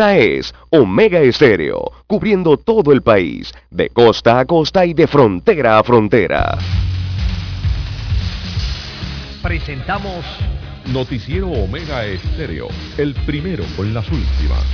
Esta 0.00 0.16
es 0.16 0.54
Omega 0.70 1.20
Estéreo, 1.20 1.92
cubriendo 2.06 2.56
todo 2.56 2.90
el 2.90 3.02
país, 3.02 3.52
de 3.70 3.90
costa 3.90 4.38
a 4.38 4.46
costa 4.46 4.86
y 4.86 4.94
de 4.94 5.06
frontera 5.06 5.78
a 5.78 5.84
frontera. 5.84 6.56
Presentamos 9.42 10.24
Noticiero 10.86 11.48
Omega 11.48 12.06
Estéreo, 12.06 12.68
el 12.96 13.14
primero 13.26 13.62
con 13.76 13.92
las 13.92 14.10
últimas. 14.10 14.64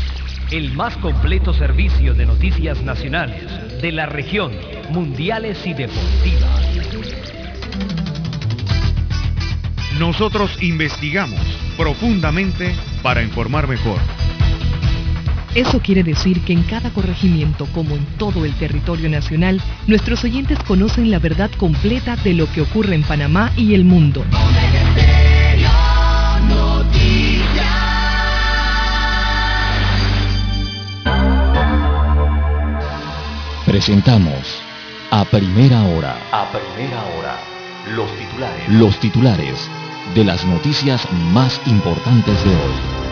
el 0.53 0.73
más 0.75 0.97
completo 0.99 1.53
servicio 1.53 2.15
de 2.15 2.25
noticias 2.25 2.81
nacionales, 2.83 3.83
de 3.83 3.91
la 3.91 4.07
región, 4.07 4.53
mundiales 4.91 5.59
y 5.67 5.75
deportivas. 5.75 6.61
Nosotros 9.99 10.63
investigamos 10.63 11.41
profundamente 11.77 12.77
para 13.03 13.25
informar 13.25 13.67
mejor. 13.67 13.99
Eso 15.57 15.81
quiere 15.81 16.03
decir 16.03 16.43
que 16.43 16.53
en 16.53 16.65
cada 16.65 16.91
corregimiento, 16.91 17.67
como 17.73 17.97
en 17.97 18.05
todo 18.19 18.45
el 18.45 18.53
territorio 18.57 19.09
nacional, 19.09 19.63
nuestros 19.87 20.23
oyentes 20.23 20.59
conocen 20.59 21.11
la 21.11 21.19
verdad 21.19 21.51
completa 21.57 22.15
de 22.17 22.35
lo 22.35 22.47
que 22.53 22.61
ocurre 22.61 22.95
en 22.95 23.03
Panamá 23.03 23.51
y 23.57 23.73
el 23.73 23.87
mundo. 23.87 24.23
Presentamos 33.65 34.63
a 35.11 35.25
primera 35.25 35.83
hora 35.85 36.19
A 36.33 36.51
primera 36.51 37.03
hora, 37.17 37.39
los 37.95 38.11
titulares. 38.15 38.69
los 38.69 39.01
titulares 39.01 39.71
de 40.15 40.23
las 40.23 40.45
noticias 40.45 41.09
más 41.33 41.59
importantes 41.67 42.45
de 42.45 42.51
hoy. 42.51 43.06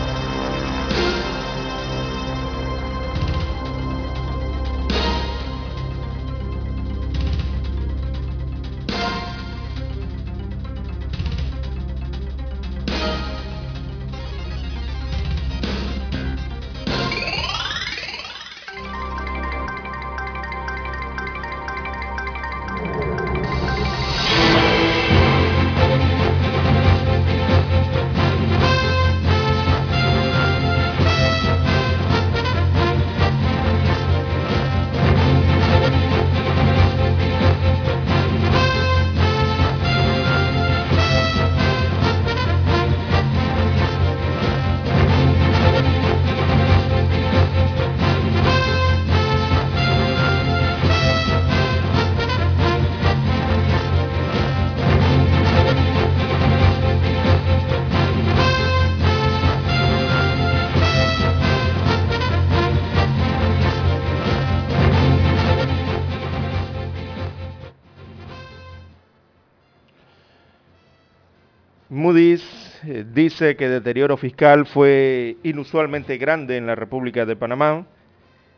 Dice 73.15 73.55
que 73.55 73.65
el 73.65 73.71
deterioro 73.71 74.17
fiscal 74.17 74.65
fue 74.65 75.37
inusualmente 75.41 76.17
grande 76.17 76.57
en 76.57 76.67
la 76.67 76.75
República 76.75 77.25
de 77.25 77.37
Panamá. 77.37 77.85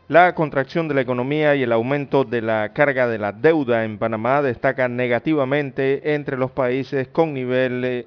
La 0.08 0.34
contracción 0.34 0.88
de 0.88 0.94
la 0.94 1.00
economía 1.02 1.54
y 1.54 1.62
el 1.62 1.70
aumento 1.70 2.24
de 2.24 2.42
la 2.42 2.72
carga 2.72 3.06
de 3.06 3.18
la 3.18 3.30
deuda 3.30 3.84
en 3.84 3.98
Panamá 3.98 4.42
destacan 4.42 4.96
negativamente 4.96 6.14
entre 6.14 6.36
los 6.36 6.50
países 6.50 7.06
con 7.08 7.34
nivel 7.34 7.84
eh, 7.84 8.06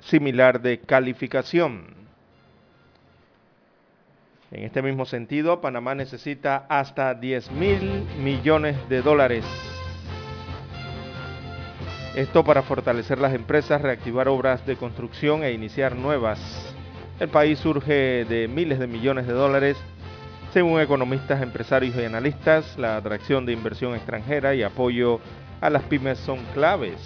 similar 0.00 0.60
de 0.60 0.80
calificación. 0.80 1.94
En 4.50 4.64
este 4.64 4.82
mismo 4.82 5.06
sentido, 5.06 5.60
Panamá 5.60 5.94
necesita 5.94 6.66
hasta 6.68 7.14
10 7.14 7.52
mil 7.52 8.04
millones 8.18 8.76
de 8.88 9.02
dólares 9.02 9.44
esto 12.14 12.44
para 12.44 12.62
fortalecer 12.62 13.18
las 13.18 13.32
empresas, 13.32 13.80
reactivar 13.80 14.28
obras 14.28 14.66
de 14.66 14.76
construcción 14.76 15.44
e 15.44 15.52
iniciar 15.52 15.96
nuevas. 15.96 16.38
El 17.18 17.30
país 17.30 17.58
surge 17.58 18.26
de 18.26 18.48
miles 18.48 18.78
de 18.78 18.86
millones 18.86 19.26
de 19.26 19.32
dólares. 19.32 19.78
Según 20.52 20.80
economistas, 20.80 21.40
empresarios 21.40 21.96
y 21.96 22.04
analistas, 22.04 22.76
la 22.76 22.96
atracción 22.96 23.46
de 23.46 23.54
inversión 23.54 23.94
extranjera 23.94 24.54
y 24.54 24.62
apoyo 24.62 25.20
a 25.62 25.70
las 25.70 25.84
pymes 25.84 26.18
son 26.18 26.40
claves. 26.52 26.96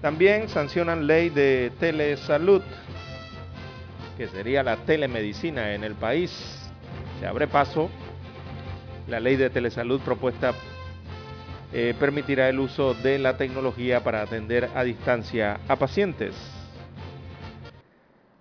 También 0.00 0.48
sancionan 0.48 1.08
ley 1.08 1.30
de 1.30 1.72
telesalud, 1.80 2.62
que 4.16 4.28
sería 4.28 4.62
la 4.62 4.76
telemedicina 4.76 5.74
en 5.74 5.82
el 5.82 5.96
país. 5.96 6.30
Se 7.18 7.26
abre 7.26 7.48
paso 7.48 7.90
la 9.08 9.18
ley 9.18 9.34
de 9.34 9.50
telesalud 9.50 10.00
propuesta 10.02 10.52
eh, 11.76 11.92
permitirá 11.98 12.48
el 12.48 12.60
uso 12.60 12.94
de 12.94 13.18
la 13.18 13.36
tecnología 13.36 14.04
para 14.04 14.22
atender 14.22 14.70
a 14.76 14.84
distancia 14.84 15.58
a 15.66 15.74
pacientes. 15.74 16.32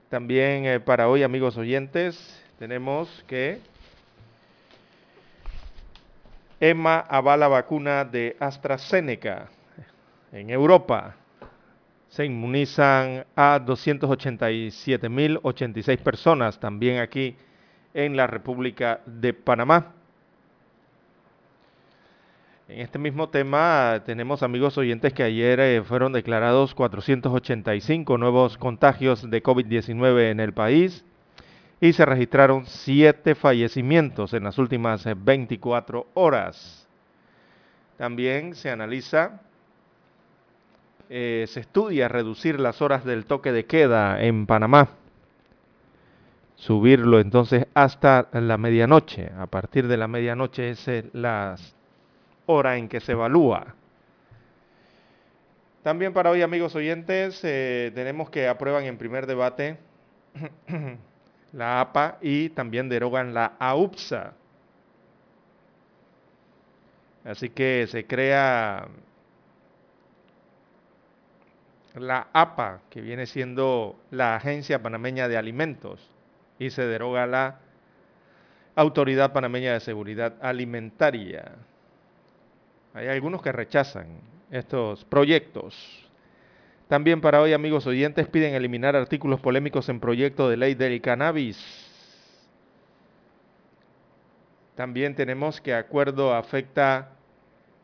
También 0.07 0.67
eh, 0.67 0.79
para 0.79 1.09
hoy, 1.09 1.23
amigos 1.23 1.57
oyentes, 1.57 2.39
tenemos 2.59 3.23
que 3.25 3.59
EMA 6.59 6.99
avala 6.99 7.47
vacuna 7.47 8.05
de 8.05 8.37
AstraZeneca 8.39 9.49
en 10.31 10.51
Europa. 10.51 11.15
Se 12.09 12.25
inmunizan 12.25 13.25
a 13.35 13.59
287.086 13.59 15.97
personas, 15.97 16.59
también 16.59 16.99
aquí 16.99 17.35
en 17.95 18.15
la 18.15 18.27
República 18.27 19.01
de 19.07 19.33
Panamá. 19.33 20.02
En 22.69 22.79
este 22.79 22.97
mismo 22.97 23.27
tema 23.27 24.03
tenemos 24.05 24.41
amigos 24.41 24.77
oyentes 24.77 25.11
que 25.13 25.23
ayer 25.23 25.59
eh, 25.59 25.83
fueron 25.83 26.13
declarados 26.13 26.73
485 26.73 28.17
nuevos 28.17 28.57
contagios 28.57 29.29
de 29.29 29.43
COVID-19 29.43 30.31
en 30.31 30.39
el 30.39 30.53
país 30.53 31.03
y 31.81 31.91
se 31.91 32.05
registraron 32.05 32.65
7 32.65 33.35
fallecimientos 33.35 34.33
en 34.33 34.45
las 34.45 34.57
últimas 34.57 35.05
eh, 35.05 35.13
24 35.13 36.07
horas. 36.13 36.87
También 37.97 38.55
se 38.55 38.69
analiza, 38.69 39.41
eh, 41.09 41.43
se 41.49 41.59
estudia 41.59 42.07
reducir 42.07 42.61
las 42.61 42.81
horas 42.81 43.03
del 43.03 43.25
toque 43.25 43.51
de 43.51 43.65
queda 43.65 44.23
en 44.23 44.45
Panamá. 44.45 44.91
Subirlo 46.55 47.19
entonces 47.19 47.67
hasta 47.73 48.29
la 48.31 48.57
medianoche. 48.57 49.31
A 49.37 49.47
partir 49.47 49.89
de 49.89 49.97
la 49.97 50.07
medianoche 50.07 50.69
es 50.69 50.87
eh, 50.87 51.09
las 51.11 51.75
hora 52.45 52.77
en 52.77 52.87
que 52.87 52.99
se 52.99 53.13
evalúa. 53.13 53.75
También 55.83 56.13
para 56.13 56.29
hoy, 56.29 56.41
amigos 56.41 56.75
oyentes, 56.75 57.41
eh, 57.43 57.91
tenemos 57.93 58.29
que 58.29 58.47
aprueban 58.47 58.85
en 58.85 58.97
primer 58.97 59.27
debate 59.27 59.77
la 61.51 61.81
APA 61.81 62.17
y 62.21 62.49
también 62.49 62.87
derogan 62.87 63.33
la 63.33 63.53
AUPSA. 63.59 64.33
Así 67.25 67.49
que 67.49 67.85
se 67.87 68.05
crea 68.05 68.87
la 71.95 72.27
APA, 72.33 72.81
que 72.89 73.01
viene 73.01 73.25
siendo 73.25 73.97
la 74.09 74.35
Agencia 74.35 74.81
Panameña 74.81 75.27
de 75.27 75.37
Alimentos, 75.37 76.09
y 76.59 76.69
se 76.69 76.85
deroga 76.85 77.27
la 77.27 77.59
Autoridad 78.75 79.33
Panameña 79.33 79.73
de 79.73 79.79
Seguridad 79.79 80.33
Alimentaria. 80.41 81.51
Hay 82.93 83.07
algunos 83.07 83.41
que 83.41 83.51
rechazan 83.51 84.19
estos 84.51 85.03
proyectos. 85.05 85.75
También 86.87 87.21
para 87.21 87.41
hoy, 87.41 87.53
amigos 87.53 87.87
oyentes, 87.87 88.27
piden 88.27 88.53
eliminar 88.53 88.95
artículos 88.95 89.39
polémicos 89.39 89.89
en 89.89 89.99
proyecto 89.99 90.47
de 90.47 90.57
ley 90.57 90.75
del 90.75 91.01
cannabis. 91.01 91.57
También 94.75 95.15
tenemos 95.15 95.59
que 95.59 95.73
acuerdo 95.73 96.35
afecta 96.35 97.13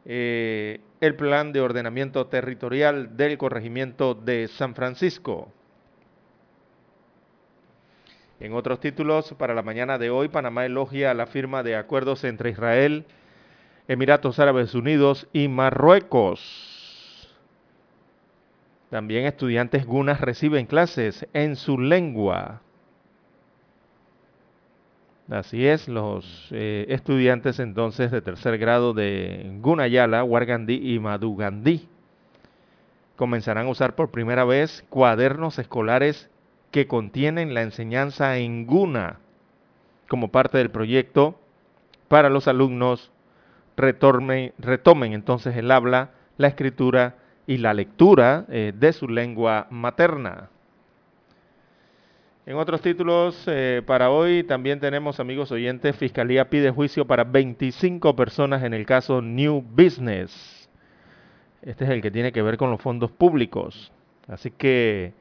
eh, 0.05 0.79
el 1.01 1.15
plan 1.15 1.53
de 1.53 1.61
ordenamiento 1.61 2.27
territorial 2.27 3.17
del 3.17 3.37
corregimiento 3.39 4.13
de 4.13 4.47
San 4.47 4.75
Francisco. 4.75 5.51
En 8.39 8.53
otros 8.53 8.79
títulos, 8.79 9.33
para 9.39 9.55
la 9.55 9.63
mañana 9.63 9.97
de 9.97 10.11
hoy, 10.11 10.29
Panamá 10.29 10.65
elogia 10.65 11.13
la 11.15 11.25
firma 11.25 11.63
de 11.63 11.75
acuerdos 11.75 12.23
entre 12.23 12.51
Israel, 12.51 13.05
Emiratos 13.89 14.37
Árabes 14.37 14.75
Unidos 14.75 15.27
y 15.33 15.47
Marruecos. 15.47 16.39
También 18.91 19.25
estudiantes 19.25 19.83
gunas 19.83 20.21
reciben 20.21 20.67
clases 20.67 21.27
en 21.33 21.55
su 21.55 21.79
lengua. 21.79 22.61
Así 25.27 25.65
es, 25.65 25.87
los 25.87 26.49
eh, 26.51 26.85
estudiantes 26.89 27.57
entonces 27.59 28.11
de 28.11 28.21
tercer 28.21 28.59
grado 28.59 28.93
de 28.93 29.57
Gunayala, 29.59 30.23
Wargandí 30.23 30.93
y 30.93 30.99
Madugandí 30.99 31.87
comenzarán 33.15 33.65
a 33.65 33.71
usar 33.71 33.95
por 33.95 34.11
primera 34.11 34.45
vez 34.45 34.85
cuadernos 34.89 35.57
escolares 35.57 36.29
que 36.69 36.85
contienen 36.85 37.55
la 37.55 37.63
enseñanza 37.63 38.37
en 38.37 38.67
Guna 38.67 39.17
como 40.07 40.27
parte 40.27 40.59
del 40.59 40.69
proyecto 40.69 41.39
para 42.07 42.29
los 42.29 42.47
alumnos 42.47 43.11
retomen 43.79 45.13
entonces 45.13 45.55
el 45.55 45.71
habla, 45.71 46.11
la 46.37 46.47
escritura 46.47 47.15
y 47.47 47.57
la 47.57 47.73
lectura 47.73 48.45
eh, 48.49 48.73
de 48.75 48.93
su 48.93 49.07
lengua 49.07 49.67
materna. 49.71 50.49
En 52.45 52.55
otros 52.55 52.81
títulos 52.81 53.43
eh, 53.47 53.81
para 53.85 54.09
hoy 54.09 54.43
también 54.43 54.79
tenemos, 54.79 55.19
amigos 55.19 55.51
oyentes, 55.51 55.95
Fiscalía 55.95 56.49
pide 56.49 56.71
juicio 56.71 57.05
para 57.05 57.23
25 57.23 58.15
personas 58.15 58.63
en 58.63 58.73
el 58.73 58.85
caso 58.85 59.21
New 59.21 59.61
Business. 59.61 60.67
Este 61.61 61.83
es 61.85 61.89
el 61.91 62.01
que 62.01 62.11
tiene 62.11 62.31
que 62.31 62.41
ver 62.41 62.57
con 62.57 62.71
los 62.71 62.81
fondos 62.81 63.11
públicos. 63.11 63.91
Así 64.27 64.51
que 64.51 65.13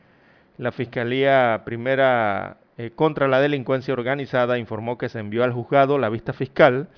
la 0.57 0.73
Fiscalía 0.73 1.63
Primera 1.65 2.59
eh, 2.79 2.93
contra 2.95 3.29
la 3.29 3.41
Delincuencia 3.41 3.93
Organizada 3.93 4.59
informó 4.59 4.97
que 4.99 5.09
se 5.09 5.19
envió 5.19 5.45
al 5.45 5.53
juzgado 5.53 5.99
la 5.99 6.09
vista 6.09 6.33
fiscal 6.33 6.89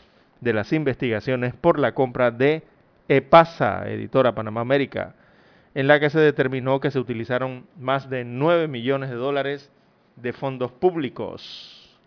de 0.41 0.53
las 0.53 0.73
investigaciones 0.73 1.55
por 1.55 1.79
la 1.79 1.95
compra 1.95 2.31
de 2.31 2.63
EPASA, 3.09 3.89
editora 3.89 4.35
Panamá 4.35 4.61
América, 4.61 5.15
en 5.75 5.87
la 5.87 6.01
que 6.01 6.11
se 6.11 6.19
determinó 6.19 6.81
que 6.81 6.91
se 6.91 6.99
utilizaron 6.99 7.67
más 7.79 8.11
de 8.11 8.25
9 8.25 8.69
millones 8.69 9.11
de 9.11 9.17
dólares 9.17 9.71
de 10.17 10.33
fondos 10.33 10.73
públicos. 10.73 11.99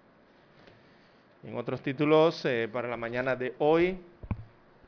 En 1.44 1.57
otros 1.57 1.81
títulos 1.81 2.44
eh, 2.45 2.69
para 2.71 2.88
la 2.88 2.97
mañana 2.97 3.35
de 3.35 3.53
hoy, 3.59 3.97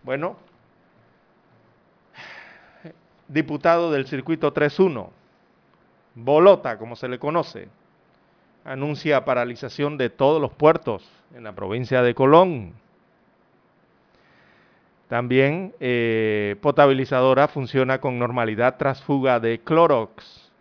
bueno, 0.04 0.38
diputado 3.28 3.92
del 3.92 4.08
circuito 4.08 4.54
3.1, 4.54 5.10
Bolota, 6.16 6.78
como 6.78 6.96
se 6.96 7.10
le 7.10 7.20
conoce, 7.20 7.68
anuncia 8.64 9.26
paralización 9.26 9.98
de 9.98 10.10
todos 10.10 10.42
los 10.42 10.54
puertos 10.54 11.08
en 11.36 11.44
la 11.44 11.54
provincia 11.54 12.02
de 12.02 12.16
Colón. 12.16 12.74
También 15.10 15.74
eh, 15.80 16.56
potabilizadora 16.62 17.48
funciona 17.48 18.00
con 18.00 18.18
normalidad 18.18 18.78
tras 18.78 19.04
fuga 19.04 19.40
de 19.40 19.60
Clorox. 19.60 20.52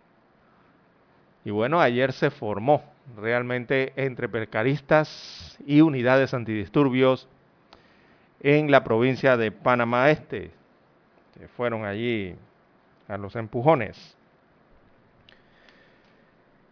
Y 1.43 1.51
bueno, 1.51 1.79
ayer 1.81 2.13
se 2.13 2.29
formó 2.29 2.83
realmente 3.17 3.93
entre 3.95 4.29
percaristas 4.29 5.57
y 5.65 5.81
unidades 5.81 6.33
antidisturbios 6.33 7.27
en 8.41 8.69
la 8.69 8.83
provincia 8.83 9.37
de 9.37 9.51
Panamá 9.51 10.11
Este. 10.11 10.51
Que 11.37 11.47
fueron 11.47 11.85
allí 11.85 12.35
a 13.07 13.17
los 13.17 13.35
empujones. 13.35 14.15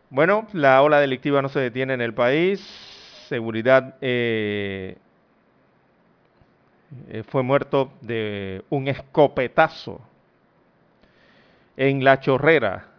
Bueno, 0.09 0.47
la 0.53 0.81
ola 0.83 0.99
delictiva 0.99 1.41
no 1.41 1.49
se 1.49 1.59
detiene 1.59 1.95
en 1.95 2.01
el 2.01 2.13
país. 2.13 2.61
Seguridad 3.27 3.95
eh, 4.01 4.97
eh, 7.10 7.24
fue 7.24 7.44
muerto 7.44 7.92
de 8.01 8.63
un 8.69 8.88
escopetazo 8.88 10.01
en 11.75 12.04
La 12.04 12.19
Chorrera, 12.19 12.94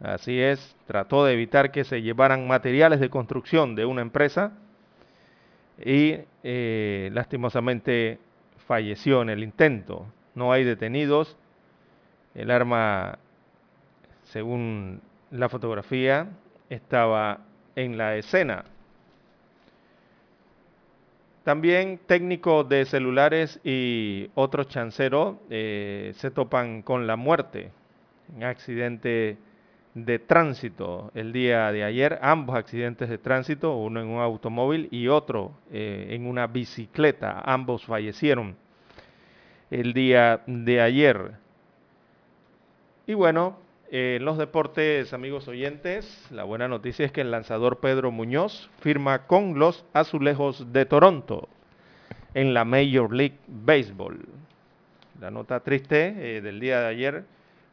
Así 0.00 0.38
es, 0.40 0.76
trató 0.86 1.24
de 1.24 1.32
evitar 1.32 1.70
que 1.70 1.84
se 1.84 2.02
llevaran 2.02 2.46
materiales 2.46 3.00
de 3.00 3.08
construcción 3.08 3.74
de 3.74 3.86
una 3.86 4.02
empresa 4.02 4.52
y 5.82 6.18
eh, 6.42 7.10
lastimosamente 7.12 8.18
falleció 8.66 9.22
en 9.22 9.30
el 9.30 9.42
intento. 9.42 10.06
No 10.34 10.52
hay 10.52 10.64
detenidos. 10.64 11.36
El 12.34 12.50
arma, 12.50 13.18
según 14.24 15.00
la 15.30 15.48
fotografía, 15.48 16.28
estaba 16.68 17.40
en 17.74 17.96
la 17.96 18.16
escena. 18.16 18.64
También 21.46 22.00
técnicos 22.08 22.68
de 22.68 22.84
celulares 22.86 23.60
y 23.62 24.28
otros 24.34 24.66
chanceros 24.66 25.36
eh, 25.48 26.10
se 26.16 26.32
topan 26.32 26.82
con 26.82 27.06
la 27.06 27.14
muerte 27.14 27.70
en 28.34 28.42
accidente 28.42 29.38
de 29.94 30.18
tránsito 30.18 31.12
el 31.14 31.32
día 31.32 31.70
de 31.70 31.84
ayer, 31.84 32.18
ambos 32.20 32.56
accidentes 32.56 33.08
de 33.08 33.18
tránsito, 33.18 33.76
uno 33.76 34.00
en 34.00 34.08
un 34.08 34.20
automóvil 34.20 34.88
y 34.90 35.06
otro 35.06 35.52
eh, 35.70 36.08
en 36.10 36.26
una 36.26 36.48
bicicleta, 36.48 37.40
ambos 37.44 37.84
fallecieron 37.84 38.56
el 39.70 39.92
día 39.92 40.40
de 40.48 40.80
ayer. 40.80 41.30
Y 43.06 43.14
bueno, 43.14 43.56
en 43.90 44.24
los 44.24 44.38
deportes, 44.38 45.12
amigos 45.12 45.48
oyentes, 45.48 46.26
la 46.30 46.44
buena 46.44 46.68
noticia 46.68 47.06
es 47.06 47.12
que 47.12 47.20
el 47.20 47.30
lanzador 47.30 47.78
Pedro 47.80 48.10
Muñoz 48.10 48.68
firma 48.80 49.26
con 49.26 49.58
los 49.58 49.84
Azulejos 49.92 50.72
de 50.72 50.86
Toronto 50.86 51.48
en 52.34 52.54
la 52.54 52.64
Major 52.64 53.12
League 53.12 53.38
Baseball. 53.46 54.26
La 55.20 55.30
nota 55.30 55.60
triste 55.60 56.36
eh, 56.36 56.40
del 56.40 56.60
día 56.60 56.80
de 56.80 56.86
ayer 56.86 57.24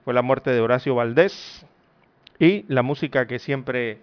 fue 0.06 0.14
la 0.14 0.22
muerte 0.22 0.52
de 0.52 0.62
Horacio 0.62 0.96
Valdés, 0.96 1.66
y 2.40 2.66
la 2.68 2.82
música 2.82 3.28
que 3.28 3.40
siempre 3.40 4.00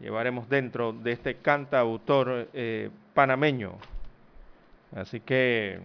llevaremos 0.00 0.48
dentro 0.48 0.92
de 0.92 1.12
este 1.12 1.36
cantautor 1.36 2.48
eh, 2.52 2.90
panameño. 3.14 3.78
Así 4.94 5.20
que 5.20 5.80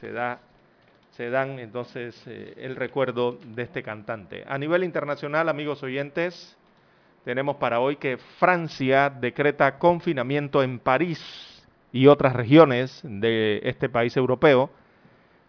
se 0.00 0.12
da 0.12 0.40
se 1.12 1.28
dan 1.28 1.58
entonces 1.58 2.20
eh, 2.26 2.54
el 2.56 2.76
recuerdo 2.76 3.38
de 3.44 3.62
este 3.62 3.82
cantante. 3.82 4.44
A 4.46 4.58
nivel 4.58 4.82
internacional, 4.82 5.48
amigos 5.48 5.82
oyentes, 5.82 6.56
tenemos 7.24 7.56
para 7.56 7.80
hoy 7.80 7.96
que 7.96 8.16
Francia 8.16 9.10
decreta 9.10 9.78
confinamiento 9.78 10.62
en 10.62 10.78
París 10.78 11.64
y 11.92 12.06
otras 12.06 12.34
regiones 12.34 13.00
de 13.04 13.60
este 13.64 13.88
país 13.90 14.16
europeo. 14.16 14.70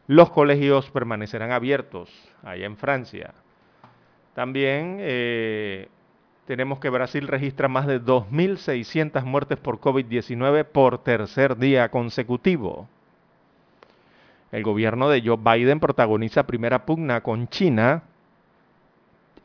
Los 0.08 0.30
colegios 0.32 0.90
permanecerán 0.92 1.52
abiertos 1.52 2.10
allá 2.44 2.66
en 2.66 2.76
Francia. 2.76 3.34
También 4.36 4.98
eh, 5.00 5.88
tenemos 6.46 6.80
que 6.80 6.90
Brasil 6.90 7.26
registra 7.26 7.70
más 7.70 7.88
de 7.88 8.02
2.600 8.02 9.24
muertes 9.24 9.58
por 9.60 9.80
COVID-19 9.80 10.66
por 10.66 11.02
tercer 11.04 11.56
día 11.56 11.88
consecutivo. 11.90 12.90
El 14.54 14.62
gobierno 14.62 15.10
de 15.10 15.24
Joe 15.26 15.38
Biden 15.38 15.80
protagoniza 15.80 16.44
primera 16.44 16.86
pugna 16.86 17.22
con 17.22 17.48
China. 17.48 18.04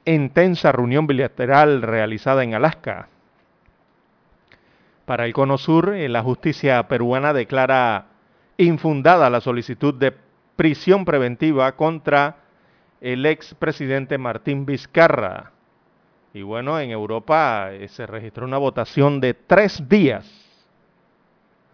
Intensa 0.04 0.70
reunión 0.70 1.06
bilateral 1.06 1.80
realizada 1.80 2.44
en 2.44 2.52
Alaska. 2.52 3.08
Para 5.06 5.24
el 5.24 5.32
Cono 5.32 5.56
Sur, 5.56 5.94
eh, 5.94 6.10
la 6.10 6.22
justicia 6.22 6.86
peruana 6.88 7.32
declara 7.32 8.08
infundada 8.58 9.30
la 9.30 9.40
solicitud 9.40 9.94
de 9.94 10.12
prisión 10.56 11.06
preventiva 11.06 11.74
contra 11.74 12.36
el 13.00 13.24
expresidente 13.24 14.18
Martín 14.18 14.66
Vizcarra. 14.66 15.52
Y 16.34 16.42
bueno, 16.42 16.78
en 16.78 16.90
Europa 16.90 17.70
eh, 17.72 17.88
se 17.88 18.06
registró 18.06 18.44
una 18.44 18.58
votación 18.58 19.22
de 19.22 19.32
tres 19.32 19.88
días. 19.88 20.47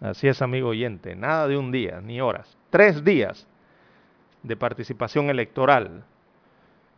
Así 0.05 0.27
es, 0.27 0.41
amigo 0.43 0.69
oyente, 0.69 1.15
nada 1.15 1.47
de 1.47 1.57
un 1.57 1.71
día, 1.71 1.99
ni 1.99 2.21
horas. 2.21 2.55
Tres 2.69 3.03
días 3.03 3.47
de 4.43 4.55
participación 4.55 5.31
electoral 5.31 6.03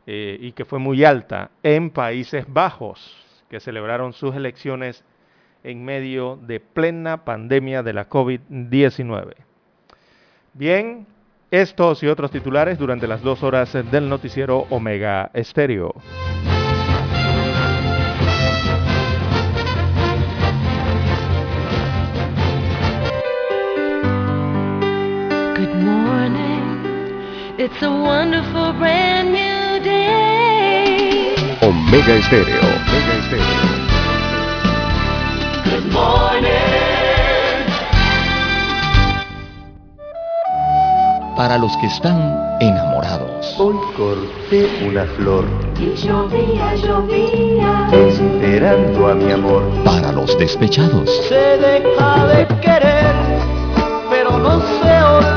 eh, 0.06 0.38
y 0.42 0.52
que 0.52 0.66
fue 0.66 0.78
muy 0.80 1.06
alta 1.06 1.52
en 1.64 1.90
Países 1.90 2.46
Bajos, 2.48 3.16
que 3.50 3.62
celebraron 3.62 4.12
sus 4.12 4.36
elecciones 4.36 5.06
en 5.64 5.86
medio 5.86 6.36
de 6.36 6.60
plena 6.60 7.24
pandemia 7.24 7.82
de 7.82 7.94
la 7.94 8.10
COVID-19. 8.10 9.36
Bien, 10.54 11.08
estos 11.50 12.04
y 12.04 12.08
otros 12.08 12.30
titulares 12.30 12.78
durante 12.78 13.08
las 13.08 13.22
dos 13.22 13.42
horas 13.42 13.72
del 13.90 14.10
noticiero 14.10 14.68
Omega 14.70 15.32
Estéreo. 15.34 15.94
It's 27.68 27.84
a 27.84 27.92
wonderful 27.92 28.72
brand 28.80 29.34
new 29.34 29.84
day. 29.84 31.36
Omega 31.62 32.14
Estéreo. 32.16 32.64
Omega 32.64 33.14
Estéreo. 33.22 33.68
Good 35.66 35.92
morning. 35.92 36.48
Para 41.36 41.58
los 41.58 41.76
que 41.82 41.88
están 41.88 42.18
enamorados. 42.62 43.60
Hoy 43.60 43.76
corté 43.98 44.70
una 44.88 45.04
flor. 45.18 45.44
Y 45.78 45.94
llovía, 45.94 46.74
llovía. 46.76 47.90
Esperando 47.92 49.08
a 49.10 49.14
mi 49.14 49.30
amor. 49.30 49.64
Para 49.84 50.14
los 50.14 50.38
despechados. 50.40 51.10
Se 51.28 51.58
deja 51.58 52.28
de 52.28 52.48
querer, 52.62 53.14
pero 54.10 54.38
no 54.38 54.62
se 54.62 55.04
olvida 55.04 55.37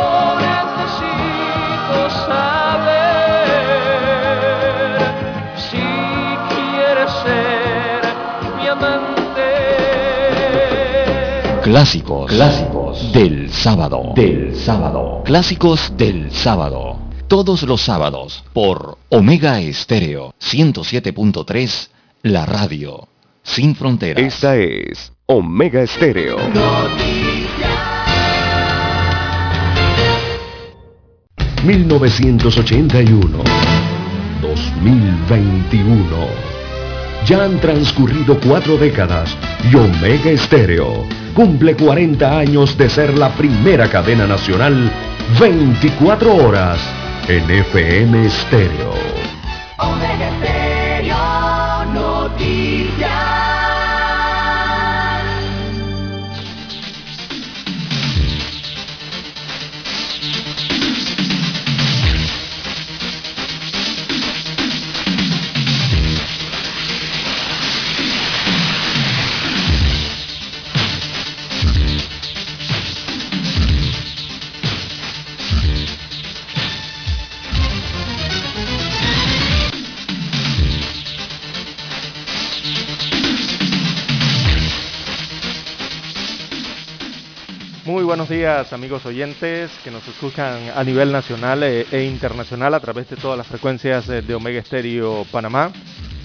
Clásicos. 11.61 12.31
Clásicos. 12.31 13.13
Del 13.13 13.51
sábado. 13.51 14.13
Del 14.15 14.55
sábado. 14.55 15.21
Clásicos 15.23 15.93
del 15.95 16.31
sábado. 16.31 16.97
Todos 17.27 17.61
los 17.63 17.81
sábados 17.81 18.43
por 18.51 18.97
Omega 19.09 19.59
Estéreo 19.59 20.33
107.3, 20.41 21.89
la 22.23 22.47
radio. 22.47 23.07
Sin 23.43 23.75
fronteras. 23.75 24.23
Esta 24.23 24.57
es 24.57 25.13
Omega 25.27 25.83
Estéreo. 25.83 26.37
1981. 31.63 33.43
2021. 34.41 36.50
Ya 37.25 37.43
han 37.43 37.59
transcurrido 37.59 38.39
cuatro 38.39 38.77
décadas 38.77 39.35
y 39.71 39.75
Omega 39.75 40.31
Estéreo 40.31 41.05
cumple 41.33 41.75
40 41.75 42.37
años 42.37 42.77
de 42.77 42.89
ser 42.89 43.17
la 43.17 43.29
primera 43.29 43.89
cadena 43.89 44.27
nacional 44.27 44.91
24 45.39 46.35
horas 46.35 46.79
en 47.27 47.49
FM 47.49 48.25
Estéreo. 48.25 48.93
Omega 49.77 50.31
Noticias. 51.93 53.40
Días 88.31 88.71
amigos 88.71 89.05
oyentes 89.05 89.69
que 89.83 89.91
nos 89.91 90.07
escuchan 90.07 90.71
a 90.73 90.81
nivel 90.85 91.11
nacional 91.11 91.63
e, 91.63 91.85
e 91.91 92.05
internacional 92.05 92.73
a 92.73 92.79
través 92.79 93.09
de 93.09 93.17
todas 93.17 93.37
las 93.37 93.45
frecuencias 93.45 94.07
eh, 94.07 94.21
de 94.21 94.33
Omega 94.33 94.61
Estéreo 94.61 95.25
Panamá, 95.29 95.69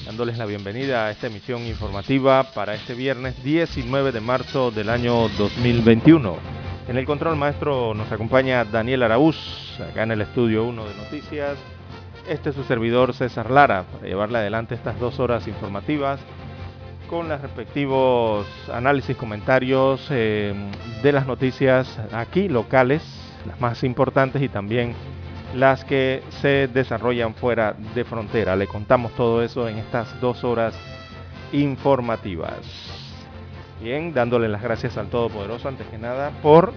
dándoles 0.07 0.39
la 0.39 0.47
bienvenida 0.47 1.07
a 1.07 1.11
esta 1.11 1.27
emisión 1.27 1.67
informativa 1.67 2.45
para 2.55 2.77
este 2.77 2.95
viernes 2.95 3.43
19 3.43 4.13
de 4.13 4.21
marzo 4.21 4.71
del 4.71 4.89
año 4.89 5.29
2021. 5.31 6.37
En 6.87 6.97
el 6.97 7.07
control 7.07 7.35
maestro 7.35 7.93
nos 7.93 8.13
acompaña 8.13 8.65
Daniel 8.65 9.03
Araúz, 9.03 9.37
acá 9.81 10.05
en 10.05 10.13
el 10.13 10.21
estudio 10.21 10.65
1 10.65 10.87
de 10.87 10.95
noticias. 10.95 11.59
Este 12.29 12.51
es 12.51 12.55
su 12.55 12.63
servidor 12.63 13.15
César 13.15 13.51
Lara 13.51 13.83
para 13.83 14.07
llevarle 14.07 14.39
adelante 14.39 14.77
estas 14.77 15.01
dos 15.01 15.19
horas 15.19 15.49
informativas 15.49 16.21
con 17.09 17.29
los 17.29 17.41
respectivos 17.41 18.47
análisis, 18.73 19.17
comentarios 19.17 20.07
eh, 20.11 20.55
de 21.03 21.13
las 21.13 21.27
noticias 21.27 21.99
aquí 22.13 22.49
locales, 22.49 23.03
las 23.47 23.61
más 23.61 23.85
importantes 23.85 24.43
y 24.43 24.49
también 24.49 24.95
las 25.55 25.85
que 25.85 26.23
se 26.41 26.69
desarrollan 26.69 27.35
fuera 27.35 27.75
de 27.95 28.05
frontera. 28.05 28.57
Le 28.57 28.67
contamos 28.67 29.13
todo 29.13 29.43
eso 29.43 29.69
en 29.69 29.79
estas 29.79 30.21
dos 30.21 30.45
horas 30.45 30.75
informativas. 31.53 32.59
Bien, 33.81 34.13
dándole 34.13 34.49
las 34.49 34.63
gracias 34.63 34.97
al 34.97 35.09
Todopoderoso 35.09 35.69
antes 35.69 35.87
que 35.87 35.99
nada 35.99 36.31
por 36.43 36.73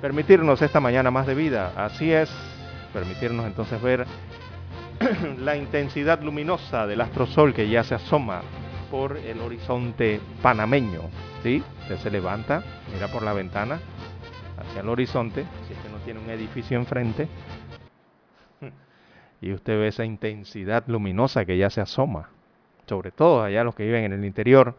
permitirnos 0.00 0.62
esta 0.62 0.80
mañana 0.80 1.10
más 1.10 1.26
de 1.26 1.34
vida. 1.34 1.72
Así 1.76 2.12
es, 2.12 2.30
permitirnos 2.92 3.46
entonces 3.46 3.80
ver 3.82 4.06
la 5.38 5.56
intensidad 5.56 6.20
luminosa 6.20 6.86
del 6.86 7.00
astrosol 7.00 7.54
que 7.54 7.68
ya 7.68 7.82
se 7.82 7.94
asoma 7.94 8.42
por 8.92 9.16
el 9.16 9.40
horizonte 9.40 10.20
panameño. 10.42 11.00
¿sí? 11.42 11.64
Usted 11.80 11.96
se 11.96 12.10
levanta, 12.10 12.62
mira 12.92 13.08
por 13.08 13.22
la 13.22 13.32
ventana 13.32 13.80
hacia 14.58 14.82
el 14.82 14.88
horizonte, 14.90 15.46
si 15.66 15.72
es 15.72 15.78
que 15.78 15.88
no 15.88 15.96
tiene 16.04 16.20
un 16.20 16.28
edificio 16.28 16.76
enfrente, 16.76 17.26
y 19.40 19.54
usted 19.54 19.78
ve 19.78 19.88
esa 19.88 20.04
intensidad 20.04 20.84
luminosa 20.88 21.46
que 21.46 21.56
ya 21.56 21.70
se 21.70 21.80
asoma, 21.80 22.28
sobre 22.86 23.12
todo 23.12 23.42
allá 23.42 23.64
los 23.64 23.74
que 23.74 23.86
viven 23.86 24.04
en 24.04 24.12
el 24.12 24.26
interior 24.26 24.76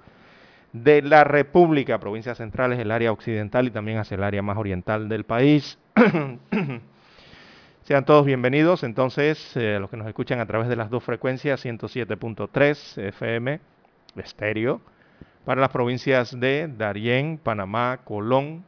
de 0.74 1.02
la 1.02 1.24
República, 1.24 2.00
provincias 2.00 2.38
centrales, 2.38 2.78
el 2.78 2.92
área 2.92 3.12
occidental 3.12 3.66
y 3.66 3.72
también 3.72 3.98
hacia 3.98 4.14
el 4.14 4.24
área 4.24 4.44
más 4.44 4.58
oriental 4.58 5.10
del 5.10 5.24
país. 5.24 5.80
Sean 7.82 8.06
todos 8.06 8.26
bienvenidos, 8.28 8.84
entonces, 8.84 9.58
eh, 9.58 9.80
los 9.80 9.90
que 9.90 9.98
nos 9.98 10.08
escuchan 10.08 10.40
a 10.40 10.46
través 10.46 10.70
de 10.70 10.76
las 10.76 10.92
dos 10.92 11.04
frecuencias, 11.04 11.66
107.3 11.66 13.08
FM, 13.08 13.73
estéreo 14.16 14.82
para 15.46 15.62
las 15.62 15.70
provincias 15.70 16.40
de 16.40 16.70
Darién, 16.78 17.38
Panamá, 17.38 18.00
Colón, 18.04 18.64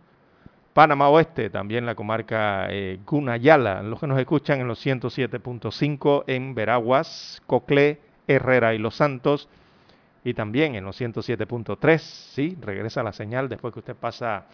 Panamá 0.74 1.08
Oeste, 1.08 1.50
también 1.50 1.86
la 1.86 1.96
comarca 1.96 2.68
eh, 2.70 3.00
Gunayala, 3.06 3.82
los 3.82 4.00
que 4.00 4.08
nos 4.08 4.20
escuchan 4.20 4.60
en 4.60 4.68
los 4.68 4.86
107.5 4.86 6.26
en 6.28 6.54
Veraguas, 6.54 7.42
Coclé, 7.48 8.02
Herrera 8.28 8.74
y 8.74 8.78
Los 8.78 8.96
Santos, 8.96 9.48
y 10.26 10.34
también 10.34 10.76
en 10.76 10.84
los 10.84 11.00
107.3, 11.00 11.98
sí, 12.00 12.58
regresa 12.60 13.04
la 13.04 13.14
señal 13.14 13.48
después 13.48 13.74
que 13.74 13.80
usted 13.80 13.96
pasa 13.96 14.48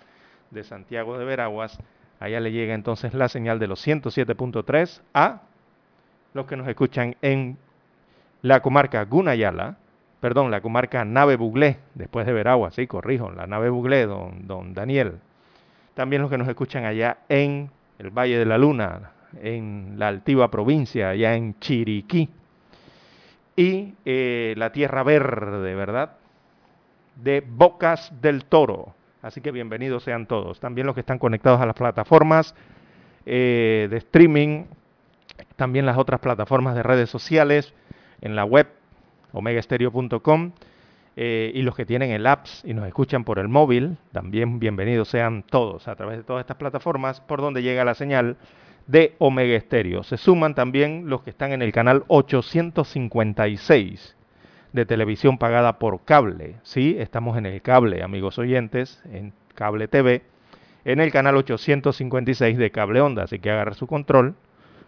de 0.51 0.63
Santiago 0.63 1.17
de 1.17 1.25
Veraguas, 1.25 1.79
allá 2.19 2.39
le 2.39 2.51
llega 2.51 2.75
entonces 2.75 3.15
la 3.15 3.29
señal 3.29 3.57
de 3.57 3.67
los 3.67 3.85
107.3 3.85 5.01
a 5.13 5.41
los 6.33 6.45
que 6.45 6.55
nos 6.55 6.67
escuchan 6.67 7.15
en 7.21 7.57
la 8.43 8.61
comarca 8.61 9.03
Gunayala, 9.05 9.77
perdón, 10.21 10.51
la 10.51 10.61
comarca 10.61 11.03
Nave 11.03 11.35
Buglé, 11.35 11.79
después 11.95 12.25
de 12.25 12.31
Veragua, 12.31 12.71
sí, 12.71 12.87
corrijo, 12.87 13.31
la 13.31 13.47
Nave 13.47 13.69
Buglé, 13.69 14.05
don, 14.05 14.47
don 14.47 14.73
Daniel. 14.73 15.19
También 15.95 16.21
los 16.21 16.31
que 16.31 16.37
nos 16.37 16.47
escuchan 16.47 16.85
allá 16.85 17.17
en 17.27 17.71
el 17.97 18.11
Valle 18.11 18.37
de 18.37 18.45
la 18.45 18.57
Luna, 18.59 19.11
en 19.41 19.95
la 19.97 20.07
altiva 20.07 20.49
provincia, 20.49 21.09
allá 21.09 21.35
en 21.35 21.59
Chiriquí. 21.59 22.29
Y 23.55 23.95
eh, 24.05 24.53
la 24.57 24.71
Tierra 24.71 25.03
Verde, 25.03 25.75
¿verdad? 25.75 26.13
De 27.15 27.41
Bocas 27.45 28.13
del 28.21 28.45
Toro. 28.45 28.93
Así 29.23 29.41
que 29.41 29.51
bienvenidos 29.51 30.03
sean 30.03 30.27
todos. 30.27 30.59
También 30.59 30.85
los 30.85 30.93
que 30.93 31.01
están 31.01 31.19
conectados 31.19 31.59
a 31.61 31.65
las 31.65 31.75
plataformas 31.75 32.55
eh, 33.25 33.87
de 33.89 33.97
streaming, 33.97 34.65
también 35.55 35.85
las 35.87 35.97
otras 35.97 36.21
plataformas 36.21 36.75
de 36.75 36.83
redes 36.83 37.09
sociales, 37.09 37.73
en 38.21 38.35
la 38.35 38.45
web 38.45 38.67
omegaestereo.com 39.33 40.51
eh, 41.15 41.51
y 41.53 41.61
los 41.61 41.75
que 41.75 41.85
tienen 41.85 42.11
el 42.11 42.25
apps 42.25 42.63
y 42.65 42.73
nos 42.73 42.87
escuchan 42.87 43.23
por 43.23 43.39
el 43.39 43.49
móvil, 43.49 43.97
también 44.11 44.59
bienvenidos 44.59 45.09
sean 45.09 45.43
todos 45.43 45.87
a 45.87 45.95
través 45.95 46.17
de 46.17 46.23
todas 46.23 46.41
estas 46.41 46.57
plataformas 46.57 47.21
por 47.21 47.41
donde 47.41 47.61
llega 47.61 47.83
la 47.83 47.95
señal 47.95 48.37
de 48.87 49.15
Omega 49.19 49.55
Estéreo. 49.55 50.03
Se 50.03 50.17
suman 50.17 50.55
también 50.55 51.09
los 51.09 51.23
que 51.23 51.31
están 51.31 51.51
en 51.51 51.61
el 51.61 51.71
canal 51.71 52.03
856 52.07 54.15
de 54.73 54.85
televisión 54.85 55.37
pagada 55.37 55.79
por 55.79 56.03
cable. 56.05 56.55
Sí, 56.63 56.95
estamos 56.97 57.37
en 57.37 57.45
el 57.45 57.61
cable, 57.61 58.03
amigos 58.03 58.39
oyentes, 58.39 59.01
en 59.11 59.33
cable 59.53 59.87
TV, 59.87 60.23
en 60.85 60.99
el 60.99 61.11
canal 61.11 61.35
856 61.35 62.57
de 62.57 62.71
cable 62.71 63.01
onda, 63.01 63.23
así 63.23 63.39
que 63.39 63.51
agarre 63.51 63.73
su 63.73 63.85
control 63.85 64.35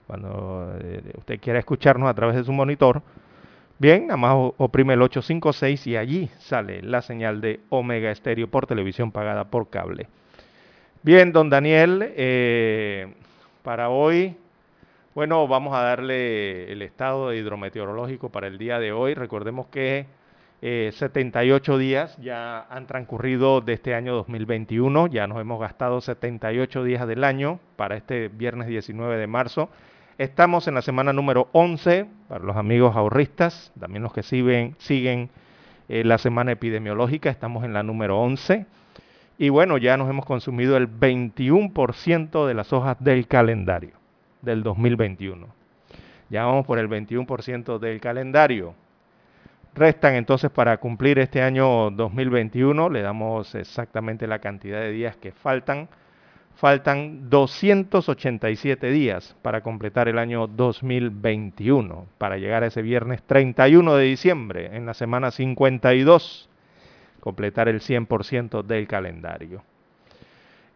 cuando 0.07 0.73
eh, 0.79 1.13
usted 1.17 1.39
quiera 1.39 1.59
escucharnos 1.59 2.09
a 2.09 2.13
través 2.13 2.35
de 2.35 2.43
su 2.43 2.51
monitor 2.51 3.01
Bien, 3.79 4.07
nada 4.07 4.17
más 4.17 4.53
oprime 4.57 4.93
el 4.93 5.01
856 5.01 5.87
y 5.87 5.97
allí 5.97 6.29
sale 6.37 6.81
la 6.83 7.01
señal 7.01 7.41
de 7.41 7.59
Omega 7.69 8.11
Estéreo 8.11 8.47
por 8.47 8.67
televisión 8.67 9.11
pagada 9.11 9.45
por 9.45 9.69
cable. 9.69 10.07
Bien, 11.01 11.33
don 11.33 11.49
Daniel, 11.49 12.13
eh, 12.15 13.13
para 13.63 13.89
hoy, 13.89 14.37
bueno, 15.15 15.47
vamos 15.47 15.75
a 15.75 15.81
darle 15.81 16.71
el 16.71 16.81
estado 16.81 17.33
hidrometeorológico 17.33 18.29
para 18.29 18.47
el 18.47 18.57
día 18.57 18.79
de 18.79 18.91
hoy. 18.91 19.15
Recordemos 19.15 19.67
que 19.67 20.05
78 20.61 21.75
eh, 21.75 21.79
días 21.79 22.17
ya 22.17 22.61
han 22.69 22.87
transcurrido 22.87 23.59
de 23.59 23.73
este 23.73 23.95
año 23.95 24.13
2021, 24.13 25.07
ya 25.07 25.27
nos 25.27 25.41
hemos 25.41 25.59
gastado 25.59 25.99
78 25.99 26.83
días 26.83 27.07
del 27.07 27.23
año 27.23 27.59
para 27.75 27.97
este 27.97 28.29
viernes 28.29 28.67
19 28.67 29.17
de 29.17 29.27
marzo. 29.27 29.69
Estamos 30.19 30.67
en 30.67 30.75
la 30.75 30.83
semana 30.83 31.11
número 31.11 31.49
11 31.53 32.05
para 32.29 32.43
los 32.43 32.55
amigos 32.55 32.95
ahorristas, 32.95 33.73
también 33.79 34.03
los 34.03 34.13
que 34.13 34.21
siguen, 34.21 34.75
siguen 34.77 35.31
eh, 35.89 36.03
la 36.03 36.19
semana 36.19 36.51
epidemiológica, 36.51 37.31
estamos 37.31 37.63
en 37.63 37.73
la 37.73 37.81
número 37.81 38.19
11. 38.19 38.67
Y 39.39 39.49
bueno, 39.49 39.79
ya 39.79 39.97
nos 39.97 40.07
hemos 40.11 40.25
consumido 40.25 40.77
el 40.77 40.87
21% 40.87 42.45
de 42.45 42.53
las 42.53 42.71
hojas 42.73 42.97
del 42.99 43.27
calendario 43.27 43.93
del 44.43 44.61
2021. 44.61 45.47
Ya 46.29 46.45
vamos 46.45 46.67
por 46.67 46.77
el 46.77 46.87
21% 46.87 47.79
del 47.79 47.99
calendario. 47.99 48.75
Restan 49.73 50.13
entonces 50.13 50.51
para 50.51 50.77
cumplir 50.77 51.17
este 51.17 51.41
año 51.41 51.89
2021, 51.89 52.89
le 52.89 53.01
damos 53.01 53.55
exactamente 53.55 54.27
la 54.27 54.37
cantidad 54.37 54.79
de 54.79 54.91
días 54.91 55.17
que 55.17 55.31
faltan. 55.31 55.89
Faltan 56.55 57.29
287 57.29 58.91
días 58.91 59.35
para 59.41 59.61
completar 59.61 60.07
el 60.07 60.17
año 60.17 60.47
2021, 60.47 62.05
para 62.17 62.37
llegar 62.37 62.63
a 62.63 62.67
ese 62.67 62.81
viernes 62.81 63.23
31 63.23 63.95
de 63.95 64.05
diciembre, 64.05 64.75
en 64.75 64.85
la 64.85 64.93
semana 64.93 65.31
52, 65.31 66.49
completar 67.19 67.67
el 67.67 67.81
100% 67.81 68.63
del 68.63 68.87
calendario. 68.87 69.63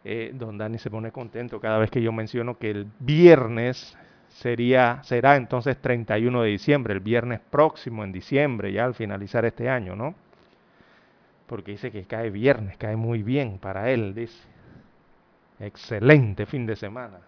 Eh, 0.03 0.31
don 0.33 0.57
Dani 0.57 0.77
se 0.77 0.89
pone 0.89 1.11
contento 1.11 1.59
cada 1.59 1.77
vez 1.77 1.91
que 1.91 2.01
yo 2.01 2.11
menciono 2.11 2.57
que 2.57 2.71
el 2.71 2.87
viernes 2.99 3.97
sería, 4.29 5.01
será 5.03 5.35
entonces 5.35 5.77
31 5.81 6.41
de 6.41 6.49
diciembre, 6.49 6.93
el 6.93 7.01
viernes 7.01 7.39
próximo 7.39 8.03
en 8.03 8.11
diciembre, 8.11 8.71
ya 8.71 8.85
al 8.85 8.93
finalizar 8.95 9.45
este 9.45 9.69
año, 9.69 9.95
¿no? 9.95 10.15
Porque 11.45 11.71
dice 11.71 11.91
que 11.91 12.03
cae 12.05 12.29
viernes, 12.29 12.77
cae 12.77 12.95
muy 12.95 13.23
bien 13.23 13.57
para 13.59 13.91
él, 13.91 14.15
dice. 14.15 14.56
Excelente 15.59 16.45
fin 16.45 16.65
de 16.65 16.75
semana. 16.75 17.19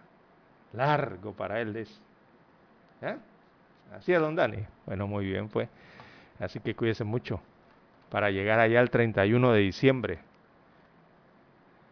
Largo 0.72 1.32
para 1.32 1.60
él. 1.60 1.76
¿Eh? 1.76 3.16
Así 3.96 4.12
es, 4.12 4.20
don 4.20 4.36
Dani. 4.36 4.64
Bueno, 4.86 5.06
muy 5.06 5.26
bien, 5.26 5.48
pues. 5.48 5.68
Así 6.38 6.60
que 6.60 6.74
cuídese 6.74 7.04
mucho 7.04 7.40
para 8.08 8.30
llegar 8.30 8.58
allá 8.60 8.80
el 8.80 8.90
31 8.90 9.52
de 9.52 9.60
diciembre 9.60 10.18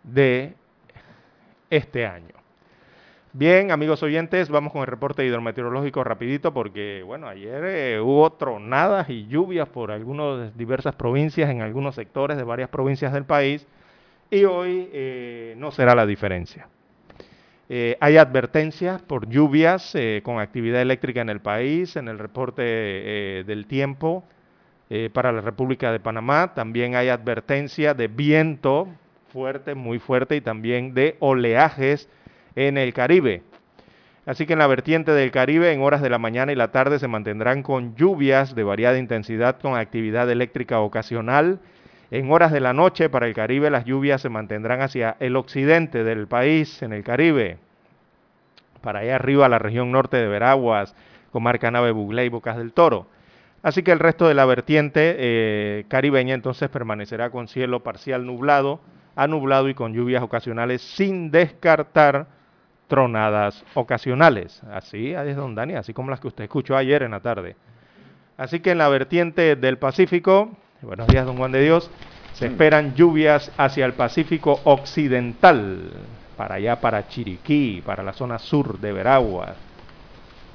de 0.03 0.55
este 1.71 2.07
año. 2.07 2.35
Bien, 3.35 3.71
amigos 3.71 4.03
oyentes, 4.03 4.49
vamos 4.49 4.73
con 4.73 4.81
el 4.81 4.87
reporte 4.87 5.25
hidrometeorológico 5.25 6.03
rapidito 6.03 6.55
porque, 6.55 7.03
bueno, 7.05 7.29
ayer 7.29 7.63
eh, 7.65 8.01
hubo 8.01 8.33
tronadas 8.33 9.11
y 9.11 9.27
lluvias 9.27 9.69
por 9.69 9.91
algunas 9.91 10.57
diversas 10.57 10.97
provincias, 10.97 11.51
en 11.51 11.61
algunos 11.61 11.95
sectores 11.95 12.39
de 12.39 12.43
varias 12.43 12.71
provincias 12.71 13.13
del 13.13 13.25
país, 13.25 13.67
y 14.31 14.45
hoy 14.45 14.89
eh, 14.93 15.55
no 15.57 15.71
será 15.71 15.95
la 15.95 16.07
diferencia. 16.07 16.69
Eh, 17.69 17.97
hay 18.01 18.17
advertencias 18.17 19.03
por 19.03 19.29
lluvias 19.29 19.95
con 20.23 20.41
actividad 20.41 20.81
eléctrica 20.81 21.21
en 21.21 21.29
el 21.29 21.41
país, 21.41 21.97
en 21.97 22.09
el 22.09 22.19
reporte 22.19 22.63
del 22.63 23.67
tiempo 23.67 24.25
para 25.13 25.33
la 25.33 25.43
República 25.43 25.93
de 25.93 26.01
Panamá. 26.01 26.55
También 26.55 26.95
hay 26.95 27.11
advertencia 27.11 27.93
de 27.93 28.09
viento 28.09 28.89
fuerte, 29.29 29.75
muy 29.75 29.99
fuerte, 29.99 30.37
y 30.37 30.41
también 30.41 30.95
de 30.95 31.17
oleajes 31.21 32.09
en 32.57 32.79
el 32.79 32.93
Caribe. 32.93 33.43
Así 34.27 34.45
que 34.45 34.53
en 34.53 34.59
la 34.59 34.67
vertiente 34.67 35.13
del 35.13 35.31
Caribe, 35.31 35.73
en 35.73 35.81
horas 35.81 36.03
de 36.03 36.11
la 36.11 36.19
mañana 36.19 36.53
y 36.53 36.55
la 36.55 36.71
tarde 36.71 36.99
se 36.99 37.09
mantendrán 37.09 37.63
con 37.63 37.95
lluvias 37.95 38.55
de 38.55 38.63
variada 38.63 38.99
intensidad 38.99 39.59
con 39.59 39.77
actividad 39.77 40.31
eléctrica 40.31 40.81
ocasional. 40.81 41.61
En 42.11 42.31
horas 42.33 42.53
de 42.53 42.61
la 42.61 42.73
noche 42.73 43.11
para 43.11 43.27
el 43.27 43.35
Caribe 43.35 43.71
las 43.71 43.85
lluvias 43.85 44.23
se 44.23 44.31
mantendrán 44.31 44.81
hacia 44.81 45.17
el 45.21 45.37
occidente 45.37 46.05
del 46.05 46.27
país, 46.27 46.83
en 46.83 46.95
el 46.95 47.05
Caribe. 47.05 47.59
Para 48.81 49.01
allá 49.01 49.17
arriba 49.17 49.49
la 49.49 49.59
región 49.59 49.93
norte 49.93 50.17
de 50.17 50.27
Veraguas, 50.27 50.95
comarca 51.33 51.71
Nave 51.71 51.91
Buglé 51.91 52.25
y 52.25 52.29
Bocas 52.31 52.57
del 52.57 52.73
Toro. 52.73 53.07
Así 53.63 53.83
que 53.83 53.93
el 53.93 53.99
resto 53.99 54.27
de 54.27 54.35
la 54.35 54.47
vertiente 54.47 55.17
eh, 55.19 55.85
caribeña 55.89 56.35
entonces 56.35 56.71
permanecerá 56.71 57.31
con 57.31 57.49
cielo 57.49 57.83
parcial 57.83 58.25
nublado, 58.25 58.81
a 59.15 59.27
nublado 59.27 59.69
y 59.69 59.75
con 59.75 59.93
lluvias 59.93 60.23
ocasionales 60.23 60.81
sin 60.81 61.31
descartar 61.31 62.27
tronadas 62.87 63.65
ocasionales. 63.75 64.63
Así 64.73 65.13
es, 65.13 65.37
don 65.37 65.55
Dani, 65.55 65.75
así 65.75 65.93
como 65.93 66.11
las 66.11 66.21
que 66.21 66.29
usted 66.29 66.45
escuchó 66.45 66.77
ayer 66.77 67.03
en 67.03 67.11
la 67.11 67.21
tarde. 67.21 67.57
Así 68.39 68.61
que 68.61 68.71
en 68.71 68.79
la 68.79 68.89
vertiente 68.89 69.57
del 69.57 69.77
Pacífico, 69.77 70.57
buenos 70.83 71.09
días, 71.09 71.27
don 71.27 71.37
Juan 71.37 71.53
de 71.53 71.63
Dios, 71.63 71.91
se 72.35 72.47
esperan 72.47 72.95
lluvias 72.95 73.51
hacia 73.57 73.85
el 73.85 73.95
Pacífico 73.95 74.61
Occidental, 74.65 75.91
para 76.37 76.55
allá, 76.55 76.81
para 76.81 77.09
Chiriquí, 77.09 77.83
para 77.85 78.05
la 78.05 78.13
zona 78.13 78.39
sur 78.39 78.79
de 78.79 78.93
Veraguas, 78.93 79.57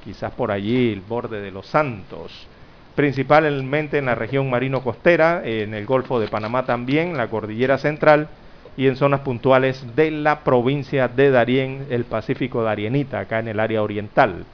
quizás 0.04 0.32
por 0.32 0.52
allí 0.52 0.94
el 0.94 1.02
borde 1.02 1.42
de 1.42 1.52
Los 1.52 1.68
Santos, 1.68 2.48
principalmente 2.96 3.98
en 3.98 4.06
la 4.06 4.16
región 4.16 4.50
marino-costera, 4.50 5.42
en 5.44 5.74
el 5.74 5.86
Golfo 5.86 6.20
de 6.22 6.30
Panamá 6.30 6.66
también, 6.66 7.18
la 7.18 7.28
cordillera 7.28 7.78
central, 7.78 8.30
y 8.78 8.88
en 8.88 8.96
zonas 8.96 9.20
puntuales 9.22 9.96
de 9.96 10.10
la 10.10 10.40
provincia 10.40 11.08
de 11.10 11.32
Darién, 11.32 11.88
el 11.90 12.06
Pacífico 12.06 12.64
Darienita, 12.64 13.20
acá 13.20 13.40
en 13.40 13.50
el 13.50 13.60
área 13.60 13.84
oriental. 13.84 14.46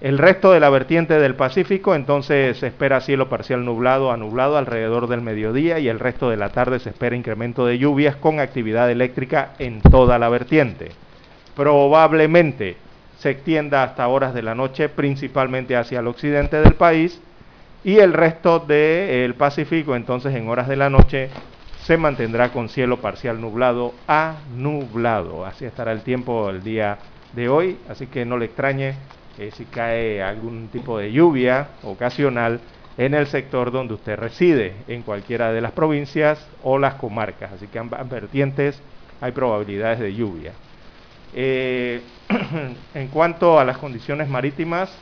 El 0.00 0.18
resto 0.18 0.52
de 0.52 0.60
la 0.60 0.70
vertiente 0.70 1.18
del 1.18 1.36
Pacífico 1.36 1.94
entonces 1.94 2.58
se 2.58 2.66
espera 2.66 3.00
cielo 3.00 3.28
parcial 3.28 3.64
nublado 3.64 4.10
a 4.10 4.16
nublado 4.16 4.58
alrededor 4.58 5.06
del 5.06 5.20
mediodía 5.20 5.78
y 5.78 5.88
el 5.88 6.00
resto 6.00 6.28
de 6.28 6.36
la 6.36 6.50
tarde 6.50 6.80
se 6.80 6.90
espera 6.90 7.16
incremento 7.16 7.64
de 7.64 7.78
lluvias 7.78 8.16
con 8.16 8.40
actividad 8.40 8.90
eléctrica 8.90 9.52
en 9.58 9.80
toda 9.80 10.18
la 10.18 10.28
vertiente. 10.28 10.90
Probablemente 11.54 12.76
se 13.18 13.30
extienda 13.30 13.84
hasta 13.84 14.08
horas 14.08 14.34
de 14.34 14.42
la 14.42 14.56
noche 14.56 14.88
principalmente 14.88 15.76
hacia 15.76 16.00
el 16.00 16.08
occidente 16.08 16.60
del 16.60 16.74
país 16.74 17.20
y 17.84 17.98
el 17.98 18.12
resto 18.12 18.58
del 18.58 19.34
Pacífico 19.34 19.94
entonces 19.94 20.34
en 20.34 20.48
horas 20.48 20.66
de 20.66 20.76
la 20.76 20.90
noche 20.90 21.30
se 21.84 21.96
mantendrá 21.96 22.50
con 22.50 22.68
cielo 22.68 22.98
parcial 22.98 23.40
nublado 23.40 23.94
a 24.08 24.38
nublado. 24.56 25.46
Así 25.46 25.64
estará 25.64 25.92
el 25.92 26.02
tiempo 26.02 26.50
el 26.50 26.64
día 26.64 26.98
de 27.32 27.48
hoy, 27.48 27.78
así 27.88 28.06
que 28.06 28.24
no 28.24 28.38
le 28.38 28.46
extrañe 28.46 28.94
eh, 29.38 29.50
si 29.52 29.64
cae 29.64 30.22
algún 30.22 30.68
tipo 30.68 30.98
de 30.98 31.12
lluvia 31.12 31.68
ocasional 31.82 32.60
en 32.96 33.14
el 33.14 33.26
sector 33.26 33.72
donde 33.72 33.94
usted 33.94 34.16
reside, 34.16 34.74
en 34.86 35.02
cualquiera 35.02 35.52
de 35.52 35.60
las 35.60 35.72
provincias 35.72 36.46
o 36.62 36.78
las 36.78 36.94
comarcas. 36.94 37.52
Así 37.52 37.66
que 37.66 37.78
ambas 37.78 38.08
vertientes 38.08 38.80
hay 39.20 39.32
probabilidades 39.32 39.98
de 39.98 40.14
lluvia. 40.14 40.52
Eh, 41.34 42.00
en 42.94 43.08
cuanto 43.08 43.58
a 43.58 43.64
las 43.64 43.78
condiciones 43.78 44.28
marítimas, 44.28 44.96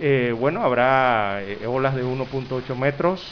eh, 0.00 0.34
bueno, 0.38 0.62
habrá 0.62 1.40
olas 1.66 1.94
de 1.94 2.04
1.8 2.04 2.76
metros 2.76 3.24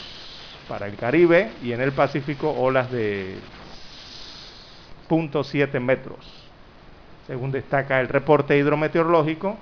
para 0.69 0.87
el 0.87 0.97
Caribe 0.97 1.51
y 1.62 1.73
en 1.73 1.81
el 1.81 1.93
Pacífico 1.93 2.51
olas 2.51 2.91
de 2.91 3.37
0.7 5.09 5.81
metros, 5.81 6.45
según 7.27 7.53
destaca 7.53 8.01
el 8.01 8.09
reporte 8.09 8.57
hidrometeorológico, 8.57 9.57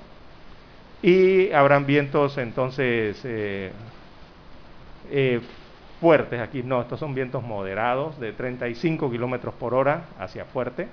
y 1.03 1.53
habrán 1.53 1.85
vientos 1.85 2.39
entonces 2.39 3.21
eh, 3.25 3.71
eh, 5.11 5.41
fuertes 6.01 6.41
aquí, 6.41 6.63
no, 6.63 6.81
estos 6.81 6.99
son 6.99 7.15
vientos 7.15 7.43
moderados 7.43 8.19
de 8.19 8.33
35 8.33 9.11
kilómetros 9.11 9.53
por 9.55 9.75
hora 9.75 10.05
hacia 10.19 10.47
fuerte. 10.47 10.89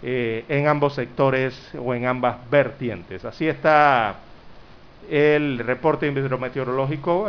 Eh, 0.00 0.44
en 0.48 0.68
ambos 0.68 0.94
sectores 0.94 1.72
o 1.76 1.92
en 1.92 2.06
ambas 2.06 2.48
vertientes. 2.48 3.24
Así 3.24 3.48
está 3.48 4.14
el 5.10 5.58
reporte 5.58 6.06
hidrometeorológico 6.06 7.28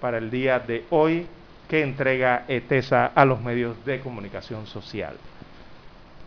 para 0.00 0.18
el 0.18 0.28
día 0.28 0.58
de 0.58 0.84
hoy 0.90 1.26
que 1.68 1.82
entrega 1.82 2.44
ETESA 2.48 3.12
a 3.14 3.24
los 3.24 3.40
medios 3.40 3.82
de 3.84 4.00
comunicación 4.00 4.66
social. 4.66 5.14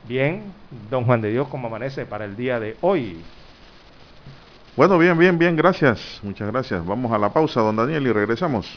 Bien, 0.07 0.53
don 0.89 1.03
Juan 1.03 1.21
de 1.21 1.31
Dios, 1.31 1.47
¿cómo 1.49 1.67
amanece 1.67 2.05
para 2.05 2.25
el 2.25 2.35
día 2.37 2.59
de 2.59 2.77
hoy? 2.81 3.17
Bueno, 4.77 4.97
bien, 4.97 5.17
bien, 5.17 5.37
bien, 5.37 5.55
gracias. 5.55 6.19
Muchas 6.23 6.47
gracias. 6.49 6.85
Vamos 6.85 7.11
a 7.11 7.17
la 7.17 7.33
pausa, 7.33 7.61
don 7.61 7.75
Daniel, 7.75 8.07
y 8.07 8.11
regresamos. 8.13 8.67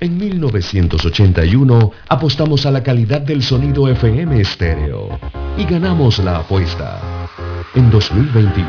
En 0.00 0.16
1981 0.16 1.90
apostamos 2.08 2.64
a 2.66 2.70
la 2.70 2.82
calidad 2.82 3.20
del 3.20 3.42
sonido 3.42 3.88
FM 3.88 4.40
estéreo 4.40 5.18
y 5.56 5.64
ganamos 5.64 6.18
la 6.20 6.38
apuesta. 6.38 7.00
En 7.74 7.90
2021 7.90 8.68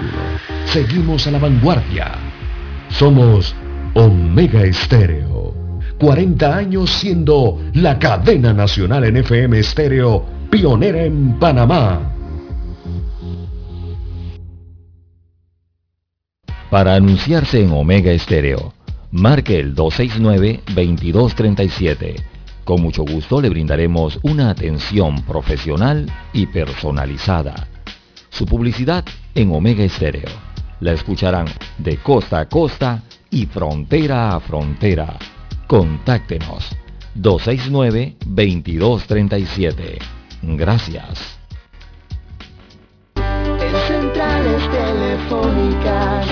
seguimos 0.66 1.28
a 1.28 1.32
la 1.32 1.40
vanguardia. 1.40 2.16
Somos 2.90 3.56
Omega 3.94 4.64
Estéreo 4.64 5.39
40 6.00 6.56
años 6.56 6.90
siendo 6.92 7.60
la 7.74 8.00
cadena 8.00 8.54
nacional 8.54 9.04
en 9.04 9.18
FM 9.18 9.60
estéreo, 9.60 10.24
pionera 10.50 11.04
en 11.04 11.38
Panamá. 11.38 12.14
Para 16.70 16.96
anunciarse 16.96 17.62
en 17.62 17.72
Omega 17.72 18.12
Estéreo, 18.12 18.74
marque 19.12 19.60
el 19.60 19.76
269-2237. 19.76 22.16
Con 22.64 22.82
mucho 22.82 23.04
gusto 23.04 23.42
le 23.42 23.50
brindaremos 23.50 24.20
una 24.22 24.52
atención 24.52 25.24
profesional 25.24 26.10
y 26.32 26.46
personalizada. 26.46 27.68
Su 28.30 28.46
publicidad 28.46 29.04
en 29.36 29.52
Omega 29.52 29.84
Estéreo. 29.84 30.30
La 30.80 30.94
escucharán 30.94 31.48
de 31.78 31.98
costa 31.98 32.40
a 32.40 32.48
costa 32.48 33.04
y 33.32 33.48
frontera 33.48 34.34
a 34.36 34.40
frontera. 34.40 35.18
Contáctenos 35.70 36.76
269-2237. 37.16 40.00
Gracias. 40.42 41.38
En 43.16 43.76
centrales 43.88 44.70
telefónicas, 44.72 46.28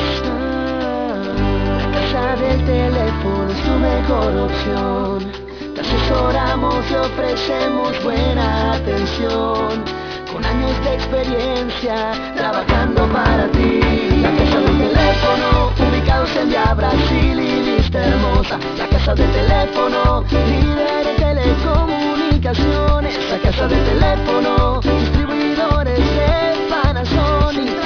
la 1.69 1.91
casa 1.91 2.35
del 2.37 2.65
teléfono 2.65 3.51
es 3.51 3.61
tu 3.61 3.73
mejor 3.73 4.35
opción. 4.37 5.31
Te 5.75 5.81
asesoramos 5.81 6.83
y 6.89 6.95
ofrecemos 6.95 8.03
buena 8.03 8.73
atención. 8.73 9.85
Con 10.33 10.43
años 10.43 10.83
de 10.83 10.95
experiencia, 10.95 12.11
trabajando 12.35 13.07
para 13.13 13.51
ti. 13.51 13.81
La 14.19 14.35
casa 14.35 14.61
del 14.61 14.79
teléfono, 14.79 15.71
ubicados 15.91 16.35
en 16.37 16.49
Via 16.49 16.73
Brasil 16.73 17.56
hermosa. 17.93 18.59
La 18.77 18.87
casa 18.87 19.15
del 19.15 19.31
teléfono, 19.31 20.23
líder 20.31 21.07
en 21.07 21.15
telecomunicaciones. 21.15 23.13
La 23.29 23.39
casa 23.39 23.67
del 23.67 23.83
teléfono, 23.83 24.79
distribuidores 24.81 25.99
de 25.99 26.69
Panasonic. 26.69 27.77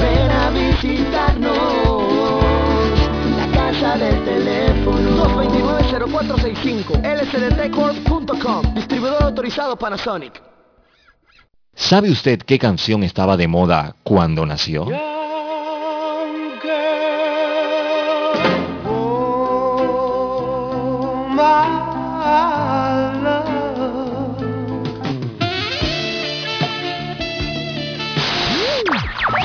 Ven 0.00 0.30
a 0.30 0.50
visitarnos. 0.50 2.02
La 3.36 3.46
casa 3.56 3.96
del 3.96 4.24
teléfono. 4.24 4.68
229-0465 5.18 7.02
lsdtcorp.com 7.02 8.74
Distribuidor 8.74 9.22
autorizado 9.22 9.76
Panasonic. 9.76 10.42
¿Sabe 11.74 12.10
usted 12.10 12.40
qué 12.42 12.58
canción 12.58 13.04
estaba 13.04 13.36
de 13.36 13.46
moda 13.46 13.94
cuando 14.02 14.44
nació? 14.44 14.88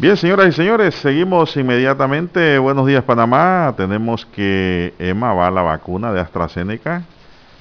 Bien, 0.00 0.16
señoras 0.16 0.46
y 0.46 0.52
señores, 0.52 0.94
seguimos 0.94 1.56
inmediatamente. 1.56 2.56
Buenos 2.60 2.86
días, 2.86 3.02
Panamá. 3.02 3.74
Tenemos 3.76 4.24
que 4.26 4.94
EMA 4.96 5.34
va 5.34 5.48
a 5.48 5.50
la 5.50 5.62
vacuna 5.62 6.12
de 6.12 6.20
AstraZeneca. 6.20 7.02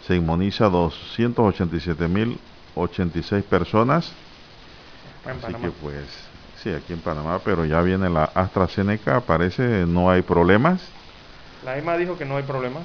Se 0.06 0.15
inmuniza 0.15 0.69
287.086 0.69 3.41
personas. 3.41 4.13
Así 5.26 5.39
Panamá. 5.41 5.65
que 5.65 5.71
pues, 5.82 6.06
sí, 6.62 6.69
aquí 6.69 6.93
en 6.93 7.00
Panamá, 7.00 7.39
pero 7.43 7.65
ya 7.65 7.82
viene 7.82 8.08
la 8.08 8.26
AstraZeneca. 8.26 9.21
Parece 9.21 9.88
no 9.88 10.12
hay 10.12 10.21
problemas. 10.21 10.88
La 11.65 11.80
EMA 11.80 11.97
dijo 11.97 12.19
que 12.19 12.26
no 12.26 12.38
hay 12.38 12.43
problema. 12.43 12.82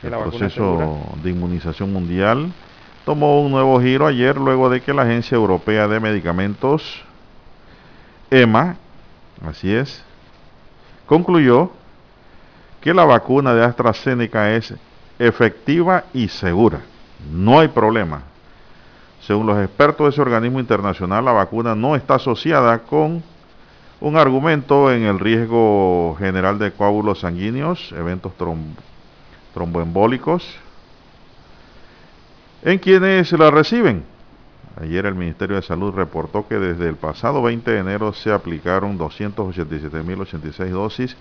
Que 0.00 0.08
El 0.08 0.14
la 0.14 0.18
proceso 0.18 1.00
de 1.22 1.30
inmunización 1.30 1.92
mundial 1.92 2.52
tomó 3.04 3.40
un 3.40 3.52
nuevo 3.52 3.80
giro 3.80 4.08
ayer 4.08 4.36
luego 4.36 4.68
de 4.68 4.80
que 4.80 4.92
la 4.92 5.02
Agencia 5.02 5.36
Europea 5.36 5.86
de 5.86 6.00
Medicamentos, 6.00 7.04
EMA, 8.32 8.78
así 9.44 9.72
es, 9.72 10.02
concluyó 11.06 11.70
que 12.80 12.94
la 12.94 13.04
vacuna 13.04 13.54
de 13.54 13.64
AstraZeneca 13.64 14.54
es 14.54 14.74
efectiva 15.18 16.04
y 16.12 16.28
segura. 16.28 16.80
No 17.32 17.58
hay 17.58 17.68
problema. 17.68 18.22
Según 19.26 19.46
los 19.46 19.58
expertos 19.58 20.04
de 20.06 20.10
ese 20.10 20.20
organismo 20.20 20.60
internacional, 20.60 21.24
la 21.24 21.32
vacuna 21.32 21.74
no 21.74 21.96
está 21.96 22.14
asociada 22.14 22.78
con 22.80 23.22
un 24.00 24.16
argumento 24.16 24.92
en 24.92 25.04
el 25.04 25.18
riesgo 25.18 26.14
general 26.18 26.58
de 26.58 26.70
coágulos 26.70 27.20
sanguíneos, 27.20 27.92
eventos 27.92 28.32
trom- 28.38 28.74
tromboembólicos, 29.54 30.46
en 32.62 32.78
quienes 32.78 33.32
la 33.32 33.50
reciben. 33.50 34.04
Ayer 34.80 35.06
el 35.06 35.14
Ministerio 35.14 35.56
de 35.56 35.62
Salud 35.62 35.94
reportó 35.94 36.46
que 36.46 36.56
desde 36.56 36.88
el 36.88 36.96
pasado 36.96 37.42
20 37.42 37.70
de 37.70 37.78
enero 37.78 38.12
se 38.12 38.30
aplicaron 38.30 38.98
287.086 38.98 40.68
dosis 40.68 41.16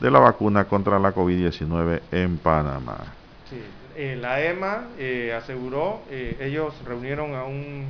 de 0.00 0.10
la 0.10 0.18
vacuna 0.18 0.64
contra 0.64 0.98
la 0.98 1.14
COVID-19 1.14 2.00
en 2.10 2.38
Panamá. 2.38 2.98
Eh, 3.96 4.16
la 4.20 4.42
EMA 4.42 4.88
eh, 4.98 5.34
aseguró, 5.34 6.00
eh, 6.10 6.36
ellos 6.40 6.74
reunieron 6.84 7.34
a 7.34 7.44
un 7.44 7.86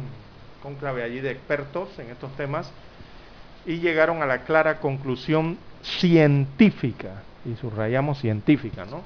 conclave 0.62 1.02
allí 1.02 1.20
de 1.20 1.30
expertos 1.30 1.88
en 1.98 2.10
estos 2.10 2.34
temas 2.36 2.70
y 3.64 3.78
llegaron 3.78 4.22
a 4.22 4.26
la 4.26 4.42
clara 4.42 4.78
conclusión 4.78 5.58
científica, 5.82 7.22
y 7.44 7.56
subrayamos 7.56 8.18
científica, 8.18 8.84
¿no? 8.84 9.02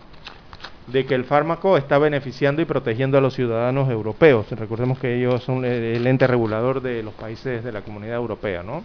De 0.93 1.07
que 1.07 1.15
el 1.15 1.25
fármaco 1.25 1.77
está 1.77 1.99
beneficiando 1.99 2.63
y 2.63 2.65
protegiendo 2.65 3.19
a 3.19 3.21
los 3.21 3.35
ciudadanos 3.35 3.91
europeos. 3.91 4.51
Recordemos 4.51 4.99
que 4.99 5.17
ellos 5.17 5.43
son 5.43 5.65
el, 5.65 5.83
el 5.85 6.07
ente 6.07 6.27
regulador 6.27 6.81
de 6.81 7.03
los 7.03 7.15
países 7.15 7.63
de 7.63 7.73
la 7.73 7.83
comunidad 7.83 8.17
europea, 8.17 8.63
¿no? 8.63 8.83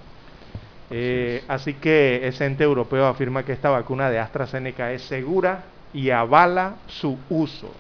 Eh, 0.92 1.44
así 1.48 1.74
que 1.74 2.28
ese 2.28 2.46
ente 2.46 2.64
europeo 2.64 3.08
afirma 3.08 3.44
que 3.44 3.54
esta 3.54 3.70
vacuna 3.70 4.10
de 4.10 4.20
AstraZeneca 4.20 4.92
es 4.94 5.02
segura 5.04 5.64
y 5.94 6.12
avala 6.12 6.76
su 6.88 7.18
uso. 7.30 7.72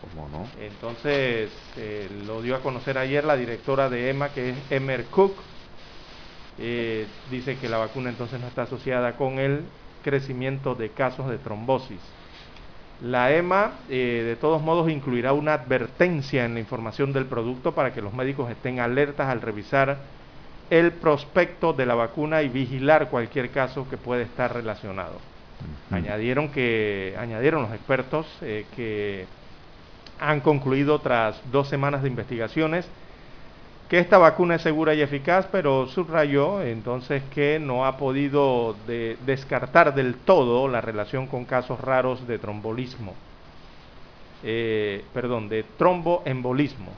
¿Cómo 0.00 0.28
no? 0.28 0.46
Entonces, 0.60 1.50
eh, 1.76 2.08
lo 2.26 2.42
dio 2.42 2.56
a 2.56 2.60
conocer 2.60 2.98
ayer 2.98 3.24
la 3.24 3.36
directora 3.36 3.88
de 3.88 4.10
EMA, 4.10 4.28
que 4.30 4.50
es 4.50 4.56
Emer 4.70 5.04
Cook. 5.06 5.34
Eh, 6.58 7.06
dice 7.30 7.56
que 7.56 7.68
la 7.68 7.78
vacuna 7.78 8.10
entonces 8.10 8.40
no 8.40 8.46
está 8.46 8.62
asociada 8.62 9.16
con 9.16 9.38
el 9.38 9.62
crecimiento 10.04 10.74
de 10.74 10.90
casos 10.90 11.30
de 11.30 11.38
trombosis. 11.38 12.00
La 13.00 13.32
EMA, 13.32 13.72
eh, 13.88 14.22
de 14.24 14.36
todos 14.36 14.62
modos, 14.62 14.90
incluirá 14.90 15.32
una 15.32 15.54
advertencia 15.54 16.44
en 16.44 16.54
la 16.54 16.60
información 16.60 17.12
del 17.12 17.26
producto 17.26 17.74
para 17.74 17.92
que 17.92 18.00
los 18.00 18.14
médicos 18.14 18.50
estén 18.50 18.78
alertas 18.78 19.28
al 19.28 19.40
revisar 19.40 19.98
el 20.70 20.92
prospecto 20.92 21.72
de 21.72 21.84
la 21.84 21.94
vacuna 21.94 22.42
y 22.42 22.48
vigilar 22.48 23.10
cualquier 23.10 23.50
caso 23.50 23.88
que 23.88 23.96
puede 23.96 24.22
estar 24.22 24.54
relacionado. 24.54 25.18
Añadieron 25.90 26.50
que 26.50 27.14
añadieron 27.18 27.62
los 27.62 27.72
expertos 27.72 28.26
eh, 28.40 28.66
que 28.74 29.26
han 30.18 30.40
concluido 30.40 31.00
tras 31.00 31.40
dos 31.50 31.68
semanas 31.68 32.02
de 32.02 32.08
investigaciones 32.08 32.88
que 33.92 33.98
esta 33.98 34.16
vacuna 34.16 34.54
es 34.54 34.62
segura 34.62 34.94
y 34.94 35.02
eficaz, 35.02 35.46
pero 35.52 35.86
subrayó 35.86 36.62
entonces 36.62 37.22
que 37.24 37.58
no 37.58 37.84
ha 37.84 37.98
podido 37.98 38.72
de- 38.86 39.18
descartar 39.26 39.94
del 39.94 40.14
todo 40.14 40.66
la 40.66 40.80
relación 40.80 41.26
con 41.26 41.44
casos 41.44 41.78
raros 41.78 42.26
de 42.26 42.38
trombolismo, 42.38 43.12
eh, 44.42 45.04
perdón, 45.12 45.50
de 45.50 45.64
tromboembolismo, 45.64 46.90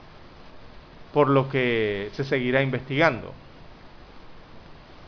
por 1.13 1.29
lo 1.31 1.49
que 1.49 2.11
se 2.13 2.23
seguirá 2.23 2.63
investigando. 2.63 3.35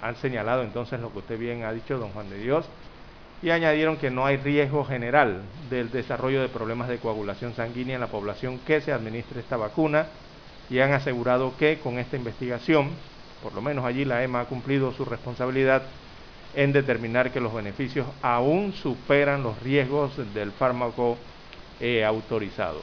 Han 0.02 0.16
señalado 0.16 0.64
entonces 0.64 0.98
lo 0.98 1.12
que 1.12 1.18
usted 1.18 1.38
bien 1.38 1.62
ha 1.62 1.72
dicho, 1.72 1.98
don 1.98 2.10
Juan 2.10 2.28
de 2.30 2.38
Dios, 2.38 2.68
y 3.40 3.50
añadieron 3.50 3.96
que 3.96 4.10
no 4.10 4.26
hay 4.26 4.38
riesgo 4.38 4.84
general 4.84 5.42
del 5.70 5.92
desarrollo 5.92 6.40
de 6.42 6.48
problemas 6.48 6.88
de 6.88 6.98
coagulación 6.98 7.54
sanguínea 7.54 7.94
en 7.94 8.00
la 8.00 8.10
población 8.10 8.58
que 8.58 8.80
se 8.80 8.90
administre 8.90 9.38
esta 9.38 9.56
vacuna 9.56 10.08
y 10.70 10.80
han 10.80 10.92
asegurado 10.92 11.56
que 11.58 11.78
con 11.78 11.98
esta 11.98 12.16
investigación 12.16 12.90
por 13.42 13.54
lo 13.54 13.62
menos 13.62 13.84
allí 13.84 14.04
la 14.04 14.22
EMA 14.24 14.40
ha 14.40 14.44
cumplido 14.46 14.92
su 14.92 15.04
responsabilidad 15.04 15.82
en 16.54 16.72
determinar 16.72 17.30
que 17.30 17.40
los 17.40 17.54
beneficios 17.54 18.06
aún 18.22 18.72
superan 18.72 19.42
los 19.42 19.62
riesgos 19.62 20.16
del 20.34 20.50
fármaco 20.52 21.16
eh, 21.80 22.04
autorizado. 22.04 22.80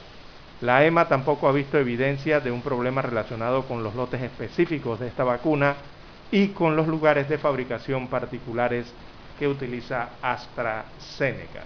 La 0.60 0.84
EMA 0.86 1.08
tampoco 1.08 1.48
ha 1.48 1.52
visto 1.52 1.78
evidencia 1.78 2.40
de 2.40 2.50
un 2.50 2.62
problema 2.62 3.02
relacionado 3.02 3.64
con 3.64 3.82
los 3.82 3.94
lotes 3.94 4.22
específicos 4.22 5.00
de 5.00 5.08
esta 5.08 5.24
vacuna 5.24 5.74
y 6.30 6.48
con 6.48 6.76
los 6.76 6.86
lugares 6.86 7.28
de 7.28 7.36
fabricación 7.36 8.06
particulares 8.06 8.86
que 9.38 9.48
utiliza 9.48 10.10
AstraZeneca. 10.22 11.64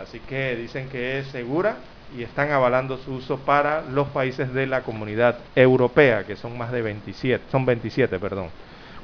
Así 0.00 0.20
que 0.20 0.54
dicen 0.54 0.88
que 0.90 1.18
es 1.18 1.26
segura 1.28 1.76
y 2.16 2.22
están 2.22 2.50
avalando 2.50 2.98
su 2.98 3.14
uso 3.14 3.38
para 3.38 3.82
los 3.82 4.08
países 4.08 4.52
de 4.52 4.66
la 4.66 4.82
comunidad 4.82 5.38
europea, 5.54 6.24
que 6.24 6.36
son 6.36 6.56
más 6.56 6.70
de 6.72 6.82
27, 6.82 7.44
son 7.50 7.64
27, 7.64 8.18
perdón. 8.18 8.48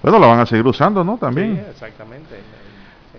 Bueno, 0.02 0.18
la 0.18 0.26
van 0.26 0.40
a 0.40 0.46
seguir 0.46 0.66
usando, 0.66 1.02
¿no? 1.04 1.16
También. 1.16 1.56
Sí, 1.56 1.70
exactamente. 1.70 2.36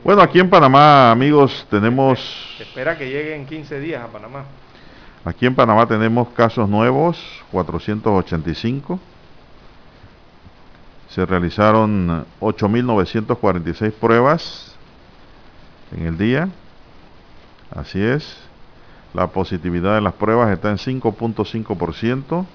Bueno, 0.04 0.22
aquí 0.22 0.39
en 0.39 0.50
Panamá, 0.50 1.12
amigos, 1.12 1.65
tenemos... 1.69 2.19
Se 2.58 2.63
espera 2.63 2.98
que 2.98 3.06
llegue 3.06 3.36
en 3.36 3.46
15 3.46 3.80
días 3.80 4.04
a 4.04 4.08
Panamá. 4.08 4.43
Aquí 5.24 5.46
en 5.46 5.56
Panamá 5.56 5.88
tenemos 5.88 6.28
casos 6.30 6.67
nuevos, 6.67 7.17
485. 7.52 9.00
Se 11.08 11.26
realizaron 11.26 12.26
8.946 12.41 13.91
pruebas 13.93 14.76
en 15.96 16.08
el 16.08 16.17
día. 16.17 16.50
Así 17.74 18.04
es. 18.04 18.43
La 19.13 19.28
positividad 19.28 19.95
de 19.95 20.02
las 20.02 20.13
pruebas 20.13 20.52
está 20.52 20.71
en 20.71 20.78
5.5%. 20.78 22.45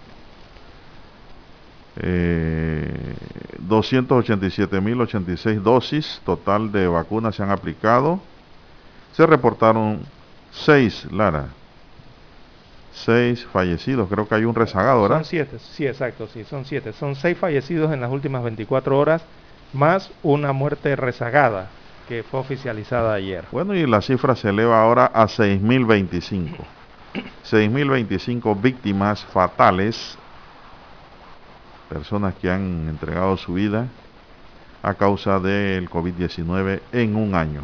Eh, 2.00 3.14
287.086 3.68 5.60
dosis 5.62 6.20
total 6.24 6.72
de 6.72 6.88
vacunas 6.88 7.36
se 7.36 7.42
han 7.42 7.50
aplicado. 7.50 8.20
Se 9.12 9.24
reportaron 9.26 10.00
6, 10.52 11.08
Lara. 11.12 11.48
6 12.92 13.46
fallecidos. 13.52 14.08
Creo 14.08 14.26
que 14.26 14.34
hay 14.34 14.44
un 14.44 14.54
rezagado, 14.54 15.02
¿verdad? 15.02 15.18
Son 15.18 15.26
7, 15.26 15.58
sí, 15.58 15.86
exacto, 15.86 16.26
sí, 16.26 16.42
son 16.44 16.64
7. 16.64 16.92
Son 16.92 17.14
6 17.14 17.38
fallecidos 17.38 17.92
en 17.92 18.00
las 18.00 18.10
últimas 18.10 18.42
24 18.42 18.98
horas, 18.98 19.22
más 19.72 20.10
una 20.24 20.52
muerte 20.52 20.96
rezagada 20.96 21.68
que 22.08 22.22
fue 22.22 22.40
oficializada 22.40 23.12
ayer. 23.12 23.44
Bueno, 23.52 23.74
y 23.74 23.86
la 23.86 24.00
cifra 24.00 24.34
se 24.34 24.48
eleva 24.48 24.82
ahora 24.82 25.06
a 25.06 25.26
6.025. 25.26 26.56
6.025 27.44 28.60
víctimas 28.60 29.24
fatales, 29.26 30.16
personas 31.90 32.34
que 32.34 32.50
han 32.50 32.88
entregado 32.88 33.36
su 33.36 33.54
vida 33.54 33.86
a 34.82 34.94
causa 34.94 35.38
del 35.38 35.90
COVID-19 35.90 36.80
en 36.92 37.16
un 37.16 37.34
año. 37.34 37.62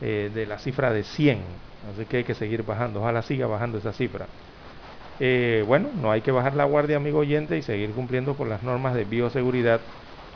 eh, 0.00 0.30
de 0.34 0.46
la 0.46 0.58
cifra 0.58 0.92
de 0.92 1.02
100. 1.02 1.38
Así 1.92 2.06
que 2.06 2.18
hay 2.18 2.24
que 2.24 2.34
seguir 2.34 2.62
bajando. 2.64 3.00
Ojalá 3.00 3.22
siga 3.22 3.46
bajando 3.46 3.78
esa 3.78 3.92
cifra. 3.92 4.26
Eh, 5.18 5.64
bueno, 5.66 5.88
no 6.00 6.10
hay 6.10 6.22
que 6.22 6.32
bajar 6.32 6.54
la 6.54 6.64
guardia, 6.64 6.96
amigo 6.96 7.18
oyente, 7.18 7.58
y 7.58 7.62
seguir 7.62 7.90
cumpliendo 7.90 8.34
con 8.34 8.48
las 8.48 8.62
normas 8.62 8.94
de 8.94 9.04
bioseguridad, 9.04 9.80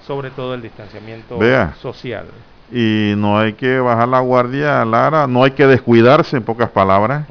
sobre 0.06 0.30
todo 0.30 0.52
el 0.54 0.60
distanciamiento 0.60 1.38
Vea. 1.38 1.74
social. 1.80 2.26
Y 2.70 3.14
no 3.16 3.38
hay 3.38 3.54
que 3.54 3.78
bajar 3.78 4.08
la 4.08 4.20
guardia, 4.20 4.84
Lara, 4.84 5.26
no 5.26 5.42
hay 5.42 5.52
que 5.52 5.66
descuidarse, 5.66 6.36
en 6.36 6.42
pocas 6.42 6.70
palabras, 6.70 7.26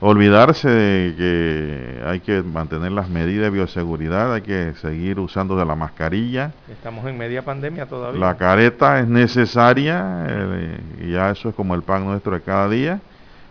olvidarse 0.00 0.68
de 0.68 1.14
que 1.16 2.02
hay 2.06 2.20
que 2.20 2.42
mantener 2.42 2.92
las 2.92 3.08
medidas 3.08 3.44
de 3.44 3.50
bioseguridad, 3.50 4.32
hay 4.32 4.42
que 4.42 4.74
seguir 4.80 5.18
usando 5.18 5.56
de 5.56 5.64
la 5.64 5.74
mascarilla. 5.74 6.52
Estamos 6.70 7.06
en 7.06 7.18
media 7.18 7.42
pandemia 7.42 7.86
todavía. 7.86 8.20
La 8.20 8.36
careta 8.36 9.00
es 9.00 9.08
necesaria, 9.08 10.24
eh, 10.28 10.80
y 11.00 11.12
ya 11.12 11.30
eso 11.30 11.48
es 11.48 11.54
como 11.54 11.74
el 11.74 11.82
pan 11.82 12.04
nuestro 12.04 12.32
de 12.34 12.40
cada 12.40 12.68
día. 12.68 13.00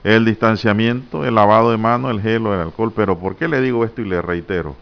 El 0.04 0.24
distanciamiento, 0.24 1.26
el 1.26 1.36
lavado 1.36 1.72
de 1.72 1.78
manos, 1.78 2.12
el 2.12 2.22
gel 2.22 2.48
o 2.48 2.54
el 2.54 2.62
alcohol. 2.62 2.94
Pero 2.96 3.18
¿por 3.18 3.36
qué 3.36 3.48
le 3.48 3.60
digo 3.60 3.84
esto 3.84 4.02
y 4.02 4.06
le 4.06 4.22
reitero? 4.22 4.76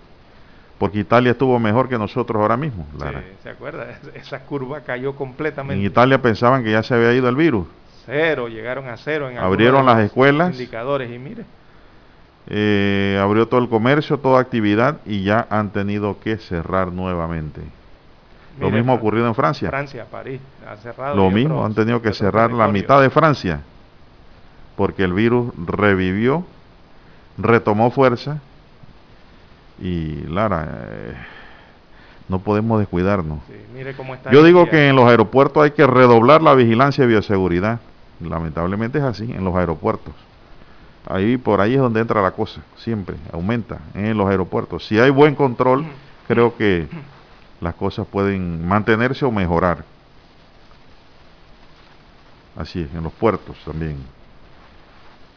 Porque 0.77 0.99
Italia 0.99 1.31
estuvo 1.31 1.57
mejor 1.57 1.89
que 1.89 1.97
nosotros 1.97 2.39
ahora 2.39 2.57
mismo. 2.57 2.85
Lara. 2.99 3.21
Sí, 3.21 3.37
¿Se 3.43 3.49
acuerda? 3.49 3.87
Esa 4.13 4.41
curva 4.41 4.81
cayó 4.81 5.15
completamente. 5.15 5.79
En 5.79 5.89
Italia 5.89 6.21
pensaban 6.21 6.63
que 6.63 6.71
ya 6.71 6.83
se 6.83 6.93
había 6.93 7.13
ido 7.13 7.27
el 7.27 7.35
virus. 7.35 7.65
Cero, 8.05 8.47
llegaron 8.47 8.87
a 8.87 8.97
cero 8.97 9.29
en 9.29 9.37
Abrieron 9.37 9.85
de 9.85 9.93
las 9.93 10.03
escuelas. 10.03 10.51
Indicadores 10.53 11.11
y 11.11 11.17
mire. 11.19 11.43
Eh, 12.47 13.19
abrió 13.21 13.47
todo 13.47 13.59
el 13.61 13.69
comercio, 13.69 14.19
toda 14.19 14.39
actividad 14.39 14.97
y 15.05 15.23
ya 15.23 15.47
han 15.49 15.71
tenido 15.71 16.19
que 16.19 16.37
cerrar 16.37 16.91
nuevamente. 16.91 17.61
Lo 18.59 18.69
mismo 18.69 18.91
ha 18.93 18.95
ocurrido 18.95 19.27
en 19.27 19.33
Francia. 19.35 19.69
Francia, 19.69 20.05
París, 20.09 20.39
ha 20.65 20.77
cerrado. 20.77 21.15
Lo 21.15 21.29
mismo, 21.31 21.55
otros- 21.55 21.65
han 21.65 21.73
tenido 21.75 22.01
que 22.01 22.13
cerrar 22.13 22.51
la 22.51 22.67
mitad 22.67 23.01
de 23.01 23.09
Francia 23.09 23.61
porque 24.77 25.03
el 25.03 25.13
virus 25.13 25.51
revivió, 25.57 26.45
retomó 27.37 27.89
fuerza 27.91 28.37
y 29.81 30.21
Lara, 30.27 30.67
eh, 30.89 31.13
no 32.29 32.39
podemos 32.39 32.79
descuidarnos. 32.79 33.39
Sí, 33.47 33.53
mire 33.73 33.93
cómo 33.95 34.13
está 34.15 34.31
Yo 34.31 34.43
digo 34.43 34.69
que 34.69 34.87
en 34.89 34.95
los 34.95 35.09
aeropuertos 35.09 35.63
hay 35.63 35.71
que 35.71 35.85
redoblar 35.85 36.41
la 36.41 36.53
vigilancia 36.53 37.03
y 37.03 37.07
bioseguridad. 37.07 37.79
Lamentablemente 38.19 38.99
es 38.99 39.03
así, 39.03 39.31
en 39.31 39.43
los 39.43 39.55
aeropuertos. 39.55 40.13
Ahí 41.07 41.37
por 41.37 41.61
ahí 41.61 41.75
es 41.75 41.79
donde 41.79 41.99
entra 41.99 42.21
la 42.21 42.31
cosa, 42.31 42.61
siempre 42.77 43.15
aumenta 43.31 43.79
en 43.93 44.17
los 44.17 44.27
aeropuertos. 44.27 44.85
Si 44.87 44.99
hay 44.99 45.11
buen 45.11 45.35
control, 45.35 45.85
creo 46.27 46.55
que 46.57 46.87
las 47.61 47.75
cosas 47.75 48.07
pueden 48.07 48.67
mantenerse 48.67 49.25
o 49.25 49.31
mejorar. 49.31 49.83
Así 52.55 52.81
es, 52.81 52.93
en 52.93 53.03
los 53.03 53.13
puertos 53.13 53.57
también. 53.65 53.97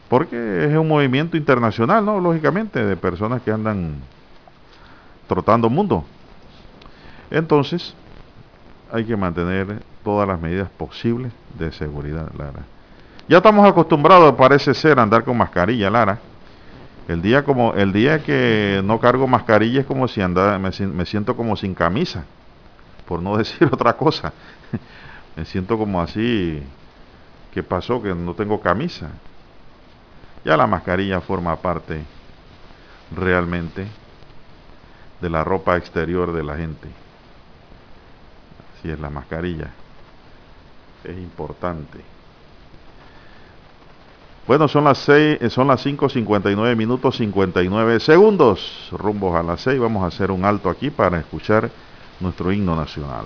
Porque 0.07 0.65
es 0.65 0.75
un 0.75 0.87
movimiento 0.87 1.37
internacional, 1.37 2.03
¿no? 2.03 2.19
Lógicamente, 2.19 2.83
de 2.83 2.97
personas 2.97 3.41
que 3.43 3.51
andan 3.51 3.95
trotando 5.27 5.69
mundo. 5.69 6.03
Entonces, 7.29 7.93
hay 8.91 9.05
que 9.05 9.15
mantener 9.15 9.83
todas 10.03 10.27
las 10.27 10.39
medidas 10.39 10.69
posibles 10.69 11.31
de 11.57 11.71
seguridad, 11.71 12.31
Lara. 12.37 12.65
Ya 13.27 13.37
estamos 13.37 13.67
acostumbrados, 13.67 14.33
parece 14.35 14.73
ser, 14.73 14.99
a 14.99 15.03
andar 15.03 15.23
con 15.23 15.37
mascarilla, 15.37 15.89
Lara. 15.89 16.19
El 17.07 17.21
día 17.21 17.43
como 17.43 17.73
el 17.73 17.91
día 17.91 18.23
que 18.23 18.81
no 18.83 18.99
cargo 18.99 19.27
mascarilla 19.27 19.81
es 19.81 19.85
como 19.85 20.07
si 20.07 20.21
andara, 20.21 20.59
me, 20.59 20.69
me 20.87 21.05
siento 21.05 21.35
como 21.35 21.55
sin 21.55 21.73
camisa, 21.73 22.23
por 23.07 23.21
no 23.21 23.37
decir 23.37 23.67
otra 23.71 23.93
cosa. 23.93 24.31
me 25.35 25.45
siento 25.45 25.77
como 25.77 26.01
así, 26.01 26.61
¿qué 27.51 27.63
pasó? 27.63 28.01
Que 28.01 28.13
no 28.13 28.33
tengo 28.33 28.59
camisa. 28.61 29.09
Ya 30.45 30.55
la 30.55 30.67
mascarilla 30.67 31.19
forma 31.19 31.55
parte 31.55 32.03
realmente 33.15 33.87
de 35.21 35.29
la 35.29 35.43
ropa 35.43 35.77
exterior 35.77 36.31
de 36.33 36.43
la 36.43 36.55
gente. 36.55 36.87
Así 38.77 38.89
es 38.89 38.99
la 38.99 39.09
mascarilla. 39.09 39.69
Es 41.03 41.17
importante. 41.17 41.99
Bueno, 44.47 44.67
son 44.67 44.85
las 44.85 44.97
seis, 44.97 45.37
eh, 45.41 45.49
son 45.51 45.67
las 45.67 45.85
5.59 45.85 46.75
minutos 46.75 47.17
59 47.17 47.99
segundos. 47.99 48.89
Rumbos 48.91 49.35
a 49.35 49.43
las 49.43 49.61
6. 49.61 49.79
Vamos 49.79 50.03
a 50.03 50.07
hacer 50.07 50.31
un 50.31 50.43
alto 50.43 50.69
aquí 50.69 50.89
para 50.89 51.19
escuchar 51.19 51.69
nuestro 52.19 52.51
himno 52.51 52.75
nacional. 52.75 53.25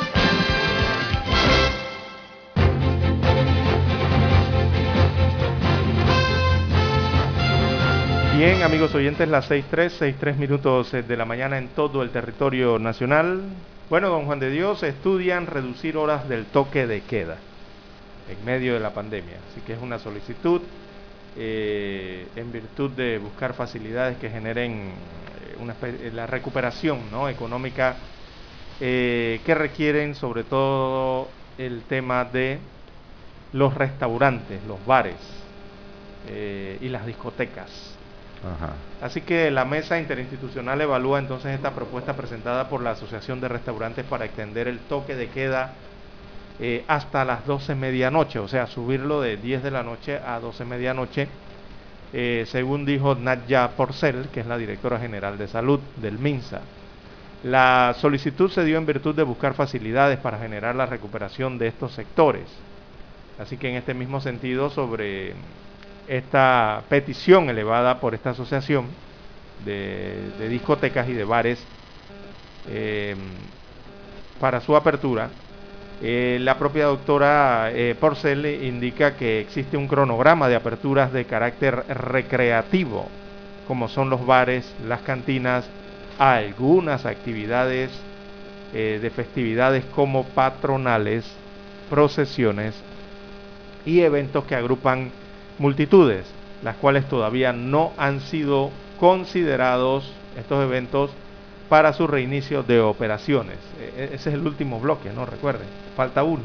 Bien, 8.41 8.63
amigos 8.63 8.95
oyentes, 8.95 9.29
las 9.29 9.51
6.3, 9.51 10.17
6.3 10.19 10.35
minutos 10.35 10.91
eh, 10.95 11.03
de 11.03 11.15
la 11.15 11.25
mañana 11.25 11.59
en 11.59 11.67
todo 11.67 12.01
el 12.01 12.09
territorio 12.09 12.79
nacional. 12.79 13.39
Bueno, 13.87 14.09
don 14.09 14.25
Juan 14.25 14.39
de 14.39 14.49
Dios, 14.49 14.81
estudian 14.81 15.45
reducir 15.45 15.95
horas 15.95 16.27
del 16.27 16.47
toque 16.47 16.87
de 16.87 17.01
queda 17.01 17.37
en 18.27 18.43
medio 18.43 18.73
de 18.73 18.79
la 18.79 18.95
pandemia. 18.95 19.35
Así 19.51 19.61
que 19.61 19.73
es 19.73 19.79
una 19.79 19.99
solicitud 19.99 20.59
eh, 21.37 22.25
en 22.35 22.51
virtud 22.51 22.89
de 22.89 23.19
buscar 23.19 23.53
facilidades 23.53 24.17
que 24.17 24.31
generen 24.31 24.89
eh, 24.89 25.57
una, 25.59 25.75
la 26.11 26.25
recuperación 26.25 27.11
¿no? 27.11 27.29
económica 27.29 27.95
que 28.79 29.53
requieren 29.55 30.15
sobre 30.15 30.43
todo 30.45 31.27
el 31.59 31.83
tema 31.83 32.25
de 32.25 32.57
los 33.53 33.71
restaurantes, 33.75 34.63
los 34.67 34.83
bares 34.83 35.17
y 36.81 36.89
las 36.89 37.05
discotecas. 37.05 38.00
Así 39.01 39.21
que 39.21 39.51
la 39.51 39.65
mesa 39.65 39.99
interinstitucional 39.99 40.81
evalúa 40.81 41.19
entonces 41.19 41.53
esta 41.53 41.71
propuesta 41.71 42.15
presentada 42.15 42.69
por 42.69 42.81
la 42.81 42.91
Asociación 42.91 43.39
de 43.39 43.47
Restaurantes 43.47 44.05
para 44.05 44.25
extender 44.25 44.67
el 44.67 44.79
toque 44.79 45.15
de 45.15 45.29
queda 45.29 45.73
eh, 46.59 46.83
hasta 46.87 47.25
las 47.25 47.45
12 47.45 47.75
medianoche, 47.75 48.39
o 48.39 48.47
sea, 48.47 48.67
subirlo 48.67 49.21
de 49.21 49.37
10 49.37 49.63
de 49.63 49.71
la 49.71 49.83
noche 49.83 50.17
a 50.17 50.39
12 50.39 50.65
medianoche, 50.65 51.27
eh, 52.13 52.45
según 52.47 52.85
dijo 52.85 53.15
Nadja 53.15 53.69
Porcel, 53.69 54.27
que 54.33 54.41
es 54.41 54.45
la 54.45 54.57
directora 54.57 54.99
general 54.99 55.37
de 55.37 55.47
salud 55.47 55.79
del 55.97 56.19
MINSA. 56.19 56.61
La 57.43 57.95
solicitud 57.97 58.51
se 58.51 58.63
dio 58.63 58.77
en 58.77 58.85
virtud 58.85 59.15
de 59.15 59.23
buscar 59.23 59.55
facilidades 59.55 60.19
para 60.19 60.37
generar 60.37 60.75
la 60.75 60.85
recuperación 60.85 61.57
de 61.57 61.67
estos 61.67 61.93
sectores. 61.93 62.45
Así 63.39 63.57
que 63.57 63.69
en 63.69 63.75
este 63.75 63.95
mismo 63.95 64.21
sentido, 64.21 64.69
sobre 64.69 65.33
esta 66.07 66.83
petición 66.89 67.49
elevada 67.49 67.99
por 67.99 68.13
esta 68.13 68.31
asociación 68.31 68.85
de, 69.65 70.49
discotecas 70.49 71.07
y 71.09 71.13
de 71.13 71.23
bares 71.23 71.63
eh, 72.69 73.15
para 74.39 74.61
su 74.61 74.75
apertura. 74.75 75.29
Eh, 76.03 76.39
la 76.41 76.57
propia 76.57 76.85
doctora 76.85 77.69
eh, 77.71 77.95
Porcel 77.99 78.45
indica 78.45 79.15
que 79.15 79.39
existe 79.39 79.77
un 79.77 79.87
cronograma 79.87 80.49
de 80.49 80.55
aperturas 80.55 81.13
de 81.13 81.25
carácter 81.25 81.85
recreativo, 81.87 83.07
como 83.67 83.87
son 83.87 84.09
los 84.09 84.25
bares, 84.25 84.73
las 84.87 85.01
cantinas, 85.01 85.69
algunas 86.17 87.05
actividades 87.05 87.91
de 88.73 89.11
festividades 89.13 89.83
como 89.93 90.23
patronales, 90.23 91.25
procesiones 91.89 92.73
y 93.85 93.99
eventos 93.99 94.45
que 94.45 94.55
agrupan 94.55 95.11
multitudes, 95.61 96.25
las 96.63 96.75
cuales 96.75 97.07
todavía 97.07 97.53
no 97.53 97.93
han 97.97 98.19
sido 98.19 98.71
considerados 98.99 100.11
estos 100.37 100.63
eventos 100.63 101.11
para 101.69 101.93
su 101.93 102.07
reinicio 102.07 102.63
de 102.63 102.81
operaciones. 102.81 103.57
E, 103.79 104.01
e, 104.01 104.15
ese 104.15 104.29
es 104.29 104.35
el 104.35 104.45
último 104.45 104.79
bloque, 104.79 105.11
¿no? 105.13 105.25
Recuerden, 105.25 105.67
falta 105.95 106.23
uno. 106.23 106.43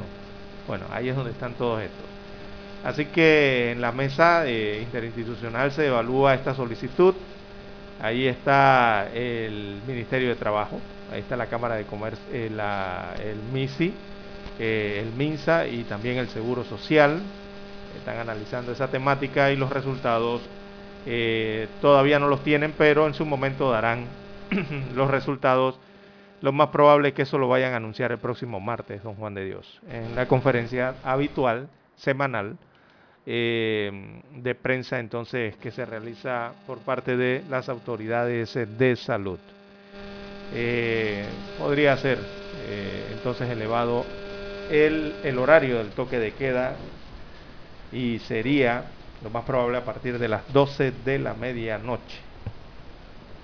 Bueno, 0.69 0.85
ahí 0.93 1.09
es 1.09 1.17
donde 1.17 1.33
están 1.33 1.55
todos 1.55 1.83
estos. 1.83 2.07
Así 2.85 3.07
que 3.07 3.73
en 3.73 3.81
la 3.81 3.91
mesa 3.91 4.47
eh, 4.47 4.81
interinstitucional 4.83 5.73
se 5.73 5.87
evalúa 5.87 6.35
esta 6.35 6.55
solicitud. 6.55 7.15
Ahí 8.01 8.27
está 8.27 9.09
el 9.15 9.81
Ministerio 9.87 10.29
de 10.29 10.35
Trabajo, 10.35 10.79
ahí 11.11 11.21
está 11.21 11.37
la 11.37 11.47
Cámara 11.47 11.77
de 11.77 11.85
Comercio, 11.85 12.23
eh, 12.31 12.51
el 13.25 13.39
MISI, 13.53 13.93
eh, 14.59 15.03
el 15.03 15.13
MINSA 15.17 15.67
y 15.67 15.85
también 15.85 16.19
el 16.19 16.29
Seguro 16.29 16.63
Social, 16.65 17.21
están 17.97 18.19
analizando 18.19 18.73
esa 18.73 18.89
temática 18.89 19.51
y 19.51 19.57
los 19.57 19.71
resultados 19.71 20.49
eh, 21.09 21.69
todavía 21.81 22.19
no 22.19 22.29
los 22.29 22.43
tienen, 22.43 22.75
pero 22.77 23.07
en 23.07 23.15
su 23.15 23.25
momento 23.25 23.71
darán 23.71 24.09
los 24.95 25.11
resultados. 25.11 25.79
Lo 26.41 26.53
más 26.53 26.69
probable 26.69 27.09
es 27.09 27.15
que 27.15 27.23
eso 27.23 27.39
lo 27.39 27.49
vayan 27.49 27.73
a 27.73 27.77
anunciar 27.77 28.13
el 28.13 28.19
próximo 28.19 28.61
martes, 28.61 29.03
don 29.03 29.15
Juan 29.15 29.35
de 29.35 29.45
Dios, 29.45 29.81
en 29.89 30.15
la 30.15 30.27
conferencia 30.27 30.95
habitual, 31.03 31.69
semanal, 31.95 32.57
eh, 33.25 34.21
de 34.37 34.55
prensa 34.55 34.99
entonces 34.99 35.57
que 35.57 35.71
se 35.71 35.87
realiza 35.87 36.53
por 36.67 36.79
parte 36.79 37.17
de 37.17 37.43
las 37.49 37.69
autoridades 37.69 38.55
de 38.55 38.97
salud. 38.97 39.39
Eh, 40.55 41.25
podría 41.59 41.97
ser 41.97 42.19
entonces 43.13 43.49
elevado 43.51 44.05
el, 44.71 45.15
el 45.25 45.39
horario 45.39 45.79
del 45.79 45.89
toque 45.91 46.19
de 46.19 46.33
queda 46.33 46.75
y 47.97 48.19
sería 48.19 48.85
lo 49.25 49.31
más 49.31 49.45
probable 49.45 49.79
a 49.79 49.85
partir 49.85 50.19
de 50.19 50.29
las 50.29 50.53
12 50.53 50.93
de 51.05 51.19
la 51.19 51.33
medianoche. 51.33 52.19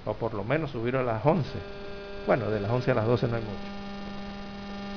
O 0.05 0.13
por 0.13 0.35
lo 0.35 0.45
menos 0.45 0.71
subir 0.73 0.95
a 0.97 1.03
las 1.03 1.25
11. 1.25 1.49
Bueno, 2.27 2.51
de 2.51 2.61
las 2.61 2.71
11 2.71 2.91
a 2.91 2.95
las 2.95 3.07
12 3.07 3.29
no 3.29 3.37
hay 3.37 3.43
mucho. 3.43 3.73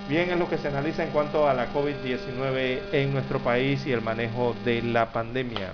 Bien, 0.09 0.29
es 0.29 0.37
lo 0.37 0.49
que 0.49 0.57
se 0.57 0.67
analiza 0.67 1.03
en 1.03 1.11
cuanto 1.11 1.47
a 1.47 1.53
la 1.53 1.73
COVID-19 1.73 2.81
en 2.91 3.13
nuestro 3.13 3.39
país 3.39 3.85
y 3.87 3.93
el 3.93 4.01
manejo 4.01 4.55
de 4.65 4.81
la 4.81 5.11
pandemia. 5.11 5.71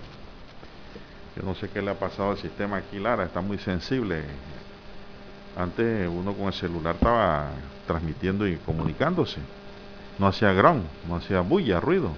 Yo 1.36 1.44
no 1.44 1.56
sé 1.56 1.68
qué 1.70 1.82
le 1.82 1.92
ha 1.92 1.96
pasado 1.96 2.32
al 2.32 2.38
sistema 2.38 2.78
aquí, 2.78 3.00
Lara, 3.00 3.24
está 3.24 3.42
muy 3.42 3.58
sensible. 3.58 4.22
Antes 5.58 6.08
uno 6.08 6.34
con 6.34 6.48
el 6.48 6.54
celular 6.54 6.96
estaba 6.96 7.50
transmitiendo 7.88 8.48
y 8.48 8.58
comunicándose. 8.58 9.40
No 10.20 10.28
hacía 10.28 10.54
ground, 10.54 10.84
no 11.10 11.16
hacía 11.16 11.42
bulla, 11.42 11.80
ruido. 11.80 12.12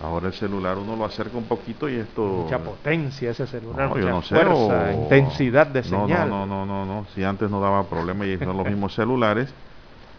Ahora 0.00 0.28
el 0.28 0.32
celular 0.32 0.78
uno 0.78 0.94
lo 0.94 1.04
acerca 1.04 1.36
un 1.36 1.44
poquito 1.44 1.88
y 1.88 1.96
esto... 1.96 2.22
Mucha 2.22 2.58
potencia 2.58 3.30
ese 3.30 3.46
celular, 3.48 3.88
mucha 3.88 4.20
fuerza, 4.22 4.92
intensidad 4.92 5.66
de 5.66 5.82
señal. 5.82 6.28
No, 6.30 6.46
no, 6.46 6.64
no, 6.64 6.84
no, 6.84 6.86
no, 6.86 7.06
si 7.14 7.24
antes 7.24 7.50
no 7.50 7.60
daba 7.60 7.82
problema 7.84 8.24
y 8.24 8.38
son 8.38 8.56
los 8.56 8.66
mismos 8.66 8.94
celulares, 8.94 9.52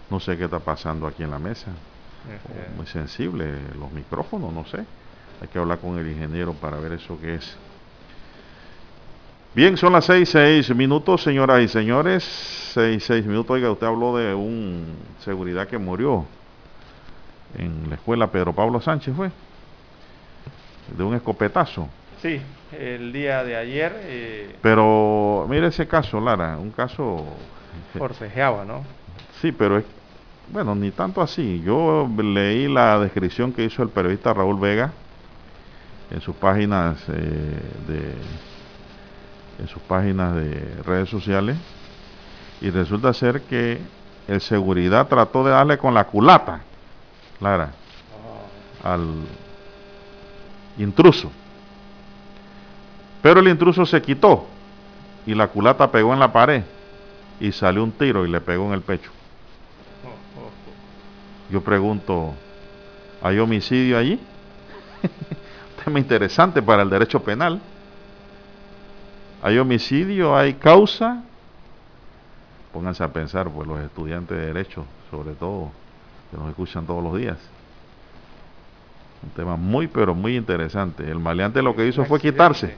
no 0.10 0.20
sé 0.20 0.38
qué 0.38 0.46
está 0.46 0.60
pasando 0.60 1.08
aquí 1.08 1.24
en 1.24 1.32
la 1.32 1.40
mesa. 1.40 1.72
Muy 2.76 2.88
sensible, 2.88 3.46
los 3.80 3.92
micrófonos, 3.92 4.52
no 4.52 4.66
sé. 4.66 4.84
Hay 5.42 5.48
que 5.48 5.58
hablar 5.58 5.78
con 5.78 5.98
el 5.98 6.12
ingeniero 6.12 6.54
para 6.54 6.78
ver 6.78 6.92
eso 6.92 7.18
que 7.20 7.36
es. 7.36 7.58
Bien, 9.56 9.78
son 9.78 9.94
las 9.94 10.06
seis, 10.06 10.30
seis 10.30 10.76
minutos, 10.76 11.24
señoras 11.24 11.62
y 11.62 11.70
señores. 11.70 12.24
Seis, 12.74 13.06
seis 13.06 13.26
minutos. 13.26 13.52
Oiga, 13.56 13.72
usted 13.72 13.88
habló 13.88 14.18
de 14.18 14.34
un 14.36 14.86
seguridad 15.24 15.68
que 15.68 15.78
murió 15.78 16.26
en 17.58 17.90
la 17.90 17.96
escuela 17.96 18.28
Pedro 18.28 18.54
Pablo 18.54 18.82
Sánchez, 18.82 19.16
¿fue? 19.16 19.32
De 20.98 21.04
un 21.04 21.16
escopetazo. 21.16 21.88
Sí, 22.22 22.42
el 22.78 23.14
día 23.14 23.44
de 23.44 23.56
ayer. 23.56 23.94
Eh, 24.04 24.56
pero 24.62 25.46
mire 25.50 25.68
ese 25.68 25.88
caso, 25.88 26.20
Lara, 26.20 26.58
un 26.58 26.72
caso... 26.72 27.26
Forcejeaba, 27.98 28.66
¿no? 28.66 28.84
Sí, 29.42 29.52
pero 29.52 29.78
es, 29.78 29.86
bueno, 30.52 30.76
ni 30.76 30.92
tanto 30.92 31.22
así. 31.22 31.62
Yo 31.64 32.10
leí 32.18 32.68
la 32.68 33.00
descripción 33.00 33.54
que 33.54 33.64
hizo 33.64 33.84
el 33.84 33.90
periodista 33.90 34.34
Raúl 34.34 34.60
Vega 34.60 34.92
en 36.12 36.22
sus 36.22 36.36
páginas 36.36 36.98
eh, 37.08 37.62
de 37.88 38.14
en 39.60 39.68
sus 39.68 39.82
páginas 39.84 40.36
de 40.36 40.82
redes 40.86 41.10
sociales 41.10 41.58
y 42.62 42.70
resulta 42.70 43.14
ser 43.14 43.42
que 43.42 43.80
el 44.28 44.42
seguridad 44.42 45.08
trató 45.08 45.44
de 45.44 45.52
darle 45.52 45.78
con 45.78 45.94
la 45.94 46.06
culata, 46.06 46.62
Lara, 47.42 47.72
ah. 48.84 48.94
al 48.94 49.06
intruso. 50.80 51.32
Pero 53.22 53.42
el 53.42 53.48
intruso 53.48 53.86
se 53.86 54.02
quitó 54.02 54.48
y 55.26 55.36
la 55.36 55.48
culata 55.48 55.92
pegó 55.92 56.14
en 56.14 56.20
la 56.20 56.32
pared 56.32 56.64
y 57.40 57.52
salió 57.52 57.84
un 57.84 57.92
tiro 57.92 58.26
y 58.26 58.30
le 58.30 58.42
pegó 58.42 58.66
en 58.68 58.74
el 58.74 58.82
pecho. 58.82 59.12
Yo 61.50 61.62
pregunto, 61.62 62.34
¿hay 63.22 63.40
homicidio 63.40 63.98
allí? 63.98 64.20
Tema 65.84 66.00
interesante 66.00 66.62
para 66.62 66.84
el 66.84 66.90
derecho 66.90 67.22
penal. 67.22 67.60
¿Hay 69.42 69.58
homicidio? 69.58 70.36
¿Hay 70.36 70.54
causa? 70.56 71.24
Pónganse 72.74 73.04
a 73.04 73.08
pensar, 73.08 73.50
pues 73.50 73.68
los 73.68 73.80
estudiantes 73.80 74.38
de 74.38 74.46
derecho, 74.46 74.86
sobre 75.10 75.34
todo, 75.34 75.72
que 76.30 76.38
nos 76.38 76.50
escuchan 76.50 76.86
todos 76.86 77.04
los 77.04 77.18
días. 77.18 77.38
Un 79.22 79.30
tema 79.32 79.56
muy, 79.56 79.88
pero 79.88 80.16
muy 80.16 80.36
interesante. 80.36 81.04
El 81.04 81.20
maleante 81.20 81.62
lo 81.62 81.76
que 81.76 81.88
hizo 81.88 82.06
fue 82.06 82.20
quitarse. 82.20 82.76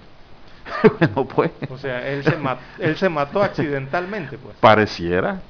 bueno, 0.99 1.25
pues. 1.25 1.51
O 1.69 1.77
sea, 1.77 2.07
él 2.07 2.23
se, 2.23 2.37
mató, 2.37 2.61
él 2.79 2.95
se 2.95 3.09
mató 3.09 3.43
accidentalmente, 3.43 4.37
pues. 4.37 4.55
Pareciera. 4.59 5.41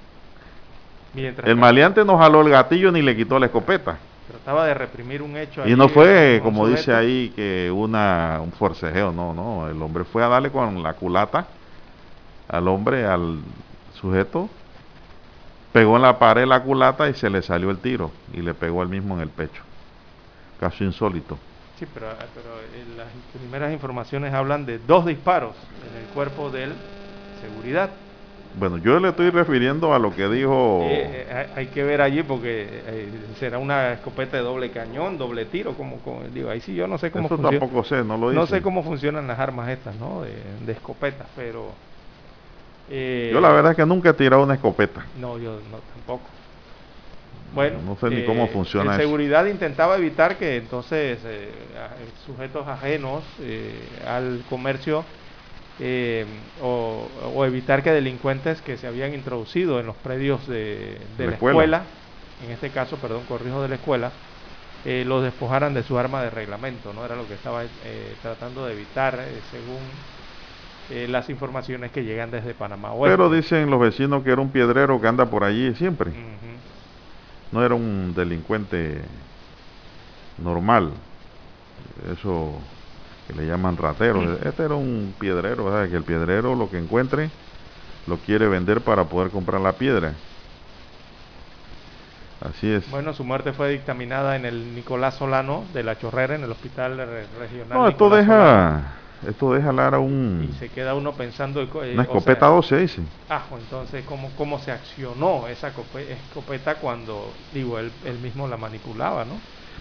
Mientras 1.13 1.47
el 1.47 1.55
maleante 1.55 2.05
no 2.05 2.17
jaló 2.17 2.41
el 2.41 2.49
gatillo 2.49 2.91
ni 2.91 3.01
le 3.01 3.15
quitó 3.15 3.37
la 3.37 3.47
escopeta. 3.47 3.97
Trataba 4.29 4.65
de 4.65 4.73
reprimir 4.73 5.21
un 5.21 5.35
hecho. 5.35 5.67
Y 5.67 5.75
no 5.75 5.89
fue, 5.89 6.39
como 6.41 6.67
dice 6.67 6.93
ahí, 6.93 7.33
que 7.35 7.69
una, 7.69 8.39
un 8.41 8.51
forcejeo, 8.53 9.11
no, 9.11 9.33
no. 9.33 9.67
El 9.67 9.81
hombre 9.81 10.05
fue 10.05 10.23
a 10.23 10.27
darle 10.27 10.51
con 10.51 10.81
la 10.81 10.93
culata 10.93 11.47
al 12.51 12.67
hombre, 12.67 13.05
al 13.05 13.39
sujeto, 13.93 14.49
pegó 15.71 15.95
en 15.95 16.01
la 16.01 16.19
pared 16.19 16.45
la 16.45 16.61
culata 16.61 17.09
y 17.09 17.13
se 17.13 17.29
le 17.29 17.41
salió 17.41 17.69
el 17.69 17.77
tiro 17.77 18.11
y 18.33 18.41
le 18.41 18.53
pegó 18.53 18.81
al 18.81 18.89
mismo 18.89 19.15
en 19.15 19.21
el 19.21 19.29
pecho. 19.29 19.63
Caso 20.61 20.83
insólito. 20.83 21.39
Sí, 21.79 21.87
pero, 21.91 22.15
pero 22.35 22.59
eh, 22.61 22.85
las 22.95 23.07
primeras 23.33 23.73
informaciones 23.73 24.31
hablan 24.31 24.63
de 24.67 24.77
dos 24.77 25.07
disparos 25.07 25.55
en 25.83 25.99
el 25.99 26.07
cuerpo 26.09 26.51
del 26.51 26.75
seguridad. 27.41 27.89
Bueno, 28.53 28.77
yo 28.77 28.99
le 28.99 29.09
estoy 29.09 29.31
refiriendo 29.31 29.91
a 29.91 29.97
lo 29.97 30.15
que 30.15 30.29
dijo... 30.29 30.81
Eh, 30.83 31.25
eh, 31.27 31.47
hay 31.55 31.65
que 31.67 31.83
ver 31.83 32.01
allí 32.01 32.21
porque 32.21 32.67
será 33.39 33.57
una 33.57 33.93
escopeta 33.93 34.37
de 34.37 34.43
doble 34.43 34.69
cañón, 34.69 35.17
doble 35.17 35.45
tiro, 35.45 35.73
como, 35.73 35.97
digo, 36.31 36.51
ahí 36.51 36.61
sí 36.61 36.75
yo 36.75 36.85
no 36.85 36.99
sé 36.99 37.09
cómo 37.09 37.25
Eso 37.25 37.39
tampoco 37.39 37.83
sé, 37.83 38.03
no 38.03 38.17
lo 38.17 38.29
dice. 38.29 38.39
No 38.39 38.45
sé 38.45 38.61
cómo 38.61 38.83
funcionan 38.83 39.25
las 39.25 39.39
armas 39.39 39.67
estas, 39.69 39.95
¿no? 39.95 40.21
De, 40.21 40.35
de 40.63 40.71
escopetas, 40.73 41.25
pero 41.35 41.71
yo 42.91 43.39
la 43.39 43.49
verdad 43.49 43.71
es 43.71 43.77
que 43.77 43.85
nunca 43.85 44.09
he 44.09 44.13
tirado 44.13 44.43
una 44.43 44.55
escopeta. 44.55 45.05
No, 45.17 45.39
yo 45.39 45.59
no, 45.71 45.77
tampoco. 45.93 46.29
Bueno, 47.53 47.79
no 47.85 47.97
sé 47.97 48.09
ni 48.09 48.23
cómo 48.25 48.45
eh, 48.45 48.49
funciona. 48.51 48.95
En 48.95 49.01
seguridad 49.01 49.45
intentaba 49.45 49.97
evitar 49.97 50.37
que 50.37 50.57
entonces 50.57 51.19
eh, 51.25 51.49
sujetos 52.25 52.67
ajenos 52.67 53.23
eh, 53.41 53.73
al 54.07 54.43
comercio 54.49 55.03
o, 56.61 57.43
evitar 57.45 57.81
que 57.81 57.91
delincuentes 57.91 58.61
que 58.61 58.77
se 58.77 58.87
habían 58.87 59.13
introducido 59.13 59.79
en 59.79 59.87
los 59.87 59.95
predios 59.95 60.47
de, 60.47 60.99
la, 61.17 61.31
escuela. 61.31 61.83
en 62.45 62.51
este 62.51 62.69
caso, 62.69 62.97
perdón, 62.97 63.23
corrijo 63.27 63.63
de 63.63 63.69
la 63.69 63.75
escuela, 63.75 64.11
los 64.85 65.23
despojaran 65.23 65.73
de 65.73 65.81
su 65.81 65.97
arma 65.97 66.21
de 66.21 66.29
reglamento, 66.29 66.93
¿no? 66.93 67.03
Era 67.03 67.15
lo 67.15 67.27
que 67.27 67.33
estaba 67.33 67.63
tratando 68.21 68.65
de 68.67 68.73
evitar, 68.73 69.19
según 69.49 69.79
eh, 70.91 71.07
las 71.07 71.29
informaciones 71.29 71.89
que 71.91 72.03
llegan 72.03 72.31
desde 72.31 72.53
Panamá 72.53 72.91
Pero 73.01 73.29
dicen 73.29 73.69
los 73.69 73.79
vecinos 73.79 74.23
que 74.23 74.31
era 74.31 74.41
un 74.41 74.49
piedrero 74.49 74.99
que 74.99 75.07
anda 75.07 75.25
por 75.25 75.45
allí 75.45 75.73
siempre. 75.75 76.11
No 77.51 77.63
era 77.63 77.75
un 77.75 78.13
delincuente 78.13 79.01
normal. 80.37 80.91
Eso 82.13 82.53
que 83.27 83.33
le 83.33 83.45
llaman 83.45 83.77
ratero. 83.77 84.37
Este 84.43 84.63
era 84.63 84.75
un 84.75 85.13
piedrero, 85.19 85.65
¿verdad? 85.65 85.89
Que 85.89 85.97
el 85.97 86.03
piedrero 86.03 86.55
lo 86.55 86.69
que 86.69 86.77
encuentre 86.77 87.29
lo 88.07 88.17
quiere 88.17 88.47
vender 88.47 88.81
para 88.81 89.05
poder 89.05 89.31
comprar 89.31 89.61
la 89.61 89.73
piedra. 89.73 90.13
Así 92.41 92.71
es. 92.71 92.89
Bueno, 92.89 93.13
su 93.13 93.23
muerte 93.23 93.53
fue 93.53 93.69
dictaminada 93.69 94.35
en 94.35 94.45
el 94.45 94.73
Nicolás 94.73 95.15
Solano 95.15 95.63
de 95.73 95.83
la 95.83 95.99
Chorrera, 95.99 96.33
en 96.35 96.43
el 96.43 96.51
hospital 96.51 96.97
regional. 97.37 97.77
No, 97.77 97.87
esto 97.87 98.09
deja 98.09 99.00
esto 99.27 99.53
deja 99.53 99.71
Lara 99.71 99.99
un... 99.99 100.49
Y 100.49 100.53
se 100.57 100.69
queda 100.69 100.95
uno 100.95 101.13
pensando... 101.13 101.61
Eh, 101.61 101.91
una 101.93 102.03
escopeta 102.03 102.47
12, 102.47 102.77
dice. 102.77 103.01
Ah, 103.29 103.43
entonces, 103.55 104.03
¿cómo, 104.05 104.31
¿cómo 104.35 104.57
se 104.57 104.71
accionó 104.71 105.47
esa 105.47 105.67
escopeta 105.67 106.75
cuando, 106.75 107.31
digo, 107.53 107.77
él, 107.77 107.91
él 108.03 108.17
mismo 108.17 108.47
la 108.47 108.57
manipulaba, 108.57 109.23
¿no? 109.25 109.35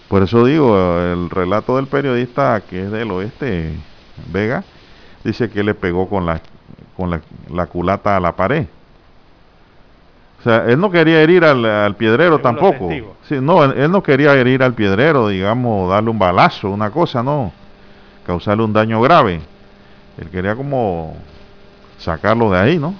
Por 0.07 0.21
eso 0.21 0.45
digo, 0.45 0.77
el 0.99 1.29
relato 1.29 1.77
del 1.77 1.87
periodista 1.87 2.61
que 2.69 2.83
es 2.83 2.91
del 2.91 3.09
oeste, 3.11 3.73
Vega, 4.31 4.63
dice 5.23 5.49
que 5.49 5.63
le 5.63 5.73
pegó 5.73 6.07
con 6.07 6.25
la, 6.25 6.41
con 6.95 7.09
la, 7.09 7.65
culata 7.65 8.17
a 8.17 8.19
la 8.19 8.35
pared. 8.35 8.65
O 10.39 10.43
sea, 10.43 10.65
él 10.67 10.79
no 10.79 10.91
quería 10.91 11.21
herir 11.21 11.45
al, 11.45 11.95
piedrero 11.95 12.39
tampoco. 12.39 12.89
Sí, 13.27 13.37
no, 13.41 13.63
él, 13.63 13.89
no 13.89 14.03
quería 14.03 14.35
herir 14.35 14.61
al 14.61 14.73
piedrero, 14.73 15.29
digamos, 15.29 15.89
darle 15.89 16.09
un 16.09 16.19
balazo, 16.19 16.69
una 16.69 16.91
cosa, 16.91 17.23
no 17.23 17.53
causarle 18.25 18.63
un 18.63 18.73
daño 18.73 19.01
grave. 19.01 19.41
Él 20.17 20.29
quería 20.29 20.55
como 20.55 21.15
sacarlo 21.97 22.51
de 22.51 22.59
ahí, 22.59 22.77
¿no? 22.77 22.95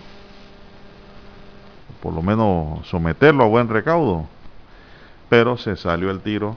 Por 2.01 2.13
lo 2.13 2.22
menos 2.22 2.88
someterlo 2.88 3.43
a 3.43 3.47
buen 3.47 3.67
recaudo. 3.67 4.26
Pero 5.30 5.57
se 5.57 5.76
salió 5.76 6.09
el 6.11 6.22
tiro. 6.22 6.55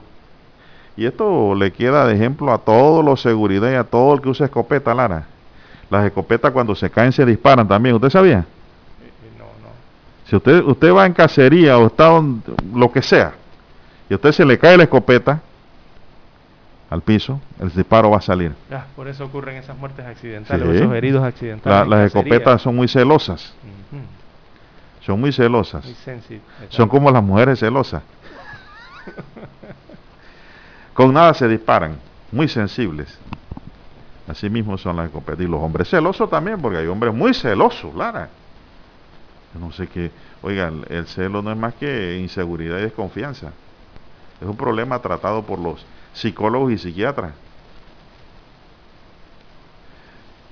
Y 0.97 1.05
esto 1.05 1.55
le 1.55 1.71
queda 1.71 2.07
de 2.07 2.15
ejemplo 2.15 2.53
a 2.53 2.59
todos 2.59 3.03
los 3.03 3.21
seguridad 3.21 3.71
y 3.71 3.75
a 3.75 3.83
todo 3.83 4.13
el 4.13 4.21
que 4.21 4.29
usa 4.29 4.45
escopeta, 4.45 4.93
Lara. 4.93 5.27
Las 5.89 6.05
escopetas 6.05 6.51
cuando 6.51 6.73
se 6.73 6.89
caen 6.89 7.11
se 7.11 7.25
disparan 7.25 7.67
también. 7.67 7.95
¿Usted 7.95 8.09
sabía? 8.09 8.45
No, 9.37 9.45
no. 9.45 9.69
Si 10.25 10.35
usted, 10.35 10.63
usted 10.63 10.93
va 10.93 11.05
en 11.05 11.13
cacería 11.13 11.77
o 11.77 11.87
está 11.87 12.09
lo 12.73 12.91
que 12.91 13.01
sea, 13.01 13.33
y 14.09 14.13
a 14.13 14.15
usted 14.15 14.31
se 14.31 14.45
le 14.45 14.57
cae 14.57 14.77
la 14.77 14.83
escopeta, 14.83 15.41
al 16.89 17.01
piso, 17.01 17.41
el 17.59 17.71
disparo 17.71 18.11
va 18.11 18.17
a 18.17 18.21
salir. 18.21 18.53
Ah, 18.71 18.85
por 18.95 19.07
eso 19.07 19.25
ocurren 19.25 19.57
esas 19.57 19.77
muertes 19.77 20.05
accidentales, 20.05 20.81
esos 20.81 20.93
heridos 20.93 21.23
accidentales. 21.23 21.87
las 21.87 22.07
escopetas 22.07 22.61
son 22.61 22.75
muy 22.75 22.87
celosas. 22.87 23.53
Son 25.01 25.19
muy 25.19 25.31
celosas. 25.31 25.85
son 26.69 26.89
como 26.89 27.11
las 27.11 27.23
mujeres 27.23 27.59
celosas. 27.59 28.01
Con 30.95 31.13
nada 31.13 31.33
se 31.33 31.47
disparan, 31.47 31.97
muy 32.31 32.47
sensibles. 32.47 33.19
Así 34.27 34.49
mismo 34.49 34.77
son 34.77 34.95
las 34.95 35.07
escopetas. 35.07 35.45
Y 35.45 35.47
los 35.47 35.61
hombres 35.61 35.89
celosos 35.89 36.29
también, 36.29 36.59
porque 36.59 36.79
hay 36.79 36.87
hombres 36.87 37.13
muy 37.13 37.33
celosos, 37.33 37.93
Lara. 37.93 38.29
no 39.59 39.71
sé 39.71 39.87
qué. 39.87 40.09
Oigan, 40.41 40.85
el 40.89 41.05
celo 41.05 41.41
no 41.41 41.51
es 41.51 41.57
más 41.57 41.75
que 41.75 42.17
inseguridad 42.17 42.79
y 42.79 42.83
desconfianza. 42.83 43.51
Es 44.41 44.47
un 44.47 44.57
problema 44.57 44.99
tratado 44.99 45.43
por 45.43 45.59
los 45.59 45.85
psicólogos 46.15 46.71
y 46.71 46.77
psiquiatras. 46.77 47.33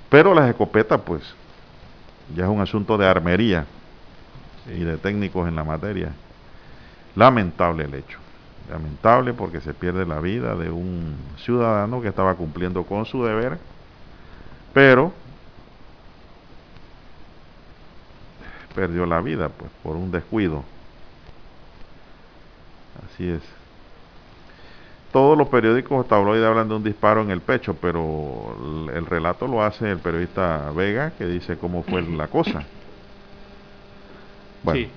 Pero 0.10 0.36
las 0.36 0.50
escopetas, 0.50 1.02
pues, 1.02 1.24
ya 2.36 2.44
es 2.44 2.50
un 2.50 2.62
asunto 2.62 2.98
de 2.98 3.08
armería 3.08 3.66
y 4.68 4.84
de 4.84 4.98
técnicos 4.98 5.48
en 5.48 5.56
la 5.56 5.64
materia. 5.64 6.14
Lamentable 7.16 7.86
el 7.86 7.96
hecho. 7.96 8.20
Lamentable 8.70 9.34
porque 9.34 9.60
se 9.60 9.74
pierde 9.74 10.06
la 10.06 10.20
vida 10.20 10.56
de 10.56 10.70
un 10.70 11.16
ciudadano 11.38 12.02
que 12.02 12.10
estaba 12.10 12.36
cumpliendo 12.36 12.84
con 12.84 13.06
su 13.06 13.24
deber, 13.24 13.58
pero 14.74 15.12
perdió 18.76 19.06
la 19.06 19.22
vida 19.22 19.50
pues 19.50 19.72
por 19.82 19.96
un 19.96 20.12
descuido. 20.12 20.64
Así 23.06 23.28
es 23.30 23.63
todos 25.14 25.38
los 25.38 25.48
periódicos 25.48 26.08
tabloides 26.08 26.46
hablan 26.46 26.68
de 26.68 26.76
un 26.76 26.84
disparo 26.84 27.22
en 27.22 27.30
el 27.30 27.40
pecho, 27.40 27.76
pero 27.80 28.58
el, 28.94 29.06
relato 29.06 29.48
lo 29.48 29.64
hace 29.64 29.92
el 29.92 30.00
periodista 30.00 30.72
Vega, 30.76 31.12
que 31.16 31.26
dice 31.26 31.56
cómo 31.56 31.84
fue 31.84 32.02
la 32.02 32.28
cosa. 32.28 32.64
Sí. 34.74 34.90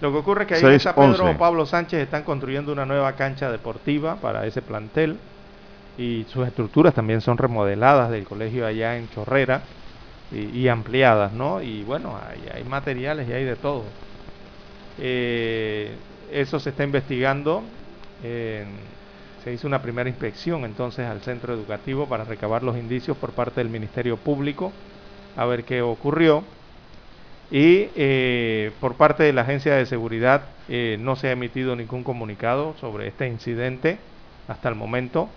Lo 0.00 0.12
que 0.12 0.18
ocurre 0.18 0.42
es 0.42 0.48
que 0.48 0.54
ahí 0.54 0.74
en 0.74 0.80
San 0.80 0.94
Pedro 0.94 1.36
Pablo 1.36 1.66
Sánchez 1.66 2.00
están 2.00 2.22
construyendo 2.22 2.72
una 2.72 2.86
nueva 2.86 3.14
cancha 3.14 3.50
deportiva 3.50 4.16
para 4.16 4.46
ese 4.46 4.62
plantel 4.62 5.18
y 5.98 6.24
sus 6.28 6.46
estructuras 6.46 6.94
también 6.94 7.20
son 7.20 7.36
remodeladas 7.36 8.10
del 8.10 8.24
colegio 8.24 8.66
allá 8.66 8.96
en 8.96 9.10
Chorrera 9.10 9.62
y, 10.30 10.68
ampliadas, 10.68 11.32
¿no? 11.32 11.62
Y 11.62 11.82
bueno, 11.84 12.16
hay, 12.16 12.48
hay, 12.54 12.64
materiales 12.64 13.28
y 13.28 13.32
hay 13.32 13.44
de 13.44 13.56
todo. 13.56 13.84
Eh, 14.98 15.94
eso 16.32 16.58
se 16.58 16.70
está 16.70 16.84
investigando. 16.84 17.62
En, 18.22 18.93
se 19.44 19.52
hizo 19.52 19.66
una 19.66 19.82
primera 19.82 20.08
inspección 20.08 20.64
entonces 20.64 21.06
al 21.06 21.20
centro 21.20 21.52
educativo 21.52 22.06
para 22.08 22.24
recabar 22.24 22.62
los 22.62 22.78
indicios 22.78 23.14
por 23.18 23.32
parte 23.32 23.60
del 23.60 23.68
Ministerio 23.68 24.16
Público, 24.16 24.72
a 25.36 25.44
ver 25.44 25.64
qué 25.64 25.82
ocurrió. 25.82 26.42
Y 27.50 27.88
eh, 27.94 28.72
por 28.80 28.94
parte 28.94 29.22
de 29.22 29.34
la 29.34 29.42
Agencia 29.42 29.74
de 29.74 29.84
Seguridad 29.84 30.46
eh, 30.68 30.96
no 30.98 31.14
se 31.14 31.28
ha 31.28 31.32
emitido 31.32 31.76
ningún 31.76 32.02
comunicado 32.02 32.74
sobre 32.80 33.06
este 33.06 33.28
incidente 33.28 33.98
hasta 34.48 34.70
el 34.70 34.76
momento. 34.76 35.28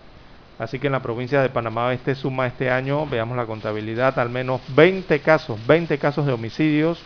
Así 0.57 0.79
que 0.79 0.87
en 0.87 0.93
la 0.93 1.01
provincia 1.01 1.41
de 1.41 1.49
Panamá 1.49 1.93
Este 1.93 2.15
suma 2.15 2.47
este 2.47 2.71
año, 2.71 3.05
veamos 3.05 3.35
la 3.35 3.45
contabilidad, 3.45 4.17
al 4.17 4.29
menos 4.29 4.61
20 4.73 5.19
casos, 5.19 5.59
20 5.67 5.97
casos 5.99 6.25
de 6.25 6.31
homicidios, 6.31 6.99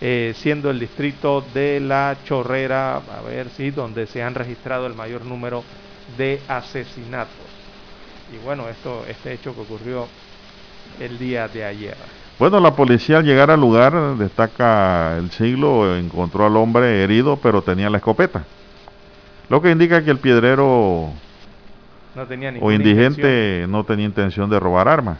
eh, 0.00 0.34
siendo 0.36 0.70
el 0.70 0.80
distrito 0.80 1.42
de 1.54 1.78
La 1.78 2.16
Chorrera, 2.24 2.96
a 2.96 3.22
ver 3.24 3.48
si, 3.50 3.70
donde 3.70 4.08
se 4.08 4.22
han 4.24 4.34
registrado 4.34 4.88
el 4.88 4.94
mayor 4.94 5.24
número 5.24 5.60
de 5.60 5.91
asesinatos. 6.48 7.34
Y 8.32 8.44
bueno, 8.44 8.68
esto, 8.68 9.04
este 9.08 9.32
hecho 9.32 9.54
que 9.54 9.60
ocurrió 9.60 10.06
el 11.00 11.18
día 11.18 11.48
de 11.48 11.64
ayer. 11.64 11.96
Bueno, 12.38 12.60
la 12.60 12.74
policía 12.74 13.18
al 13.18 13.24
llegar 13.24 13.50
al 13.50 13.60
lugar, 13.60 14.16
destaca 14.16 15.16
el 15.18 15.30
siglo, 15.30 15.96
encontró 15.96 16.46
al 16.46 16.56
hombre 16.56 17.02
herido, 17.02 17.36
pero 17.36 17.62
tenía 17.62 17.90
la 17.90 17.98
escopeta. 17.98 18.44
Lo 19.48 19.60
que 19.60 19.70
indica 19.70 20.02
que 20.02 20.10
el 20.10 20.18
piedrero 20.18 21.12
no 22.14 22.26
tenía 22.26 22.52
o 22.60 22.72
indigente 22.72 23.66
no 23.68 23.84
tenía 23.84 24.06
intención 24.06 24.48
de 24.50 24.58
robar 24.58 24.88
armas. 24.88 25.18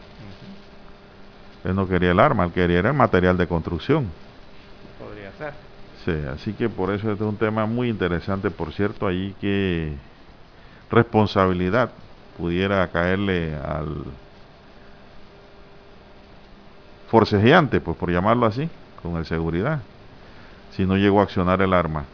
Él 1.64 1.74
no 1.74 1.86
quería 1.86 2.10
el 2.10 2.18
arma, 2.18 2.44
él 2.44 2.52
quería 2.52 2.80
el 2.80 2.92
material 2.92 3.36
de 3.36 3.46
construcción. 3.46 4.06
Podría 4.98 5.32
ser. 5.32 5.52
Sí, 6.04 6.28
así 6.32 6.52
que 6.54 6.68
por 6.68 6.92
eso 6.92 7.12
este 7.12 7.22
es 7.22 7.28
un 7.28 7.36
tema 7.36 7.66
muy 7.66 7.88
interesante, 7.88 8.50
por 8.50 8.72
cierto, 8.72 9.06
ahí 9.06 9.34
que 9.40 9.92
responsabilidad 10.92 11.90
pudiera 12.38 12.86
caerle 12.88 13.56
al 13.56 14.04
forcejeante, 17.08 17.80
pues 17.80 17.96
por 17.96 18.10
llamarlo 18.10 18.46
así, 18.46 18.70
con 19.02 19.16
el 19.16 19.26
seguridad, 19.26 19.80
si 20.70 20.86
no 20.86 20.96
llegó 20.96 21.20
a 21.20 21.24
accionar 21.24 21.60
el 21.60 21.72
arma. 21.72 22.04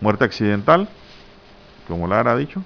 Muerte 0.00 0.24
accidental, 0.24 0.88
como 1.88 2.06
Lara 2.06 2.32
ha 2.32 2.36
dicho. 2.36 2.62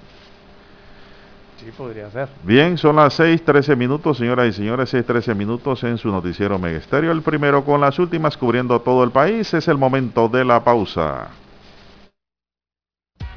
Sí, 1.57 1.71
podría 1.77 2.09
ser. 2.09 2.27
Bien, 2.43 2.77
son 2.77 2.95
las 2.95 3.19
6:13 3.19 3.77
minutos, 3.77 4.17
señoras 4.17 4.47
y 4.47 4.53
señores, 4.53 4.89
6:13 4.93 5.35
minutos 5.35 5.83
en 5.83 5.97
su 5.97 6.09
noticiero 6.09 6.57
Megesterio. 6.57 7.11
El 7.11 7.21
primero 7.21 7.63
con 7.63 7.79
las 7.79 7.99
últimas 7.99 8.35
cubriendo 8.35 8.81
todo 8.81 9.03
el 9.03 9.11
país. 9.11 9.53
Es 9.53 9.67
el 9.67 9.77
momento 9.77 10.27
de 10.27 10.43
la 10.43 10.63
pausa. 10.63 11.29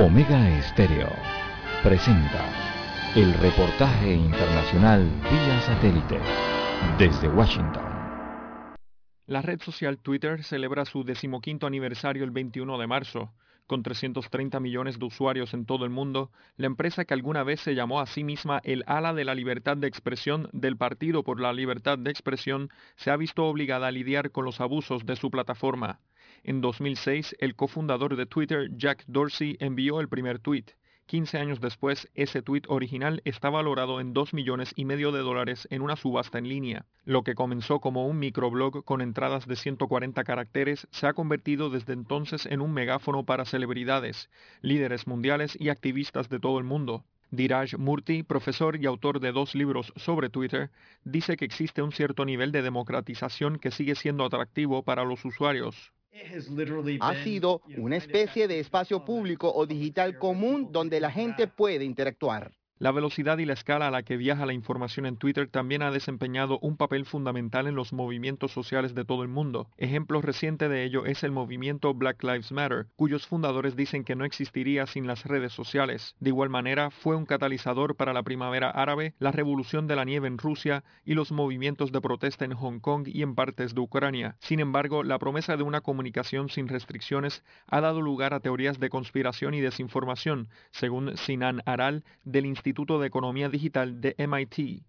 Omega 0.00 0.48
Estéreo 0.56 1.08
presenta 1.82 2.46
el 3.16 3.34
reportaje 3.34 4.14
internacional 4.14 5.10
vía 5.28 5.60
satélite 5.62 6.20
desde 6.96 7.28
Washington. 7.28 7.82
La 9.26 9.42
red 9.42 9.60
social 9.60 9.98
Twitter 9.98 10.44
celebra 10.44 10.84
su 10.84 11.02
decimoquinto 11.02 11.66
aniversario 11.66 12.22
el 12.22 12.30
21 12.30 12.78
de 12.78 12.86
marzo. 12.86 13.32
Con 13.66 13.82
330 13.82 14.60
millones 14.60 15.00
de 15.00 15.06
usuarios 15.06 15.52
en 15.52 15.66
todo 15.66 15.84
el 15.84 15.90
mundo, 15.90 16.30
la 16.56 16.68
empresa 16.68 17.04
que 17.04 17.14
alguna 17.14 17.42
vez 17.42 17.58
se 17.58 17.74
llamó 17.74 18.00
a 18.00 18.06
sí 18.06 18.22
misma 18.22 18.60
el 18.62 18.84
ala 18.86 19.14
de 19.14 19.24
la 19.24 19.34
libertad 19.34 19.76
de 19.76 19.88
expresión 19.88 20.48
del 20.52 20.76
Partido 20.76 21.24
por 21.24 21.40
la 21.40 21.52
Libertad 21.52 21.98
de 21.98 22.12
Expresión 22.12 22.70
se 22.94 23.10
ha 23.10 23.16
visto 23.16 23.46
obligada 23.46 23.88
a 23.88 23.90
lidiar 23.90 24.30
con 24.30 24.44
los 24.44 24.60
abusos 24.60 25.04
de 25.06 25.16
su 25.16 25.28
plataforma. 25.32 25.98
En 26.44 26.60
2006, 26.60 27.36
el 27.38 27.54
cofundador 27.54 28.16
de 28.16 28.26
Twitter, 28.26 28.70
Jack 28.76 29.04
Dorsey, 29.06 29.56
envió 29.60 30.00
el 30.00 30.08
primer 30.08 30.38
tweet. 30.38 30.64
15 31.08 31.38
años 31.38 31.60
después, 31.62 32.06
ese 32.14 32.42
tuit 32.42 32.66
original 32.68 33.22
está 33.24 33.48
valorado 33.48 33.98
en 33.98 34.12
2 34.12 34.34
millones 34.34 34.74
y 34.76 34.84
medio 34.84 35.10
de 35.10 35.20
dólares 35.20 35.66
en 35.70 35.80
una 35.80 35.96
subasta 35.96 36.36
en 36.36 36.50
línea. 36.50 36.84
Lo 37.06 37.22
que 37.22 37.34
comenzó 37.34 37.80
como 37.80 38.06
un 38.06 38.18
microblog 38.18 38.84
con 38.84 39.00
entradas 39.00 39.46
de 39.46 39.56
140 39.56 40.22
caracteres 40.24 40.86
se 40.90 41.06
ha 41.06 41.14
convertido 41.14 41.70
desde 41.70 41.94
entonces 41.94 42.44
en 42.44 42.60
un 42.60 42.74
megáfono 42.74 43.24
para 43.24 43.46
celebridades, 43.46 44.28
líderes 44.60 45.06
mundiales 45.06 45.56
y 45.58 45.70
activistas 45.70 46.28
de 46.28 46.40
todo 46.40 46.58
el 46.58 46.64
mundo. 46.64 47.04
Diraj 47.30 47.78
Murti, 47.78 48.22
profesor 48.22 48.76
y 48.76 48.84
autor 48.84 49.20
de 49.20 49.32
dos 49.32 49.54
libros 49.54 49.94
sobre 49.96 50.28
Twitter, 50.28 50.70
dice 51.04 51.38
que 51.38 51.46
existe 51.46 51.80
un 51.80 51.92
cierto 51.92 52.26
nivel 52.26 52.52
de 52.52 52.60
democratización 52.60 53.58
que 53.58 53.70
sigue 53.70 53.94
siendo 53.94 54.26
atractivo 54.26 54.82
para 54.82 55.04
los 55.04 55.24
usuarios. 55.24 55.92
Ha 57.00 57.14
sido 57.24 57.62
una 57.76 57.96
especie 57.96 58.48
de 58.48 58.60
espacio 58.60 59.04
público 59.04 59.52
o 59.52 59.66
digital 59.66 60.16
común 60.18 60.68
donde 60.72 61.00
la 61.00 61.10
gente 61.10 61.48
puede 61.48 61.84
interactuar. 61.84 62.52
La 62.80 62.92
velocidad 62.92 63.38
y 63.38 63.44
la 63.44 63.54
escala 63.54 63.88
a 63.88 63.90
la 63.90 64.04
que 64.04 64.16
viaja 64.16 64.46
la 64.46 64.52
información 64.52 65.04
en 65.04 65.16
Twitter 65.16 65.48
también 65.48 65.82
ha 65.82 65.90
desempeñado 65.90 66.60
un 66.60 66.76
papel 66.76 67.06
fundamental 67.06 67.66
en 67.66 67.74
los 67.74 67.92
movimientos 67.92 68.52
sociales 68.52 68.94
de 68.94 69.04
todo 69.04 69.24
el 69.24 69.28
mundo. 69.28 69.68
Ejemplo 69.78 70.22
reciente 70.22 70.68
de 70.68 70.84
ello 70.84 71.04
es 71.04 71.24
el 71.24 71.32
movimiento 71.32 71.92
Black 71.92 72.22
Lives 72.22 72.52
Matter, 72.52 72.86
cuyos 72.94 73.26
fundadores 73.26 73.74
dicen 73.74 74.04
que 74.04 74.14
no 74.14 74.24
existiría 74.24 74.86
sin 74.86 75.08
las 75.08 75.24
redes 75.24 75.52
sociales. 75.52 76.14
De 76.20 76.30
igual 76.30 76.50
manera, 76.50 76.90
fue 76.90 77.16
un 77.16 77.26
catalizador 77.26 77.96
para 77.96 78.12
la 78.12 78.22
primavera 78.22 78.70
árabe, 78.70 79.12
la 79.18 79.32
revolución 79.32 79.88
de 79.88 79.96
la 79.96 80.04
nieve 80.04 80.28
en 80.28 80.38
Rusia 80.38 80.84
y 81.04 81.14
los 81.14 81.32
movimientos 81.32 81.90
de 81.90 82.00
protesta 82.00 82.44
en 82.44 82.54
Hong 82.54 82.78
Kong 82.78 83.08
y 83.08 83.22
en 83.22 83.34
partes 83.34 83.74
de 83.74 83.80
Ucrania. 83.80 84.36
Sin 84.38 84.60
embargo, 84.60 85.02
la 85.02 85.18
promesa 85.18 85.56
de 85.56 85.64
una 85.64 85.80
comunicación 85.80 86.48
sin 86.48 86.68
restricciones 86.68 87.42
ha 87.66 87.80
dado 87.80 88.00
lugar 88.02 88.34
a 88.34 88.40
teorías 88.40 88.78
de 88.78 88.88
conspiración 88.88 89.54
y 89.54 89.60
desinformación, 89.60 90.48
según 90.70 91.16
Sinan 91.16 91.60
Aral 91.66 92.04
del 92.22 92.46
Instituto 92.46 92.67
Instituto 92.68 93.00
de 93.00 93.06
Economía 93.06 93.48
Digital 93.48 93.98
de 93.98 94.14
MIT. 94.18 94.84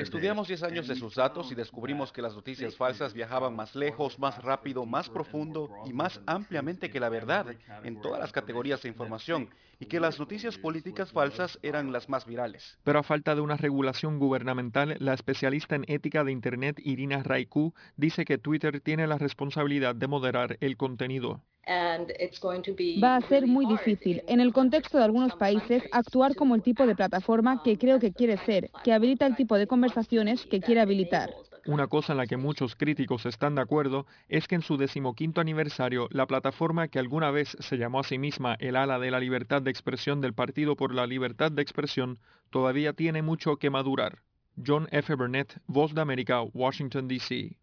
Estudiamos 0.00 0.48
10 0.48 0.62
años 0.62 0.88
de 0.88 0.96
sus 0.96 1.14
datos 1.14 1.52
y 1.52 1.54
descubrimos 1.54 2.12
que 2.12 2.22
las 2.22 2.34
noticias 2.34 2.76
falsas 2.76 3.12
viajaban 3.12 3.54
más 3.54 3.76
lejos, 3.76 4.18
más 4.18 4.42
rápido, 4.42 4.86
más 4.86 5.10
profundo 5.10 5.68
y 5.84 5.92
más 5.92 6.20
ampliamente 6.26 6.90
que 6.90 6.98
la 6.98 7.10
verdad 7.10 7.46
en 7.84 8.00
todas 8.00 8.18
las 8.18 8.32
categorías 8.32 8.80
de 8.82 8.88
información 8.88 9.50
y 9.80 9.86
que 9.86 10.00
las 10.00 10.18
noticias 10.18 10.58
políticas 10.58 11.12
falsas 11.12 11.58
eran 11.62 11.92
las 11.92 12.08
más 12.08 12.26
virales. 12.26 12.78
Pero 12.84 12.98
a 12.98 13.02
falta 13.02 13.34
de 13.34 13.40
una 13.40 13.56
regulación 13.56 14.18
gubernamental, 14.18 14.96
la 14.98 15.14
especialista 15.14 15.76
en 15.76 15.84
ética 15.88 16.24
de 16.24 16.32
Internet 16.32 16.80
Irina 16.82 17.22
Raiku 17.22 17.74
dice 17.96 18.24
que 18.24 18.38
Twitter 18.38 18.80
tiene 18.80 19.06
la 19.06 19.18
responsabilidad 19.18 19.94
de 19.94 20.08
moderar 20.08 20.56
el 20.60 20.76
contenido. 20.76 21.42
Va 21.68 23.16
a 23.16 23.20
ser 23.28 23.46
muy 23.46 23.66
difícil, 23.66 24.22
en 24.26 24.40
el 24.40 24.54
contexto 24.54 24.96
de 24.96 25.04
algunos 25.04 25.34
países, 25.34 25.82
actuar 25.92 26.34
como 26.34 26.54
el 26.54 26.62
tipo 26.62 26.86
de 26.86 26.96
plataforma 26.96 27.62
que 27.62 27.76
creo 27.76 27.98
que 27.98 28.12
quiere 28.12 28.38
ser, 28.38 28.70
que 28.82 28.92
habilita 28.92 29.26
el 29.26 29.36
tipo 29.36 29.56
de 29.56 29.66
conversaciones 29.66 30.46
que 30.46 30.60
quiere 30.60 30.80
habilitar. 30.80 31.30
Una 31.68 31.86
cosa 31.86 32.14
en 32.14 32.16
la 32.16 32.26
que 32.26 32.38
muchos 32.38 32.74
críticos 32.76 33.26
están 33.26 33.54
de 33.54 33.60
acuerdo 33.60 34.06
es 34.30 34.48
que 34.48 34.54
en 34.54 34.62
su 34.62 34.78
decimoquinto 34.78 35.42
aniversario, 35.42 36.08
la 36.10 36.24
plataforma 36.24 36.88
que 36.88 36.98
alguna 36.98 37.30
vez 37.30 37.58
se 37.60 37.76
llamó 37.76 38.00
a 38.00 38.04
sí 38.04 38.16
misma 38.16 38.56
el 38.58 38.74
ala 38.74 38.98
de 38.98 39.10
la 39.10 39.20
libertad 39.20 39.60
de 39.60 39.70
expresión 39.70 40.22
del 40.22 40.32
Partido 40.32 40.76
por 40.76 40.94
la 40.94 41.06
Libertad 41.06 41.52
de 41.52 41.60
Expresión, 41.60 42.20
todavía 42.48 42.94
tiene 42.94 43.20
mucho 43.20 43.58
que 43.58 43.68
madurar. 43.68 44.20
John 44.66 44.88
F. 44.92 45.14
Burnett, 45.14 45.60
Voz 45.66 45.94
de 45.94 46.00
América, 46.00 46.40
Washington, 46.40 47.06
D.C. 47.06 47.58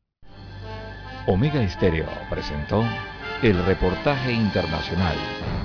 Omega 1.26 1.64
Estéreo 1.64 2.06
presentó 2.30 2.84
el 3.42 3.58
reportaje 3.66 4.32
internacional 4.32 5.18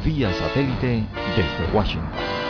vía 0.03 0.33
satélite 0.33 1.07
desde 1.37 1.77
Washington. 1.77 2.50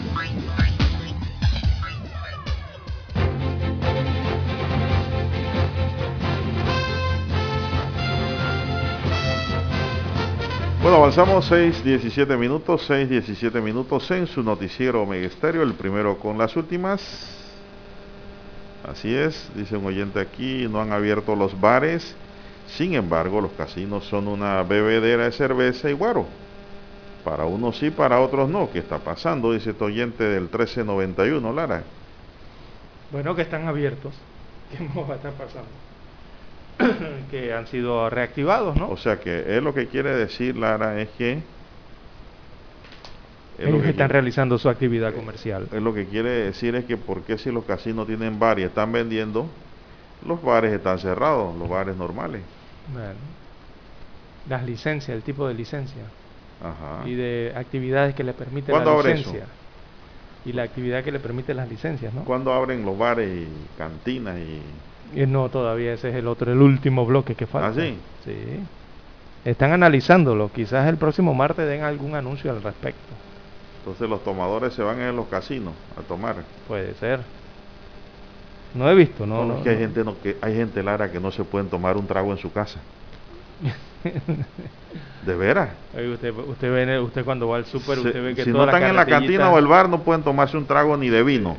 Bueno, 10.81 10.97
avanzamos 10.97 11.45
6, 11.45 11.83
17 11.83 12.35
minutos, 12.37 12.83
6, 12.87 13.07
17 13.07 13.61
minutos 13.61 14.09
en 14.09 14.25
su 14.25 14.41
noticiero 14.41 15.05
Megesterio, 15.05 15.61
el 15.61 15.75
primero 15.75 16.17
con 16.17 16.39
las 16.39 16.55
últimas. 16.55 16.99
Así 18.89 19.13
es, 19.13 19.51
dice 19.53 19.77
un 19.77 19.85
oyente 19.85 20.19
aquí, 20.19 20.67
no 20.67 20.81
han 20.81 20.91
abierto 20.91 21.35
los 21.35 21.61
bares, 21.61 22.15
sin 22.65 22.95
embargo 22.95 23.41
los 23.41 23.51
casinos 23.51 24.05
son 24.05 24.27
una 24.27 24.63
bebedera 24.63 25.25
de 25.25 25.31
cerveza 25.33 25.87
y 25.87 25.93
guaro. 25.93 26.25
Para 27.23 27.45
unos 27.45 27.77
sí, 27.77 27.91
para 27.91 28.19
otros 28.19 28.49
no. 28.49 28.71
¿Qué 28.71 28.79
está 28.79 28.97
pasando? 28.97 29.53
Dice 29.53 29.69
este 29.69 29.83
oyente 29.83 30.23
del 30.23 30.45
1391, 30.45 31.53
Lara. 31.53 31.83
Bueno, 33.11 33.35
que 33.35 33.43
están 33.43 33.67
abiertos. 33.67 34.15
¿Qué 34.75 34.83
nos 34.83 35.07
va 35.07 35.13
a 35.13 35.17
estar 35.17 35.33
pasando? 35.33 35.90
que 37.31 37.53
han 37.53 37.67
sido 37.67 38.09
reactivados, 38.09 38.75
¿no? 38.75 38.89
O 38.89 38.97
sea 38.97 39.19
que 39.19 39.55
es 39.57 39.61
lo 39.63 39.73
que 39.73 39.87
quiere 39.87 40.15
decir 40.15 40.57
Lara 40.57 40.99
es 41.01 41.09
que 41.11 41.43
Es 43.57 43.65
lo 43.65 43.69
Ellos 43.69 43.83
que 43.83 43.89
están 43.89 44.07
quiere- 44.07 44.13
realizando 44.13 44.57
su 44.57 44.69
actividad 44.69 45.13
comercial. 45.13 45.67
Es 45.71 45.81
lo 45.81 45.93
que 45.93 46.05
quiere 46.07 46.29
decir 46.29 46.75
es 46.75 46.85
que 46.85 46.97
por 46.97 47.23
qué 47.23 47.37
si 47.37 47.51
los 47.51 47.65
casinos 47.65 48.07
tienen 48.07 48.39
bar 48.39 48.57
y 48.59 48.63
están 48.63 48.91
vendiendo, 48.91 49.45
los 50.25 50.41
bares 50.41 50.73
están 50.73 50.97
cerrados, 50.99 51.55
los 51.57 51.69
bares 51.69 51.95
normales. 51.95 52.41
Bueno. 52.93 53.19
Las 54.49 54.63
licencias, 54.65 55.15
el 55.15 55.21
tipo 55.21 55.47
de 55.47 55.53
licencia 55.53 56.01
Ajá. 56.59 57.07
y 57.07 57.13
de 57.13 57.53
actividades 57.55 58.15
que 58.15 58.23
le 58.23 58.33
permite 58.33 58.71
la 58.71 58.79
¿Cuándo 58.79 58.99
abre 58.99 59.15
licencia. 59.15 59.45
Y 60.43 60.53
la 60.53 60.63
actividad 60.63 61.03
que 61.03 61.11
le 61.11 61.19
permite 61.19 61.53
las 61.53 61.69
licencias, 61.69 62.11
¿no? 62.15 62.23
¿Cuándo 62.25 62.51
abren 62.51 62.83
los 62.83 62.97
bares 62.97 63.29
y 63.29 63.47
cantinas 63.77 64.39
Y 64.39 64.59
no, 65.13 65.49
todavía 65.49 65.93
ese 65.93 66.09
es 66.09 66.15
el 66.15 66.27
otro, 66.27 66.51
el 66.51 66.61
último 66.61 67.05
bloque 67.05 67.35
que 67.35 67.47
falta. 67.47 67.69
¿Ah, 67.69 67.73
sí? 67.73 67.97
Sí. 68.25 68.35
Están 69.45 69.71
analizándolo. 69.71 70.51
Quizás 70.51 70.87
el 70.87 70.97
próximo 70.97 71.33
martes 71.33 71.67
den 71.67 71.83
algún 71.83 72.15
anuncio 72.15 72.51
al 72.51 72.61
respecto. 72.61 73.13
entonces 73.79 74.09
los 74.09 74.23
tomadores 74.23 74.73
se 74.73 74.83
van 74.83 75.01
a 75.01 75.11
los 75.11 75.27
casinos 75.27 75.73
a 75.97 76.01
tomar? 76.01 76.35
Puede 76.67 76.93
ser. 76.95 77.21
No 78.73 78.89
he 78.89 78.95
visto, 78.95 79.25
no. 79.25 79.43
No, 79.43 79.45
no, 79.45 79.57
es 79.57 79.63
que 79.63 79.69
hay 79.69 79.75
no. 79.75 79.81
gente 79.81 80.03
no, 80.03 80.21
que 80.21 80.37
hay 80.41 80.55
gente 80.55 80.83
Lara 80.83 81.11
que 81.11 81.19
no 81.19 81.31
se 81.31 81.43
pueden 81.43 81.69
tomar 81.69 81.97
un 81.97 82.07
trago 82.07 82.31
en 82.31 82.37
su 82.37 82.51
casa. 82.53 82.79
¿De 85.25 85.35
veras? 85.35 85.69
Usted, 85.93 86.33
usted 86.33 86.71
ve, 86.71 86.99
usted 86.99 87.25
cuando 87.25 87.47
va 87.47 87.57
al 87.57 87.65
súper, 87.65 87.99
usted 87.99 88.23
ve 88.23 88.35
que 88.35 88.43
si 88.43 88.51
no 88.51 88.63
están 88.63 88.83
en 88.83 88.95
la 88.95 89.05
cantina 89.05 89.51
o 89.51 89.59
el 89.59 89.67
bar 89.67 89.89
no 89.89 90.01
pueden 90.01 90.23
tomarse 90.23 90.57
un 90.57 90.65
trago 90.65 90.97
ni 90.97 91.09
de 91.09 91.21
vino. 91.23 91.57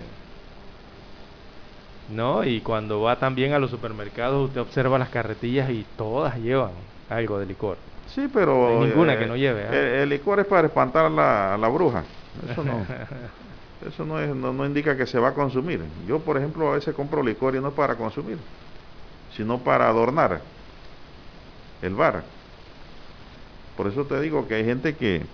No, 2.14 2.44
y 2.44 2.60
cuando 2.60 3.00
va 3.00 3.18
también 3.18 3.52
a 3.52 3.58
los 3.58 3.70
supermercados, 3.70 4.48
usted 4.48 4.60
observa 4.60 4.98
las 4.98 5.08
carretillas 5.10 5.70
y 5.70 5.84
todas 5.96 6.36
llevan 6.38 6.72
algo 7.08 7.38
de 7.38 7.46
licor. 7.46 7.78
Sí, 8.06 8.28
pero 8.28 8.54
No 8.54 8.68
hay 8.68 8.76
ninguna 8.78 9.14
eh, 9.14 9.18
que 9.18 9.26
no 9.26 9.36
lleve. 9.36 9.66
¿ah? 9.66 9.70
El, 9.70 9.86
el 10.02 10.08
licor 10.08 10.40
es 10.40 10.46
para 10.46 10.66
espantar 10.68 11.06
a 11.06 11.10
la, 11.10 11.54
a 11.54 11.58
la 11.58 11.68
bruja. 11.68 12.04
Eso 12.50 12.64
no. 12.64 12.86
Eso 13.80 14.04
no, 14.04 14.20
es, 14.20 14.34
no, 14.34 14.52
no 14.52 14.64
indica 14.66 14.96
que 14.96 15.06
se 15.06 15.18
va 15.18 15.28
a 15.28 15.34
consumir. 15.34 15.80
Yo, 16.06 16.24
por 16.24 16.36
ejemplo, 16.36 16.70
a 16.70 16.74
veces 16.74 16.94
compro 16.94 17.22
licor 17.22 17.56
y 17.56 17.60
no 17.60 17.68
es 17.68 17.74
para 17.74 17.96
consumir, 17.96 18.38
sino 19.28 19.64
para 19.64 19.88
adornar 19.88 20.42
el 21.80 21.94
bar. 21.94 22.24
Por 23.76 23.86
eso 23.86 24.06
te 24.06 24.20
digo 24.20 24.46
que 24.46 24.54
hay 24.56 24.64
gente 24.64 24.96
que 24.96 25.26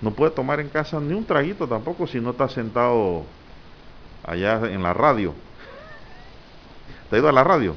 no 0.00 0.14
puede 0.14 0.32
tomar 0.32 0.60
en 0.60 0.68
casa 0.70 1.00
ni 1.00 1.14
un 1.14 1.26
traguito 1.26 1.68
tampoco 1.68 2.06
si 2.06 2.20
no 2.20 2.30
está 2.30 2.48
sentado 2.48 3.24
allá 4.22 4.60
en 4.70 4.82
la 4.82 4.94
radio. 4.94 5.34
¿Te 7.12 7.16
ha 7.16 7.18
ido 7.18 7.28
a 7.28 7.32
la 7.32 7.44
radio? 7.44 7.74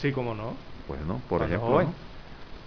Sí, 0.00 0.12
cómo 0.12 0.34
no. 0.34 0.54
Bueno, 0.88 1.20
por 1.28 1.46
Cuando 1.46 1.56
ejemplo. 1.56 1.92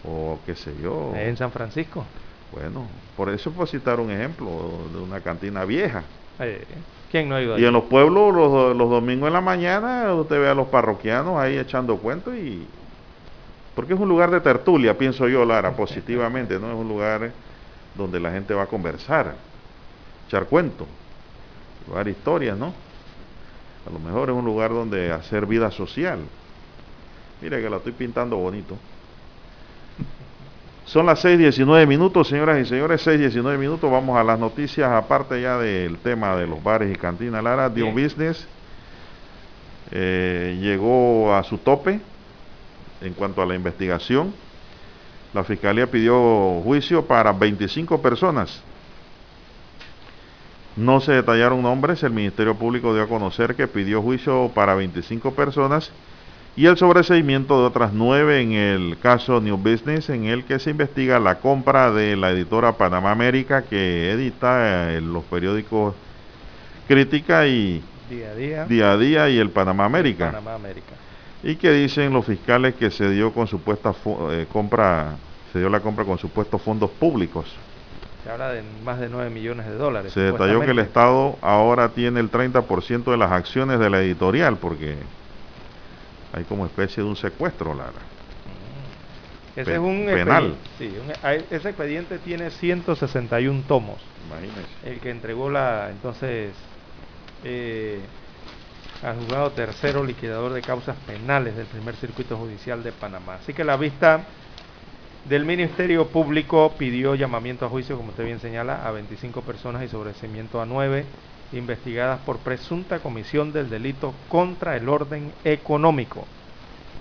O 0.06 0.38
qué 0.46 0.54
sé 0.54 0.72
yo. 0.84 1.14
En 1.16 1.36
San 1.36 1.52
Francisco. 1.52 2.06
Bueno, 2.52 2.86
por 3.18 3.32
eso 3.32 3.50
puedo 3.50 3.66
citar 3.66 4.00
un 4.00 4.12
ejemplo 4.12 4.46
de 4.94 5.00
una 5.02 5.20
cantina 5.20 5.66
vieja. 5.66 6.04
Eh, 6.42 6.64
¿Quién 7.12 7.28
no 7.28 7.38
ha 7.38 7.42
ido 7.42 7.58
Y 7.58 7.62
ahí? 7.62 7.66
en 7.66 7.74
los 7.74 7.86
pueblos, 7.86 8.36
los, 8.36 8.78
los 8.78 8.88
domingos 8.88 9.26
en 9.30 9.34
la 9.34 9.42
mañana, 9.42 10.14
usted 10.14 10.40
ve 10.40 10.48
a 10.48 10.54
los 10.54 10.68
parroquianos 10.68 11.40
ahí 11.40 11.58
echando 11.58 11.98
cuentos 11.98 12.36
y... 12.36 12.68
Porque 13.76 13.96
es 13.96 14.00
un 14.00 14.10
lugar 14.10 14.30
de 14.30 14.42
tertulia, 14.42 14.96
pienso 14.96 15.28
yo, 15.28 15.44
Lara, 15.44 15.72
positivamente, 15.76 16.60
¿no? 16.60 16.72
Es 16.72 16.78
un 16.78 16.88
lugar 16.88 17.32
donde 17.98 18.20
la 18.20 18.32
gente 18.32 18.54
va 18.54 18.62
a 18.62 18.68
conversar, 18.68 19.34
echar 20.28 20.46
cuentos, 20.46 20.86
llevar 21.88 22.08
historias, 22.08 22.60
¿no? 22.60 22.74
A 23.88 23.92
lo 23.92 24.00
mejor 24.00 24.30
es 24.30 24.36
un 24.36 24.46
lugar 24.46 24.72
donde 24.72 25.12
hacer 25.12 25.46
vida 25.46 25.72
social. 25.72 26.20
Mire 27.42 27.62
que 27.62 27.70
la 27.70 27.78
estoy 27.78 27.92
pintando 27.92 28.38
bonito. 28.38 28.78
Son 30.86 31.06
las 31.06 31.24
6.19 31.24 31.88
minutos, 31.88 32.28
señoras 32.28 32.60
y 32.60 32.66
señores, 32.66 33.06
6.19 33.06 33.58
minutos. 33.58 33.90
Vamos 33.90 34.18
a 34.18 34.24
las 34.24 34.38
noticias, 34.38 34.92
aparte 34.92 35.42
ya 35.42 35.58
del 35.58 35.98
tema 35.98 36.36
de 36.36 36.46
los 36.46 36.62
bares 36.62 36.94
y 36.94 36.98
cantinas. 36.98 37.44
Lara, 37.44 37.70
Dio 37.70 37.92
Business 37.92 38.46
eh, 39.92 40.58
llegó 40.62 41.34
a 41.36 41.44
su 41.44 41.58
tope 41.58 42.00
en 43.02 43.14
cuanto 43.14 43.42
a 43.42 43.46
la 43.46 43.56
investigación. 43.56 44.34
La 45.34 45.44
fiscalía 45.44 45.90
pidió 45.90 46.62
juicio 46.64 47.06
para 47.06 47.32
25 47.32 48.02
personas. 48.02 48.62
No 50.76 51.00
se 51.02 51.12
detallaron 51.12 51.62
nombres. 51.62 52.04
El 52.04 52.12
Ministerio 52.12 52.56
Público 52.56 52.94
dio 52.94 53.04
a 53.04 53.08
conocer 53.08 53.56
que 53.56 53.68
pidió 53.68 54.02
juicio 54.02 54.52
para 54.54 54.76
25 54.76 55.34
personas 55.34 55.92
y 56.56 56.68
el 56.68 56.78
sobreseimiento 56.78 57.60
de 57.60 57.66
otras 57.66 57.94
nueve 57.94 58.42
en 58.42 58.52
el 58.52 58.98
caso 59.00 59.42
New 59.42 59.58
Business, 59.58 60.10
en 60.10 60.26
el 60.26 60.44
que 60.46 60.60
se 60.60 60.70
investiga 60.70 61.20
la 61.20 61.40
compra 61.40 61.92
de 61.92 62.16
la 62.16 62.30
editora 62.30 62.74
Panamá 62.74 63.12
América, 63.12 63.64
que 63.64 64.12
edita 64.12 64.94
eh, 64.94 65.02
los 65.02 65.24
periódicos 65.24 65.96
Crítica 66.88 67.48
y 67.48 67.82
Día 68.10 68.30
a 68.30 68.36
día. 68.36 68.66
Día 68.66 68.92
a 68.92 68.98
Día 68.98 69.30
y 69.30 69.40
el 69.40 69.50
Panamá 69.50 69.86
América. 69.86 70.28
Panamá 70.28 70.56
América. 70.56 70.94
Y 71.42 71.56
que 71.56 71.72
dicen 71.72 72.14
los 72.14 72.26
fiscales 72.26 72.76
que 72.76 72.92
se 72.92 73.10
dio 73.10 73.34
con 73.34 73.48
supuesta 73.48 73.94
eh, 74.32 74.46
compra, 74.52 75.16
se 75.52 75.60
dio 75.60 75.70
la 75.70 75.80
compra 75.80 76.06
con 76.06 76.20
supuestos 76.20 76.62
fondos 76.62 76.92
públicos. 76.92 77.46
Se 78.24 78.30
habla 78.30 78.50
de 78.50 78.64
más 78.64 79.00
de 79.00 79.10
9 79.10 79.30
millones 79.30 79.66
de 79.68 79.76
dólares. 79.76 80.14
Se 80.14 80.22
detalló 80.22 80.62
que 80.62 80.72
el. 80.72 80.80
Estado 80.80 81.38
ahora 81.42 81.90
tiene 81.90 82.20
el 82.22 82.32
30% 82.32 83.12
de 83.12 83.18
las 83.18 83.32
acciones 83.32 83.80
de 83.80 83.90
la 83.90 84.02
editorial, 84.02 84.58
porque 84.58 84.98
hay 86.32 86.44
como 86.46 86.66
especie 86.66 87.04
de 87.04 87.10
un 87.10 87.16
secuestro, 87.18 87.74
Lara. 87.74 87.92
Ese 89.56 89.66
Pe- 89.66 89.74
es 89.74 89.80
un 89.80 90.06
penal. 90.06 90.56
expedi- 90.56 90.78
sí, 90.78 90.94
un- 91.00 91.12
a- 91.28 91.34
ese 91.34 91.70
expediente 91.70 92.18
tiene 92.20 92.50
161 92.50 93.62
tomos. 93.68 94.02
Imagínese. 94.28 94.64
El 94.84 95.00
que 95.00 95.12
entregó 95.12 95.50
la 95.50 95.90
entonces 95.92 96.56
eh, 97.44 98.00
al 99.04 99.18
juzgado 99.18 99.52
tercero 99.52 100.04
liquidador 100.04 100.54
de 100.54 100.62
causas 100.62 100.96
penales 101.06 101.56
del 101.58 101.66
primer 101.68 101.96
circuito 101.98 102.38
judicial 102.38 102.82
de 102.84 102.94
Panamá. 102.94 103.36
Así 103.36 103.54
que 103.54 103.64
la 103.66 103.76
vista 103.76 104.22
del 105.26 105.46
Ministerio 105.46 106.08
Público 106.08 106.74
pidió 106.78 107.16
llamamiento 107.16 107.66
a 107.66 107.70
juicio, 107.70 107.96
como 107.96 108.10
usted 108.10 108.26
bien 108.26 108.40
señala, 108.40 108.86
a 108.86 108.92
25 108.92 109.42
personas 109.42 109.84
y 109.84 109.88
sobreseimiento 109.88 110.62
a 110.62 110.66
9 110.66 111.06
investigadas 111.54 112.20
por 112.26 112.40
presunta 112.40 113.00
comisión 113.00 113.54
del 113.54 113.70
delito 113.70 114.14
contra 114.28 114.76
el 114.76 114.90
orden 114.90 115.32
económico. 115.46 116.26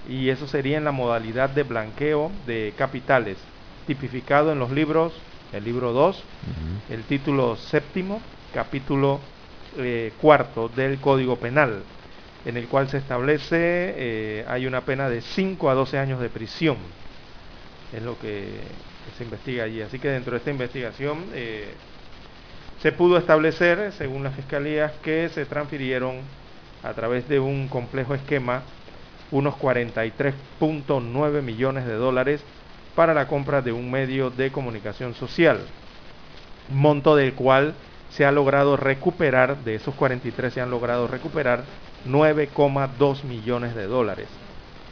Y 0.08 0.28
eso 0.28 0.46
sería 0.46 0.78
en 0.78 0.84
la 0.84 0.92
modalidad 0.92 1.50
de 1.50 1.64
blanqueo 1.64 2.30
de 2.46 2.72
capitales, 2.76 3.38
tipificado 3.86 4.52
en 4.52 4.58
los 4.58 4.70
libros, 4.70 5.12
el 5.52 5.64
libro 5.64 5.92
2, 5.92 6.22
el 6.90 7.02
título 7.04 7.56
séptimo, 7.56 8.20
capítulo 8.54 9.18
eh, 9.78 10.12
cuarto 10.20 10.68
del 10.68 10.98
Código 10.98 11.36
Penal, 11.36 11.82
en 12.44 12.56
el 12.56 12.68
cual 12.68 12.88
se 12.88 12.98
establece, 12.98 13.56
eh, 13.96 14.44
hay 14.48 14.66
una 14.66 14.82
pena 14.82 15.08
de 15.08 15.22
5 15.22 15.70
a 15.70 15.74
12 15.74 15.98
años 15.98 16.20
de 16.20 16.28
prisión. 16.28 16.76
Es 17.92 18.02
lo 18.02 18.18
que, 18.18 18.60
se 19.16 19.24
investiga 19.24 19.64
allí. 19.64 19.82
Así 19.82 19.98
que 19.98 20.08
dentro 20.08 20.32
de 20.32 20.38
esta 20.38 20.50
investigación 20.50 21.26
eh, 21.34 21.74
se 22.80 22.92
pudo 22.92 23.18
establecer, 23.18 23.92
según 23.92 24.24
las 24.24 24.34
fiscalías, 24.34 24.92
que 25.02 25.28
se 25.28 25.44
transfirieron 25.44 26.20
a 26.82 26.92
través 26.94 27.28
de 27.28 27.38
un 27.38 27.68
complejo 27.68 28.14
esquema 28.14 28.62
unos 29.30 29.54
43.9 29.54 31.42
millones 31.42 31.86
de 31.86 31.94
dólares 31.94 32.42
para 32.94 33.14
la 33.14 33.26
compra 33.26 33.62
de 33.62 33.72
un 33.72 33.90
medio 33.90 34.30
de 34.30 34.52
comunicación 34.52 35.14
social, 35.14 35.60
monto 36.68 37.16
del 37.16 37.32
cual 37.34 37.74
se 38.10 38.26
ha 38.26 38.32
logrado 38.32 38.76
recuperar, 38.76 39.56
de 39.64 39.76
esos 39.76 39.94
43 39.94 40.52
se 40.52 40.60
han 40.60 40.70
logrado 40.70 41.08
recuperar 41.08 41.64
9,2 42.06 43.24
millones 43.24 43.74
de 43.74 43.86
dólares 43.86 44.28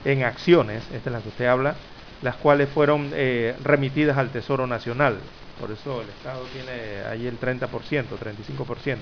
en 0.05 0.25
acciones, 0.25 0.83
esta 0.95 1.11
es 1.11 1.13
la 1.13 1.21
que 1.21 1.29
usted 1.29 1.47
habla, 1.47 1.75
las 2.23 2.37
cuales 2.37 2.69
fueron 2.69 3.11
eh, 3.15 3.55
remitidas 3.63 4.19
al 4.19 4.31
Tesoro 4.31 4.67
Nacional. 4.67 5.19
Por 5.61 5.71
eso 5.71 6.03
el 6.03 6.09
Estado 6.09 6.43
tiene 6.53 7.07
ahí 7.11 7.27
el 7.27 7.39
30%, 7.39 7.69
35%. 7.69 8.97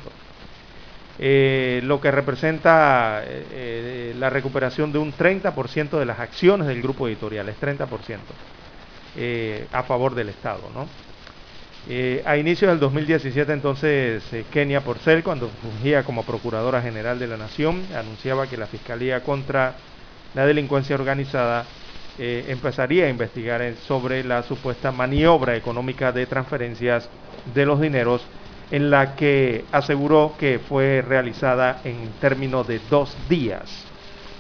Eh, 1.21 1.81
lo 1.83 2.01
que 2.01 2.13
representa 2.13 3.23
eh, 3.25 4.15
la 4.17 4.31
recuperación 4.31 4.93
de 4.93 4.99
un 4.99 5.13
30% 5.13 5.99
de 5.99 6.07
las 6.07 6.21
acciones 6.21 6.69
del 6.69 6.81
grupo 6.81 7.09
editorial, 7.09 7.49
es 7.49 7.61
30%, 7.61 7.89
eh, 9.17 9.67
a 9.73 9.83
favor 9.83 10.15
del 10.15 10.29
Estado. 10.29 10.63
¿no? 10.73 10.89
A 12.25 12.37
inicios 12.37 12.71
del 12.71 12.79
2017, 12.79 13.53
entonces, 13.53 14.23
Kenia 14.53 14.83
Porcel, 14.83 15.25
cuando 15.25 15.49
fungía 15.49 16.05
como 16.05 16.23
Procuradora 16.23 16.83
General 16.83 17.19
de 17.19 17.27
la 17.27 17.39
Nación, 17.39 17.83
anunciaba 17.97 18.47
que 18.47 18.59
la 18.59 18.67
Fiscalía 18.67 19.23
contra 19.23 19.75
la 20.35 20.45
Delincuencia 20.45 20.95
Organizada 20.97 21.65
eh, 22.19 22.47
empezaría 22.49 23.07
a 23.07 23.11
investigar 23.11 23.63
sobre 23.87 24.25
la 24.25 24.43
supuesta 24.43 24.91
maniobra 24.91 25.57
económica 25.57 26.11
de 26.11 26.27
transferencias 26.27 27.09
de 27.55 27.65
los 27.65 27.81
dineros 27.81 28.27
en 28.71 28.91
la 28.91 29.15
que 29.15 29.65
aseguró 29.73 30.35
que 30.39 30.59
fue 30.59 31.03
realizada 31.03 31.81
en 31.85 32.11
términos 32.21 32.67
de 32.67 32.81
dos 32.91 33.17
días, 33.29 33.87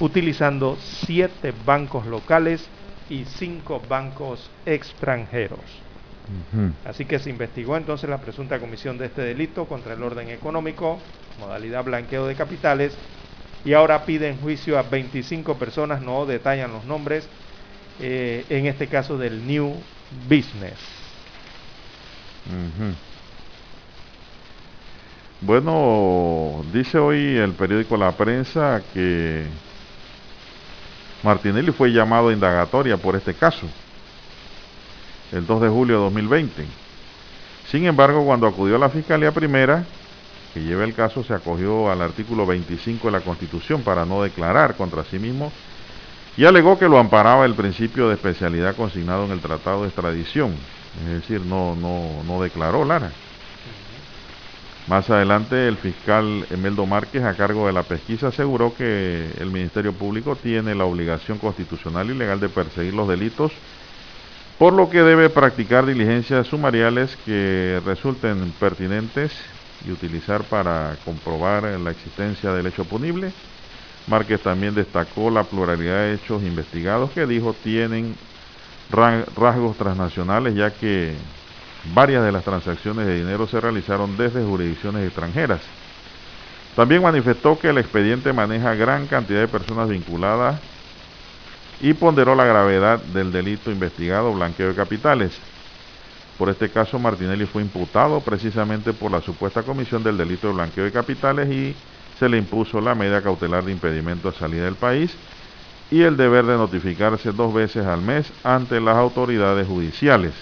utilizando 0.00 0.76
siete 0.80 1.52
bancos 1.64 2.06
locales 2.06 2.68
y 3.08 3.24
cinco 3.24 3.80
bancos 3.88 4.50
extranjeros. 4.66 5.60
Así 6.84 7.06
que 7.06 7.18
se 7.18 7.30
investigó 7.30 7.76
entonces 7.76 8.10
la 8.10 8.20
presunta 8.20 8.58
comisión 8.58 8.98
de 8.98 9.06
este 9.06 9.22
delito 9.22 9.66
contra 9.66 9.94
el 9.94 10.02
orden 10.02 10.28
económico, 10.28 10.98
modalidad 11.40 11.84
blanqueo 11.84 12.26
de 12.26 12.34
capitales, 12.34 12.98
y 13.64 13.72
ahora 13.72 14.04
piden 14.04 14.38
juicio 14.38 14.78
a 14.78 14.82
25 14.82 15.54
personas, 15.58 16.02
no 16.02 16.26
detallan 16.26 16.72
los 16.72 16.84
nombres, 16.84 17.28
eh, 18.00 18.44
en 18.48 18.66
este 18.66 18.86
caso 18.86 19.18
del 19.18 19.46
New 19.46 19.74
Business. 20.28 20.78
Bueno, 25.40 26.64
dice 26.72 26.98
hoy 26.98 27.36
el 27.36 27.52
periódico 27.52 27.96
La 27.96 28.12
Prensa 28.12 28.82
que 28.92 29.44
Martinelli 31.22 31.70
fue 31.72 31.92
llamado 31.92 32.28
a 32.28 32.32
indagatoria 32.32 32.96
por 32.96 33.16
este 33.16 33.34
caso 33.34 33.66
el 35.32 35.46
2 35.46 35.62
de 35.62 35.68
julio 35.68 35.96
de 35.96 36.02
2020. 36.04 36.64
Sin 37.70 37.84
embargo, 37.84 38.24
cuando 38.24 38.46
acudió 38.46 38.76
a 38.76 38.78
la 38.78 38.88
Fiscalía 38.88 39.32
Primera, 39.32 39.84
que 40.54 40.60
lleva 40.60 40.84
el 40.84 40.94
caso, 40.94 41.22
se 41.22 41.34
acogió 41.34 41.90
al 41.90 42.00
artículo 42.00 42.46
25 42.46 43.08
de 43.08 43.12
la 43.12 43.20
Constitución 43.20 43.82
para 43.82 44.06
no 44.06 44.22
declarar 44.22 44.74
contra 44.76 45.04
sí 45.04 45.18
mismo 45.18 45.52
y 46.38 46.44
alegó 46.44 46.78
que 46.78 46.88
lo 46.88 47.00
amparaba 47.00 47.44
el 47.44 47.54
principio 47.54 48.08
de 48.08 48.14
especialidad 48.14 48.76
consignado 48.76 49.24
en 49.24 49.32
el 49.32 49.40
Tratado 49.40 49.82
de 49.82 49.88
Extradición. 49.88 50.54
Es 51.04 51.20
decir, 51.20 51.40
no, 51.40 51.74
no, 51.74 52.22
no 52.24 52.40
declaró 52.40 52.84
Lara. 52.84 53.10
Más 54.86 55.10
adelante, 55.10 55.66
el 55.66 55.76
fiscal 55.76 56.46
Emeldo 56.50 56.86
Márquez, 56.86 57.24
a 57.24 57.34
cargo 57.34 57.66
de 57.66 57.72
la 57.72 57.82
pesquisa, 57.82 58.28
aseguró 58.28 58.72
que 58.72 59.32
el 59.40 59.50
Ministerio 59.50 59.92
Público 59.92 60.36
tiene 60.36 60.76
la 60.76 60.84
obligación 60.84 61.38
constitucional 61.38 62.08
y 62.08 62.14
legal 62.14 62.38
de 62.38 62.48
perseguir 62.48 62.94
los 62.94 63.08
delitos 63.08 63.50
por 64.58 64.72
lo 64.72 64.90
que 64.90 65.02
debe 65.02 65.30
practicar 65.30 65.86
diligencias 65.86 66.46
sumariales 66.46 67.16
que 67.24 67.80
resulten 67.84 68.52
pertinentes 68.60 69.32
y 69.84 69.90
utilizar 69.90 70.44
para 70.44 70.96
comprobar 71.04 71.64
la 71.64 71.90
existencia 71.90 72.52
del 72.52 72.68
hecho 72.68 72.84
punible. 72.84 73.32
Márquez 74.08 74.40
también 74.40 74.74
destacó 74.74 75.30
la 75.30 75.44
pluralidad 75.44 76.00
de 76.00 76.14
hechos 76.14 76.42
investigados 76.42 77.10
que 77.10 77.26
dijo 77.26 77.54
tienen 77.54 78.16
rasgos 78.90 79.76
transnacionales 79.76 80.54
ya 80.54 80.70
que 80.70 81.14
varias 81.94 82.24
de 82.24 82.32
las 82.32 82.44
transacciones 82.44 83.06
de 83.06 83.18
dinero 83.18 83.46
se 83.46 83.60
realizaron 83.60 84.16
desde 84.16 84.44
jurisdicciones 84.44 85.06
extranjeras. 85.06 85.60
También 86.74 87.02
manifestó 87.02 87.58
que 87.58 87.68
el 87.68 87.78
expediente 87.78 88.32
maneja 88.32 88.74
gran 88.74 89.06
cantidad 89.06 89.40
de 89.40 89.48
personas 89.48 89.88
vinculadas 89.88 90.60
y 91.80 91.92
ponderó 91.94 92.34
la 92.34 92.44
gravedad 92.44 93.00
del 93.00 93.32
delito 93.32 93.70
investigado, 93.70 94.32
blanqueo 94.32 94.68
de 94.68 94.74
capitales. 94.74 95.32
Por 96.36 96.48
este 96.48 96.70
caso, 96.70 96.98
Martinelli 96.98 97.46
fue 97.46 97.62
imputado 97.62 98.20
precisamente 98.20 98.92
por 98.92 99.10
la 99.10 99.20
supuesta 99.20 99.62
comisión 99.62 100.02
del 100.02 100.16
delito 100.16 100.46
de 100.46 100.54
blanqueo 100.54 100.84
de 100.84 100.92
capitales 100.92 101.50
y 101.50 101.74
se 102.18 102.28
le 102.28 102.38
impuso 102.38 102.80
la 102.80 102.94
medida 102.94 103.22
cautelar 103.22 103.64
de 103.64 103.72
impedimento 103.72 104.28
a 104.28 104.32
salida 104.32 104.64
del 104.64 104.74
país 104.74 105.14
y 105.90 106.02
el 106.02 106.16
deber 106.16 106.44
de 106.44 106.56
notificarse 106.56 107.32
dos 107.32 107.54
veces 107.54 107.86
al 107.86 108.02
mes 108.02 108.30
ante 108.44 108.80
las 108.80 108.96
autoridades 108.96 109.66
judiciales. 109.66 110.32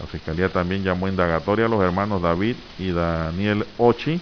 La 0.00 0.06
Fiscalía 0.06 0.48
también 0.48 0.82
llamó 0.82 1.06
indagatoria 1.06 1.66
a 1.66 1.68
los 1.68 1.82
hermanos 1.82 2.20
David 2.22 2.56
y 2.78 2.90
Daniel 2.90 3.64
Ochi, 3.78 4.20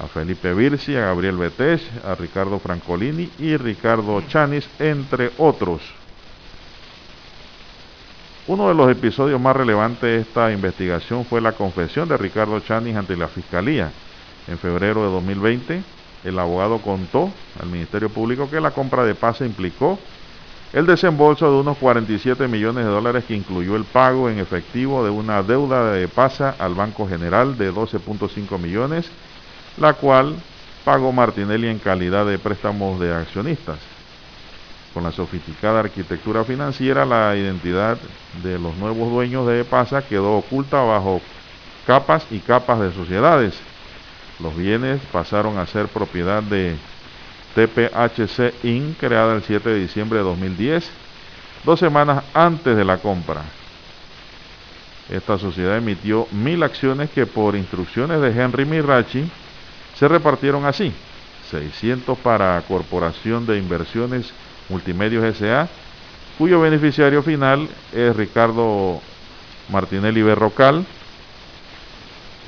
a 0.00 0.06
Felipe 0.08 0.54
Virsi, 0.54 0.96
a 0.96 1.06
Gabriel 1.06 1.36
Betés, 1.36 1.82
a 2.04 2.14
Ricardo 2.14 2.58
Francolini 2.58 3.30
y 3.38 3.56
Ricardo 3.56 4.20
Chanis, 4.28 4.68
entre 4.78 5.30
otros. 5.38 5.82
Uno 8.46 8.68
de 8.68 8.74
los 8.74 8.90
episodios 8.90 9.40
más 9.40 9.54
relevantes 9.54 10.00
de 10.00 10.20
esta 10.20 10.50
investigación 10.50 11.24
fue 11.24 11.40
la 11.40 11.52
confesión 11.52 12.08
de 12.08 12.16
Ricardo 12.16 12.58
Chanis 12.60 12.96
ante 12.96 13.16
la 13.16 13.28
Fiscalía. 13.28 13.92
En 14.48 14.58
febrero 14.58 15.04
de 15.04 15.10
2020, 15.10 15.82
el 16.24 16.38
abogado 16.38 16.78
contó 16.78 17.30
al 17.60 17.68
Ministerio 17.68 18.08
Público 18.08 18.50
que 18.50 18.60
la 18.60 18.70
compra 18.70 19.04
de 19.04 19.14
pase 19.14 19.44
implicó 19.44 19.98
el 20.72 20.86
desembolso 20.86 21.50
de 21.50 21.60
unos 21.60 21.78
47 21.78 22.46
millones 22.48 22.84
de 22.84 22.90
dólares 22.90 23.24
que 23.26 23.34
incluyó 23.34 23.76
el 23.76 23.84
pago 23.84 24.28
en 24.28 24.38
efectivo 24.38 25.04
de 25.04 25.10
una 25.10 25.42
deuda 25.42 25.92
de 25.92 26.08
pasa 26.08 26.54
al 26.58 26.74
Banco 26.74 27.08
General 27.08 27.56
de 27.56 27.72
12.5 27.72 28.58
millones 28.58 29.10
la 29.78 29.94
cual 29.94 30.34
pagó 30.84 31.12
Martinelli 31.12 31.68
en 31.68 31.78
calidad 31.78 32.26
de 32.26 32.38
préstamos 32.38 32.98
de 33.00 33.14
accionistas. 33.14 33.78
Con 34.92 35.04
la 35.04 35.12
sofisticada 35.12 35.80
arquitectura 35.80 36.44
financiera, 36.44 37.04
la 37.04 37.36
identidad 37.36 37.98
de 38.42 38.58
los 38.58 38.74
nuevos 38.76 39.10
dueños 39.10 39.46
de 39.46 39.64
PASA 39.64 40.02
quedó 40.02 40.38
oculta 40.38 40.80
bajo 40.82 41.20
capas 41.86 42.26
y 42.30 42.38
capas 42.40 42.80
de 42.80 42.92
sociedades. 42.92 43.54
Los 44.40 44.56
bienes 44.56 45.00
pasaron 45.12 45.58
a 45.58 45.66
ser 45.66 45.88
propiedad 45.88 46.42
de 46.42 46.76
TPHC 47.54 48.64
Inc., 48.64 48.98
creada 48.98 49.34
el 49.34 49.42
7 49.42 49.68
de 49.68 49.80
diciembre 49.80 50.18
de 50.18 50.24
2010, 50.24 50.90
dos 51.64 51.80
semanas 51.80 52.22
antes 52.34 52.76
de 52.76 52.84
la 52.84 52.98
compra. 52.98 53.42
Esta 55.10 55.38
sociedad 55.38 55.76
emitió 55.76 56.28
mil 56.30 56.62
acciones 56.62 57.10
que 57.10 57.26
por 57.26 57.56
instrucciones 57.56 58.20
de 58.20 58.30
Henry 58.30 58.64
Mirachi 58.64 59.28
se 59.98 60.06
repartieron 60.06 60.66
así, 60.66 60.92
600 61.50 62.16
para 62.18 62.62
Corporación 62.68 63.46
de 63.46 63.58
Inversiones 63.58 64.32
Multimedios 64.68 65.24
S.A., 65.24 65.68
cuyo 66.36 66.60
beneficiario 66.60 67.22
final 67.22 67.68
es 67.92 68.14
Ricardo 68.14 69.00
Martinelli 69.70 70.22
Berrocal, 70.22 70.86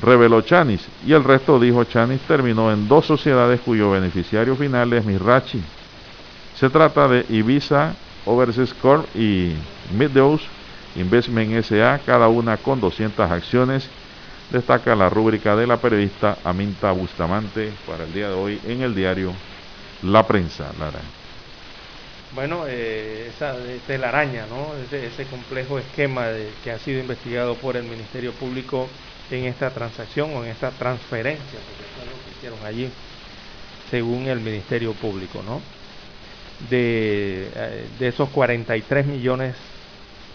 reveló 0.03 0.41
Chanis, 0.43 0.87
y 1.07 1.13
el 1.13 1.25
resto, 1.25 1.59
dijo 1.59 1.85
Chanis, 1.85 2.21
terminó 2.23 2.73
en 2.73 2.89
dos 2.89 3.07
sociedades 3.07 3.61
cuyo 3.61 3.91
beneficiario 3.91 4.57
final 4.57 4.93
es 4.93 5.05
Mirachi. 5.05 5.63
Se 6.57 6.71
trata 6.71 7.09
de 7.09 7.25
Ibiza 7.29 7.95
Overseas 8.27 8.75
Corp 8.75 9.05
y 9.17 9.55
Midhouse 9.97 10.43
Investment 10.97 11.53
S.A., 11.53 12.01
cada 12.05 12.29
una 12.29 12.57
con 12.57 12.81
200 12.81 13.31
acciones 13.31 13.89
destaca 14.51 14.97
la 14.97 15.09
rúbrica 15.09 15.55
de 15.55 15.67
la 15.67 15.77
periodista 15.77 16.39
Aminta 16.45 16.91
Bustamante 16.91 17.73
para 17.87 18.05
el 18.05 18.13
día 18.13 18.29
de 18.29 18.35
hoy 18.35 18.61
en 18.67 18.83
el 18.83 18.95
diario 18.95 19.33
La 20.03 20.27
Prensa, 20.27 20.73
Lara. 20.79 21.01
Bueno, 22.35 22.65
eh, 22.67 23.29
esa 23.29 23.57
telaraña, 23.87 24.47
¿no? 24.47 24.73
Ese, 24.97 25.25
complejo 25.27 25.79
esquema 25.79 26.27
que 26.63 26.71
ha 26.71 26.79
sido 26.79 27.01
investigado 27.01 27.57
por 27.57 27.77
el 27.77 27.85
Ministerio 27.85 28.33
Público 28.33 28.89
en 29.31 29.45
esta 29.45 29.71
transacción 29.71 30.35
o 30.35 30.45
en 30.45 30.51
esta 30.51 30.71
transferencia, 30.71 31.45
porque 31.45 31.85
es 31.85 32.11
lo 32.11 32.25
que 32.25 32.31
hicieron 32.37 32.59
allí, 32.65 32.91
según 33.91 34.27
el 34.29 34.41
Ministerio 34.41 34.93
Público, 34.95 35.43
¿no? 35.45 35.61
De, 36.69 37.49
eh, 37.55 37.87
esos 38.01 38.29
43 38.31 39.07
millones 39.07 39.55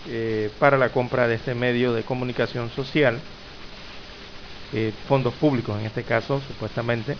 eh, 0.07 0.49
para 0.59 0.77
la 0.77 0.89
compra 0.89 1.27
de 1.27 1.35
este 1.35 1.53
medio 1.53 1.93
de 1.93 2.03
comunicación 2.03 2.69
social, 2.71 3.19
eh, 4.73 4.91
fondos 5.07 5.33
públicos 5.35 5.79
en 5.79 5.85
este 5.85 6.03
caso, 6.03 6.41
supuestamente, 6.47 7.15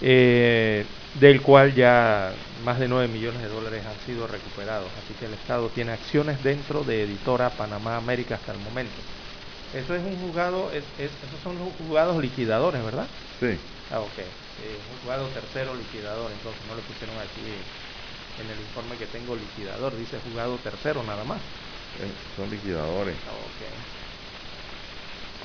del 0.00 1.42
cual 1.42 1.74
ya 1.74 2.32
más 2.64 2.78
de 2.78 2.86
9 2.86 3.08
millones 3.08 3.42
de 3.42 3.48
dólares 3.48 3.82
han 3.84 4.06
sido 4.06 4.28
recuperados. 4.28 4.88
Así 5.04 5.14
que 5.18 5.26
el 5.26 5.34
Estado 5.34 5.68
tiene 5.70 5.92
acciones 5.92 6.42
dentro 6.44 6.84
de 6.84 7.02
Editora 7.02 7.50
Panamá 7.50 7.96
América 7.96 8.36
hasta 8.36 8.52
el 8.52 8.58
momento. 8.58 8.94
Eso 9.74 9.94
es 9.94 10.02
un 10.02 10.18
juzgado, 10.18 10.72
es, 10.72 10.82
esos 10.98 11.40
son 11.42 11.58
los 11.58 11.68
juzgados 11.76 12.22
liquidadores, 12.22 12.82
¿verdad? 12.82 13.06
Sí. 13.38 13.58
Ah, 13.92 14.00
ok. 14.00 14.18
Eh, 14.18 14.24
un 14.74 14.98
juzgado 14.98 15.26
tercero 15.28 15.74
liquidador, 15.74 16.32
entonces 16.32 16.62
no 16.68 16.74
le 16.74 16.80
pusieron 16.82 17.16
aquí 17.18 17.42
en 18.40 18.50
el 18.50 18.58
informe 18.58 18.96
que 18.96 19.06
tengo 19.06 19.36
liquidador, 19.36 19.96
dice 19.96 20.18
juzgado 20.24 20.56
tercero 20.56 21.02
nada 21.02 21.24
más. 21.24 21.38
son 22.36 22.50
liquidadores. 22.50 23.16
Ah, 23.28 23.32
ok. 23.32 23.88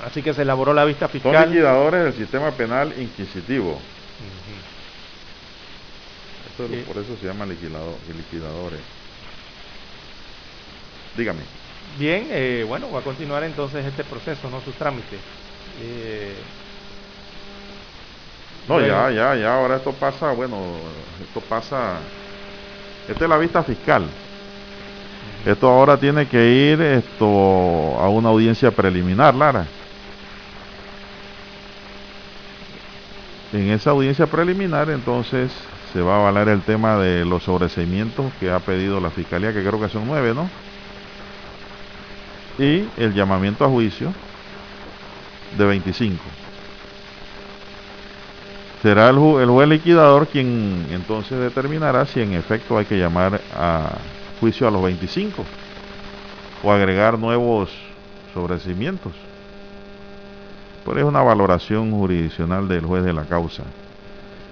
Así 0.06 0.22
que 0.22 0.34
se 0.34 0.42
elaboró 0.42 0.74
la 0.74 0.84
vista 0.84 1.08
fiscal. 1.08 1.32
Son 1.32 1.48
liquidadores 1.50 2.04
del 2.04 2.14
sistema 2.14 2.50
penal 2.52 2.94
inquisitivo. 2.98 3.80
Por 6.56 6.98
eso 6.98 7.16
se 7.20 7.26
llaman 7.26 7.48
liquidadores. 7.48 8.80
Dígame. 11.16 11.42
Bien, 11.98 12.26
eh, 12.30 12.64
bueno, 12.66 12.90
va 12.90 13.00
a 13.00 13.02
continuar 13.02 13.44
entonces 13.44 13.84
este 13.84 14.02
proceso, 14.02 14.50
¿no? 14.50 14.60
Sus 14.60 14.74
trámites. 14.74 15.20
Eh, 15.82 16.34
no, 18.68 18.80
ya, 18.80 19.10
ya, 19.10 19.36
ya, 19.36 19.54
ahora 19.54 19.76
esto 19.76 19.92
pasa, 19.92 20.32
bueno, 20.32 20.56
esto 21.22 21.40
pasa, 21.40 21.98
esta 23.08 23.24
es 23.24 23.30
la 23.30 23.38
vista 23.38 23.62
fiscal. 23.62 24.08
Esto 25.46 25.68
ahora 25.68 25.98
tiene 25.98 26.26
que 26.26 26.72
ir 26.72 26.80
esto 26.80 27.26
a 27.26 28.08
una 28.08 28.30
audiencia 28.30 28.70
preliminar, 28.70 29.34
Lara. 29.34 29.66
En 33.52 33.70
esa 33.70 33.90
audiencia 33.90 34.26
preliminar 34.26 34.90
entonces 34.90 35.52
se 35.92 36.00
va 36.00 36.14
a 36.16 36.18
avalar 36.20 36.48
el 36.48 36.62
tema 36.62 36.96
de 36.96 37.24
los 37.24 37.44
sobreseimientos 37.44 38.32
que 38.40 38.50
ha 38.50 38.58
pedido 38.58 39.00
la 39.00 39.10
Fiscalía, 39.10 39.52
que 39.52 39.62
creo 39.62 39.78
que 39.78 39.88
son 39.88 40.06
nueve, 40.06 40.34
¿no? 40.34 40.50
Y 42.58 42.88
el 42.96 43.14
llamamiento 43.14 43.64
a 43.64 43.68
juicio 43.68 44.12
de 45.56 45.64
25. 45.64 46.22
Será 48.82 49.08
el, 49.08 49.16
el 49.16 49.48
juez 49.48 49.68
liquidador 49.68 50.26
quien 50.26 50.86
entonces 50.90 51.38
determinará 51.38 52.04
si 52.06 52.20
en 52.20 52.34
efecto 52.34 52.76
hay 52.76 52.84
que 52.84 52.98
llamar 52.98 53.40
a 53.56 53.92
juicio 54.40 54.68
a 54.68 54.70
los 54.70 54.82
25 54.82 55.44
o 56.62 56.72
agregar 56.72 57.18
nuevos 57.18 57.70
sobrecimientos. 58.34 59.12
Pero 60.84 60.98
es 60.98 61.04
una 61.04 61.22
valoración 61.22 61.90
jurisdiccional 61.92 62.68
del 62.68 62.84
juez 62.84 63.04
de 63.04 63.12
la 63.14 63.24
causa. 63.24 63.62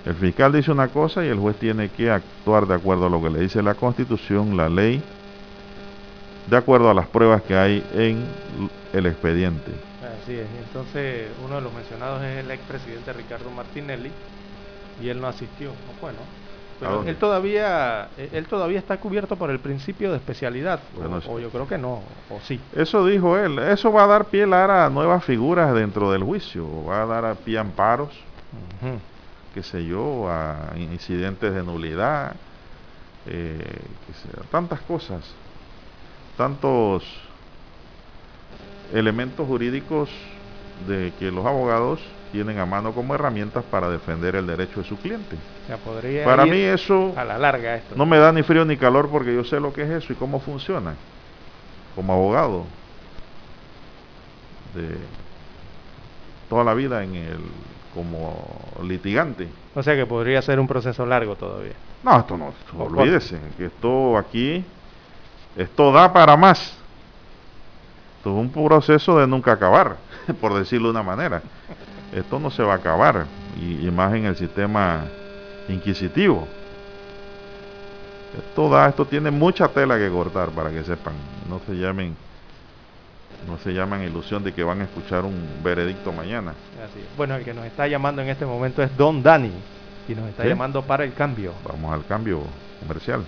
El 0.06 0.14
fiscal 0.14 0.52
dice 0.52 0.72
una 0.72 0.88
cosa 0.88 1.24
y 1.24 1.28
el 1.28 1.38
juez 1.38 1.56
tiene 1.56 1.90
que 1.90 2.10
actuar 2.10 2.66
de 2.66 2.74
acuerdo 2.74 3.06
a 3.06 3.10
lo 3.10 3.22
que 3.22 3.30
le 3.30 3.40
dice 3.40 3.62
la 3.62 3.74
constitución, 3.74 4.56
la 4.56 4.68
ley, 4.68 5.02
de 6.46 6.56
acuerdo 6.56 6.90
a 6.90 6.94
las 6.94 7.06
pruebas 7.06 7.42
que 7.42 7.56
hay 7.56 7.84
en 7.94 8.26
el 8.92 9.06
expediente. 9.06 9.72
Así 10.00 10.32
es, 10.32 10.48
entonces 10.58 11.30
uno 11.44 11.56
de 11.56 11.60
los 11.60 11.72
mencionados 11.72 12.22
es 12.22 12.44
el 12.44 12.50
expresidente 12.50 13.12
Ricardo 13.12 13.50
Martinelli 13.50 14.12
y 15.00 15.08
él 15.08 15.20
no 15.20 15.28
asistió, 15.28 15.68
no 15.86 15.92
fue, 16.00 16.12
Pero 16.80 17.04
él 17.04 17.16
todavía, 17.16 18.08
él 18.16 18.46
todavía 18.46 18.78
está 18.78 18.96
cubierto 18.98 19.36
por 19.36 19.50
el 19.50 19.60
principio 19.60 20.10
de 20.10 20.16
especialidad, 20.16 20.80
o, 21.28 21.38
yo 21.38 21.50
creo 21.50 21.66
que 21.68 21.78
no, 21.78 22.02
o 22.28 22.40
sí. 22.42 22.60
Eso 22.74 23.06
dijo 23.06 23.38
él, 23.38 23.58
eso 23.58 23.92
va 23.92 24.04
a 24.04 24.06
dar 24.08 24.26
pie 24.26 24.44
a 24.44 24.90
nuevas 24.90 25.24
figuras 25.24 25.72
dentro 25.74 26.10
del 26.12 26.24
juicio, 26.24 26.66
va 26.84 27.02
a 27.02 27.06
dar 27.06 27.24
a 27.24 27.34
pie 27.34 27.58
a 27.58 27.60
amparos, 27.60 28.10
qué 29.54 29.62
sé 29.62 29.84
yo, 29.84 30.28
a 30.28 30.72
incidentes 30.76 31.54
de 31.54 31.62
nulidad, 31.62 32.34
eh, 33.26 33.58
tantas 34.50 34.80
cosas, 34.80 35.22
tantos 36.36 37.04
elementos 38.92 39.46
jurídicos 39.46 40.10
de 40.86 41.12
que 41.18 41.30
los 41.30 41.46
abogados 41.46 42.00
tienen 42.32 42.58
a 42.58 42.66
mano 42.66 42.92
como 42.92 43.14
herramientas 43.14 43.64
para 43.64 43.90
defender 43.90 44.36
el 44.36 44.46
derecho 44.46 44.80
de 44.80 44.88
su 44.88 44.96
cliente. 44.96 45.36
para 46.24 46.46
mí 46.46 46.58
eso 46.58 47.12
a 47.16 47.24
la 47.24 47.38
larga 47.38 47.82
no 47.94 48.06
me 48.06 48.18
da 48.18 48.32
ni 48.32 48.42
frío 48.42 48.64
ni 48.64 48.76
calor 48.76 49.08
porque 49.10 49.34
yo 49.34 49.44
sé 49.44 49.60
lo 49.60 49.72
que 49.72 49.82
es 49.82 49.90
eso 49.90 50.12
y 50.12 50.16
cómo 50.16 50.40
funciona 50.40 50.94
como 51.94 52.12
abogado 52.12 52.64
de 54.74 54.96
toda 56.48 56.64
la 56.64 56.74
vida 56.74 57.04
en 57.04 57.14
el 57.14 57.40
como 57.94 58.34
litigante. 58.82 59.48
O 59.74 59.82
sea 59.82 59.94
que 59.94 60.06
podría 60.06 60.40
ser 60.42 60.58
un 60.58 60.66
proceso 60.66 61.04
largo 61.04 61.36
todavía. 61.36 61.74
No, 62.02 62.18
esto 62.18 62.36
no, 62.36 62.52
olvídese, 62.78 63.38
que 63.56 63.66
esto 63.66 64.16
aquí, 64.16 64.64
esto 65.56 65.92
da 65.92 66.12
para 66.12 66.36
más. 66.36 66.74
Esto 68.18 68.30
es 68.30 68.36
un 68.36 68.50
proceso 68.50 69.18
de 69.18 69.26
nunca 69.26 69.52
acabar, 69.52 69.96
por 70.40 70.54
decirlo 70.54 70.88
de 70.88 70.92
una 70.92 71.02
manera. 71.02 71.42
Esto 72.12 72.38
no 72.38 72.50
se 72.50 72.62
va 72.62 72.74
a 72.74 72.76
acabar, 72.76 73.26
y, 73.60 73.90
más 73.90 74.14
en 74.14 74.26
el 74.26 74.36
sistema 74.36 75.04
inquisitivo. 75.68 76.46
Esto 78.36 78.68
da, 78.68 78.88
esto 78.88 79.04
tiene 79.04 79.30
mucha 79.30 79.68
tela 79.68 79.98
que 79.98 80.08
cortar 80.08 80.50
para 80.50 80.70
que 80.70 80.84
sepan, 80.84 81.14
no 81.48 81.60
se 81.66 81.74
llamen, 81.74 82.16
no 83.46 83.58
se 83.58 83.72
llaman 83.72 84.02
ilusión 84.02 84.42
de 84.44 84.52
que 84.52 84.62
van 84.62 84.80
a 84.80 84.84
escuchar 84.84 85.24
un 85.24 85.60
veredicto 85.62 86.12
mañana. 86.12 86.54
Bueno, 87.16 87.34
el 87.36 87.44
que 87.44 87.52
nos 87.52 87.64
está 87.66 87.86
llamando 87.88 88.22
en 88.22 88.28
este 88.28 88.46
momento 88.46 88.82
es 88.82 88.96
Don 88.96 89.22
Dani 89.22 89.52
y 90.08 90.14
nos 90.14 90.28
está 90.28 90.46
llamando 90.46 90.82
para 90.82 91.04
el 91.04 91.12
cambio. 91.12 91.52
Vamos 91.66 91.92
al 91.92 92.06
cambio 92.06 92.42
comercial. 92.80 93.24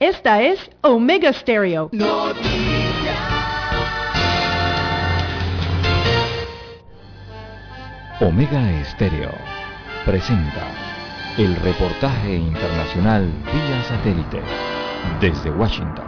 Esta 0.00 0.42
es 0.42 0.58
Omega 0.80 1.30
Stereo. 1.30 1.90
Omega 8.22 8.80
Estéreo 8.80 9.30
presenta 10.06 10.68
el 11.36 11.54
reportaje 11.56 12.34
internacional 12.34 13.30
vía 13.52 13.82
satélite 13.82 14.40
desde 15.20 15.50
Washington. 15.50 16.06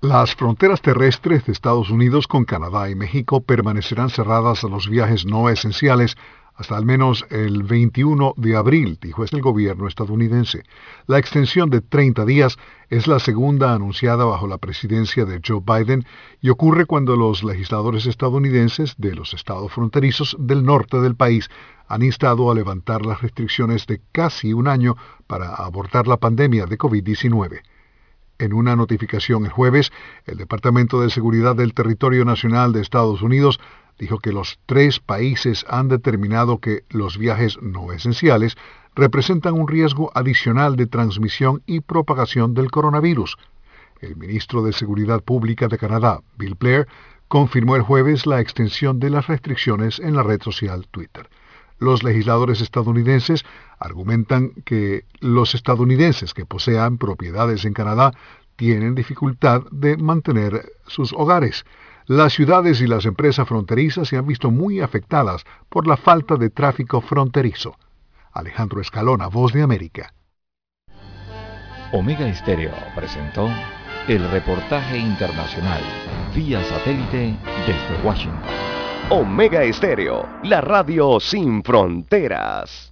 Las 0.00 0.34
fronteras 0.34 0.82
terrestres 0.82 1.46
de 1.46 1.52
Estados 1.52 1.88
Unidos 1.88 2.26
con 2.26 2.44
Canadá 2.44 2.90
y 2.90 2.96
México 2.96 3.42
permanecerán 3.42 4.10
cerradas 4.10 4.64
a 4.64 4.68
los 4.68 4.88
viajes 4.88 5.24
no 5.24 5.48
esenciales 5.48 6.16
hasta 6.54 6.76
al 6.76 6.84
menos 6.84 7.26
el 7.30 7.62
21 7.62 8.34
de 8.36 8.56
abril, 8.56 8.98
dijo 9.00 9.24
el 9.24 9.40
gobierno 9.40 9.88
estadounidense. 9.88 10.62
La 11.06 11.18
extensión 11.18 11.70
de 11.70 11.80
30 11.80 12.24
días 12.26 12.58
es 12.90 13.06
la 13.06 13.18
segunda 13.18 13.72
anunciada 13.74 14.24
bajo 14.24 14.46
la 14.46 14.58
presidencia 14.58 15.24
de 15.24 15.40
Joe 15.46 15.62
Biden 15.64 16.04
y 16.40 16.50
ocurre 16.50 16.84
cuando 16.84 17.16
los 17.16 17.42
legisladores 17.42 18.06
estadounidenses 18.06 18.94
de 18.98 19.14
los 19.14 19.32
estados 19.32 19.72
fronterizos 19.72 20.36
del 20.38 20.64
norte 20.64 21.00
del 21.00 21.16
país 21.16 21.48
han 21.88 22.02
instado 22.02 22.50
a 22.50 22.54
levantar 22.54 23.04
las 23.04 23.22
restricciones 23.22 23.86
de 23.86 24.00
casi 24.12 24.52
un 24.52 24.68
año 24.68 24.96
para 25.26 25.54
abortar 25.54 26.06
la 26.06 26.18
pandemia 26.18 26.66
de 26.66 26.78
COVID-19. 26.78 27.62
En 28.38 28.52
una 28.52 28.76
notificación 28.76 29.44
el 29.44 29.52
jueves, 29.52 29.92
el 30.26 30.36
Departamento 30.36 31.00
de 31.00 31.10
Seguridad 31.10 31.54
del 31.54 31.74
Territorio 31.74 32.24
Nacional 32.24 32.72
de 32.72 32.80
Estados 32.80 33.22
Unidos 33.22 33.60
dijo 33.98 34.18
que 34.18 34.32
los 34.32 34.58
tres 34.66 35.00
países 35.00 35.64
han 35.68 35.88
determinado 35.88 36.58
que 36.58 36.84
los 36.90 37.18
viajes 37.18 37.58
no 37.60 37.92
esenciales 37.92 38.56
representan 38.94 39.54
un 39.54 39.68
riesgo 39.68 40.10
adicional 40.14 40.76
de 40.76 40.86
transmisión 40.86 41.62
y 41.66 41.80
propagación 41.80 42.54
del 42.54 42.70
coronavirus. 42.70 43.36
El 44.00 44.16
ministro 44.16 44.62
de 44.62 44.72
Seguridad 44.72 45.22
Pública 45.22 45.68
de 45.68 45.78
Canadá, 45.78 46.20
Bill 46.36 46.56
Blair, 46.58 46.88
confirmó 47.28 47.76
el 47.76 47.82
jueves 47.82 48.26
la 48.26 48.40
extensión 48.40 48.98
de 48.98 49.08
las 49.08 49.26
restricciones 49.26 49.98
en 50.00 50.14
la 50.14 50.22
red 50.22 50.42
social 50.42 50.86
Twitter. 50.90 51.30
Los 51.78 52.02
legisladores 52.02 52.60
estadounidenses 52.60 53.44
argumentan 53.78 54.50
que 54.64 55.04
los 55.20 55.54
estadounidenses 55.54 56.34
que 56.34 56.44
posean 56.44 56.98
propiedades 56.98 57.64
en 57.64 57.72
Canadá 57.72 58.12
tienen 58.56 58.94
dificultad 58.94 59.62
de 59.70 59.96
mantener 59.96 60.72
sus 60.86 61.12
hogares. 61.12 61.64
Las 62.06 62.32
ciudades 62.32 62.80
y 62.80 62.86
las 62.86 63.04
empresas 63.06 63.46
fronterizas 63.46 64.08
se 64.08 64.16
han 64.16 64.26
visto 64.26 64.50
muy 64.50 64.80
afectadas 64.80 65.44
por 65.68 65.86
la 65.86 65.96
falta 65.96 66.36
de 66.36 66.50
tráfico 66.50 67.00
fronterizo. 67.00 67.76
Alejandro 68.32 68.80
Escalona, 68.80 69.28
Voz 69.28 69.52
de 69.52 69.62
América. 69.62 70.12
Omega 71.92 72.26
Estéreo 72.26 72.72
presentó 72.94 73.48
el 74.08 74.28
reportaje 74.30 74.98
internacional 74.98 75.82
vía 76.34 76.64
satélite 76.64 77.36
desde 77.66 78.02
Washington. 78.04 78.40
Omega 79.10 79.62
Estéreo, 79.62 80.26
la 80.42 80.60
radio 80.60 81.20
sin 81.20 81.62
fronteras. 81.62 82.91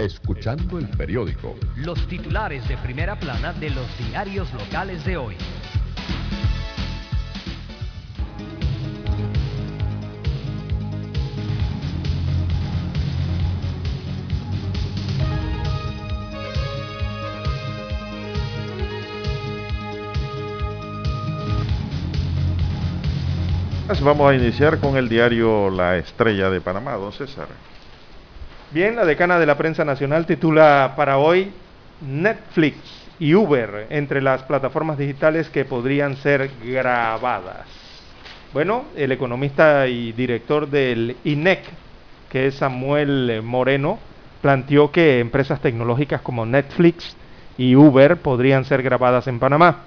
Escuchando 0.00 0.78
el 0.78 0.88
periódico. 0.88 1.54
Los 1.76 2.08
titulares 2.08 2.66
de 2.66 2.78
primera 2.78 3.18
plana 3.18 3.52
de 3.52 3.68
los 3.68 3.86
diarios 3.98 4.50
locales 4.54 5.04
de 5.04 5.18
hoy. 5.18 5.36
Vamos 24.02 24.30
a 24.30 24.34
iniciar 24.34 24.78
con 24.78 24.96
el 24.96 25.10
diario 25.10 25.68
La 25.68 25.98
Estrella 25.98 26.48
de 26.48 26.62
Panamá, 26.62 26.94
don 26.94 27.12
César. 27.12 27.48
Bien, 28.72 28.94
la 28.94 29.04
decana 29.04 29.40
de 29.40 29.46
la 29.46 29.58
prensa 29.58 29.84
nacional 29.84 30.26
titula 30.26 30.92
para 30.96 31.18
hoy 31.18 31.50
Netflix 32.02 32.76
y 33.18 33.34
Uber 33.34 33.88
entre 33.90 34.22
las 34.22 34.44
plataformas 34.44 34.96
digitales 34.96 35.50
que 35.50 35.64
podrían 35.64 36.14
ser 36.14 36.48
grabadas. 36.64 37.66
Bueno, 38.52 38.84
el 38.94 39.10
economista 39.10 39.88
y 39.88 40.12
director 40.12 40.70
del 40.70 41.16
INEC, 41.24 41.64
que 42.28 42.46
es 42.46 42.54
Samuel 42.54 43.42
Moreno, 43.42 43.98
planteó 44.40 44.92
que 44.92 45.18
empresas 45.18 45.60
tecnológicas 45.60 46.20
como 46.20 46.46
Netflix 46.46 47.16
y 47.58 47.74
Uber 47.74 48.18
podrían 48.18 48.64
ser 48.64 48.84
grabadas 48.84 49.26
en 49.26 49.40
Panamá. 49.40 49.78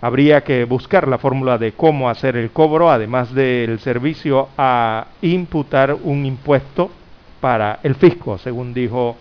Habría 0.00 0.44
que 0.44 0.64
buscar 0.64 1.08
la 1.08 1.18
fórmula 1.18 1.58
de 1.58 1.72
cómo 1.72 2.08
hacer 2.08 2.38
el 2.38 2.52
cobro, 2.52 2.90
además 2.90 3.34
del 3.34 3.80
servicio 3.80 4.48
a 4.56 5.08
imputar 5.20 5.92
un 5.92 6.24
impuesto 6.24 6.90
para 7.40 7.80
el 7.82 7.94
fisco, 7.94 8.38
según 8.38 8.74
dijo 8.74 9.16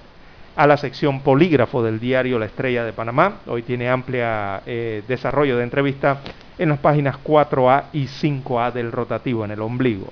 a 0.56 0.66
la 0.66 0.78
sección 0.78 1.22
polígrafo 1.22 1.84
del 1.84 2.00
diario 2.00 2.40
La 2.40 2.48
Estrella 2.48 2.84
de 2.84 2.94
Panamá. 2.94 3.38
Hoy 3.46 3.62
tiene 3.62 3.90
amplia 3.90 4.62
eh, 4.66 5.04
desarrollo 5.08 5.58
de 5.58 5.64
entrevista 5.64 6.20
en 6.58 6.70
las 6.70 6.80
páginas 6.80 7.18
4A 7.24 7.86
y 7.94 8.06
5A 8.06 8.72
del 8.74 8.92
rotativo 8.92 9.46
en 9.46 9.52
el 9.52 9.62
ombligo. 9.62 10.08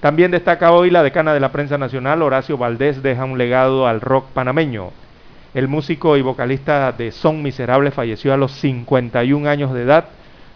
También 0.00 0.30
destaca 0.30 0.70
hoy 0.70 0.90
la 0.90 1.02
decana 1.02 1.34
de 1.34 1.40
la 1.40 1.50
prensa 1.50 1.76
nacional, 1.76 2.22
Horacio 2.22 2.56
Valdés, 2.56 3.02
deja 3.02 3.24
un 3.24 3.36
legado 3.36 3.88
al 3.88 4.00
rock 4.00 4.26
panameño. 4.32 4.92
El 5.54 5.66
músico 5.66 6.16
y 6.16 6.22
vocalista 6.22 6.92
de 6.92 7.10
Son 7.10 7.42
Miserable 7.42 7.90
falleció 7.90 8.32
a 8.32 8.36
los 8.36 8.52
51 8.52 9.48
años 9.48 9.74
de 9.74 9.82
edad 9.82 10.04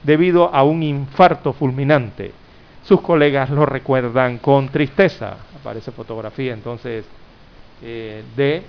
debido 0.04 0.54
a 0.54 0.62
un 0.62 0.84
infarto 0.84 1.52
fulminante. 1.52 2.32
Sus 2.84 3.00
colegas 3.00 3.50
lo 3.50 3.66
recuerdan 3.66 4.38
con 4.38 4.68
tristeza. 4.68 5.36
Aparece 5.62 5.92
fotografía 5.92 6.52
entonces 6.52 7.06
eh, 7.82 8.22
de 8.36 8.62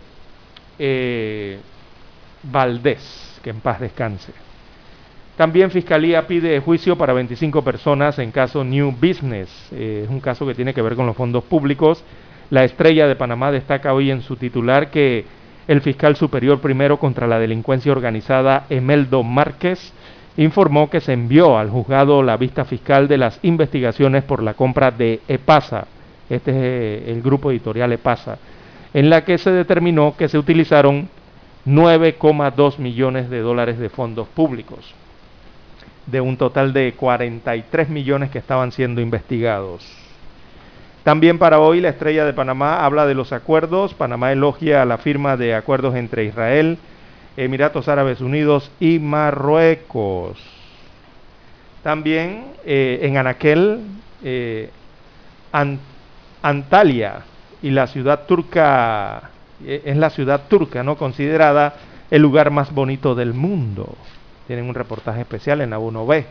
eh, 0.78 1.60
Valdés, 2.44 3.40
que 3.44 3.50
en 3.50 3.62
paz 3.62 3.80
descanse. 3.80 4.32
También 5.36 5.72
Fiscalía 5.72 6.28
pide 6.28 6.60
juicio 6.60 6.96
para 6.96 7.12
25 7.14 7.64
personas 7.64 8.20
en 8.20 8.30
caso 8.32 8.64
New 8.64 8.92
Business. 8.92 9.50
Eh, 9.72 10.02
es 10.04 10.10
un 10.10 10.20
caso 10.20 10.46
que 10.46 10.54
tiene 10.54 10.74
que 10.74 10.82
ver 10.84 10.96
con 10.96 11.08
los 11.08 11.16
fondos 11.16 11.44
públicos. 11.44 12.04
La 12.52 12.64
estrella 12.64 13.08
de 13.08 13.16
Panamá 13.16 13.52
destaca 13.52 13.94
hoy 13.94 14.12
en 14.12 14.22
su 14.22 14.36
titular 14.36 14.92
que 14.92 15.26
el 15.68 15.82
fiscal 15.82 16.16
superior 16.16 16.62
primero 16.62 17.00
contra 17.00 17.26
la 17.26 17.40
delincuencia 17.40 17.92
organizada, 17.92 18.68
Emeldo 18.70 19.24
Márquez, 19.24 19.94
informó 20.38 20.90
que 20.90 21.00
se 21.00 21.14
envió 21.14 21.58
al 21.58 21.70
juzgado 21.70 22.22
la 22.22 22.38
vista 22.38 22.66
fiscal 22.66 23.08
de 23.08 23.18
las 23.18 23.40
investigaciones 23.44 24.24
por 24.24 24.44
la 24.44 24.54
compra 24.54 24.92
de 24.92 25.22
EPASA, 25.28 25.88
este 26.30 26.52
es 26.52 26.58
eh, 26.58 27.12
el 27.12 27.22
grupo 27.22 27.52
editorial 27.52 27.92
EPASA, 27.92 28.38
en 28.94 29.10
la 29.10 29.26
que 29.26 29.38
se 29.38 29.52
determinó 29.52 30.16
que 30.18 30.28
se 30.28 30.38
utilizaron 30.38 31.10
9,2 31.66 32.78
millones 32.80 33.30
de 33.30 33.40
dólares 33.40 33.80
de 33.80 33.90
fondos 33.90 34.28
públicos, 34.28 34.94
de 36.06 36.22
un 36.22 36.38
total 36.38 36.74
de 36.74 36.94
43 36.94 37.90
millones 37.90 38.30
que 38.30 38.40
estaban 38.40 38.72
siendo 38.72 39.02
investigados. 39.02 40.04
También 41.04 41.38
para 41.38 41.60
hoy 41.60 41.82
la 41.82 41.90
estrella 41.90 42.24
de 42.26 42.34
Panamá 42.34 42.86
habla 42.86 43.06
de 43.06 43.14
los 43.14 43.34
acuerdos. 43.34 43.94
Panamá 43.94 44.32
elogia 44.32 44.86
la 44.86 44.98
firma 44.98 45.36
de 45.36 45.54
acuerdos 45.54 45.96
entre 45.96 46.24
Israel, 46.24 46.78
Emiratos 47.36 47.90
Árabes 47.90 48.22
Unidos 48.22 48.72
y 48.80 49.00
Marruecos. 49.00 50.38
También 51.84 52.46
eh, 52.66 53.00
en 53.04 53.18
Anaquel, 53.18 53.82
eh, 54.24 54.70
Antalya 56.44 57.24
y 57.62 57.70
la 57.72 57.88
ciudad 57.88 58.28
turca, 58.28 59.32
eh, 59.66 59.82
es 59.86 59.98
la 59.98 60.12
ciudad 60.12 60.42
turca, 60.50 60.84
¿no? 60.84 60.98
Considerada 60.98 61.76
el 62.12 62.22
lugar 62.22 62.52
más 62.52 62.72
bonito 62.72 63.16
del 63.16 63.34
mundo. 63.34 63.96
Tienen 64.46 64.68
un 64.68 64.76
reportaje 64.76 65.22
especial 65.22 65.62
en 65.62 65.70
la 65.72 65.80
1B. 65.80 66.26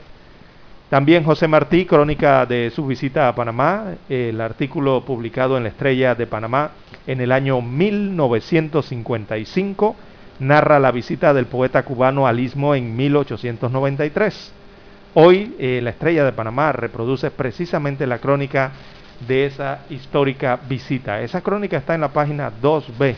También 0.90 1.24
José 1.24 1.48
Martí, 1.48 1.86
crónica 1.86 2.44
de 2.44 2.70
su 2.70 2.86
visita 2.86 3.26
a 3.26 3.34
Panamá, 3.34 3.94
el 4.10 4.38
artículo 4.42 5.00
publicado 5.00 5.56
en 5.56 5.62
la 5.62 5.70
Estrella 5.70 6.14
de 6.14 6.26
Panamá 6.26 6.72
en 7.06 7.22
el 7.22 7.32
año 7.32 7.62
1955, 7.62 9.96
narra 10.40 10.78
la 10.78 10.92
visita 10.92 11.32
del 11.32 11.46
poeta 11.46 11.84
cubano 11.84 12.26
al 12.26 12.38
Istmo 12.38 12.74
en 12.74 12.94
1893. 12.94 14.52
Hoy 15.14 15.56
eh, 15.58 15.80
la 15.82 15.88
Estrella 15.90 16.26
de 16.26 16.32
Panamá 16.32 16.72
reproduce 16.72 17.30
precisamente 17.30 18.06
la 18.06 18.18
crónica 18.18 18.72
de 19.26 19.46
esa 19.46 19.80
histórica 19.90 20.58
visita. 20.68 21.20
Esa 21.20 21.40
crónica 21.40 21.76
está 21.76 21.94
en 21.94 22.00
la 22.00 22.12
página 22.12 22.50
2B 22.62 23.16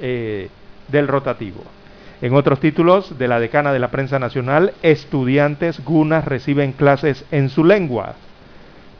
eh, 0.00 0.48
del 0.88 1.08
rotativo. 1.08 1.62
En 2.20 2.34
otros 2.34 2.58
títulos 2.58 3.16
de 3.18 3.28
la 3.28 3.38
decana 3.38 3.72
de 3.72 3.78
la 3.78 3.90
prensa 3.90 4.18
nacional, 4.18 4.72
estudiantes 4.82 5.84
gunas 5.84 6.24
reciben 6.24 6.72
clases 6.72 7.24
en 7.30 7.48
su 7.48 7.64
lengua. 7.64 8.14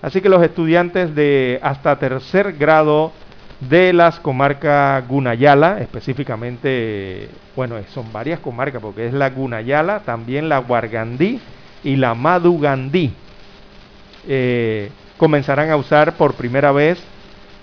Así 0.03 0.20
que 0.20 0.28
los 0.28 0.42
estudiantes 0.42 1.14
de 1.16 1.59
hasta 1.62 1.99
tercer 1.99 2.53
grado 2.53 3.12
de 3.61 3.92
las 3.92 4.20
comarcas 4.20 5.07
Gunayala, 5.09 5.80
específicamente, 5.80 7.28
bueno, 7.57 7.76
son 7.92 8.12
varias 8.12 8.38
comarcas 8.38 8.80
porque 8.80 9.07
es 9.07 9.12
la 9.12 9.30
Gunayala, 9.30 10.01
también 10.01 10.49
la 10.49 10.59
Guargandí 10.59 11.40
y 11.82 11.96
la 11.96 12.14
Madugandí, 12.14 13.12
eh, 14.28 14.90
comenzarán 15.18 15.70
a 15.70 15.76
usar 15.76 16.16
por 16.16 16.34
primera 16.34 16.72
vez 16.72 16.98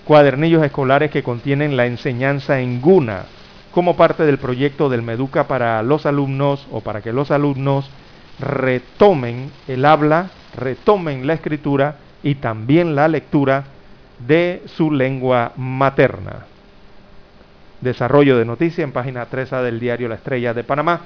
cuadernillos 0.04 0.64
escolares 0.64 1.10
que 1.10 1.24
contienen 1.24 1.76
la 1.76 1.86
enseñanza 1.86 2.60
en 2.60 2.80
Guna 2.80 3.24
como 3.72 3.96
parte 3.96 4.24
del 4.24 4.38
proyecto 4.38 4.88
del 4.88 5.02
Meduca 5.02 5.48
para 5.48 5.82
los 5.82 6.06
alumnos 6.06 6.66
o 6.70 6.80
para 6.80 7.02
que 7.02 7.12
los 7.12 7.30
alumnos 7.30 7.90
retomen 8.38 9.50
el 9.66 9.84
habla, 9.84 10.30
retomen 10.56 11.26
la 11.26 11.34
escritura 11.34 11.96
y 12.22 12.36
también 12.36 12.94
la 12.94 13.08
lectura 13.08 13.64
de 14.26 14.62
su 14.66 14.90
lengua 14.90 15.52
materna. 15.56 16.46
Desarrollo 17.80 18.38
de 18.38 18.44
noticia 18.44 18.84
en 18.84 18.92
página 18.92 19.26
3 19.26 19.50
del 19.50 19.80
diario 19.80 20.08
La 20.08 20.14
Estrella 20.14 20.54
de 20.54 20.64
Panamá. 20.64 21.00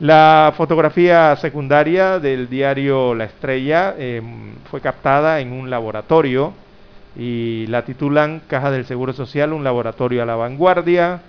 La 0.00 0.52
fotografía 0.56 1.36
secundaria 1.36 2.18
del 2.18 2.48
diario 2.48 3.14
La 3.14 3.24
Estrella 3.24 3.94
em, 3.96 4.54
fue 4.68 4.80
captada 4.80 5.38
en 5.38 5.52
un 5.52 5.70
laboratorio 5.70 6.52
y 7.16 7.66
la 7.68 7.84
titulan 7.84 8.42
Caja 8.48 8.72
del 8.72 8.86
Seguro 8.86 9.12
Social, 9.12 9.52
un 9.52 9.62
laboratorio 9.62 10.24
a 10.24 10.26
la 10.26 10.34
vanguardia. 10.34 11.20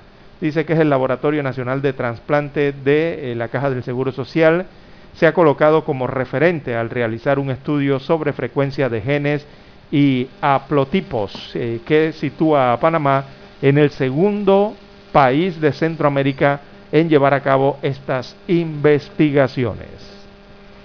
Dice 0.42 0.66
que 0.66 0.74
es 0.74 0.80
el 0.80 0.90
Laboratorio 0.90 1.44
Nacional 1.44 1.84
de 1.84 1.94
Trasplante 1.94 2.72
de 2.72 3.32
eh, 3.32 3.36
la 3.36 3.50
Caja 3.50 3.70
del 3.70 3.84
Seguro 3.84 4.12
Social, 4.12 4.66
se 5.14 5.28
ha 5.28 5.34
colocado 5.34 5.86
como 5.86 6.08
referente 6.08 6.76
al 6.76 6.90
realizar 6.90 7.38
un 7.38 7.52
estudio 7.52 8.00
sobre 8.00 8.34
frecuencia 8.34 8.90
de 8.90 9.00
genes 9.00 9.46
y 9.92 10.28
haplotipos 10.42 11.52
eh, 11.54 11.82
que 11.86 12.14
sitúa 12.14 12.74
a 12.74 12.80
Panamá 12.80 13.26
en 13.62 13.78
el 13.78 13.92
segundo 13.92 14.76
país 15.12 15.62
de 15.62 15.72
Centroamérica 15.72 16.62
en 16.96 17.10
llevar 17.10 17.34
a 17.34 17.42
cabo 17.42 17.78
estas 17.82 18.38
investigaciones. 18.48 19.90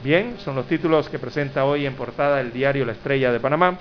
Bien, 0.03 0.35
son 0.41 0.57
los 0.57 0.67
títulos 0.67 1.09
que 1.09 1.21
presenta 1.21 1.65
hoy 1.65 1.87
en 1.87 1.95
portada 1.95 2.41
el 2.41 2.53
diario 2.53 2.85
La 2.85 2.93
Estrella 2.93 3.31
de 3.31 3.39
Panamá. 3.39 3.79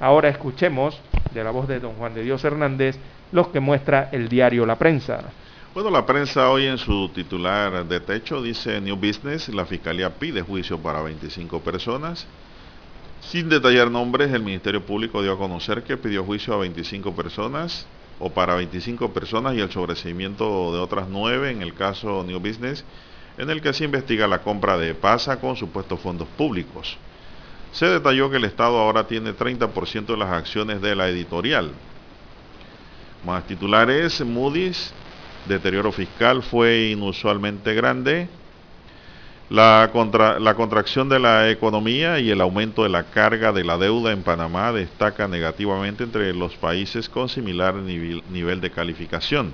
Ahora 0.00 0.30
escuchemos 0.30 1.00
de 1.32 1.44
la 1.44 1.52
voz 1.52 1.68
de 1.68 1.78
don 1.78 1.92
Juan 1.92 2.12
de 2.12 2.24
Dios 2.24 2.42
Hernández 2.42 2.98
los 3.30 3.48
que 3.48 3.60
muestra 3.60 4.08
el 4.10 4.28
diario 4.28 4.66
La 4.66 4.74
Prensa. 4.74 5.20
Bueno, 5.72 5.90
la 5.90 6.04
prensa 6.04 6.50
hoy 6.50 6.66
en 6.66 6.76
su 6.76 7.08
titular 7.10 7.84
de 7.84 8.00
techo 8.00 8.42
dice 8.42 8.80
New 8.80 8.96
Business, 8.96 9.48
la 9.50 9.64
Fiscalía 9.64 10.10
pide 10.10 10.42
juicio 10.42 10.76
para 10.76 11.02
25 11.02 11.60
personas. 11.60 12.26
Sin 13.20 13.48
detallar 13.48 13.92
nombres, 13.92 14.32
el 14.32 14.42
Ministerio 14.42 14.84
Público 14.84 15.22
dio 15.22 15.34
a 15.34 15.38
conocer 15.38 15.84
que 15.84 15.96
pidió 15.96 16.24
juicio 16.24 16.52
a 16.52 16.56
25 16.56 17.14
personas 17.14 17.86
o 18.20 18.30
para 18.30 18.54
25 18.54 19.12
personas 19.12 19.56
y 19.56 19.60
el 19.60 19.70
sobreseimiento 19.72 20.72
de 20.72 20.78
otras 20.78 21.08
nueve 21.08 21.50
en 21.50 21.62
el 21.62 21.74
caso 21.74 22.22
New 22.22 22.38
Business, 22.38 22.84
en 23.38 23.50
el 23.50 23.60
que 23.60 23.72
se 23.72 23.84
investiga 23.84 24.28
la 24.28 24.42
compra 24.42 24.78
de 24.78 24.94
PASA 24.94 25.40
con 25.40 25.56
supuestos 25.56 25.98
fondos 25.98 26.28
públicos. 26.36 26.98
Se 27.72 27.86
detalló 27.86 28.30
que 28.30 28.36
el 28.36 28.44
Estado 28.44 28.78
ahora 28.78 29.06
tiene 29.06 29.32
30% 29.32 30.06
de 30.06 30.16
las 30.16 30.30
acciones 30.30 30.80
de 30.80 30.94
la 30.94 31.08
editorial, 31.08 31.72
más 33.24 33.46
titulares, 33.46 34.24
Moody's, 34.24 34.92
deterioro 35.46 35.92
fiscal 35.92 36.42
fue 36.42 36.90
inusualmente 36.90 37.74
grande. 37.74 38.28
La, 39.50 39.90
la, 40.38 40.54
contracción 40.54 41.08
de 41.08 41.18
la 41.18 41.50
economía 41.50 42.20
y 42.20 42.30
el 42.30 42.40
aumento 42.40 42.84
de 42.84 42.88
la 42.88 43.02
carga 43.10 43.50
de 43.50 43.64
la 43.64 43.76
deuda 43.78 44.12
en 44.12 44.22
Panamá 44.22 44.72
destaca 44.72 45.26
negativamente 45.26 46.04
entre 46.04 46.32
los 46.32 46.54
países 46.54 47.08
con 47.08 47.28
similar 47.28 47.74
nivel, 47.74 48.22
nivel 48.30 48.60
de 48.60 48.70
calificación. 48.70 49.52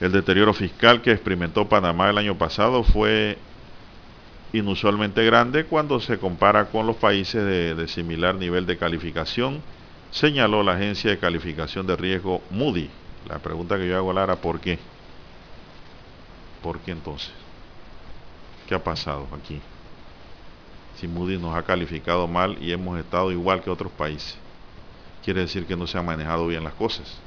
El 0.00 0.12
deterioro 0.12 0.54
fiscal 0.54 1.02
que 1.02 1.10
experimentó 1.10 1.68
Panamá 1.68 2.10
el 2.10 2.18
año 2.18 2.38
pasado 2.38 2.84
fue 2.84 3.38
inusualmente 4.52 5.24
grande 5.24 5.64
cuando 5.64 5.98
se 5.98 6.18
compara 6.18 6.66
con 6.66 6.86
los 6.86 6.94
países 6.94 7.44
de, 7.44 7.74
de 7.74 7.88
similar 7.88 8.36
nivel 8.36 8.66
de 8.66 8.78
calificación 8.78 9.62
señaló 10.12 10.62
la 10.62 10.74
agencia 10.74 11.10
de 11.10 11.18
calificación 11.18 11.86
de 11.86 11.96
riesgo 11.96 12.40
Moody. 12.50 12.88
La 13.28 13.38
pregunta 13.38 13.76
que 13.76 13.88
yo 13.88 13.96
hago, 13.96 14.12
Lara, 14.12 14.36
¿por 14.36 14.60
qué? 14.60 14.78
¿Por 16.62 16.78
qué 16.80 16.92
entonces? 16.92 17.39
¿Qué 18.70 18.76
ha 18.76 18.84
pasado 18.84 19.26
aquí? 19.36 19.60
Si 20.94 21.08
Moody 21.08 21.36
nos 21.38 21.56
ha 21.56 21.64
calificado 21.64 22.28
mal 22.28 22.56
y 22.60 22.70
hemos 22.70 23.00
estado 23.00 23.32
igual 23.32 23.62
que 23.62 23.68
otros 23.68 23.90
países, 23.90 24.36
quiere 25.24 25.40
decir 25.40 25.66
que 25.66 25.74
no 25.74 25.88
se 25.88 25.98
han 25.98 26.06
manejado 26.06 26.46
bien 26.46 26.62
las 26.62 26.74
cosas. 26.74 27.18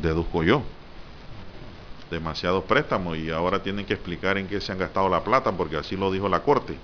Deduzco 0.00 0.44
yo. 0.44 0.62
Demasiados 2.12 2.62
préstamos 2.62 3.18
y 3.18 3.30
ahora 3.30 3.60
tienen 3.60 3.86
que 3.86 3.94
explicar 3.94 4.38
en 4.38 4.46
qué 4.46 4.60
se 4.60 4.70
han 4.70 4.78
gastado 4.78 5.08
la 5.08 5.24
plata 5.24 5.50
porque 5.50 5.76
así 5.76 5.96
lo 5.96 6.12
dijo 6.12 6.28
la 6.28 6.44
Corte. 6.44 6.78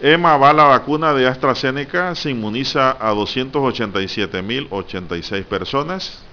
EMA 0.00 0.36
va 0.38 0.52
la 0.52 0.64
vacuna 0.64 1.14
de 1.14 1.28
AstraZeneca, 1.28 2.16
se 2.16 2.30
inmuniza 2.30 2.96
a 2.98 3.14
287.086 3.14 5.44
personas. 5.44 6.26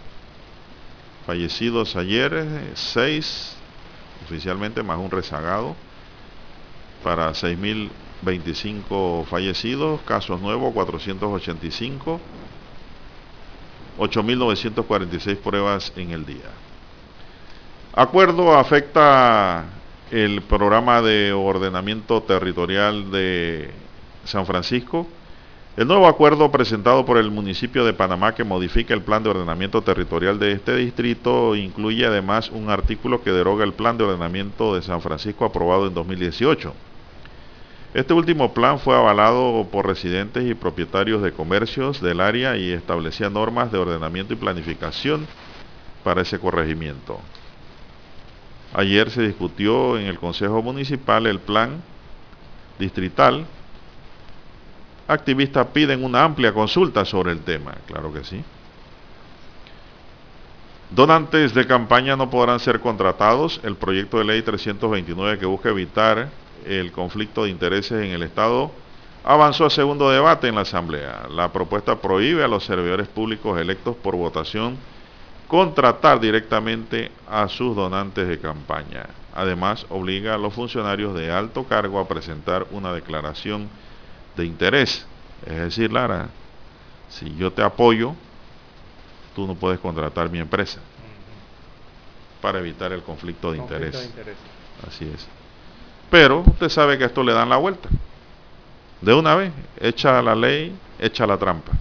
Fallecidos 1.25 1.95
ayer, 1.95 2.71
6 2.75 3.57
oficialmente, 4.25 4.83
más 4.83 4.97
un 4.97 5.11
rezagado, 5.11 5.75
para 7.03 7.31
6.025 7.31 9.25
fallecidos, 9.25 10.01
casos 10.01 10.41
nuevos 10.41 10.73
485, 10.73 12.19
8.946 13.99 15.37
pruebas 15.37 15.93
en 15.95 16.11
el 16.11 16.25
día. 16.25 16.49
Acuerdo 17.93 18.57
afecta 18.57 19.65
el 20.09 20.41
programa 20.41 21.01
de 21.01 21.31
ordenamiento 21.31 22.21
territorial 22.23 23.11
de 23.11 23.71
San 24.25 24.45
Francisco. 24.45 25.07
El 25.75 25.87
nuevo 25.87 26.07
acuerdo 26.07 26.51
presentado 26.51 27.03
por 27.03 27.17
el 27.17 27.31
municipio 27.31 27.83
de 27.83 27.93
Panamá 27.93 28.35
que 28.35 28.43
modifica 28.43 28.93
el 28.93 29.01
plan 29.01 29.23
de 29.23 29.31
ordenamiento 29.31 29.81
territorial 29.81 30.37
de 30.37 30.51
este 30.51 30.75
distrito 30.75 31.55
incluye 31.55 32.05
además 32.05 32.51
un 32.51 32.69
artículo 32.69 33.23
que 33.23 33.31
deroga 33.31 33.63
el 33.63 33.73
plan 33.73 33.97
de 33.97 34.03
ordenamiento 34.03 34.75
de 34.75 34.83
San 34.83 35.01
Francisco 35.01 35.45
aprobado 35.45 35.87
en 35.87 35.95
2018. 35.95 36.75
Este 37.95 38.13
último 38.13 38.53
plan 38.53 38.77
fue 38.77 38.95
avalado 38.95 39.67
por 39.71 39.87
residentes 39.87 40.45
y 40.45 40.53
propietarios 40.53 41.23
de 41.23 41.31
comercios 41.31 41.99
del 42.01 42.21
área 42.21 42.55
y 42.55 42.71
establecía 42.71 43.31
normas 43.31 43.71
de 43.71 43.79
ordenamiento 43.79 44.33
y 44.33 44.37
planificación 44.37 45.25
para 46.03 46.21
ese 46.21 46.37
corregimiento. 46.37 47.19
Ayer 48.75 49.09
se 49.09 49.23
discutió 49.23 49.97
en 49.97 50.05
el 50.05 50.19
Consejo 50.19 50.61
Municipal 50.61 51.25
el 51.25 51.39
plan 51.39 51.81
distrital. 52.77 53.47
Activistas 55.07 55.67
piden 55.67 56.03
una 56.03 56.23
amplia 56.23 56.53
consulta 56.53 57.03
sobre 57.03 57.31
el 57.31 57.41
tema, 57.41 57.75
claro 57.87 58.13
que 58.13 58.23
sí. 58.23 58.43
Donantes 60.91 61.53
de 61.53 61.65
campaña 61.65 62.15
no 62.15 62.29
podrán 62.29 62.59
ser 62.59 62.79
contratados. 62.79 63.59
El 63.63 63.75
proyecto 63.75 64.19
de 64.19 64.25
ley 64.25 64.41
329 64.43 65.39
que 65.39 65.45
busca 65.45 65.69
evitar 65.69 66.29
el 66.65 66.91
conflicto 66.91 67.43
de 67.43 67.49
intereses 67.49 68.03
en 68.03 68.11
el 68.11 68.23
Estado 68.23 68.71
avanzó 69.23 69.65
a 69.65 69.69
segundo 69.69 70.09
debate 70.09 70.47
en 70.47 70.55
la 70.55 70.61
Asamblea. 70.61 71.27
La 71.29 71.51
propuesta 71.51 71.95
prohíbe 71.95 72.43
a 72.43 72.47
los 72.47 72.65
servidores 72.65 73.07
públicos 73.07 73.59
electos 73.59 73.95
por 73.95 74.15
votación 74.15 74.77
contratar 75.47 76.19
directamente 76.19 77.11
a 77.29 77.47
sus 77.47 77.75
donantes 77.75 78.27
de 78.27 78.39
campaña. 78.39 79.07
Además, 79.35 79.85
obliga 79.89 80.35
a 80.35 80.37
los 80.37 80.53
funcionarios 80.53 81.15
de 81.15 81.31
alto 81.31 81.63
cargo 81.63 81.99
a 81.99 82.07
presentar 82.07 82.67
una 82.71 82.93
declaración 82.93 83.69
de 84.35 84.45
interés. 84.45 85.05
Es 85.45 85.57
decir, 85.57 85.91
Lara, 85.91 86.29
si 87.09 87.35
yo 87.35 87.51
te 87.51 87.61
apoyo, 87.61 88.15
tú 89.35 89.47
no 89.47 89.55
puedes 89.55 89.79
contratar 89.79 90.29
mi 90.29 90.39
empresa 90.39 90.79
para 92.41 92.59
evitar 92.59 92.91
el 92.91 93.01
conflicto 93.03 93.51
de, 93.51 93.57
interés. 93.57 94.11
Así 94.87 95.05
es. 95.05 95.27
Pero 96.09 96.41
usted 96.41 96.69
sabe 96.69 96.97
que 96.97 97.05
esto 97.05 97.23
le 97.23 97.33
dan 97.33 97.49
la 97.49 97.57
vuelta. 97.57 97.89
De 99.01 99.13
una 99.13 99.35
vez, 99.35 99.51
echa 99.79 100.21
la 100.21 100.35
ley, 100.35 100.75
echa 100.99 101.25
la 101.25 101.37
trampa. 101.37 101.71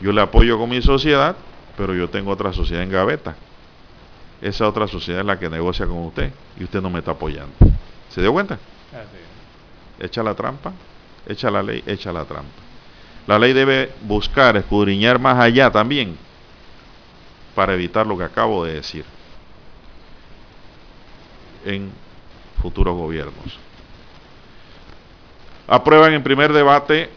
Yo 0.00 0.12
le 0.12 0.20
apoyo 0.20 0.58
con 0.58 0.68
mi 0.68 0.82
sociedad, 0.82 1.36
pero 1.76 1.94
yo 1.94 2.08
tengo 2.08 2.30
otra 2.30 2.52
sociedad 2.52 2.82
en 2.82 2.90
gaveta. 2.90 3.34
Esa 4.40 4.68
otra 4.68 4.86
sociedad 4.86 5.20
es 5.20 5.26
la 5.26 5.38
que 5.38 5.48
negocia 5.48 5.86
con 5.86 5.98
usted 6.04 6.32
y 6.58 6.64
usted 6.64 6.82
no 6.82 6.90
me 6.90 6.98
está 6.98 7.12
apoyando. 7.12 7.54
¿Se 8.10 8.20
dio 8.20 8.32
cuenta? 8.32 8.58
Echa 9.98 10.22
la 10.22 10.34
trampa, 10.34 10.72
echa 11.26 11.50
la 11.50 11.62
ley, 11.62 11.82
echa 11.86 12.12
la 12.12 12.24
trampa. 12.24 12.62
La 13.26 13.38
ley 13.38 13.52
debe 13.52 13.92
buscar, 14.02 14.56
escudriñar 14.56 15.18
más 15.18 15.38
allá 15.38 15.70
también 15.70 16.16
para 17.54 17.74
evitar 17.74 18.06
lo 18.06 18.18
que 18.18 18.24
acabo 18.24 18.64
de 18.64 18.74
decir 18.74 19.04
en 21.64 21.90
futuros 22.60 22.96
gobiernos. 22.96 23.58
Aprueban 25.66 26.12
en 26.12 26.22
primer 26.22 26.52
debate 26.52 27.08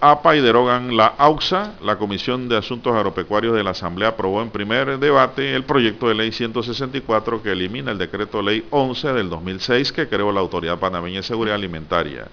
APA 0.00 0.36
y 0.36 0.42
derogan 0.42 0.94
la 0.94 1.06
AUXA. 1.06 1.74
La 1.82 1.96
Comisión 1.96 2.50
de 2.50 2.58
Asuntos 2.58 2.94
Agropecuarios 2.94 3.54
de 3.54 3.64
la 3.64 3.70
Asamblea 3.70 4.10
aprobó 4.10 4.42
en 4.42 4.50
primer 4.50 4.98
debate 4.98 5.54
el 5.54 5.64
proyecto 5.64 6.08
de 6.08 6.14
ley 6.14 6.32
164 6.32 7.42
que 7.42 7.52
elimina 7.52 7.92
el 7.92 7.98
decreto 7.98 8.42
ley 8.42 8.66
11 8.70 9.14
del 9.14 9.30
2006 9.30 9.92
que 9.92 10.08
creó 10.08 10.30
la 10.32 10.40
Autoridad 10.40 10.78
Panameña 10.78 11.18
de 11.18 11.22
Seguridad 11.22 11.54
Alimentaria. 11.54 12.26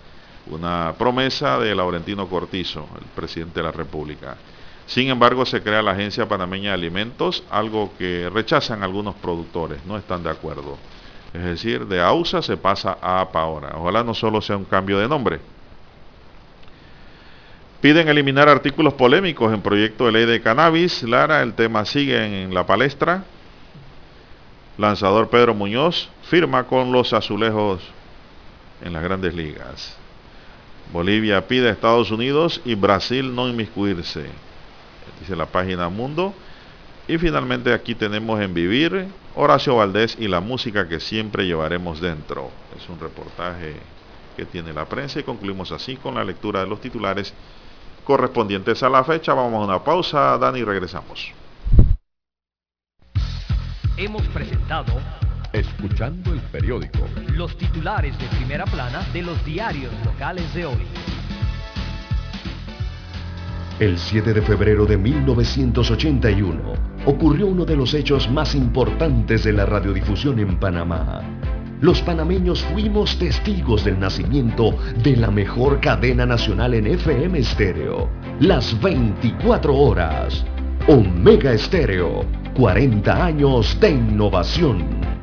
Una 0.48 0.94
promesa 0.98 1.58
de 1.58 1.74
Laurentino 1.74 2.28
Cortizo, 2.28 2.88
el 3.00 3.06
presidente 3.16 3.60
de 3.60 3.64
la 3.64 3.72
República. 3.72 4.36
Sin 4.86 5.10
embargo, 5.10 5.46
se 5.46 5.62
crea 5.62 5.82
la 5.82 5.92
Agencia 5.92 6.28
Panameña 6.28 6.70
de 6.70 6.76
Alimentos, 6.76 7.44
algo 7.50 7.92
que 7.98 8.30
rechazan 8.30 8.84
algunos 8.84 9.16
productores, 9.16 9.86
no 9.86 9.98
están 9.98 10.24
de 10.24 10.30
acuerdo. 10.30 10.78
Es 11.34 11.44
decir, 11.44 11.88
de 11.88 12.02
AUSA 12.02 12.42
se 12.42 12.58
pasa 12.58 12.98
a 13.02 13.22
APA 13.22 13.42
ahora. 13.42 13.72
Ojalá 13.76 14.04
no 14.04 14.14
solo 14.14 14.42
sea 14.42 14.58
un 14.58 14.66
cambio 14.66 15.00
de 15.00 15.08
nombre. 15.08 15.40
Piden 17.82 18.08
eliminar 18.08 18.48
artículos 18.48 18.94
polémicos 18.94 19.54
en 19.54 19.62
proyecto 19.62 20.06
de 20.06 20.12
ley 20.12 20.26
de 20.26 20.42
cannabis. 20.42 21.04
Lara, 21.04 21.42
el 21.42 21.54
tema 21.54 21.86
sigue 21.86 22.44
en 22.44 22.54
la 22.54 22.66
palestra. 22.66 23.24
Lanzador 24.78 25.30
Pedro 25.30 25.54
Muñoz 25.54 26.10
firma 26.24 26.66
con 26.66 26.92
los 26.92 27.14
azulejos 27.14 27.82
en 28.82 28.94
las 28.94 29.04
grandes 29.04 29.34
ligas. 29.34 30.03
Bolivia 30.92 31.48
pide 31.48 31.70
a 31.70 31.72
Estados 31.72 32.12
Unidos 32.12 32.62
y 32.66 32.76
Brasil 32.76 33.34
no 33.34 33.48
inmiscuirse. 33.48 34.26
Dice 35.20 35.36
la 35.36 35.46
página 35.46 35.90
Mundo. 35.90 36.34
Y 37.08 37.18
finalmente 37.18 37.74
aquí 37.74 37.96
tenemos 37.96 38.40
en 38.40 38.54
Vivir 38.54 39.08
Horacio 39.36 39.76
Valdés 39.76 40.16
y 40.20 40.28
la 40.28 40.40
música 40.40 40.88
que 40.88 41.00
siempre 41.00 41.46
llevaremos 41.46 42.00
dentro. 42.00 42.50
Es 42.78 42.88
un 42.88 43.00
reportaje 43.00 43.76
que 44.38 44.46
tiene 44.46 44.74
la 44.74 44.86
prensa 44.86 45.20
y 45.20 45.24
concluimos 45.24 45.72
así 45.72 45.96
con 45.98 46.16
la 46.16 46.24
lectura 46.24 46.62
de 46.62 46.68
los 46.68 46.80
titulares 46.80 47.34
correspondientes 48.04 48.84
a 48.84 48.90
la 48.90 49.04
fecha. 49.04 49.34
Vamos 49.34 49.62
a 49.62 49.66
una 49.66 49.84
pausa, 49.84 50.38
Dani, 50.38 50.64
regresamos. 50.64 51.32
Hemos 53.98 54.24
presentado 54.28 54.94
Escuchando 55.54 56.34
el 56.34 56.40
periódico. 56.40 57.08
Los 57.36 57.56
titulares 57.58 58.18
de 58.18 58.26
primera 58.38 58.66
plana 58.66 59.08
de 59.14 59.22
los 59.22 59.46
diarios 59.46 59.94
locales 60.04 60.54
de 60.54 60.66
hoy. 60.66 60.84
El 63.80 63.98
7 63.98 64.34
de 64.34 64.42
febrero 64.42 64.86
de 64.86 64.98
1981 64.98 66.74
ocurrió 67.06 67.48
uno 67.48 67.66
de 67.66 67.76
los 67.76 67.94
hechos 67.94 68.30
más 68.30 68.56
importantes 68.56 69.44
de 69.44 69.54
la 69.54 69.66
radiodifusión 69.66 70.40
en 70.40 70.60
Panamá 70.60 71.22
los 71.84 72.02
panameños 72.02 72.64
fuimos 72.64 73.20
testigos 73.20 73.84
del 73.84 74.00
nacimiento 74.00 74.74
de 75.04 75.18
la 75.18 75.30
mejor 75.30 75.82
cadena 75.82 76.26
nacional 76.26 76.76
en 76.76 76.88
FM 76.88 77.38
estéreo. 77.40 78.10
Las 78.40 78.82
24 78.82 79.76
horas. 79.76 80.46
Omega 80.88 81.52
Estéreo. 81.52 82.24
40 82.56 83.26
años 83.26 83.78
de 83.82 83.90
innovación. 83.90 85.23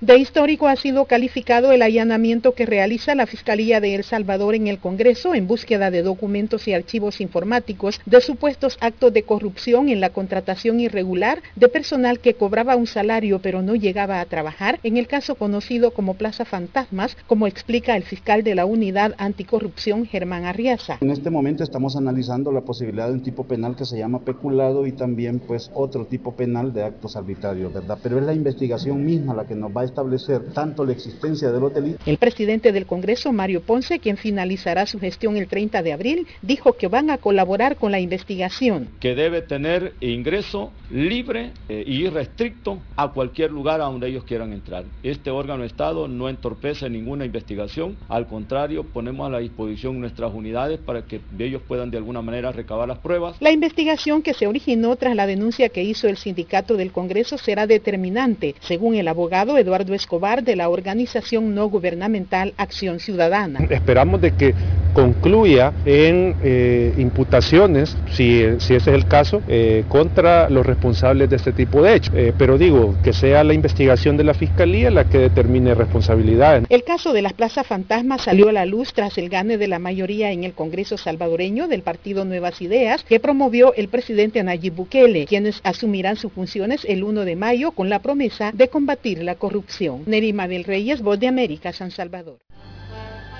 De 0.00 0.16
histórico 0.16 0.68
ha 0.68 0.76
sido 0.76 1.06
calificado 1.06 1.72
el 1.72 1.82
allanamiento 1.82 2.54
que 2.54 2.66
realiza 2.66 3.16
la 3.16 3.26
Fiscalía 3.26 3.80
de 3.80 3.96
El 3.96 4.04
Salvador 4.04 4.54
en 4.54 4.68
el 4.68 4.78
Congreso 4.78 5.34
en 5.34 5.48
búsqueda 5.48 5.90
de 5.90 6.04
documentos 6.04 6.68
y 6.68 6.72
archivos 6.72 7.20
informáticos 7.20 8.00
de 8.06 8.20
supuestos 8.20 8.78
actos 8.80 9.12
de 9.12 9.24
corrupción 9.24 9.88
en 9.88 10.00
la 10.00 10.10
contratación 10.10 10.78
irregular 10.78 11.42
de 11.56 11.68
personal 11.68 12.20
que 12.20 12.34
cobraba 12.34 12.76
un 12.76 12.86
salario 12.86 13.40
pero 13.40 13.60
no 13.60 13.74
llegaba 13.74 14.20
a 14.20 14.24
trabajar 14.26 14.78
en 14.84 14.98
el 14.98 15.08
caso 15.08 15.34
conocido 15.34 15.90
como 15.90 16.14
Plaza 16.14 16.44
Fantasmas, 16.44 17.16
como 17.26 17.48
explica 17.48 17.96
el 17.96 18.04
fiscal 18.04 18.44
de 18.44 18.54
la 18.54 18.66
Unidad 18.66 19.16
Anticorrupción 19.18 20.06
Germán 20.06 20.44
Arriaza. 20.44 20.98
En 21.00 21.10
este 21.10 21.30
momento 21.30 21.64
estamos 21.64 21.96
analizando 21.96 22.52
la 22.52 22.60
posibilidad 22.60 23.08
de 23.08 23.14
un 23.14 23.24
tipo 23.24 23.48
penal 23.48 23.74
que 23.74 23.84
se 23.84 23.98
llama 23.98 24.20
peculado 24.20 24.86
y 24.86 24.92
también 24.92 25.40
pues 25.40 25.72
otro 25.74 26.06
tipo 26.06 26.36
penal 26.36 26.72
de 26.72 26.84
actos 26.84 27.16
arbitrarios, 27.16 27.72
¿verdad? 27.72 27.98
Pero 28.00 28.18
es 28.18 28.24
la 28.24 28.32
investigación 28.32 29.04
misma 29.04 29.34
la 29.34 29.44
que 29.44 29.56
nos 29.56 29.76
va 29.76 29.80
a 29.80 29.87
establecer 29.88 30.52
tanto 30.52 30.84
la 30.84 30.92
existencia 30.92 31.50
de 31.50 31.60
los 31.60 31.74
delitos. 31.74 32.06
El 32.06 32.18
presidente 32.18 32.72
del 32.72 32.86
Congreso, 32.86 33.32
Mario 33.32 33.62
Ponce, 33.62 33.98
quien 33.98 34.16
finalizará 34.16 34.86
su 34.86 34.98
gestión 34.98 35.36
el 35.36 35.48
30 35.48 35.82
de 35.82 35.92
abril, 35.92 36.26
dijo 36.42 36.74
que 36.74 36.88
van 36.88 37.10
a 37.10 37.18
colaborar 37.18 37.76
con 37.76 37.92
la 37.92 38.00
investigación. 38.00 38.88
Que 39.00 39.14
debe 39.14 39.42
tener 39.42 39.94
ingreso 40.00 40.72
libre 40.90 41.52
e 41.68 41.84
irrestricto 41.86 42.78
a 42.96 43.12
cualquier 43.12 43.50
lugar 43.50 43.80
a 43.80 43.84
donde 43.84 44.08
ellos 44.08 44.24
quieran 44.24 44.52
entrar. 44.52 44.84
Este 45.02 45.30
órgano 45.30 45.62
de 45.62 45.68
Estado 45.68 46.08
no 46.08 46.28
entorpece 46.28 46.88
ninguna 46.88 47.24
investigación, 47.24 47.96
al 48.08 48.26
contrario, 48.26 48.84
ponemos 48.84 49.26
a 49.26 49.30
la 49.30 49.38
disposición 49.38 50.00
nuestras 50.00 50.32
unidades 50.32 50.78
para 50.78 51.02
que 51.02 51.20
ellos 51.38 51.62
puedan 51.66 51.90
de 51.90 51.98
alguna 51.98 52.22
manera 52.22 52.52
recabar 52.52 52.88
las 52.88 52.98
pruebas. 52.98 53.36
La 53.40 53.50
investigación 53.50 54.22
que 54.22 54.34
se 54.34 54.46
originó 54.46 54.96
tras 54.96 55.14
la 55.14 55.26
denuncia 55.26 55.68
que 55.68 55.82
hizo 55.82 56.08
el 56.08 56.16
sindicato 56.16 56.76
del 56.76 56.92
Congreso 56.92 57.38
será 57.38 57.66
determinante, 57.66 58.54
según 58.60 58.94
el 58.94 59.08
abogado 59.08 59.56
Eduardo 59.58 59.77
Eduardo 59.78 59.94
Escobar 59.94 60.42
de 60.42 60.56
la 60.56 60.68
organización 60.70 61.54
no 61.54 61.68
gubernamental 61.68 62.52
Acción 62.56 62.98
Ciudadana. 62.98 63.60
Esperamos 63.70 64.20
de 64.20 64.32
que 64.32 64.52
concluya 64.98 65.72
en 65.84 66.34
eh, 66.42 66.92
imputaciones, 66.98 67.96
si, 68.10 68.42
si, 68.58 68.74
ese 68.74 68.90
es 68.90 68.96
el 68.96 69.06
caso, 69.06 69.42
eh, 69.46 69.84
contra 69.88 70.50
los 70.50 70.66
responsables 70.66 71.30
de 71.30 71.36
este 71.36 71.52
tipo 71.52 71.82
de 71.82 71.94
hechos. 71.94 72.12
Eh, 72.16 72.32
pero 72.36 72.58
digo, 72.58 72.96
que 73.04 73.12
sea 73.12 73.44
la 73.44 73.54
investigación 73.54 74.16
de 74.16 74.24
la 74.24 74.34
Fiscalía 74.34 74.90
la 74.90 75.04
que 75.04 75.18
determine 75.18 75.76
responsabilidades. 75.76 76.64
El 76.68 76.82
caso 76.82 77.12
de 77.12 77.22
las 77.22 77.32
plazas 77.32 77.64
fantasmas 77.64 78.22
salió 78.22 78.48
a 78.48 78.52
la 78.52 78.66
luz 78.66 78.92
tras 78.92 79.18
el 79.18 79.28
gane 79.28 79.56
de 79.56 79.68
la 79.68 79.78
mayoría 79.78 80.32
en 80.32 80.42
el 80.42 80.54
Congreso 80.54 80.98
salvadoreño 80.98 81.68
del 81.68 81.82
partido 81.82 82.24
Nuevas 82.24 82.60
Ideas 82.60 83.04
que 83.04 83.20
promovió 83.20 83.74
el 83.74 83.86
presidente 83.86 84.42
Nayib 84.42 84.74
Bukele, 84.74 85.26
quienes 85.26 85.60
asumirán 85.62 86.16
sus 86.16 86.32
funciones 86.32 86.84
el 86.84 87.04
1 87.04 87.24
de 87.24 87.36
mayo 87.36 87.70
con 87.70 87.88
la 87.88 88.00
promesa 88.00 88.50
de 88.52 88.66
combatir 88.66 89.22
la 89.22 89.36
corrupción. 89.36 90.02
Nerima 90.06 90.48
del 90.48 90.64
Reyes, 90.64 91.02
Voz 91.02 91.20
de 91.20 91.28
América, 91.28 91.72
San 91.72 91.92
Salvador. 91.92 92.38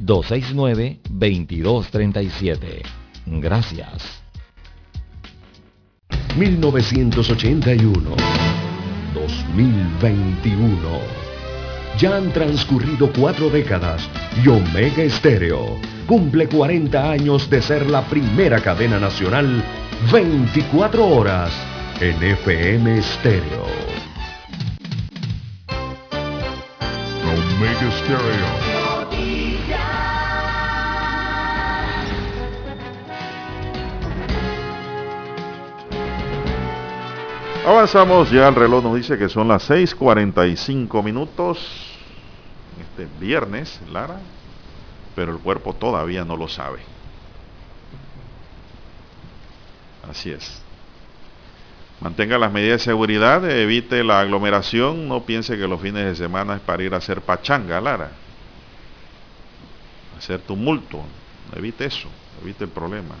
269-2237. 0.00 2.82
Gracias. 3.26 4.24
1981. 6.36 8.16
2021. 9.14 11.24
Ya 11.98 12.16
han 12.16 12.32
transcurrido 12.32 13.12
cuatro 13.12 13.50
décadas 13.50 14.08
y 14.44 14.48
Omega 14.48 15.04
Estéreo 15.04 15.78
cumple 16.06 16.48
40 16.48 17.10
años 17.10 17.48
de 17.48 17.62
ser 17.62 17.88
la 17.88 18.02
primera 18.02 18.60
cadena 18.60 18.98
nacional 18.98 19.64
24 20.12 21.06
horas 21.06 21.52
en 22.00 22.22
FM 22.22 22.98
Estéreo. 22.98 23.64
Omega 27.22 27.92
Stereo. 27.98 28.73
Avanzamos, 37.66 38.30
ya 38.30 38.46
el 38.46 38.54
reloj 38.54 38.84
nos 38.84 38.94
dice 38.94 39.16
que 39.16 39.30
son 39.30 39.48
las 39.48 39.70
6.45 39.70 41.02
minutos, 41.02 41.66
este 42.78 43.08
viernes, 43.18 43.80
Lara, 43.90 44.20
pero 45.16 45.32
el 45.32 45.38
cuerpo 45.38 45.72
todavía 45.72 46.26
no 46.26 46.36
lo 46.36 46.46
sabe. 46.46 46.80
Así 50.10 50.30
es. 50.30 50.60
Mantenga 52.02 52.36
las 52.36 52.52
medidas 52.52 52.80
de 52.80 52.84
seguridad, 52.84 53.50
evite 53.50 54.04
la 54.04 54.20
aglomeración, 54.20 55.08
no 55.08 55.22
piense 55.22 55.56
que 55.56 55.66
los 55.66 55.80
fines 55.80 56.04
de 56.04 56.16
semana 56.16 56.56
es 56.56 56.60
para 56.60 56.82
ir 56.82 56.92
a 56.92 56.98
hacer 56.98 57.22
pachanga, 57.22 57.80
Lara. 57.80 58.10
Hacer 60.18 60.40
tumulto, 60.40 61.00
evite 61.56 61.86
eso, 61.86 62.08
evite 62.42 62.64
el 62.64 62.70
problema. 62.70 63.14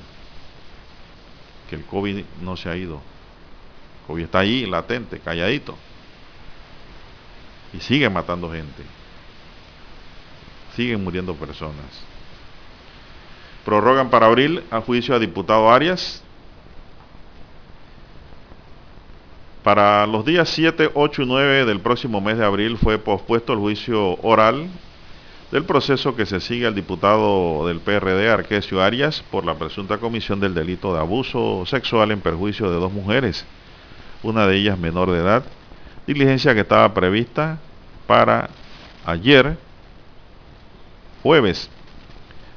Que 1.70 1.76
el 1.76 1.84
COVID 1.86 2.22
no 2.42 2.58
se 2.58 2.68
ha 2.68 2.76
ido. 2.76 3.13
Está 4.08 4.40
ahí, 4.40 4.66
latente, 4.66 5.18
calladito. 5.18 5.76
Y 7.72 7.80
sigue 7.80 8.08
matando 8.08 8.50
gente. 8.52 8.82
Siguen 10.76 11.02
muriendo 11.02 11.34
personas. 11.34 12.04
Prorrogan 13.64 14.10
para 14.10 14.26
abril 14.26 14.62
a 14.70 14.80
juicio 14.80 15.14
a 15.14 15.18
diputado 15.18 15.70
Arias 15.70 16.24
Para 19.64 20.06
los 20.06 20.26
días 20.26 20.50
7, 20.50 20.90
8 20.92 21.22
y 21.22 21.26
9 21.26 21.64
del 21.64 21.80
próximo 21.80 22.20
mes 22.20 22.36
de 22.36 22.44
abril 22.44 22.76
fue 22.76 22.98
pospuesto 22.98 23.54
el 23.54 23.60
juicio 23.60 24.18
oral 24.20 24.68
del 25.50 25.64
proceso 25.64 26.14
que 26.14 26.26
se 26.26 26.40
sigue 26.40 26.66
al 26.66 26.74
diputado 26.74 27.66
del 27.66 27.80
PRD, 27.80 28.28
Arquesio 28.28 28.82
Arias, 28.82 29.24
por 29.30 29.46
la 29.46 29.54
presunta 29.54 29.96
comisión 29.96 30.38
del 30.38 30.52
delito 30.52 30.92
de 30.92 31.00
abuso 31.00 31.64
sexual 31.64 32.10
en 32.10 32.20
perjuicio 32.20 32.70
de 32.70 32.76
dos 32.76 32.92
mujeres, 32.92 33.46
una 34.24 34.46
de 34.46 34.56
ellas 34.56 34.78
menor 34.78 35.10
de 35.10 35.18
edad, 35.18 35.44
diligencia 36.06 36.54
que 36.54 36.60
estaba 36.60 36.92
prevista 36.92 37.58
para 38.06 38.50
ayer, 39.06 39.56
jueves. 41.22 41.70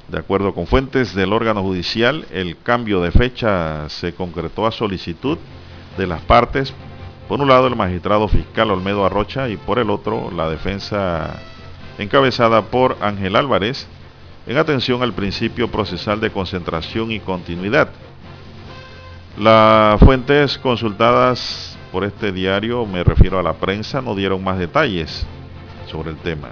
De 0.08 0.18
acuerdo 0.18 0.54
con 0.54 0.68
fuentes 0.68 1.14
del 1.14 1.34
órgano 1.34 1.62
judicial, 1.62 2.26
el 2.32 2.58
cambio 2.58 3.02
de 3.02 3.12
fecha 3.12 3.90
se 3.90 4.14
concretó 4.14 4.66
a 4.66 4.72
solicitud 4.72 5.38
de 5.98 6.08
las 6.08 6.22
partes 6.22 6.74
por 7.28 7.42
un 7.42 7.50
lado 7.50 7.68
el 7.68 7.76
magistrado 7.76 8.30
fiscal 8.30 8.72
Olmedo 8.72 9.06
Arrocha 9.06 9.50
y 9.50 9.58
por 9.58 9.80
el 9.80 9.90
otro 9.90 10.32
la 10.32 10.50
defensa 10.50 11.36
encabezada 11.98 12.62
por 12.62 12.96
Ángel 13.02 13.36
Álvarez 13.36 13.86
en 14.46 14.58
atención 14.58 15.04
al 15.04 15.12
principio 15.12 15.70
procesal 15.70 16.22
de 16.22 16.32
concentración 16.32 17.12
y 17.12 17.20
continuidad. 17.20 17.90
Las 19.38 20.00
fuentes 20.00 20.58
consultadas 20.58 21.78
por 21.92 22.04
este 22.04 22.32
diario, 22.32 22.88
me 22.88 23.04
refiero 23.04 23.38
a 23.38 23.44
la 23.44 23.54
prensa, 23.54 24.02
no 24.02 24.16
dieron 24.16 24.44
más 24.44 24.58
detalles 24.58 25.28
sobre 25.86 26.10
el 26.10 26.18
tema. 26.18 26.48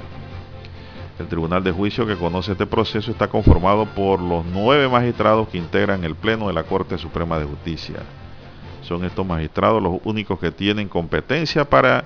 El 1.18 1.26
Tribunal 1.28 1.64
de 1.64 1.72
Juicio 1.72 2.06
que 2.06 2.16
conoce 2.16 2.52
este 2.52 2.68
proceso 2.68 3.10
está 3.10 3.28
conformado 3.28 3.88
por 3.88 4.22
los 4.22 4.46
nueve 4.46 4.88
magistrados 4.88 5.48
que 5.48 5.58
integran 5.58 6.04
el 6.04 6.14
Pleno 6.14 6.46
de 6.46 6.54
la 6.54 6.62
Corte 6.62 7.00
Suprema 7.00 7.40
de 7.40 7.46
Justicia. 7.46 8.04
Son 8.84 9.04
estos 9.04 9.26
magistrados 9.26 9.82
los 9.82 10.00
únicos 10.04 10.40
que 10.40 10.52
tienen 10.52 10.88
competencia 10.88 11.66
para, 11.66 12.06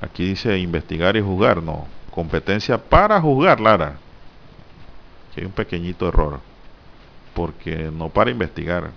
aquí 0.00 0.24
dice 0.24 0.56
investigar 0.56 1.16
y 1.16 1.20
juzgar, 1.20 1.60
no, 1.64 1.88
competencia 2.12 2.78
para 2.78 3.20
juzgar, 3.20 3.58
Lara. 3.58 3.98
Hay 5.36 5.44
un 5.44 5.52
pequeñito 5.52 6.08
error, 6.08 6.40
porque 7.34 7.90
no 7.92 8.08
para 8.08 8.30
investigar. 8.30 8.90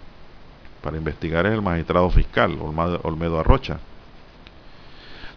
Para 0.82 0.98
investigar 0.98 1.46
es 1.46 1.54
el 1.54 1.62
magistrado 1.62 2.10
fiscal, 2.10 2.58
Olmedo 3.04 3.40
Arrocha. 3.40 3.80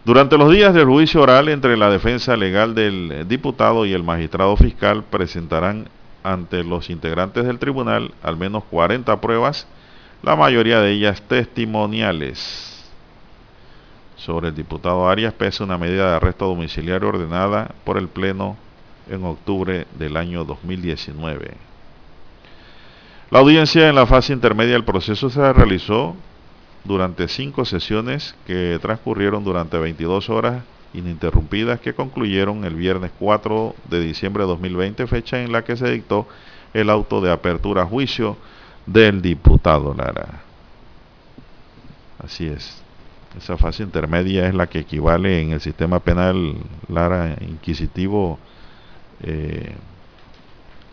Durante 0.05 0.37
los 0.37 0.51
días 0.51 0.73
del 0.73 0.85
juicio 0.85 1.21
oral 1.21 1.49
entre 1.49 1.75
la 1.77 1.89
defensa 1.89 2.37
legal 2.37 2.75
del 2.75 3.27
diputado 3.27 3.85
y 3.87 3.93
el 3.93 4.03
magistrado 4.03 4.55
fiscal 4.55 5.03
presentarán 5.03 5.87
ante 6.23 6.63
los 6.63 6.89
integrantes 6.89 7.45
del 7.45 7.59
tribunal 7.59 8.13
al 8.21 8.37
menos 8.37 8.63
40 8.65 9.19
pruebas, 9.19 9.67
la 10.21 10.35
mayoría 10.35 10.79
de 10.79 10.91
ellas 10.91 11.21
testimoniales. 11.21 12.71
sobre 14.15 14.47
el 14.47 14.55
diputado 14.55 15.07
Arias 15.07 15.33
pese 15.33 15.61
a 15.61 15.65
una 15.65 15.77
medida 15.77 16.09
de 16.09 16.15
arresto 16.15 16.47
domiciliario 16.47 17.09
ordenada 17.09 17.75
por 17.83 17.97
el 17.97 18.07
Pleno 18.07 18.57
en 19.09 19.23
octubre 19.23 19.85
del 19.99 20.17
año 20.17 20.45
2019. 20.45 21.74
La 23.35 23.41
audiencia 23.41 23.89
en 23.89 23.95
la 23.95 24.05
fase 24.05 24.31
intermedia 24.31 24.75
del 24.75 24.85
proceso 24.85 25.29
se 25.29 25.51
realizó 25.51 26.15
durante 26.85 27.27
cinco 27.27 27.65
sesiones 27.65 28.33
que 28.47 28.79
transcurrieron 28.81 29.43
durante 29.43 29.77
22 29.77 30.29
horas 30.29 30.63
ininterrumpidas 30.93 31.81
que 31.81 31.93
concluyeron 31.93 32.63
el 32.63 32.75
viernes 32.75 33.11
4 33.19 33.75
de 33.89 33.99
diciembre 33.99 34.43
de 34.43 34.47
2020, 34.47 35.05
fecha 35.07 35.43
en 35.43 35.51
la 35.51 35.65
que 35.65 35.75
se 35.75 35.91
dictó 35.91 36.29
el 36.73 36.89
auto 36.89 37.19
de 37.19 37.29
apertura 37.29 37.81
a 37.81 37.85
juicio 37.85 38.37
del 38.85 39.21
diputado 39.21 39.93
Lara. 39.93 40.39
Así 42.23 42.47
es. 42.47 42.81
Esa 43.37 43.57
fase 43.57 43.83
intermedia 43.83 44.47
es 44.47 44.55
la 44.55 44.67
que 44.67 44.79
equivale 44.79 45.41
en 45.41 45.51
el 45.51 45.59
sistema 45.59 45.99
penal 45.99 46.55
Lara 46.87 47.35
inquisitivo 47.41 48.39
eh, 49.23 49.75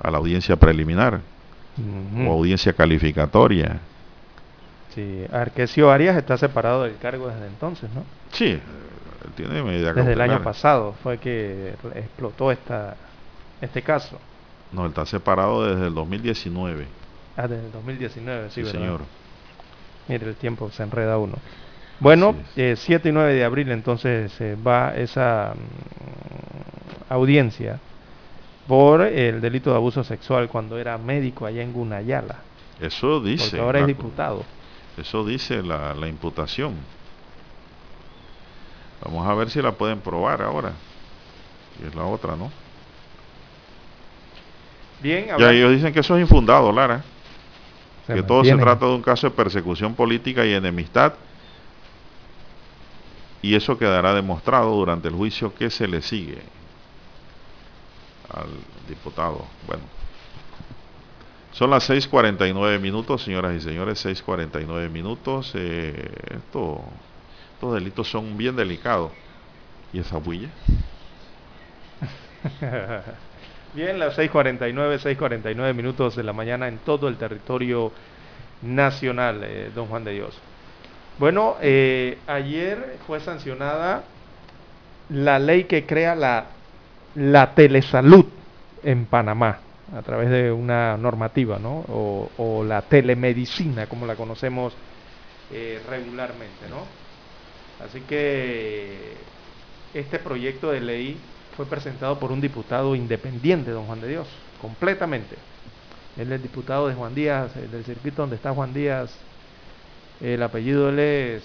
a 0.02 0.10
la 0.10 0.18
audiencia 0.18 0.56
preliminar 0.56 1.20
o 1.78 2.32
audiencia 2.32 2.72
calificatoria. 2.72 3.80
Sí, 4.94 5.24
Arquesio 5.32 5.90
Arias 5.90 6.16
está 6.16 6.36
separado 6.36 6.82
del 6.82 6.96
cargo 6.98 7.28
desde 7.28 7.46
entonces, 7.46 7.88
¿no? 7.94 8.04
Sí, 8.30 8.60
tiene 9.36 9.62
medida 9.62 9.92
Desde 9.92 10.12
el 10.12 10.20
año 10.20 10.42
pasado 10.42 10.94
fue 11.02 11.18
que 11.18 11.74
explotó 11.94 12.52
esta, 12.52 12.96
este 13.60 13.82
caso. 13.82 14.18
No, 14.70 14.86
está 14.86 15.06
separado 15.06 15.66
desde 15.66 15.86
el 15.86 15.94
2019. 15.94 16.86
Ah, 17.36 17.48
desde 17.48 17.66
el 17.66 17.72
2019, 17.72 18.50
sí, 18.50 18.64
sí 18.64 18.70
señor. 18.70 19.00
Mire, 20.08 20.28
el 20.28 20.36
tiempo 20.36 20.70
se 20.70 20.82
enreda 20.82 21.18
uno. 21.18 21.36
Bueno, 22.00 22.34
eh, 22.56 22.74
7 22.76 23.08
y 23.08 23.12
9 23.12 23.34
de 23.34 23.44
abril 23.44 23.70
entonces 23.70 24.32
se 24.32 24.56
va 24.56 24.94
esa 24.94 25.54
mm, 25.54 27.12
audiencia 27.12 27.78
por 28.66 29.02
el 29.02 29.40
delito 29.40 29.70
de 29.70 29.76
abuso 29.76 30.04
sexual 30.04 30.48
cuando 30.48 30.78
era 30.78 30.96
médico 30.98 31.46
allá 31.46 31.62
en 31.62 31.72
Gunayala. 31.72 32.38
Eso 32.80 33.20
dice. 33.20 33.50
Porque 33.50 33.60
ahora 33.60 33.80
es 33.80 33.86
diputado. 33.86 34.44
Eso 34.96 35.24
dice 35.24 35.62
la, 35.62 35.94
la 35.94 36.08
imputación. 36.08 36.74
Vamos 39.04 39.26
a 39.26 39.34
ver 39.34 39.50
si 39.50 39.60
la 39.60 39.72
pueden 39.72 40.00
probar 40.00 40.42
ahora. 40.42 40.72
Y 41.82 41.86
es 41.86 41.94
la 41.94 42.04
otra, 42.04 42.36
¿no? 42.36 42.50
Bien, 45.02 45.26
ya 45.36 45.50
ellos 45.50 45.72
dicen 45.72 45.92
que 45.92 46.00
eso 46.00 46.16
es 46.16 46.22
infundado, 46.22 46.70
Lara. 46.70 47.02
que 48.06 48.22
todo 48.22 48.44
se 48.44 48.54
trata 48.56 48.86
de 48.86 48.94
un 48.94 49.02
caso 49.02 49.28
de 49.28 49.34
persecución 49.34 49.94
política 49.94 50.46
y 50.46 50.52
enemistad. 50.52 51.14
Y 53.40 53.56
eso 53.56 53.76
quedará 53.76 54.14
demostrado 54.14 54.76
durante 54.76 55.08
el 55.08 55.14
juicio 55.14 55.52
que 55.52 55.68
se 55.70 55.88
le 55.88 56.00
sigue 56.02 56.42
al 58.32 58.48
diputado. 58.88 59.46
Bueno, 59.66 59.82
son 61.52 61.70
las 61.70 61.88
6:49 61.88 62.80
minutos, 62.80 63.22
señoras 63.22 63.54
y 63.54 63.60
señores, 63.60 64.04
6:49 64.04 64.88
minutos. 64.88 65.52
Eh, 65.54 66.10
esto 66.30 66.82
estos 67.62 67.74
delitos 67.74 68.10
son 68.10 68.36
bien 68.36 68.56
delicados. 68.56 69.12
¿Y 69.92 70.00
esa 70.00 70.16
bulla? 70.16 70.48
bien, 73.72 74.00
las 74.00 74.18
6.49, 74.18 74.98
6.49 74.98 75.72
minutos 75.72 76.16
de 76.16 76.24
la 76.24 76.32
mañana 76.32 76.66
en 76.66 76.78
todo 76.78 77.06
el 77.06 77.16
territorio 77.16 77.92
nacional, 78.62 79.42
eh, 79.44 79.70
don 79.72 79.86
Juan 79.86 80.02
de 80.02 80.12
Dios. 80.12 80.36
Bueno, 81.20 81.56
eh, 81.60 82.18
ayer 82.26 82.98
fue 83.06 83.20
sancionada 83.20 84.02
la 85.08 85.38
ley 85.38 85.62
que 85.64 85.86
crea 85.86 86.16
la, 86.16 86.46
la 87.14 87.54
telesalud 87.54 88.26
en 88.82 89.06
Panamá 89.06 89.60
a 89.96 90.02
través 90.02 90.30
de 90.30 90.50
una 90.50 90.96
normativa, 90.96 91.58
¿no? 91.58 91.84
O, 91.88 92.64
la 92.66 92.82
telemedicina, 92.82 93.86
como 93.86 94.06
la 94.06 94.16
conocemos 94.16 94.72
eh, 95.50 95.82
regularmente, 95.88 96.68
¿no? 96.70 96.86
Así 97.84 98.00
que 98.02 99.16
este 99.92 100.18
proyecto 100.18 100.70
de 100.70 100.80
ley 100.80 101.18
fue 101.56 101.66
presentado 101.66 102.18
por 102.18 102.32
un 102.32 102.40
diputado 102.40 102.94
independiente, 102.94 103.70
don 103.70 103.84
Juan 103.84 104.00
de 104.00 104.08
Dios, 104.08 104.28
completamente. 104.60 105.36
Él 106.16 106.28
es 106.28 106.36
el 106.36 106.42
diputado 106.42 106.88
de 106.88 106.94
Juan 106.94 107.14
Díaz, 107.14 107.54
del 107.54 107.84
circuito 107.84 108.22
donde 108.22 108.36
está 108.36 108.52
Juan 108.52 108.72
Díaz. 108.72 109.14
El 110.20 110.42
apellido 110.42 110.88
él 110.88 110.98
es... 110.98 111.42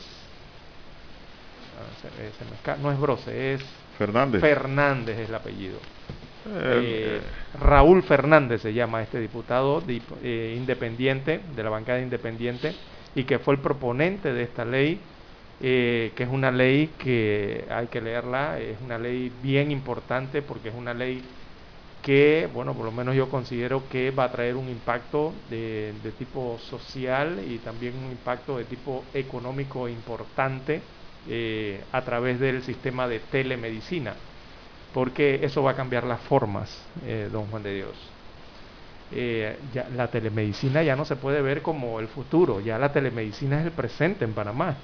Ah, 2.65 2.75
no 2.81 2.91
es 2.91 2.99
Brose, 2.99 3.53
es... 3.53 3.61
Fernández. 3.97 4.41
Fernández 4.41 5.19
es 5.19 5.29
el 5.29 5.35
apellido. 5.35 5.79
Eh, 6.49 7.19
Raúl 7.59 8.03
Fernández 8.03 8.61
se 8.61 8.73
llama 8.73 9.01
este 9.01 9.19
diputado 9.19 9.83
eh, 10.23 10.55
independiente, 10.57 11.41
de 11.55 11.63
la 11.63 11.69
bancada 11.69 11.99
independiente, 11.99 12.73
y 13.15 13.23
que 13.23 13.39
fue 13.39 13.55
el 13.55 13.59
proponente 13.59 14.31
de 14.31 14.43
esta 14.43 14.63
ley 14.63 15.01
eh, 15.59 16.11
que 16.15 16.23
es 16.23 16.29
una 16.29 16.51
ley 16.51 16.91
que 16.99 17.65
hay 17.69 17.87
que 17.87 17.99
leerla, 17.99 18.59
es 18.59 18.77
una 18.79 18.99
ley 18.99 19.31
bien 19.41 19.71
importante 19.71 20.43
porque 20.43 20.69
es 20.69 20.75
una 20.75 20.93
ley 20.93 21.23
que, 22.03 22.47
bueno, 22.53 22.75
por 22.75 22.85
lo 22.85 22.91
menos 22.91 23.15
yo 23.15 23.27
considero 23.27 23.89
que 23.89 24.11
va 24.11 24.25
a 24.25 24.31
traer 24.31 24.55
un 24.55 24.69
impacto 24.69 25.33
de, 25.49 25.93
tipo 26.19 26.59
social 26.59 27.39
y 27.49 27.57
también 27.57 27.95
un 27.95 28.11
impacto 28.11 28.59
de 28.59 28.65
tipo 28.65 29.03
económico 29.15 29.89
importante 29.89 30.81
eh, 31.29 31.83
a 31.91 32.03
través 32.03 32.39
del 32.39 32.63
sistema 32.63 33.07
de 33.07 33.19
telemedicina, 33.19 34.15
porque 34.93 35.39
eso 35.43 35.63
va 35.63 35.71
a 35.71 35.75
cambiar 35.75 36.05
las 36.05 36.21
formas, 36.21 36.69
eh, 37.05 37.29
don 37.31 37.47
Juan 37.47 37.63
de 37.63 37.73
Dios. 37.75 37.97
ya, 39.73 39.87
la 39.95 40.09
telemedicina 40.11 40.83
ya 40.83 40.95
no 40.95 41.05
se 41.05 41.15
puede 41.15 41.41
ver 41.41 41.61
como 41.61 41.99
el 41.99 42.07
futuro, 42.07 42.59
ya 42.59 42.77
la 42.77 42.91
telemedicina 42.91 43.59
es 43.59 43.65
el 43.67 43.71
presente 43.71 44.25
en 44.25 44.33
Panamá. 44.33 44.75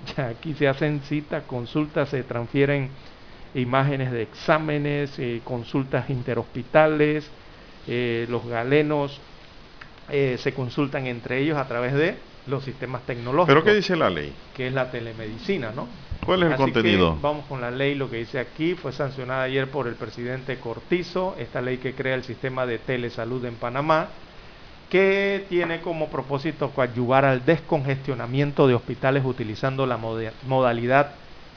Ya 0.16 0.28
aquí 0.28 0.54
se 0.54 0.66
hacen 0.66 1.02
citas, 1.02 1.44
consultas, 1.44 2.08
se 2.08 2.22
transfieren 2.24 2.90
imágenes 3.54 4.12
de 4.12 4.22
exámenes, 4.22 5.18
eh, 5.18 5.40
consultas 5.44 6.10
interhospitales, 6.10 7.30
eh, 7.86 8.26
los 8.28 8.46
galenos 8.46 9.20
eh, 10.10 10.36
se 10.38 10.52
consultan 10.52 11.06
entre 11.06 11.38
ellos 11.40 11.56
a 11.56 11.66
través 11.66 11.94
de 11.94 12.16
los 12.46 12.64
sistemas 12.64 13.02
tecnológicos. 13.06 13.48
¿Pero 13.48 13.64
qué 13.64 13.74
dice 13.74 13.96
la 13.96 14.10
ley? 14.10 14.32
Que 14.54 14.68
es 14.68 14.72
la 14.72 14.90
telemedicina, 14.90 15.72
¿no? 15.74 15.88
¿Cuál 16.24 16.42
es 16.42 16.50
el 16.50 16.56
contenido? 16.56 17.16
vamos 17.20 17.46
con 17.46 17.60
la 17.60 17.70
ley, 17.70 17.94
lo 17.94 18.10
que 18.10 18.18
dice 18.18 18.38
aquí, 18.38 18.74
fue 18.74 18.92
sancionada 18.92 19.42
ayer 19.42 19.70
por 19.70 19.86
el 19.86 19.94
presidente 19.94 20.58
Cortizo, 20.58 21.34
esta 21.38 21.60
ley 21.60 21.78
que 21.78 21.94
crea 21.94 22.14
el 22.14 22.24
sistema 22.24 22.66
de 22.66 22.78
telesalud 22.78 23.44
en 23.44 23.54
Panamá, 23.54 24.08
que 24.90 25.46
tiene 25.48 25.80
como 25.80 26.08
propósito 26.08 26.70
coadyuvar 26.70 27.24
al 27.24 27.44
descongestionamiento 27.44 28.66
de 28.66 28.74
hospitales 28.74 29.24
utilizando 29.24 29.86
la 29.86 29.96
modalidad 29.96 31.12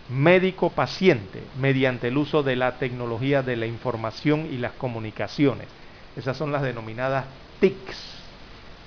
médico-paciente 0.09 1.41
mediante 1.59 2.09
el 2.09 2.17
uso 2.17 2.43
de 2.43 2.55
la 2.55 2.77
tecnología 2.77 3.41
de 3.41 3.55
la 3.55 3.65
información 3.65 4.47
y 4.51 4.57
las 4.57 4.73
comunicaciones. 4.73 5.67
Esas 6.15 6.38
son 6.38 6.51
las 6.51 6.61
denominadas 6.61 7.25
TICs. 7.59 8.12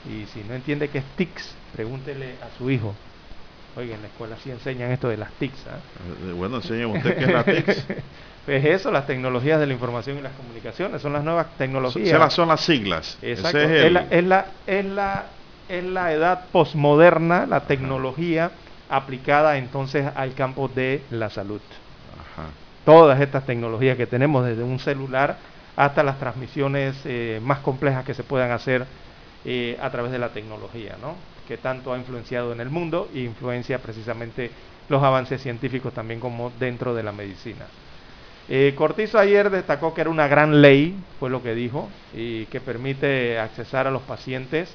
Y 0.09 0.27
si 0.27 0.43
no 0.49 0.55
entiende 0.55 0.89
qué 0.89 0.99
es 0.99 1.05
TICs, 1.17 1.55
pregúntele 1.75 2.35
a 2.43 2.57
su 2.57 2.71
hijo. 2.71 2.95
Oiga, 3.77 3.95
en 3.95 4.03
la 4.03 4.09
escuela 4.09 4.37
sí 4.43 4.51
enseñan 4.51 4.91
esto 4.91 5.09
de 5.09 5.17
las 5.17 5.31
TICs. 5.33 5.67
¿ah? 5.67 5.79
Eh, 6.29 6.33
bueno, 6.33 6.57
enseñen 6.57 6.87
usted 6.87 7.19
qué 7.19 7.25
es 7.25 7.33
la 7.33 7.45
TICs. 7.45 7.87
Es 8.47 8.65
eso, 8.65 8.93
las 8.93 9.09
tecnologías 9.09 9.59
de 9.59 9.67
la 9.67 9.73
información 9.73 10.19
y 10.19 10.23
las 10.23 10.33
comunicaciones, 10.35 11.03
son 11.03 11.13
las 11.13 11.25
nuevas 11.25 11.49
tecnologías. 11.59 12.17
Son, 12.17 12.31
son 12.31 12.49
las 12.49 12.61
siglas. 12.61 13.19
Exacto. 13.21 13.59
Es, 13.59 13.91
la, 13.91 14.07
es, 14.09 14.25
la, 14.25 15.27
es, 15.69 15.85
la, 15.85 16.13
edad 16.13 16.45
posmoderna, 16.53 17.47
la 17.47 17.63
tecnología 17.63 18.53
aplicada 18.89 19.59
entonces 19.59 20.07
al 20.15 20.35
campo 20.35 20.69
de 20.69 21.03
la 21.11 21.29
salud. 21.29 21.61
Todas 22.85 23.21
estas 23.21 23.45
tecnologías 23.47 23.97
que 23.97 24.07
tenemos, 24.07 24.47
desde 24.47 24.63
un 24.63 24.79
celular 24.79 25.39
hasta 25.75 26.05
las 26.05 26.21
transmisiones 26.21 26.95
eh, 27.05 27.41
más 27.43 27.59
complejas 27.59 28.05
que 28.05 28.15
se 28.15 28.23
puedan 28.23 28.53
hacer 28.53 28.87
eh, 29.47 29.79
a 29.81 29.91
través 29.91 30.13
de 30.13 30.19
la 30.19 30.31
tecnología, 30.31 30.97
¿no? 31.01 31.15
que 31.47 31.57
tanto 31.57 31.93
ha 31.93 31.99
influenciado 31.99 32.53
en 32.53 32.61
el 32.61 32.69
mundo 32.69 33.09
e 33.15 33.21
influencia 33.21 33.79
precisamente 33.79 34.51
los 34.89 35.03
avances 35.03 35.41
científicos 35.41 35.95
también 35.95 36.21
como 36.21 36.51
dentro 36.59 36.95
de 36.95 37.03
la 37.03 37.13
medicina. 37.13 37.67
Eh, 38.49 38.75
Cortizo 38.77 39.19
ayer 39.19 39.51
destacó 39.51 39.95
que 39.95 40.03
era 40.03 40.11
una 40.11 40.29
gran 40.29 40.63
ley, 40.63 40.95
fue 41.19 41.31
lo 41.31 41.43
que 41.43 41.55
dijo, 41.55 41.89
y 42.15 42.47
que 42.47 42.61
permite 42.61 43.39
accesar 43.39 43.87
a 43.87 43.91
los 43.91 44.03
pacientes, 44.03 44.75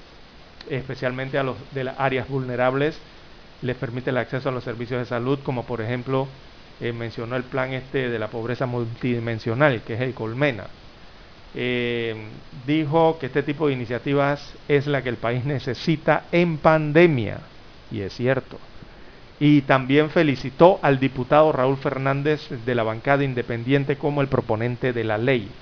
especialmente 0.69 1.37
a 1.37 1.43
los 1.43 1.55
de 1.73 1.85
las 1.85 1.99
áreas 1.99 2.27
vulnerables, 2.27 2.97
les 3.61 3.75
permite 3.75 4.09
el 4.09 4.17
acceso 4.17 4.49
a 4.49 4.51
los 4.51 4.63
servicios 4.63 4.99
de 4.99 5.05
salud, 5.05 5.39
como 5.43 5.63
por 5.65 5.81
ejemplo 5.81 6.27
eh, 6.81 6.91
mencionó 6.91 7.35
el 7.35 7.43
plan 7.43 7.73
este 7.73 8.09
de 8.09 8.19
la 8.19 8.27
pobreza 8.27 8.65
multidimensional, 8.65 9.81
que 9.83 9.93
es 9.93 10.01
el 10.01 10.13
Colmena. 10.13 10.65
Eh, 11.53 12.39
dijo 12.65 13.17
que 13.19 13.27
este 13.27 13.43
tipo 13.43 13.67
de 13.67 13.73
iniciativas 13.73 14.57
es 14.67 14.87
la 14.87 15.03
que 15.03 15.09
el 15.09 15.17
país 15.19 15.43
necesita 15.45 16.27
en 16.31 16.59
pandemia, 16.59 17.49
y 17.89 18.01
es 18.01 18.13
cierto. 18.13 18.61
y 19.39 19.63
también 19.63 20.11
felicitó 20.11 20.79
al 20.83 20.99
diputado 20.99 21.51
Raúl 21.51 21.77
Fernández 21.77 22.47
de 22.49 22.75
la 22.75 22.83
bancada 22.83 23.23
independiente 23.23 23.97
como 23.97 24.21
el 24.21 24.29
proponente 24.29 24.93
de 24.93 25.03
la 25.03 25.17
ley. 25.17 25.59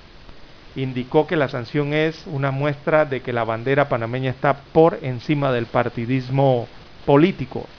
Indicó 0.76 1.28
que 1.28 1.36
la 1.38 1.50
sanción 1.50 1.94
es 1.94 2.28
una 2.28 2.52
muestra 2.52 3.06
de 3.06 3.22
que 3.22 3.34
la 3.34 3.44
bandera 3.46 3.90
panameña 3.90 4.32
está 4.32 4.66
por 4.72 5.00
encima 5.02 5.52
del 5.52 5.68
partidismo 5.68 6.72
político. 7.06 7.74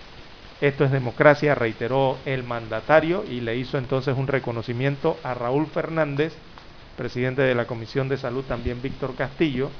Esto 0.60 0.84
es 0.84 0.90
democracia, 0.90 1.54
reiteró 1.54 2.22
el 2.24 2.44
mandatario 2.44 3.24
y 3.24 3.40
le 3.40 3.56
hizo 3.56 3.78
entonces 3.78 4.16
un 4.16 4.26
reconocimiento 4.26 5.20
a 5.22 5.34
Raúl 5.34 5.68
Fernández, 5.68 6.42
presidente 7.00 7.40
de 7.40 7.54
la 7.54 7.64
Comisión 7.64 8.10
de 8.10 8.18
Salud, 8.18 8.44
también 8.44 8.82
Víctor 8.82 9.14
Castillo, 9.14 9.70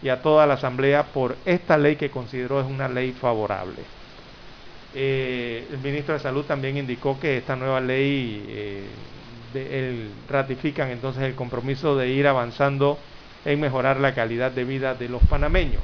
y 0.00 0.10
a 0.10 0.22
toda 0.22 0.46
la 0.46 0.54
Asamblea 0.54 1.02
por 1.06 1.34
esta 1.44 1.76
ley 1.76 1.96
que 1.96 2.08
consideró 2.08 2.60
es 2.60 2.66
una 2.66 2.86
ley 2.88 3.10
favorable. 3.10 3.82
Eh, 4.94 5.66
el 5.72 5.78
ministro 5.78 6.14
de 6.14 6.20
Salud 6.20 6.44
también 6.44 6.76
indicó 6.76 7.18
que 7.18 7.38
esta 7.38 7.56
nueva 7.56 7.80
ley 7.80 8.44
eh, 8.48 10.08
ratifican 10.30 10.90
entonces 10.90 11.24
el 11.24 11.34
compromiso 11.34 11.96
de 11.96 12.10
ir 12.10 12.28
avanzando 12.28 12.96
en 13.44 13.58
mejorar 13.58 13.98
la 13.98 14.14
calidad 14.14 14.52
de 14.52 14.62
vida 14.62 14.94
de 14.94 15.08
los 15.08 15.22
panameños. 15.24 15.82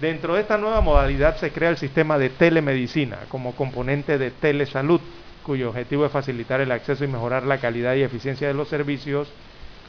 Dentro 0.00 0.34
de 0.34 0.40
esta 0.40 0.56
nueva 0.56 0.80
modalidad 0.80 1.36
se 1.36 1.50
crea 1.50 1.68
el 1.68 1.76
sistema 1.76 2.16
de 2.16 2.30
telemedicina 2.30 3.18
como 3.28 3.54
componente 3.54 4.16
de 4.16 4.30
telesalud, 4.30 5.02
cuyo 5.42 5.68
objetivo 5.68 6.06
es 6.06 6.12
facilitar 6.12 6.62
el 6.62 6.72
acceso 6.72 7.04
y 7.04 7.08
mejorar 7.08 7.42
la 7.42 7.58
calidad 7.58 7.94
y 7.96 8.02
eficiencia 8.02 8.48
de 8.48 8.54
los 8.54 8.68
servicios, 8.68 9.28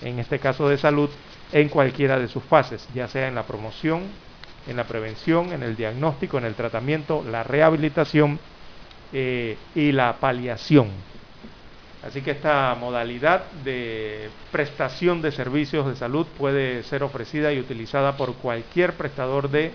en 0.01 0.19
este 0.19 0.39
caso 0.39 0.67
de 0.67 0.77
salud, 0.77 1.09
en 1.51 1.69
cualquiera 1.69 2.19
de 2.19 2.27
sus 2.27 2.43
fases, 2.43 2.87
ya 2.93 3.07
sea 3.07 3.27
en 3.27 3.35
la 3.35 3.43
promoción, 3.43 4.03
en 4.67 4.77
la 4.77 4.85
prevención, 4.85 5.53
en 5.53 5.63
el 5.63 5.75
diagnóstico, 5.75 6.37
en 6.37 6.45
el 6.45 6.55
tratamiento, 6.55 7.23
la 7.29 7.43
rehabilitación 7.43 8.39
eh, 9.13 9.57
y 9.75 9.91
la 9.91 10.19
paliación. 10.19 10.89
Así 12.03 12.21
que 12.21 12.31
esta 12.31 12.75
modalidad 12.75 13.45
de 13.63 14.29
prestación 14.51 15.21
de 15.21 15.31
servicios 15.31 15.87
de 15.87 15.95
salud 15.95 16.27
puede 16.37 16.83
ser 16.83 17.01
ofrecida 17.01 17.51
y 17.51 17.59
utilizada 17.59 18.15
por 18.15 18.35
cualquier 18.35 18.93
prestador 18.93 19.49
de 19.49 19.71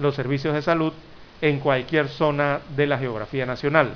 los 0.00 0.16
servicios 0.16 0.54
de 0.54 0.62
salud 0.62 0.92
en 1.40 1.60
cualquier 1.60 2.08
zona 2.08 2.60
de 2.74 2.86
la 2.86 2.98
geografía 2.98 3.46
nacional, 3.46 3.92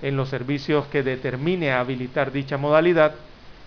en 0.00 0.16
los 0.16 0.28
servicios 0.28 0.86
que 0.86 1.02
determine 1.02 1.72
habilitar 1.72 2.30
dicha 2.30 2.56
modalidad 2.56 3.14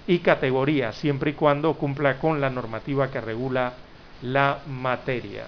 y 0.07 0.19
categoría, 0.19 0.91
siempre 0.93 1.31
y 1.31 1.33
cuando 1.33 1.73
cumpla 1.75 2.17
con 2.17 2.41
la 2.41 2.49
normativa 2.49 3.09
que 3.09 3.21
regula 3.21 3.73
la 4.21 4.59
materia. 4.67 5.45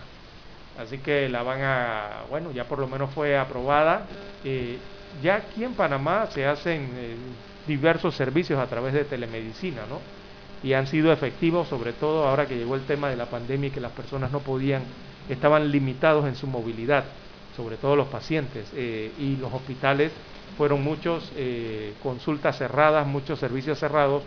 Así 0.78 0.98
que 1.00 1.30
la 1.30 1.44
van 1.44 1.62
a, 1.62 2.24
bueno, 2.30 2.52
ya 2.52 2.64
por 2.66 2.80
lo 2.80 2.88
menos 2.88 3.12
fue 3.12 3.38
aprobada. 3.38 4.06
Eh, 4.44 4.78
ya 5.22 5.36
aquí 5.36 5.64
en 5.64 5.74
Panamá 5.74 6.28
se 6.32 6.46
hacen 6.46 6.90
eh, 6.96 7.16
diversos 7.68 8.16
servicios 8.16 8.60
a 8.60 8.68
través 8.68 8.94
de 8.94 9.06
telemedicina, 9.06 9.82
¿no? 9.88 10.00
Y 10.68 10.74
han 10.74 10.88
sido 10.88 11.12
efectivos, 11.12 11.68
sobre 11.68 11.94
todo 11.94 12.28
ahora 12.28 12.48
que 12.48 12.56
llegó 12.56 12.76
el 12.76 12.86
tema 12.86 13.10
de 13.10 13.18
la 13.18 13.26
pandemia 13.26 13.68
y 13.68 13.72
que 13.72 13.82
las 13.82 13.92
personas 13.92 14.32
no 14.32 14.40
podían, 14.40 14.82
estaban 15.30 15.72
limitados 15.72 16.26
en 16.26 16.36
su 16.36 16.48
movilidad, 16.48 17.04
sobre 17.56 17.76
todo 17.76 17.96
los 17.96 18.08
pacientes. 18.08 18.72
Eh, 18.74 19.12
y 19.20 19.36
los 19.36 19.54
hospitales 19.54 20.12
fueron 20.58 20.84
muchos 20.84 21.32
consultas 22.04 22.60
cerradas, 22.60 23.08
muchos 23.08 23.40
servicios 23.40 23.80
cerrados 23.80 24.22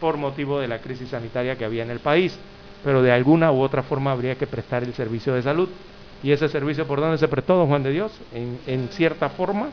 por 0.00 0.16
motivo 0.16 0.60
de 0.60 0.68
la 0.68 0.78
crisis 0.78 1.10
sanitaria 1.10 1.56
que 1.56 1.64
había 1.64 1.82
en 1.82 1.90
el 1.90 2.00
país 2.00 2.38
pero 2.84 3.02
de 3.02 3.12
alguna 3.12 3.52
u 3.52 3.60
otra 3.60 3.82
forma 3.82 4.12
habría 4.12 4.36
que 4.36 4.46
prestar 4.46 4.82
el 4.82 4.94
servicio 4.94 5.34
de 5.34 5.42
salud. 5.42 5.68
¿Y 6.22 6.32
ese 6.32 6.48
servicio 6.48 6.86
por 6.86 7.00
dónde 7.00 7.18
se 7.18 7.28
prestó, 7.28 7.56
don 7.56 7.68
Juan 7.68 7.82
de 7.82 7.90
Dios? 7.90 8.12
En, 8.32 8.88
cierta 8.90 9.28
forma, 9.30 9.68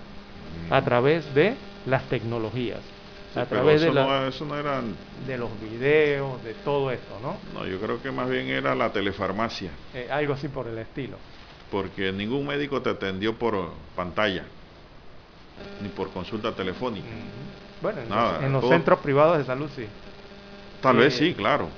a 0.69 0.81
través 0.83 1.33
de 1.33 1.55
las 1.85 2.03
tecnologías. 2.03 2.79
a 3.35 3.45
través 3.45 3.81
de, 3.81 3.87
de 3.89 5.37
los 5.37 5.49
videos, 5.59 6.43
de 6.43 6.53
todo 6.53 6.91
esto, 6.91 7.19
¿no? 7.21 7.37
No, 7.53 7.67
yo 7.67 7.79
creo 7.79 8.01
que 8.01 8.11
más 8.11 8.29
bien 8.29 8.47
era 8.47 8.75
la 8.75 8.91
telefarmacia. 8.91 9.71
Eh, 9.93 10.07
algo 10.09 10.33
así 10.33 10.47
por 10.47 10.67
el 10.67 10.77
estilo. 10.77 11.17
Porque 11.71 12.11
ningún 12.11 12.45
médico 12.45 12.81
te 12.81 12.91
atendió 12.91 13.33
por 13.33 13.71
pantalla, 13.95 14.43
ni 15.81 15.89
por 15.89 16.11
consulta 16.11 16.53
telefónica. 16.53 17.07
Bueno, 17.81 18.01
en, 18.41 18.53
los, 18.53 18.69
centros 18.69 18.99
privados 18.99 19.39
de 19.39 19.43
salud 19.43 19.69
sí. 19.75 19.85
Tal 20.91 20.97
vez 20.97 21.15
sí, 21.15 21.33
claro 21.33 21.69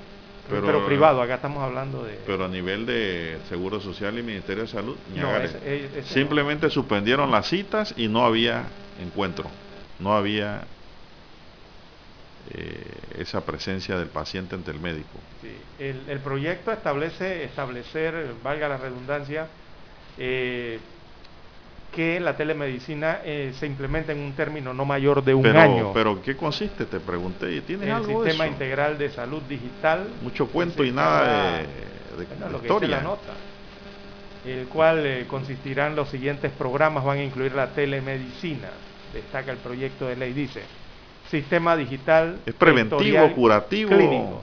pero, 0.48 0.86
privado, 0.86 1.20
acá 1.20 1.36
estamos 1.36 1.62
hablando 1.62 2.04
de... 2.04 2.18
Pero 2.26 2.44
a 2.44 2.48
nivel 2.48 2.86
de 2.86 3.38
Seguro 3.48 3.80
Social 3.80 4.18
y 4.18 4.22
Ministerio 4.22 4.62
de 4.62 4.68
Salud, 4.68 4.96
simplemente 6.04 6.70
suspendieron 6.70 7.30
las 7.30 7.48
citas 7.48 7.94
y 7.96 8.08
no 8.08 8.24
había 8.24 8.64
encuentro, 9.00 9.50
no 9.98 10.16
había 10.16 10.62
eh, 12.50 12.82
esa 13.18 13.44
presencia 13.44 13.98
del 13.98 14.08
paciente 14.08 14.54
ante 14.54 14.70
el 14.70 14.80
médico. 14.80 15.18
El, 15.78 16.00
el, 16.08 16.18
proyecto 16.20 16.72
establece 16.72 17.44
establecer, 17.44 18.32
valga 18.42 18.68
la 18.68 18.78
redundancia, 18.78 19.48
eh, 20.16 20.80
que 21.92 22.20
la 22.20 22.36
telemedicina 22.36 23.20
eh, 23.24 23.52
se 23.58 23.66
implementa 23.66 24.12
en 24.12 24.18
un 24.18 24.32
término 24.32 24.74
no 24.74 24.84
mayor 24.84 25.24
de 25.24 25.34
un 25.34 25.46
año. 25.46 25.92
Pero 25.92 26.22
¿qué 26.22 26.36
consiste? 26.36 26.84
Te 26.84 27.00
pregunté. 27.00 27.60
¿Tienes 27.62 27.88
el 27.88 28.04
sistema 28.04 28.46
integral 28.46 28.98
de 28.98 29.10
salud 29.10 29.42
digital. 29.42 30.08
Mucho 30.22 30.46
cuento 30.48 30.84
y 30.84 30.92
nada 30.92 31.58
de, 31.58 32.50
lo 32.50 32.58
historia. 32.58 32.88
Que 32.88 32.94
la 32.94 33.00
nota, 33.02 33.32
el 34.44 34.66
cual 34.68 35.06
eh, 35.06 35.26
consistirán 35.28 35.96
los 35.96 36.08
siguientes 36.08 36.52
programas, 36.52 37.04
van 37.04 37.18
a 37.18 37.24
incluir 37.24 37.54
la 37.54 37.68
telemedicina. 37.68 38.68
Destaca 39.12 39.52
el 39.52 39.58
proyecto 39.58 40.06
de 40.06 40.16
ley, 40.16 40.32
dice. 40.32 40.62
Sistema 41.30 41.76
digital. 41.76 42.38
Es 42.46 42.54
preventivo, 42.54 43.32
curativo. 43.34 43.90
Clínico. 43.90 44.42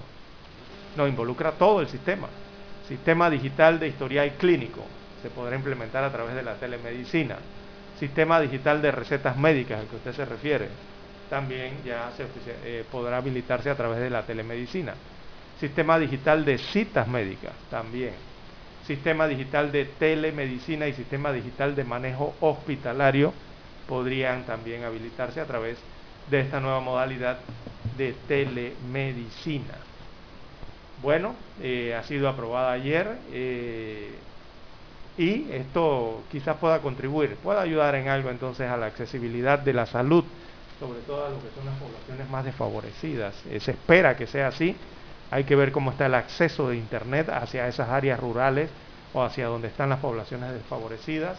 No, 0.95 1.07
involucra 1.07 1.51
todo 1.51 1.81
el 1.81 1.87
sistema. 1.87 2.27
Sistema 2.87 3.29
digital 3.29 3.79
de 3.79 3.87
historial 3.87 4.33
clínico 4.37 4.83
se 5.25 5.31
podrá 5.31 5.55
implementar 5.55 6.03
a 6.03 6.11
través 6.11 6.35
de 6.35 6.43
la 6.43 6.53
telemedicina. 6.53 7.37
Sistema 7.97 8.39
digital 8.39 8.79
de 8.79 8.91
recetas 8.91 9.35
médicas 9.35 9.79
al 9.79 9.87
que 9.87 9.95
usted 9.95 10.13
se 10.13 10.23
refiere, 10.23 10.67
también 11.31 11.81
ya 11.83 12.11
se, 12.15 12.27
eh, 12.63 12.83
podrá 12.91 13.17
habilitarse 13.17 13.71
a 13.71 13.75
través 13.75 14.01
de 14.01 14.11
la 14.11 14.21
telemedicina. 14.21 14.93
Sistema 15.59 15.97
digital 15.97 16.45
de 16.45 16.59
citas 16.59 17.07
médicas, 17.07 17.53
también. 17.71 18.13
Sistema 18.85 19.27
digital 19.27 19.71
de 19.71 19.85
telemedicina 19.85 20.87
y 20.87 20.93
sistema 20.93 21.31
digital 21.31 21.75
de 21.75 21.85
manejo 21.85 22.35
hospitalario 22.41 23.33
podrían 23.87 24.45
también 24.45 24.83
habilitarse 24.83 25.41
a 25.41 25.45
través 25.45 25.79
de 26.29 26.41
esta 26.41 26.59
nueva 26.59 26.81
modalidad 26.81 27.39
de 27.97 28.13
telemedicina. 28.27 29.73
Bueno, 31.01 31.33
eh, 31.63 31.95
ha 31.95 32.03
sido 32.03 32.29
aprobada 32.29 32.73
ayer. 32.73 33.17
Eh, 33.31 34.11
y 35.17 35.47
esto 35.51 36.23
quizás 36.31 36.57
pueda 36.57 36.81
contribuir, 36.81 37.35
pueda 37.37 37.61
ayudar 37.61 37.95
en 37.95 38.09
algo 38.09 38.29
entonces 38.29 38.69
a 38.69 38.77
la 38.77 38.87
accesibilidad 38.87 39.59
de 39.59 39.73
la 39.73 39.85
salud, 39.85 40.23
sobre 40.79 40.99
todo 41.01 41.25
a 41.25 41.29
lo 41.29 41.37
que 41.37 41.49
son 41.55 41.65
las 41.65 41.75
poblaciones 41.79 42.29
más 42.29 42.43
desfavorecidas. 42.43 43.33
Eh, 43.49 43.59
se 43.59 43.71
espera 43.71 44.17
que 44.17 44.27
sea 44.27 44.47
así, 44.47 44.75
hay 45.31 45.45
que 45.45 45.55
ver 45.55 45.71
cómo 45.71 45.91
está 45.91 46.07
el 46.07 46.15
acceso 46.15 46.69
de 46.69 46.77
Internet 46.77 47.29
hacia 47.29 47.67
esas 47.67 47.89
áreas 47.89 48.19
rurales 48.19 48.69
o 49.13 49.23
hacia 49.23 49.47
donde 49.47 49.69
están 49.69 49.89
las 49.89 49.99
poblaciones 49.99 50.51
desfavorecidas. 50.51 51.37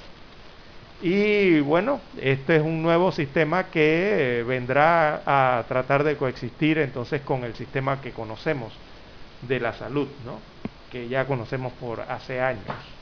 Y 1.03 1.61
bueno, 1.61 2.01
este 2.19 2.57
es 2.57 2.63
un 2.63 2.83
nuevo 2.83 3.13
sistema 3.13 3.65
que 3.65 4.41
eh, 4.41 4.43
vendrá 4.45 5.21
a 5.27 5.63
tratar 5.69 6.03
de 6.03 6.17
coexistir 6.17 6.79
entonces 6.79 7.21
con 7.21 7.45
el 7.45 7.55
sistema 7.55 8.01
que 8.01 8.13
conocemos 8.13 8.73
de 9.47 9.61
la 9.61 9.75
salud, 9.75 10.09
¿no? 10.25 10.39
que 10.91 11.09
ya 11.09 11.27
conocemos 11.27 11.75
por 11.75 12.01
hace 12.01 12.41
años. 12.41 12.96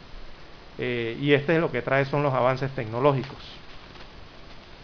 Eh, 0.78 1.16
y 1.20 1.32
este 1.34 1.54
es 1.54 1.60
lo 1.60 1.70
que 1.70 1.82
trae 1.82 2.04
son 2.04 2.22
los 2.22 2.34
avances 2.34 2.74
tecnológicos 2.74 3.60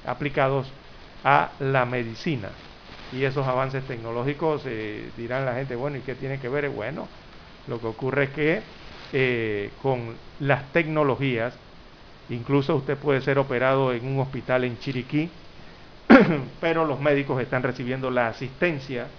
aplicados 0.05 0.75
a 1.23 1.57
la 1.61 1.85
medicina. 1.87 2.59
Y 3.11 3.25
esos 3.25 3.47
avances 3.47 3.87
tecnológicos 3.87 4.65
eh, 4.67 5.13
dirán 5.17 5.45
la 5.45 5.55
gente, 5.55 5.75
bueno, 5.75 5.97
¿y 5.99 6.03
qué 6.03 6.15
tiene 6.15 6.39
que 6.39 6.49
ver? 6.49 6.71
Bueno, 6.71 7.09
lo 7.67 7.81
que 7.81 7.87
ocurre 7.87 8.25
es 8.25 8.31
que 8.31 8.65
eh, 9.13 9.75
con 9.79 10.21
las 10.39 10.73
tecnologías, 10.73 11.61
incluso 12.29 12.77
usted 12.77 12.99
puede 12.99 13.21
ser 13.21 13.39
operado 13.39 13.93
en 13.93 14.07
un 14.07 14.21
hospital 14.21 14.65
en 14.65 14.79
Chiriquí, 14.79 15.33
pero 16.61 16.85
los 16.85 17.01
médicos 17.01 17.41
están 17.43 17.63
recibiendo 17.63 18.11
la 18.11 18.29
asistencia 18.29 19.11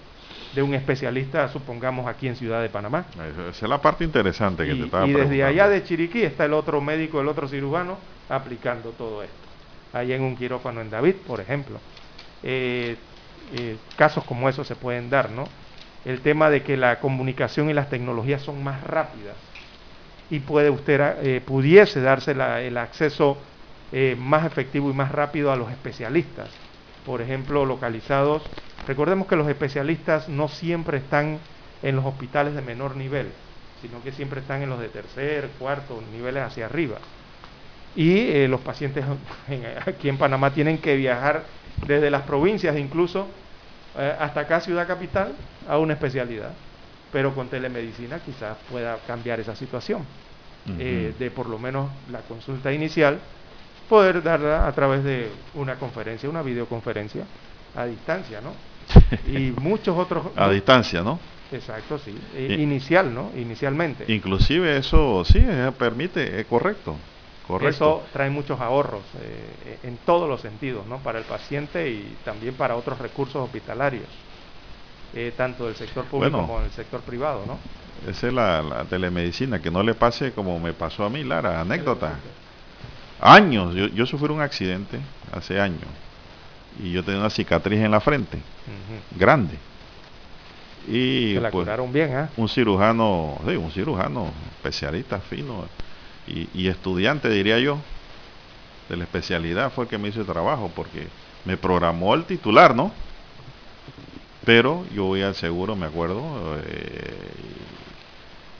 de 0.53 0.61
un 0.61 0.73
especialista, 0.73 1.47
supongamos, 1.49 2.07
aquí 2.07 2.27
en 2.27 2.35
Ciudad 2.35 2.61
de 2.61 2.69
Panamá. 2.69 3.05
Esa 3.13 3.49
es 3.49 3.69
la 3.69 3.81
parte 3.81 4.03
interesante 4.03 4.65
que 4.65 4.73
y, 4.73 4.79
te 4.79 4.85
estaba 4.85 5.07
Y 5.07 5.13
desde 5.13 5.43
allá 5.43 5.69
de 5.69 5.83
Chiriquí 5.83 6.23
está 6.23 6.45
el 6.45 6.53
otro 6.53 6.81
médico, 6.81 7.21
el 7.21 7.27
otro 7.27 7.47
cirujano, 7.47 7.97
aplicando 8.29 8.89
todo 8.91 9.23
esto. 9.23 9.35
Allá 9.93 10.15
en 10.15 10.23
un 10.23 10.35
quirófano 10.35 10.81
en 10.81 10.89
David, 10.89 11.15
por 11.27 11.39
ejemplo. 11.39 11.79
Eh, 12.43 12.95
eh, 13.53 13.77
casos 13.97 14.23
como 14.23 14.47
esos 14.49 14.67
se 14.67 14.75
pueden 14.75 15.09
dar, 15.09 15.29
¿no? 15.29 15.45
El 16.05 16.21
tema 16.21 16.49
de 16.49 16.63
que 16.63 16.77
la 16.77 16.99
comunicación 16.99 17.69
y 17.69 17.73
las 17.73 17.89
tecnologías 17.89 18.41
son 18.41 18.63
más 18.63 18.83
rápidas 18.83 19.35
y 20.31 20.39
puede 20.39 20.69
usted, 20.69 20.99
eh, 21.21 21.41
pudiese 21.41 22.01
darse 22.01 22.31
el 22.31 22.77
acceso 22.77 23.37
eh, 23.91 24.15
más 24.17 24.45
efectivo 24.45 24.89
y 24.89 24.93
más 24.93 25.11
rápido 25.11 25.51
a 25.51 25.57
los 25.57 25.69
especialistas. 25.69 26.49
Por 27.03 27.21
ejemplo, 27.21 27.65
localizados, 27.65 28.51
recordemos 28.85 29.27
que 29.27 29.35
los 29.35 29.47
especialistas 29.49 30.29
no 30.29 30.47
siempre 30.47 30.97
están 30.99 31.39
en 31.81 31.95
los 31.95 32.05
hospitales 32.05 32.53
de 32.53 32.61
menor 32.61 32.95
nivel, 32.95 33.33
sino 33.75 34.03
que 34.03 34.11
siempre 34.11 34.41
están 34.41 34.61
en 34.61 34.69
los 34.69 34.79
de 34.79 34.89
tercer, 34.89 35.55
cuarto, 35.57 36.01
niveles 36.01 36.43
hacia 36.43 36.65
arriba. 36.67 37.01
Y 37.93 38.29
eh, 38.31 38.47
los 38.47 38.61
pacientes 38.61 39.05
aquí 39.85 40.09
en 40.09 40.17
Panamá 40.17 40.53
tienen 40.53 40.79
que 40.81 40.95
viajar 40.95 41.61
desde 41.75 42.11
las 42.11 42.23
provincias 42.23 42.77
incluso 42.77 43.43
eh, 43.95 44.15
hasta 44.19 44.41
acá, 44.41 44.61
Ciudad 44.61 44.87
Capital, 44.87 45.37
a 45.65 45.77
una 45.79 45.93
especialidad. 45.93 46.59
Pero 47.09 47.35
con 47.35 47.49
telemedicina 47.49 48.21
quizás 48.23 48.59
pueda 48.69 49.03
cambiar 49.03 49.39
esa 49.39 49.55
situación. 49.55 50.07
Eh, 50.77 51.15
de 51.17 51.31
por 51.31 51.49
lo 51.49 51.57
menos 51.57 52.07
la 52.07 52.27
consulta 52.27 52.71
inicial, 52.71 53.40
poder 53.91 54.23
darla 54.23 54.65
a 54.65 54.71
través 54.71 55.03
de 55.03 55.29
una 55.53 55.75
conferencia, 55.75 56.29
una 56.29 56.41
videoconferencia 56.41 57.25
a 57.75 57.85
distancia, 57.85 58.39
¿no? 58.39 58.53
y 59.27 59.51
muchos 59.59 59.97
otros... 59.97 60.27
A 60.37 60.49
distancia, 60.49 61.01
¿no? 61.01 61.19
Exacto, 61.51 61.99
sí. 61.99 62.17
Inicial, 62.37 63.13
¿no? 63.13 63.31
Inicialmente. 63.35 64.05
Inclusive 64.07 64.77
eso 64.77 65.25
sí 65.25 65.45
permite, 65.77 66.39
es 66.39 66.45
correcto. 66.45 66.95
Eso 67.67 68.03
trae 68.13 68.29
muchos 68.29 68.61
ahorros 68.61 69.01
eh, 69.21 69.79
en 69.83 69.97
todos 70.05 70.29
los 70.29 70.39
sentidos, 70.39 70.87
¿no? 70.87 70.99
Para 70.99 71.19
el 71.19 71.25
paciente 71.25 71.89
y 71.89 72.15
también 72.23 72.53
para 72.53 72.77
otros 72.77 72.97
recursos 72.97 73.43
hospitalarios, 73.43 74.07
eh, 75.13 75.33
tanto 75.35 75.65
del 75.65 75.75
sector 75.75 76.05
público 76.05 76.37
como 76.37 76.61
del 76.61 76.71
sector 76.71 77.01
privado, 77.01 77.43
¿no? 77.45 77.57
Esa 78.09 78.27
es 78.29 78.33
la, 78.33 78.85
telemedicina, 78.89 79.61
que 79.61 79.69
no 79.69 79.83
le 79.83 79.95
pase 79.95 80.31
como 80.31 80.57
me 80.61 80.71
pasó 80.71 81.03
a 81.03 81.09
mí, 81.09 81.25
Lara, 81.25 81.59
anécdota. 81.59 82.13
Años, 83.21 83.75
yo, 83.93 84.05
sufrí 84.07 84.33
un 84.33 84.41
accidente 84.41 84.99
hace 85.31 85.61
años 85.61 85.85
y 86.81 86.91
yo 86.91 87.03
tenía 87.03 87.19
una 87.19 87.29
cicatriz 87.29 87.79
en 87.79 87.91
la 87.91 87.99
frente, 87.99 88.39
grande. 89.15 89.55
Y 90.87 91.33
la 91.35 91.51
pues, 91.51 91.67
bien, 91.91 92.17
¿eh? 92.17 92.27
Un 92.37 92.49
cirujano, 92.49 93.39
sí, 93.47 93.55
un 93.55 93.71
cirujano 93.71 94.31
especialista 94.57 95.19
fino, 95.19 95.65
y, 96.27 96.67
estudiante, 96.67 97.29
diría 97.29 97.59
yo, 97.59 97.77
de 98.89 98.97
la 98.97 99.03
especialidad 99.03 99.71
fue 99.71 99.83
el 99.83 99.89
que 99.89 99.99
me 99.99 100.09
hizo 100.09 100.21
el 100.21 100.25
trabajo, 100.25 100.71
porque 100.75 101.07
me 101.45 101.57
programó 101.57 102.15
el 102.15 102.25
titular, 102.25 102.75
¿no? 102.75 102.91
Pero 104.45 104.83
yo 104.95 105.05
voy 105.05 105.21
al 105.21 105.35
seguro, 105.35 105.75
me 105.75 105.85
acuerdo, 105.85 106.23
eh, 106.65 107.13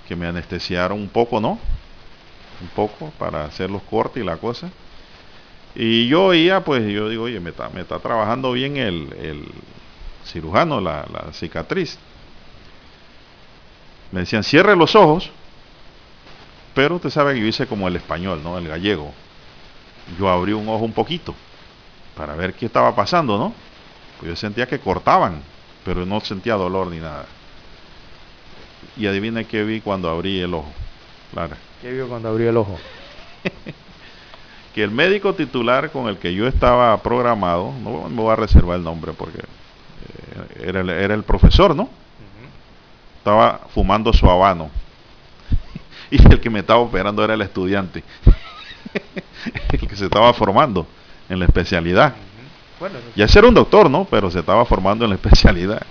que 0.08 0.16
me 0.16 0.28
anestesiaron 0.28 1.00
un 1.00 1.10
poco, 1.10 1.40
¿no? 1.40 1.60
Un 2.62 2.68
poco 2.70 3.12
para 3.18 3.46
hacer 3.46 3.70
los 3.70 3.82
cortes 3.84 4.22
y 4.22 4.26
la 4.26 4.38
cosa. 4.38 4.70
Y 5.74 6.08
yo 6.08 6.26
oía, 6.26 6.64
pues 6.64 6.88
yo 6.92 7.10
digo, 7.10 7.24
oye, 7.24 7.40
me 7.40 7.52
está, 7.52 7.70
me 7.70 7.82
está 7.82 8.00
trabajando 8.00 8.52
bien 8.52 8.78
el, 8.78 9.48
cirujano, 10.26 10.82
la, 10.82 11.06
la 11.12 11.34
cicatriz. 11.34 11.98
Me 14.12 14.22
decían, 14.22 14.44
cierre 14.44 14.76
los 14.76 14.96
ojos 14.96 15.32
pero 16.74 16.96
usted 16.96 17.10
sabe 17.10 17.34
que 17.34 17.42
yo 17.42 17.48
hice 17.48 17.68
como 17.68 17.88
el 17.88 17.96
español, 17.96 18.42
¿no? 18.44 18.58
El 18.58 18.68
gallego. 18.68 19.14
Yo 20.18 20.30
abrí 20.30 20.54
un 20.54 20.68
ojo 20.70 20.86
un 20.86 20.94
poquito 20.94 21.36
para 22.16 22.36
ver 22.36 22.54
qué 22.54 22.66
estaba 22.66 22.96
pasando, 22.96 23.38
¿no? 23.38 23.54
Pues 24.20 24.30
yo 24.30 24.36
sentía 24.36 24.68
que 24.68 24.80
cortaban, 24.80 25.42
pero 25.84 26.06
no 26.06 26.22
sentía 26.22 26.56
dolor 26.56 26.88
ni 26.88 27.00
nada. 27.00 27.26
Y 28.96 29.08
adivina 29.08 29.44
qué 29.44 29.64
vi 29.64 29.82
cuando 29.82 30.10
abrí 30.10 30.40
el 30.40 30.54
ojo. 30.54 30.72
Clara. 31.32 31.58
¿Qué 31.82 31.92
vio 31.92 32.08
cuando 32.08 32.30
abrí 32.30 32.46
el 32.46 32.58
ojo? 32.58 32.78
que 34.76 34.84
el 34.84 34.92
médico 34.92 35.34
titular 35.34 35.90
con 35.90 36.08
el 36.08 36.18
que 36.18 36.34
yo 36.34 36.48
estaba 36.48 36.96
programado, 37.02 37.74
no 37.82 38.08
me 38.08 38.22
voy 38.22 38.32
a 38.32 38.36
reservar 38.36 38.78
el 38.78 38.84
nombre 38.84 39.14
porque 39.14 39.40
eh, 39.40 40.64
era, 40.68 40.82
el, 40.82 40.90
era, 40.92 41.16
el, 41.16 41.24
profesor, 41.24 41.76
¿no? 41.76 41.90
Estaba 43.18 43.62
fumando 43.74 44.14
su 44.14 44.30
habano 44.30 44.70
y 46.12 46.22
el 46.22 46.40
que 46.40 46.52
me 46.52 46.60
estaba 46.60 46.80
operando 46.80 47.24
era 47.24 47.34
el 47.34 47.42
estudiante, 47.42 48.04
el 49.72 49.80
que 49.80 49.96
se 49.96 50.06
estaba 50.06 50.32
formando 50.34 50.86
en 51.30 51.40
la 51.40 51.46
especialidad. 51.46 52.14
ya 53.16 53.28
ser 53.28 53.44
un 53.44 53.56
doctor, 53.56 53.90
¿no? 53.90 54.06
Pero 54.06 54.30
se 54.30 54.40
estaba 54.40 54.66
formando 54.66 55.04
en 55.06 55.10
la 55.10 55.16
especialidad. 55.16 55.82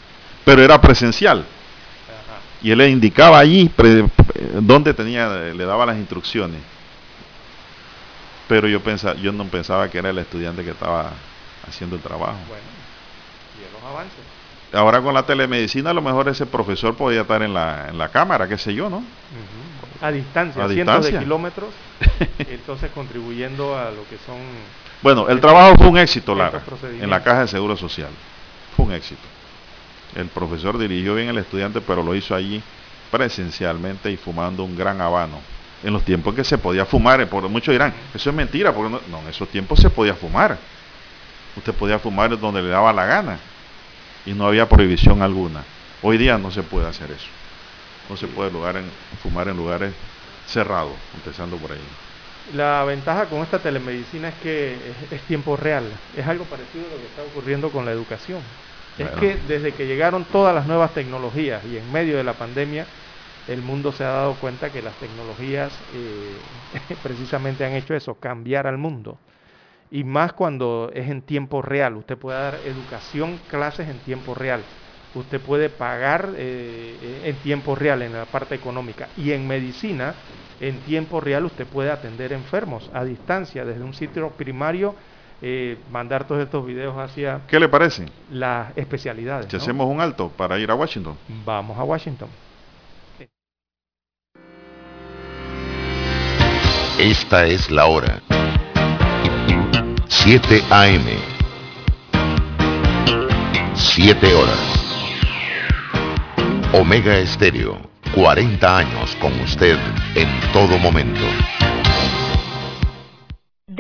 Pero 0.45 0.62
era 0.62 0.81
presencial. 0.81 1.45
Y 2.62 2.70
él 2.70 2.78
le 2.78 2.89
indicaba 2.89 3.39
allí 3.39 3.70
dónde 4.61 4.95
tenía, 4.95 5.28
le 5.28 5.65
daba 5.65 5.87
las 5.87 5.97
instrucciones. 5.97 6.61
Pero 8.49 8.69
yo 8.69 8.81
pensaba, 8.82 9.15
yo 9.15 9.32
no 9.32 9.45
pensaba 9.45 9.89
que 9.89 9.99
era 9.99 10.11
el 10.11 10.19
estudiante 10.19 10.65
que 10.65 10.70
estaba 10.70 11.12
haciendo 11.66 11.97
el 11.97 12.03
trabajo. 12.03 12.39
Bueno, 12.49 12.65
y 13.57 13.73
los 13.73 13.91
avances. 13.91 14.19
Ahora 14.73 15.01
con 15.01 15.15
la 15.15 15.24
telemedicina 15.24 15.91
a 15.91 15.95
lo 15.95 16.03
mejor 16.03 16.28
ese 16.28 16.47
profesor 16.47 16.97
podía 16.97 17.23
estar 17.23 17.43
en 17.43 17.55
la, 17.55 17.87
en 17.89 17.99
la 17.99 18.09
cámara, 18.09 18.49
qué 18.49 18.59
sé 18.59 18.74
yo, 18.74 18.91
¿no? 18.91 19.03
a 20.01 20.11
distancia, 20.11 20.65
a 20.65 20.69
cientos 20.69 21.05
de 21.05 21.19
kilómetros, 21.19 21.69
entonces 22.39 22.91
contribuyendo 22.93 23.77
a 23.77 23.91
lo 23.91 24.09
que 24.09 24.16
son... 24.24 24.39
Bueno, 25.03 25.28
el 25.28 25.41
trabajo 25.41 25.77
fue 25.77 25.89
un 25.89 25.99
éxito, 25.99 26.35
Lara, 26.35 26.62
en 27.01 27.11
la 27.11 27.23
Caja 27.23 27.43
de 27.43 27.49
Seguro 27.49 27.77
Social. 27.77 28.11
Fue 28.77 28.87
un 28.87 28.93
éxito. 28.93 29.23
El 30.15 30.27
profesor 30.27 30.78
dirigió 30.78 31.15
bien 31.15 31.28
al 31.28 31.39
estudiante, 31.39 31.81
pero 31.81 32.03
lo 32.03 32.15
hizo 32.15 32.35
allí 32.35 32.62
presencialmente 33.11 34.11
y 34.11 34.16
fumando 34.16 34.65
un 34.65 34.77
gran 34.77 35.01
habano. 35.01 35.41
En 35.82 35.93
los 35.93 36.05
tiempos 36.05 36.35
que 36.35 36.45
se 36.45 36.59
podía 36.59 36.85
fumar, 36.85 37.27
por 37.28 37.49
muchos 37.49 37.73
dirán, 37.73 37.95
eso 38.15 38.31
es 38.31 38.37
mentira, 38.37 38.73
porque 38.74 38.99
no, 39.11 39.19
en 39.20 39.28
esos 39.28 39.49
tiempos 39.49 39.81
se 39.81 39.91
podía 39.91 40.15
fumar. 40.15 40.59
Usted 41.57 41.73
podía 41.74 41.99
fumar 41.99 42.39
donde 42.39 42.62
le 42.62 42.69
daba 42.69 42.93
la 42.93 43.07
gana 43.07 43.39
y 44.27 44.32
no 44.32 44.47
había 44.47 44.69
prohibición 44.69 45.23
alguna. 45.23 45.65
Hoy 46.03 46.19
día 46.19 46.39
no 46.39 46.51
se 46.51 46.62
puede 46.62 46.87
hacer 46.87 47.11
eso 47.11 47.27
no 48.11 48.16
se 48.16 48.27
puede 48.27 48.51
fumar 49.23 49.49
en 49.49 49.57
lugares 49.57 49.95
cerrados, 50.47 50.93
empezando 51.15 51.57
por 51.57 51.73
ahí. 51.73 51.78
La 52.55 52.82
ventaja 52.85 53.27
con 53.27 53.41
esta 53.43 53.61
telemedicina 53.61 54.28
es 54.28 54.35
que 54.43 54.77
es, 55.11 55.23
tiempo 55.23 55.57
real, 55.57 55.85
es 56.16 56.27
algo 56.27 56.45
parecido 56.45 56.85
a 56.87 56.91
lo 56.91 56.97
que 56.97 57.07
está 57.07 57.23
ocurriendo 57.23 57.70
con 57.70 57.85
la 57.85 57.93
educación. 57.93 58.41
Es 58.97 59.11
que 59.12 59.37
desde 59.37 59.75
que 59.75 59.87
llegaron 59.87 60.27
todas 60.27 60.55
las 60.55 60.67
nuevas 60.67 60.93
tecnologías 60.93 61.65
y 61.65 61.77
en 61.77 61.91
medio 61.91 62.17
de 62.17 62.25
la 62.25 62.37
pandemia, 62.37 62.89
el 63.47 63.62
mundo 63.62 63.93
se 63.93 64.05
ha 64.05 64.09
dado 64.11 64.39
cuenta 64.39 64.73
que 64.73 64.83
las 64.83 64.97
tecnologías 64.99 65.85
eh, 65.89 66.49
precisamente 67.03 67.65
han 67.65 67.73
hecho 67.73 67.95
eso, 67.95 68.17
cambiar 68.21 68.67
al 68.67 68.79
mundo. 68.79 69.19
Y 69.91 70.05
más 70.05 70.33
cuando 70.33 70.91
es 70.95 71.09
en 71.09 71.23
tiempo 71.23 71.62
real, 71.62 71.97
usted 71.97 72.17
puede 72.17 72.39
dar 72.39 72.61
educación, 72.65 73.39
clases 73.39 73.89
en 73.89 74.01
tiempo 74.01 74.35
real. 74.35 74.67
Usted 75.12 75.41
puede 75.41 75.71
pagar 75.71 76.35
eh, 76.37 77.23
en 77.25 77.41
tiempo 77.43 77.75
real 77.75 78.03
en 78.03 78.12
la 78.12 78.31
parte 78.31 78.55
económica. 78.55 79.11
Y 79.17 79.33
en 79.33 79.47
medicina 79.49 80.19
en 80.61 80.83
tiempo 80.85 81.21
real 81.21 81.47
usted 81.47 81.67
puede 81.67 81.91
atender 81.91 82.33
enfermos 82.33 82.91
a 82.93 83.05
distancia 83.05 83.65
desde 83.65 83.83
un 83.83 83.95
sitio 83.95 84.37
primario 84.37 84.95
eh, 85.43 85.79
mandar 85.91 86.27
todos 86.27 86.43
estos 86.43 86.65
videos 86.67 86.97
hacia 86.97 87.41
¿qué 87.47 87.59
le 87.59 87.69
parece? 87.69 88.07
las 88.31 88.77
especialidades 88.77 89.47
si 89.49 89.57
hacemos 89.57 89.87
un 89.87 90.01
alto 90.01 90.29
para 90.29 90.59
ir 90.59 90.71
a 90.71 90.75
Washington. 90.75 91.17
Vamos 91.45 91.79
a 91.79 91.85
Washington. 91.85 92.29
Esta 96.99 97.47
es 97.47 97.71
la 97.71 97.87
hora. 97.87 98.21
7 100.09 100.62
AM 100.71 101.41
7 103.81 104.35
horas. 104.35 104.59
Omega 106.73 107.19
Estéreo, 107.19 107.79
40 108.15 108.79
años 108.79 109.17
con 109.21 109.33
usted 109.41 109.79
en 110.15 110.29
todo 110.53 110.79
momento. 110.79 111.21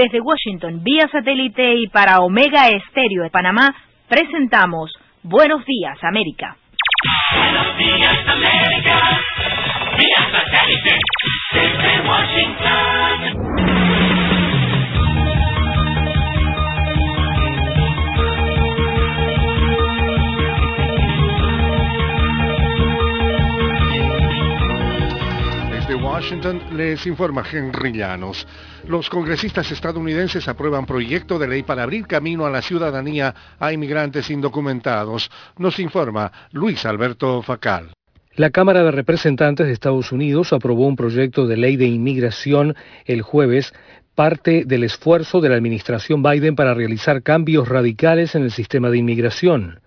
Desde 0.00 0.18
Washington, 0.18 0.82
vía 0.82 1.06
satélite 1.12 1.74
y 1.74 1.86
para 1.88 2.20
Omega 2.20 2.70
Estéreo 2.70 3.22
de 3.22 3.28
Panamá, 3.28 3.74
presentamos 4.08 4.90
Buenos 5.22 5.62
Días, 5.66 5.98
América. 6.02 6.56
Buenos 7.36 7.76
días, 7.76 8.16
América. 8.26 9.20
Vía 9.98 10.30
satélite 10.32 10.98
desde 11.52 12.08
Washington. 12.08 12.49
Les 26.72 27.06
informa 27.06 27.44
Henry 27.50 27.92
Llanos. 27.92 28.46
Los 28.88 29.08
congresistas 29.08 29.70
estadounidenses 29.70 30.48
aprueban 30.48 30.86
proyecto 30.86 31.38
de 31.38 31.46
ley 31.46 31.62
para 31.62 31.84
abrir 31.84 32.06
camino 32.06 32.46
a 32.46 32.50
la 32.50 32.62
ciudadanía 32.62 33.34
a 33.58 33.72
inmigrantes 33.72 34.30
indocumentados. 34.30 35.30
Nos 35.58 35.78
informa 35.78 36.32
Luis 36.52 36.84
Alberto 36.86 37.42
Facal. 37.42 37.92
La 38.34 38.50
Cámara 38.50 38.82
de 38.82 38.90
Representantes 38.90 39.66
de 39.66 39.72
Estados 39.72 40.12
Unidos 40.12 40.52
aprobó 40.52 40.86
un 40.86 40.96
proyecto 40.96 41.46
de 41.46 41.56
ley 41.56 41.76
de 41.76 41.86
inmigración 41.86 42.74
el 43.04 43.22
jueves, 43.22 43.72
parte 44.14 44.64
del 44.64 44.84
esfuerzo 44.84 45.40
de 45.40 45.50
la 45.50 45.56
administración 45.56 46.22
Biden 46.22 46.56
para 46.56 46.74
realizar 46.74 47.22
cambios 47.22 47.68
radicales 47.68 48.34
en 48.34 48.42
el 48.42 48.50
sistema 48.50 48.90
de 48.90 48.98
inmigración. 48.98 49.80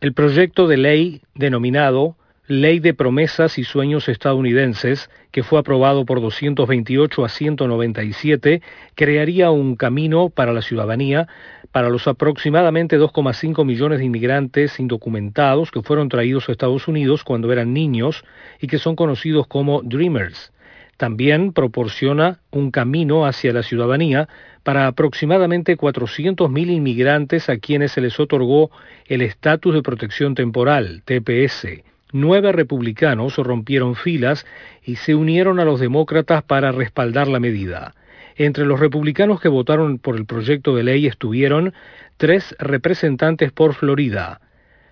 El 0.00 0.12
proyecto 0.12 0.66
de 0.66 0.76
ley 0.76 1.22
denominado 1.34 2.16
Ley 2.48 2.78
de 2.78 2.94
Promesas 2.94 3.58
y 3.58 3.64
Sueños 3.64 4.08
Estadounidenses, 4.08 5.10
que 5.32 5.42
fue 5.42 5.58
aprobado 5.58 6.04
por 6.04 6.20
228 6.20 7.24
a 7.24 7.28
197, 7.28 8.62
crearía 8.94 9.50
un 9.50 9.74
camino 9.74 10.28
para 10.28 10.52
la 10.52 10.62
ciudadanía 10.62 11.26
para 11.72 11.88
los 11.90 12.06
aproximadamente 12.06 13.00
2,5 13.00 13.64
millones 13.64 13.98
de 13.98 14.04
inmigrantes 14.04 14.78
indocumentados 14.78 15.72
que 15.72 15.82
fueron 15.82 16.08
traídos 16.08 16.48
a 16.48 16.52
Estados 16.52 16.86
Unidos 16.86 17.24
cuando 17.24 17.52
eran 17.52 17.72
niños 17.72 18.22
y 18.60 18.68
que 18.68 18.78
son 18.78 18.94
conocidos 18.94 19.48
como 19.48 19.82
Dreamers. 19.82 20.52
También 20.98 21.52
proporciona 21.52 22.38
un 22.52 22.70
camino 22.70 23.26
hacia 23.26 23.52
la 23.52 23.64
ciudadanía 23.64 24.28
para 24.62 24.86
aproximadamente 24.86 25.76
400.000 25.76 26.70
inmigrantes 26.70 27.48
a 27.48 27.56
quienes 27.58 27.90
se 27.90 28.00
les 28.00 28.20
otorgó 28.20 28.70
el 29.06 29.22
estatus 29.22 29.74
de 29.74 29.82
protección 29.82 30.36
temporal, 30.36 31.02
TPS. 31.04 31.95
Nueve 32.18 32.50
republicanos 32.50 33.36
rompieron 33.36 33.94
filas 33.94 34.46
y 34.82 34.96
se 34.96 35.14
unieron 35.14 35.60
a 35.60 35.66
los 35.66 35.80
demócratas 35.80 36.42
para 36.42 36.72
respaldar 36.72 37.28
la 37.28 37.40
medida. 37.40 37.94
Entre 38.36 38.64
los 38.64 38.80
republicanos 38.80 39.38
que 39.38 39.50
votaron 39.50 39.98
por 39.98 40.16
el 40.16 40.24
proyecto 40.24 40.74
de 40.74 40.82
ley 40.82 41.06
estuvieron 41.06 41.74
tres 42.16 42.56
representantes 42.58 43.52
por 43.52 43.74
Florida, 43.74 44.40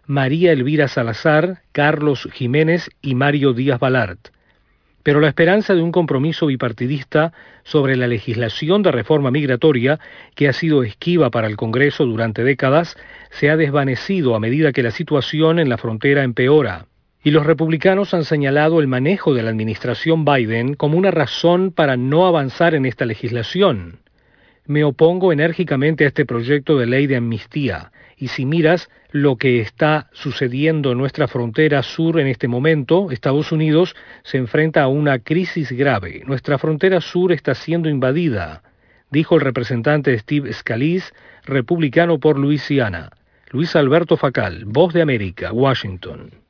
María 0.04 0.52
Elvira 0.52 0.86
Salazar, 0.86 1.62
Carlos 1.72 2.28
Jiménez 2.30 2.90
y 3.00 3.14
Mario 3.14 3.54
Díaz 3.54 3.80
Balart 3.80 4.28
pero 5.02 5.20
la 5.20 5.28
esperanza 5.28 5.74
de 5.74 5.82
un 5.82 5.92
compromiso 5.92 6.46
bipartidista 6.46 7.32
sobre 7.62 7.94
la 7.96 8.06
legislación 8.06 8.82
de 8.82 8.90
reforma 8.90 9.30
migratoria, 9.30 10.00
que 10.34 10.48
ha 10.48 10.54
sido 10.54 10.82
esquiva 10.82 11.30
para 11.30 11.46
el 11.46 11.56
Congreso 11.56 12.06
durante 12.06 12.42
décadas, 12.42 12.96
se 13.30 13.50
ha 13.50 13.56
desvanecido 13.58 14.34
a 14.34 14.40
medida 14.40 14.72
que 14.72 14.82
la 14.82 14.90
situación 14.90 15.58
en 15.58 15.68
la 15.68 15.76
frontera 15.76 16.22
empeora. 16.22 16.86
Y 17.26 17.30
los 17.30 17.46
republicanos 17.46 18.12
han 18.12 18.24
señalado 18.24 18.80
el 18.80 18.86
manejo 18.86 19.32
de 19.32 19.42
la 19.42 19.48
administración 19.48 20.26
Biden 20.26 20.74
como 20.74 20.98
una 20.98 21.10
razón 21.10 21.72
para 21.72 21.96
no 21.96 22.26
avanzar 22.26 22.74
en 22.74 22.84
esta 22.84 23.06
legislación. 23.06 24.00
Me 24.66 24.84
opongo 24.84 25.32
enérgicamente 25.32 26.04
a 26.04 26.08
este 26.08 26.26
proyecto 26.26 26.78
de 26.78 26.84
ley 26.84 27.06
de 27.06 27.16
amnistía, 27.16 27.92
y 28.18 28.28
si 28.28 28.44
miras 28.44 28.90
lo 29.10 29.36
que 29.36 29.60
está 29.60 30.10
sucediendo 30.12 30.92
en 30.92 30.98
nuestra 30.98 31.26
frontera 31.26 31.82
sur 31.82 32.20
en 32.20 32.26
este 32.26 32.46
momento, 32.46 33.10
Estados 33.10 33.52
Unidos 33.52 33.96
se 34.22 34.36
enfrenta 34.36 34.82
a 34.82 34.88
una 34.88 35.18
crisis 35.18 35.72
grave. 35.72 36.24
Nuestra 36.26 36.58
frontera 36.58 37.00
sur 37.00 37.32
está 37.32 37.54
siendo 37.54 37.88
invadida, 37.88 38.62
dijo 39.10 39.36
el 39.36 39.40
representante 39.40 40.18
Steve 40.18 40.52
Scalise, 40.52 41.14
republicano 41.46 42.20
por 42.20 42.38
Luisiana. 42.38 43.08
Luis 43.50 43.74
Alberto 43.76 44.18
Facal, 44.18 44.64
Voz 44.66 44.92
de 44.92 45.00
América, 45.00 45.52
Washington. 45.52 46.43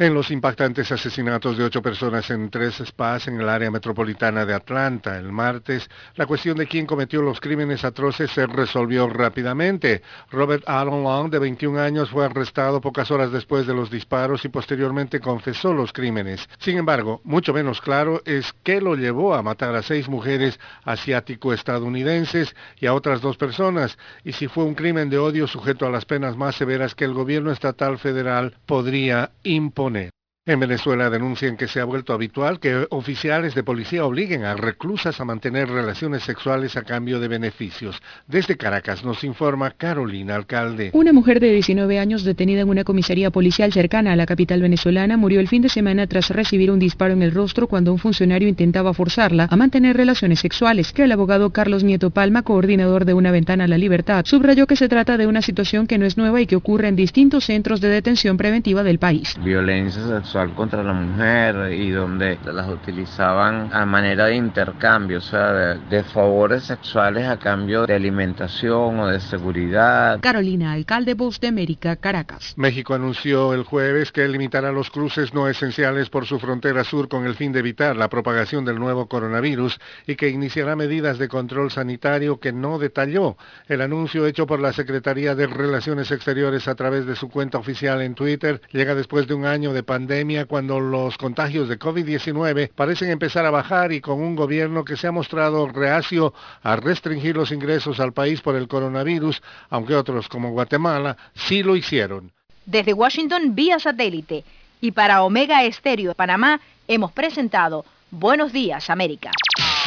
En 0.00 0.14
los 0.14 0.30
impactantes 0.30 0.92
asesinatos 0.92 1.58
de 1.58 1.64
ocho 1.64 1.82
personas 1.82 2.30
en 2.30 2.50
tres 2.50 2.76
spas 2.86 3.26
en 3.26 3.40
el 3.40 3.48
área 3.48 3.68
metropolitana 3.68 4.46
de 4.46 4.54
Atlanta 4.54 5.18
el 5.18 5.32
martes, 5.32 5.90
la 6.14 6.24
cuestión 6.24 6.56
de 6.56 6.68
quién 6.68 6.86
cometió 6.86 7.20
los 7.20 7.40
crímenes 7.40 7.84
atroces 7.84 8.30
se 8.30 8.46
resolvió 8.46 9.08
rápidamente. 9.08 10.02
Robert 10.30 10.62
Allen 10.68 11.02
Long, 11.02 11.32
de 11.32 11.40
21 11.40 11.80
años, 11.80 12.10
fue 12.10 12.24
arrestado 12.24 12.80
pocas 12.80 13.10
horas 13.10 13.32
después 13.32 13.66
de 13.66 13.74
los 13.74 13.90
disparos 13.90 14.44
y 14.44 14.50
posteriormente 14.50 15.18
confesó 15.18 15.74
los 15.74 15.92
crímenes. 15.92 16.48
Sin 16.60 16.78
embargo, 16.78 17.20
mucho 17.24 17.52
menos 17.52 17.80
claro 17.80 18.22
es 18.24 18.54
qué 18.62 18.80
lo 18.80 18.94
llevó 18.94 19.34
a 19.34 19.42
matar 19.42 19.74
a 19.74 19.82
seis 19.82 20.08
mujeres 20.08 20.60
asiático-estadounidenses 20.84 22.54
y 22.78 22.86
a 22.86 22.94
otras 22.94 23.20
dos 23.20 23.36
personas, 23.36 23.98
y 24.22 24.30
si 24.30 24.46
fue 24.46 24.62
un 24.62 24.76
crimen 24.76 25.10
de 25.10 25.18
odio 25.18 25.48
sujeto 25.48 25.86
a 25.86 25.90
las 25.90 26.04
penas 26.04 26.36
más 26.36 26.54
severas 26.54 26.94
que 26.94 27.04
el 27.04 27.14
gobierno 27.14 27.50
estatal 27.50 27.98
federal 27.98 28.54
podría 28.64 29.32
imponer. 29.42 29.87
Leone 29.88 30.17
En 30.48 30.60
Venezuela 30.60 31.10
denuncian 31.10 31.58
que 31.58 31.68
se 31.68 31.78
ha 31.78 31.84
vuelto 31.84 32.14
habitual 32.14 32.58
que 32.58 32.86
oficiales 32.88 33.54
de 33.54 33.62
policía 33.62 34.06
obliguen 34.06 34.46
a 34.46 34.54
reclusas 34.54 35.20
a 35.20 35.26
mantener 35.26 35.68
relaciones 35.68 36.22
sexuales 36.22 36.74
a 36.74 36.84
cambio 36.84 37.20
de 37.20 37.28
beneficios. 37.28 38.00
Desde 38.26 38.56
Caracas 38.56 39.04
nos 39.04 39.24
informa 39.24 39.72
Carolina 39.72 40.36
Alcalde. 40.36 40.88
Una 40.94 41.12
mujer 41.12 41.40
de 41.40 41.52
19 41.52 41.98
años 41.98 42.24
detenida 42.24 42.62
en 42.62 42.70
una 42.70 42.84
comisaría 42.84 43.30
policial 43.30 43.74
cercana 43.74 44.14
a 44.14 44.16
la 44.16 44.24
capital 44.24 44.62
venezolana 44.62 45.18
murió 45.18 45.40
el 45.40 45.48
fin 45.48 45.60
de 45.60 45.68
semana 45.68 46.06
tras 46.06 46.30
recibir 46.30 46.70
un 46.70 46.78
disparo 46.78 47.12
en 47.12 47.20
el 47.20 47.34
rostro 47.34 47.66
cuando 47.66 47.92
un 47.92 47.98
funcionario 47.98 48.48
intentaba 48.48 48.94
forzarla 48.94 49.48
a 49.50 49.56
mantener 49.56 49.98
relaciones 49.98 50.40
sexuales, 50.40 50.94
que 50.94 51.04
el 51.04 51.12
abogado 51.12 51.50
Carlos 51.50 51.84
Nieto 51.84 52.08
Palma, 52.08 52.40
coordinador 52.40 53.04
de 53.04 53.12
una 53.12 53.32
ventana 53.32 53.64
a 53.64 53.68
la 53.68 53.76
libertad, 53.76 54.24
subrayó 54.24 54.66
que 54.66 54.76
se 54.76 54.88
trata 54.88 55.18
de 55.18 55.26
una 55.26 55.42
situación 55.42 55.86
que 55.86 55.98
no 55.98 56.06
es 56.06 56.16
nueva 56.16 56.40
y 56.40 56.46
que 56.46 56.56
ocurre 56.56 56.88
en 56.88 56.96
distintos 56.96 57.44
centros 57.44 57.82
de 57.82 57.88
detención 57.88 58.38
preventiva 58.38 58.82
del 58.82 58.98
país. 58.98 59.36
Violencia 59.44 60.02
sexual 60.06 60.37
contra 60.46 60.84
la 60.84 60.92
mujer 60.92 61.72
y 61.72 61.90
donde 61.90 62.38
las 62.44 62.68
utilizaban 62.68 63.70
a 63.72 63.84
manera 63.84 64.26
de 64.26 64.36
intercambio, 64.36 65.18
o 65.18 65.20
sea, 65.20 65.74
de, 65.74 66.02
favores 66.04 66.64
sexuales 66.64 67.26
a 67.26 67.38
cambio 67.38 67.86
de 67.86 67.94
alimentación 67.94 69.00
o 69.00 69.08
de 69.08 69.18
seguridad. 69.20 70.20
Carolina, 70.20 70.72
alcalde 70.72 71.14
Voz 71.14 71.40
de 71.40 71.48
América, 71.48 71.96
Caracas. 71.96 72.54
México 72.56 72.94
anunció 72.94 73.52
el 73.52 73.64
jueves 73.64 74.12
que 74.12 74.28
limitará 74.28 74.70
los 74.70 74.90
cruces 74.90 75.34
no 75.34 75.48
esenciales 75.48 76.08
por 76.08 76.24
su 76.24 76.38
frontera 76.38 76.84
sur 76.84 77.08
con 77.08 77.26
el 77.26 77.34
fin 77.34 77.52
de 77.52 77.58
evitar 77.58 77.96
la 77.96 78.08
propagación 78.08 78.64
del 78.64 78.78
nuevo 78.78 79.08
coronavirus 79.08 79.80
y 80.06 80.14
que 80.14 80.28
iniciará 80.28 80.76
medidas 80.76 81.18
de 81.18 81.28
control 81.28 81.72
sanitario 81.72 82.38
que 82.38 82.52
no 82.52 82.78
detalló. 82.78 83.36
El 83.66 83.80
anuncio 83.80 84.24
hecho 84.26 84.46
por 84.46 84.60
la 84.60 84.72
Secretaría 84.72 85.34
de 85.34 85.48
Relaciones 85.48 86.12
Exteriores 86.12 86.68
a 86.68 86.76
través 86.76 87.06
de 87.06 87.16
su 87.16 87.28
cuenta 87.28 87.58
oficial 87.58 88.00
en 88.02 88.14
Twitter 88.14 88.60
llega 88.72 88.94
después 88.94 89.26
de 89.26 89.34
un 89.34 89.44
año 89.44 89.72
de 89.72 89.82
pandemia 89.82 90.17
cuando 90.46 90.80
los 90.80 91.16
contagios 91.16 91.68
de 91.68 91.78
COVID-19 91.78 92.70
parecen 92.74 93.10
empezar 93.10 93.46
a 93.46 93.50
bajar 93.50 93.92
y 93.92 94.00
con 94.00 94.20
un 94.20 94.34
gobierno 94.34 94.84
que 94.84 94.96
se 94.96 95.06
ha 95.06 95.12
mostrado 95.12 95.68
reacio 95.68 96.34
a 96.62 96.76
restringir 96.76 97.36
los 97.36 97.52
ingresos 97.52 98.00
al 98.00 98.12
país 98.12 98.40
por 98.40 98.56
el 98.56 98.66
coronavirus, 98.66 99.40
aunque 99.70 99.94
otros 99.94 100.28
como 100.28 100.50
Guatemala 100.50 101.16
sí 101.34 101.62
lo 101.62 101.76
hicieron. 101.76 102.32
Desde 102.66 102.92
Washington 102.92 103.54
vía 103.54 103.78
satélite 103.78 104.44
y 104.80 104.90
para 104.90 105.22
Omega 105.22 105.62
Estéreo 105.64 106.10
de 106.10 106.14
Panamá 106.14 106.60
hemos 106.88 107.12
presentado 107.12 107.84
Buenos 108.10 108.52
Días 108.52 108.90
América. 108.90 109.30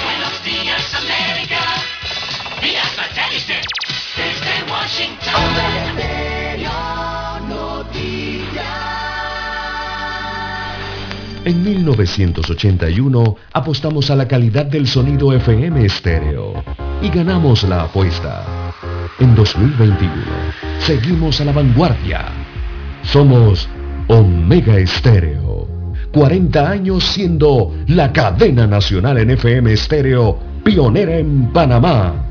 Buenos 0.04 0.44
Días 0.44 0.96
América 0.96 1.60
vía 2.62 2.84
satélite 2.96 3.62
desde 4.16 4.72
Washington. 4.72 6.31
En 11.44 11.64
1981 11.64 13.36
apostamos 13.54 14.12
a 14.12 14.16
la 14.16 14.28
calidad 14.28 14.68
del 14.68 14.88
sonido 14.88 15.34
FM 15.34 15.84
estéreo 15.84 16.64
y 17.02 17.10
ganamos 17.10 17.64
la 17.64 17.84
apuesta. 17.84 18.74
En 19.20 19.34
2021 19.34 20.14
seguimos 20.80 21.42
a 21.42 21.46
la 21.46 21.52
vanguardia. 21.52 22.26
Somos 23.02 23.68
Omega 24.08 24.78
Estéreo. 24.78 25.68
40 26.14 26.70
años 26.70 27.04
siendo 27.06 27.74
la 27.88 28.14
cadena 28.14 28.68
nacional 28.68 29.18
en 29.18 29.32
FM 29.32 29.74
estéreo, 29.74 30.38
pionera 30.64 31.18
en 31.18 31.52
Panamá. 31.52 32.31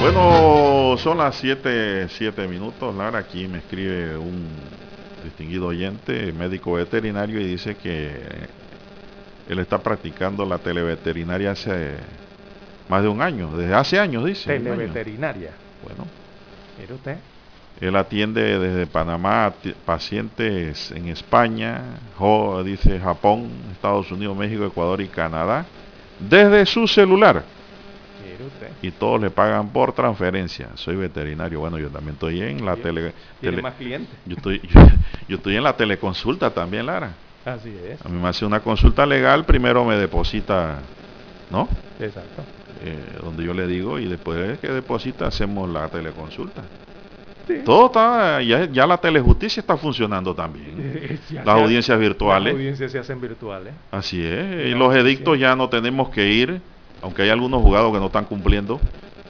Bueno, 0.00 0.96
son 0.98 1.18
las 1.18 1.34
7, 1.36 2.08
minutos. 2.48 2.94
Lara, 2.94 3.18
aquí 3.18 3.48
me 3.48 3.58
escribe 3.58 4.16
un 4.16 4.46
distinguido 5.24 5.66
oyente, 5.66 6.32
médico 6.32 6.74
veterinario, 6.74 7.40
y 7.40 7.44
dice 7.44 7.74
que 7.74 8.12
él 9.48 9.58
está 9.58 9.78
practicando 9.78 10.46
la 10.46 10.58
televeterinaria 10.58 11.50
hace 11.50 11.96
Más 12.88 13.02
de 13.02 13.08
un 13.08 13.20
año, 13.20 13.56
desde 13.56 13.74
hace 13.74 13.98
años, 13.98 14.24
dice. 14.24 14.46
Televeterinaria. 14.46 15.50
Bueno. 15.82 16.06
Mire 16.78 16.94
usted. 16.94 17.16
Él 17.80 17.96
atiende 17.96 18.58
desde 18.58 18.86
Panamá 18.86 19.52
pacientes 19.84 20.92
en 20.92 21.08
España, 21.08 21.82
dice 22.64 23.00
Japón, 23.00 23.50
Estados 23.72 24.10
Unidos, 24.12 24.36
México, 24.36 24.64
Ecuador 24.64 25.00
y 25.00 25.08
Canadá, 25.08 25.66
desde 26.20 26.66
su 26.66 26.86
celular. 26.86 27.42
Y 28.82 28.90
todos 28.90 29.20
le 29.20 29.30
pagan 29.30 29.70
por 29.70 29.92
transferencia. 29.92 30.70
Soy 30.74 30.96
veterinario. 30.96 31.60
Bueno, 31.60 31.78
yo 31.78 31.88
también 31.88 32.14
estoy 32.14 32.40
en 32.40 32.64
la 32.64 32.76
tele, 32.76 33.12
tele, 33.40 33.62
más 33.62 33.74
clientes? 33.74 34.14
Yo 34.26 34.36
estoy, 34.36 34.60
yo, 35.28 35.36
estoy 35.36 35.56
en 35.56 35.64
la 35.64 35.76
teleconsulta 35.76 36.50
también, 36.50 36.86
Lara. 36.86 37.12
Así 37.44 37.74
es. 37.84 38.04
A 38.04 38.08
mí 38.08 38.20
me 38.20 38.28
hace 38.28 38.44
una 38.44 38.60
consulta 38.60 39.06
legal, 39.06 39.44
primero 39.44 39.84
me 39.84 39.96
deposita, 39.96 40.80
¿no? 41.50 41.68
Exacto. 41.98 42.42
Eh, 42.84 42.96
donde 43.22 43.44
yo 43.44 43.54
le 43.54 43.66
digo 43.66 43.98
y 43.98 44.06
después 44.06 44.58
que 44.58 44.68
deposita 44.68 45.26
hacemos 45.26 45.68
la 45.68 45.88
teleconsulta. 45.88 46.62
Todo 47.64 47.86
está, 47.86 48.42
ya, 48.42 48.86
la 48.86 48.98
telejusticia 48.98 49.60
está 49.60 49.76
funcionando 49.76 50.34
también. 50.34 51.18
las 51.30 51.48
audiencias 51.48 51.98
virtuales. 51.98 52.52
Las 52.52 52.60
audiencias 52.60 52.92
se 52.92 52.98
hacen 52.98 53.20
virtuales. 53.20 53.72
Así 53.90 54.22
es. 54.24 54.66
Y 54.66 54.70
los 54.70 54.94
edictos 54.94 55.38
ya 55.38 55.56
no 55.56 55.68
tenemos 55.68 56.10
que 56.10 56.30
ir, 56.30 56.60
aunque 57.02 57.22
hay 57.22 57.30
algunos 57.30 57.62
juzgados 57.62 57.92
que 57.92 57.98
no 57.98 58.06
están 58.06 58.24
cumpliendo, 58.24 58.80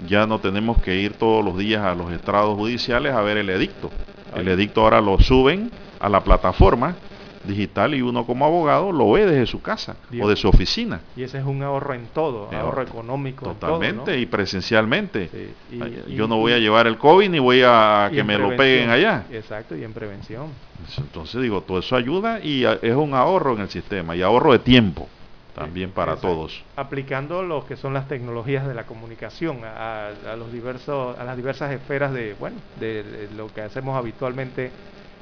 ya 0.07 0.27
no 0.27 0.39
tenemos 0.39 0.81
que 0.81 0.97
ir 0.97 1.15
todos 1.15 1.45
los 1.45 1.59
días 1.59 1.83
a 1.85 1.95
los 1.95 2.13
estrados 2.13 2.57
judiciales 2.57 3.13
a 3.15 3.21
ver 3.23 3.37
el 3.37 3.51
edicto. 3.51 3.91
El 4.35 4.49
edicto 4.49 4.83
ahora 4.83 5.01
lo 5.01 5.19
suben 5.19 5.71
a 5.99 6.09
la 6.09 6.23
plataforma 6.23 6.95
digital 7.45 7.95
y 7.95 8.03
uno 8.03 8.27
como 8.27 8.45
abogado 8.45 8.93
lo 8.93 9.11
ve 9.13 9.25
desde 9.25 9.47
su 9.47 9.63
casa 9.63 9.97
o 10.21 10.29
de 10.29 10.37
su 10.37 10.49
oficina. 10.49 11.01
Y 11.17 11.23
ese 11.23 11.39
es 11.39 11.45
un 11.45 11.63
ahorro 11.63 11.95
en 11.95 12.07
todo, 12.15 12.49
ahorro 12.53 12.83
económico. 12.83 13.47
Totalmente 13.47 14.19
y 14.19 14.27
presencialmente. 14.27 15.31
Yo 16.09 16.29
no 16.29 16.37
voy 16.37 16.53
a 16.53 16.59
llevar 16.59 16.87
el 16.87 16.99
COVID 16.99 17.31
ni 17.31 17.39
voy 17.39 17.63
a 17.65 18.11
que 18.13 18.23
me 18.23 18.39
lo 18.39 18.57
peguen 18.57 18.91
allá. 18.91 19.25
Exacto, 19.31 19.77
y 19.77 19.83
en 19.83 19.93
prevención. 19.93 20.49
Entonces 20.97 21.43
digo, 21.43 21.63
todo 21.63 21.79
eso 21.79 21.97
ayuda 21.97 22.41
y 22.41 22.65
es 22.65 22.95
un 22.95 23.15
ahorro 23.15 23.55
en 23.55 23.63
el 23.63 23.69
sistema 23.69 24.15
y 24.15 24.23
ahorro 24.23 24.53
de 24.53 24.61
tiempo 24.61 25.09
también 25.59 25.91
para 25.93 26.17
todos. 26.17 26.63
Aplicando 26.77 27.43
lo 27.43 27.67
que 27.67 27.77
son 27.77 27.95
las 27.95 28.09
tecnologías 28.09 28.67
de 28.67 28.75
la 28.75 28.85
comunicación 28.85 29.61
a, 29.65 30.11
los 30.37 30.53
diversos, 30.53 31.19
a 31.19 31.25
las 31.25 31.37
diversas 31.37 31.73
esferas 31.73 32.13
de, 32.13 32.35
bueno, 32.35 32.57
de 32.77 33.29
lo 33.33 33.49
que 33.49 33.63
hacemos 33.63 33.97
habitualmente 33.97 34.71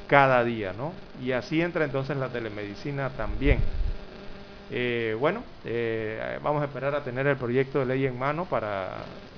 cada 0.07 0.45
día, 0.45 0.73
¿no? 0.73 0.93
Y 1.21 1.33
así 1.33 1.61
entra 1.61 1.85
entonces 1.85 2.17
la 2.17 2.29
telemedicina 2.29 3.11
también. 3.11 3.59
Eh, 4.71 5.17
bueno, 5.19 5.43
eh, 5.65 6.39
vamos 6.43 6.63
a 6.63 6.67
esperar 6.67 6.95
a 6.95 7.05
tener 7.05 7.27
el 7.27 7.37
proyecto 7.37 7.81
de 7.81 7.87
ley 7.87 8.07
en 8.07 8.19
mano 8.19 8.47
para, 8.47 8.89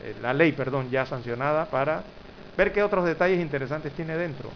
eh, 0.03 0.15
la 0.21 0.33
ley, 0.33 0.53
perdón, 0.53 0.91
ya 0.91 1.05
sancionada 1.07 1.71
para 1.71 2.03
ver 2.57 2.73
qué 2.73 2.83
otros 2.83 3.05
detalles 3.05 3.41
interesantes 3.41 3.93
tiene 3.95 4.17
dentro. 4.17 4.51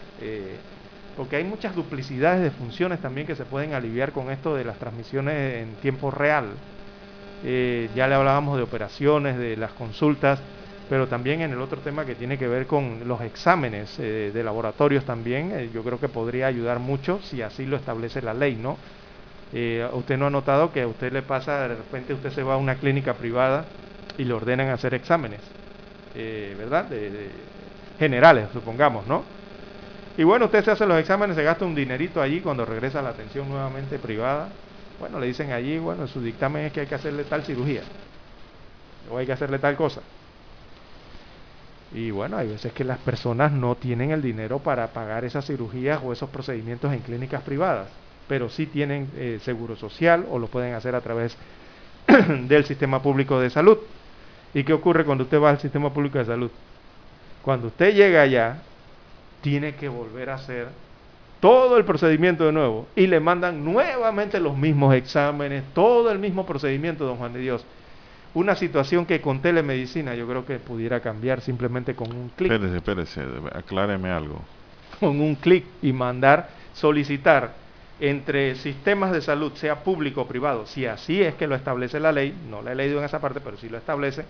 Porque 1.17 1.37
hay 1.37 1.45
muchas 1.45 1.75
duplicidades 1.75 2.43
de 2.43 2.51
funciones 2.51 3.01
también 3.01 3.27
que 3.27 3.37
se 3.37 3.45
pueden 3.45 3.75
aliviar 3.75 4.13
con 4.13 4.31
esto 4.31 4.55
de 4.55 4.65
las 4.65 4.79
transmisiones 4.79 5.63
en 5.63 5.77
tiempo 5.77 6.11
real. 6.11 6.57
ya 7.43 8.07
le 8.09 8.15
hablábamos 8.15 8.57
de 8.57 8.63
operaciones, 8.63 9.37
de 9.39 9.57
las 9.57 9.73
consultas, 9.75 10.43
pero 10.89 11.09
también 11.09 11.41
en 11.41 11.53
el 11.53 11.61
otro 11.61 11.81
tema 11.81 12.05
que 12.05 12.15
tiene 12.15 12.37
que 12.39 12.47
ver 12.49 12.67
con 12.67 13.09
los 13.09 13.23
exámenes 13.23 13.99
eh, 13.99 14.31
de 14.33 14.45
laboratorios 14.45 15.05
también, 15.07 15.51
eh, 15.53 15.71
yo 15.73 15.83
creo 15.85 15.99
que 15.99 16.09
podría 16.09 16.47
ayudar 16.49 16.81
mucho 16.81 17.21
si 17.23 17.41
así 17.43 17.65
lo 17.67 17.77
establece 17.77 18.21
la 18.21 18.35
ley, 18.35 18.57
¿no? 18.57 18.77
Eh, 19.53 19.89
usted 19.93 20.19
no 20.19 20.27
ha 20.27 20.31
notado 20.31 20.73
que 20.73 20.83
a 20.83 20.89
usted 20.89 21.13
le 21.13 21.23
pasa, 21.23 21.67
de 21.69 21.77
repente 21.77 22.15
usted 22.15 22.31
se 22.31 22.43
va 22.43 22.55
a 22.55 22.57
una 22.59 22.77
clínica 22.77 23.15
privada 23.15 23.69
y 24.19 24.25
le 24.25 24.35
ordenan 24.35 24.69
hacer 24.69 24.95
exámenes, 24.95 25.43
¿verdad? 26.15 26.91
generales, 27.99 28.49
supongamos, 28.53 29.07
¿no? 29.07 29.25
Y 30.17 30.25
bueno, 30.25 30.47
usted 30.47 30.65
se 30.65 30.71
hace 30.71 30.87
los 30.87 30.99
exámenes, 30.99 31.37
se 31.37 31.43
gasta 31.43 31.65
un 31.65 31.75
dinerito 31.75 32.21
allí 32.21 32.41
cuando 32.41 32.67
regresa 32.67 32.99
a 33.01 33.03
la 33.03 33.11
atención 33.11 33.49
nuevamente 33.49 33.99
privada. 33.99 34.49
Bueno, 35.01 35.19
le 35.19 35.27
dicen 35.27 35.53
allí, 35.53 35.79
bueno, 35.79 36.07
su 36.07 36.21
dictamen 36.21 36.67
es 36.67 36.73
que 36.73 36.81
hay 36.81 36.87
que 36.87 36.95
hacerle 36.95 37.25
tal 37.25 37.43
cirugía 37.45 37.83
o 39.11 39.19
hay 39.19 39.27
que 39.27 39.33
hacerle 39.33 39.59
tal 39.59 39.77
cosa. 39.77 40.03
Y 41.95 42.11
bueno, 42.11 42.37
hay 42.37 42.49
veces 42.49 42.73
que 42.73 42.85
las 42.85 42.99
personas 42.99 43.53
no 43.53 43.75
tienen 43.75 44.13
el 44.13 44.23
dinero 44.23 44.59
para 44.59 44.89
pagar 44.89 45.25
esas 45.25 45.47
cirugías 45.47 46.01
o 46.03 46.13
esos 46.13 46.31
procedimientos 46.31 46.93
en 46.93 47.01
clínicas 47.01 47.43
privadas, 47.43 47.89
pero 48.29 48.49
sí 48.49 48.67
tienen 48.67 49.11
eh, 49.17 49.41
seguro 49.43 49.77
social 49.77 50.27
o 50.31 50.39
lo 50.39 50.47
pueden 50.47 50.75
hacer 50.75 50.95
a 50.95 51.01
través 51.01 51.37
del 52.49 52.65
sistema 52.65 53.03
público 53.03 53.41
de 53.41 53.51
salud. 53.51 53.79
¿Y 54.55 54.65
qué 54.65 54.73
ocurre 54.73 55.05
cuando 55.05 55.25
usted 55.25 55.41
va 55.41 55.51
al 55.51 55.59
sistema 55.59 55.93
público 55.93 56.19
de 56.19 56.27
salud? 56.27 56.51
Cuando 57.43 57.69
usted 57.69 57.95
llega 57.95 58.23
allá, 58.23 58.63
tiene 59.43 59.75
que 59.75 59.89
volver 59.89 60.31
a 60.31 60.35
hacer 60.35 60.69
todo 61.41 61.77
el 61.77 61.85
procedimiento 61.85 62.47
de 62.47 62.53
nuevo 62.53 62.87
y 62.97 63.07
le 63.07 63.21
mandan 63.21 63.65
nuevamente 63.65 64.41
los 64.41 64.57
mismos 64.57 64.95
exámenes, 64.95 65.65
todo 65.75 66.11
el 66.11 66.19
mismo 66.19 66.47
procedimiento, 66.47 67.05
don 67.05 67.17
Juan 67.17 67.33
de 67.33 67.41
Dios 67.41 67.67
una 68.35 68.57
situación 68.57 69.05
que 69.05 69.21
con 69.21 69.43
telemedicina 69.43 70.15
yo 70.15 70.27
creo 70.27 70.47
que 70.47 70.59
pudiera 70.59 71.01
cambiar 71.01 71.41
simplemente 71.41 71.95
con 71.95 72.13
un 72.13 72.31
clic. 72.31 72.51
Espérese, 72.51 72.77
espérese, 72.77 73.23
acláreme 73.53 74.11
algo. 74.11 74.41
Con 75.01 75.21
un 75.21 75.35
clic 75.35 75.65
y 75.83 75.93
mandar, 75.93 76.51
solicitar 76.75 77.55
entre 77.99 78.55
sistemas 78.57 79.13
de 79.13 79.21
salud, 79.21 79.53
sea 79.55 79.83
público 79.83 80.23
o 80.23 80.29
privado, 80.29 80.67
si 80.67 80.87
así 80.87 81.21
es 81.21 81.35
que 81.35 81.47
lo 81.47 81.55
establece 81.55 81.99
la 81.99 82.13
ley, 82.13 82.35
no 82.49 82.63
la 82.63 82.73
he 82.73 82.75
leído 82.75 82.99
en 82.99 83.05
esa 83.05 83.21
parte, 83.21 83.41
pero 83.41 83.57
si 83.57 83.69
lo 83.69 83.79
establece, 83.79 84.25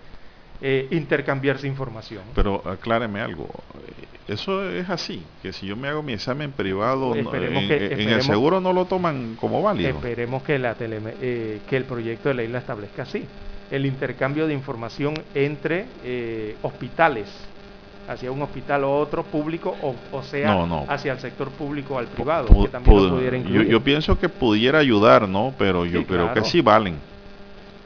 eh, 0.63 0.89
intercambiarse 0.91 1.67
información. 1.67 2.23
Pero 2.35 2.63
acláreme 2.67 3.21
algo, 3.21 3.49
eso 4.29 4.69
es 4.71 4.89
así, 4.89 5.23
que 5.43 5.53
si 5.53 5.67
yo 5.67 5.77
me 5.77 5.89
hago 5.89 6.03
mi 6.03 6.13
examen 6.13 6.53
privado, 6.53 7.15
en, 7.15 7.27
el 7.27 8.23
seguro 8.23 8.61
no 8.61 8.73
lo 8.73 8.85
toman 8.85 9.37
como 9.41 9.63
válido. 9.63 9.91
Esperemos 9.91 10.43
que, 10.43 10.59
la 10.59 10.77
eh, 10.81 11.61
que 11.69 11.77
el 11.77 11.85
proyecto 11.85 12.29
de 12.29 12.37
ley 12.37 12.49
la 12.49 12.59
establezca 12.59 13.03
así 13.03 13.27
el 13.73 13.87
intercambio 13.87 14.47
de 14.47 14.53
información 14.53 15.15
entre 15.35 15.87
eh, 16.05 16.57
hospitales, 16.61 17.27
hacia 18.07 18.31
un 18.31 18.43
hospital 18.43 18.85
o 18.85 18.99
otro 18.99 19.23
público, 19.25 19.75
o, 20.13 20.23
sea, 20.23 20.63
hacia 20.89 21.13
el 21.13 21.19
sector 21.21 21.49
público 21.51 21.95
o 21.95 21.99
al 21.99 22.07
privado, 22.07 22.49
que 22.63 22.69
también 22.69 23.09
pudiera 23.09 23.37
incluir. 23.37 23.69
Yo, 23.69 23.83
pienso 23.83 24.19
que 24.19 24.29
pudiera 24.29 24.79
ayudar, 24.79 25.27
¿no? 25.27 25.55
Pero 25.59 25.87
yo 25.87 26.07
creo 26.07 26.35
que 26.35 26.45
sí 26.45 26.61
valen. 26.61 26.97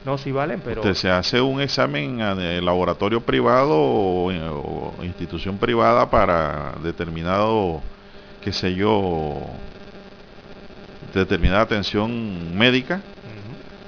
No, 0.07 0.17
sí 0.17 0.31
valen, 0.31 0.61
pero... 0.61 0.79
Usted 0.79 0.93
se 0.93 1.09
hace 1.09 1.41
un 1.41 1.59
examen 1.59 2.21
en 2.21 2.63
laboratorio 2.63 3.19
privado 3.19 3.75
o, 3.75 4.31
o, 4.31 5.03
institución 5.03 5.57
privada 5.57 6.09
para 6.09 6.75
determinado, 6.81 7.81
qué 8.41 8.53
sé 8.53 8.73
yo, 8.73 9.35
determinada 11.13 11.59
atención 11.59 12.57
médica 12.57 13.01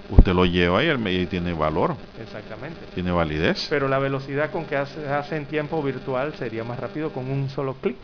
usted 0.10 0.34
lo 0.34 0.44
lleva 0.44 0.84
y 0.84 0.88
el 0.88 0.98
medio 0.98 1.26
tiene 1.30 1.54
valor. 1.54 1.96
Exactamente. 2.22 2.80
Tiene 2.94 3.12
validez. 3.12 3.68
Pero 3.70 3.88
la 3.88 4.00
velocidad 4.00 4.52
con 4.52 4.66
que 4.66 4.76
hace, 4.76 5.08
hace 5.08 5.38
en 5.38 5.46
tiempo 5.46 5.82
virtual 5.82 6.34
sería 6.34 6.66
más 6.66 6.82
rápido 6.82 7.12
con 7.14 7.32
un 7.32 7.50
solo 7.50 7.76
clic 7.76 7.96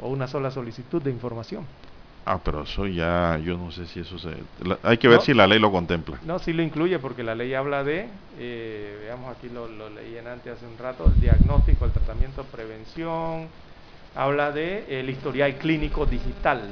o 0.00 0.08
una 0.08 0.26
sola 0.26 0.50
solicitud 0.50 1.00
de 1.00 1.12
información. 1.12 1.64
Ah, 2.28 2.40
pero 2.44 2.64
eso 2.64 2.88
ya, 2.88 3.38
yo 3.38 3.56
no 3.56 3.70
sé 3.70 3.86
si 3.86 4.00
eso 4.00 4.18
se... 4.18 4.30
hay 4.82 4.98
que 4.98 5.06
ver 5.06 5.20
si 5.20 5.32
la 5.32 5.46
ley 5.46 5.60
lo 5.60 5.70
contempla. 5.70 6.18
No, 6.26 6.40
sí 6.40 6.52
lo 6.52 6.62
incluye 6.62 6.98
porque 6.98 7.22
la 7.22 7.36
ley 7.36 7.54
habla 7.54 7.84
de, 7.84 8.08
eh, 8.38 8.98
veamos 9.04 9.36
aquí 9.36 9.48
lo, 9.48 9.68
lo 9.68 9.88
leí 9.90 10.18
en 10.18 10.26
antes 10.26 10.54
hace 10.54 10.66
un 10.66 10.76
rato, 10.76 11.04
el 11.06 11.20
diagnóstico, 11.20 11.84
el 11.84 11.92
tratamiento, 11.92 12.42
prevención, 12.44 13.46
habla 14.16 14.50
de 14.50 15.00
el 15.00 15.08
historial 15.08 15.54
clínico 15.54 16.04
digital 16.04 16.62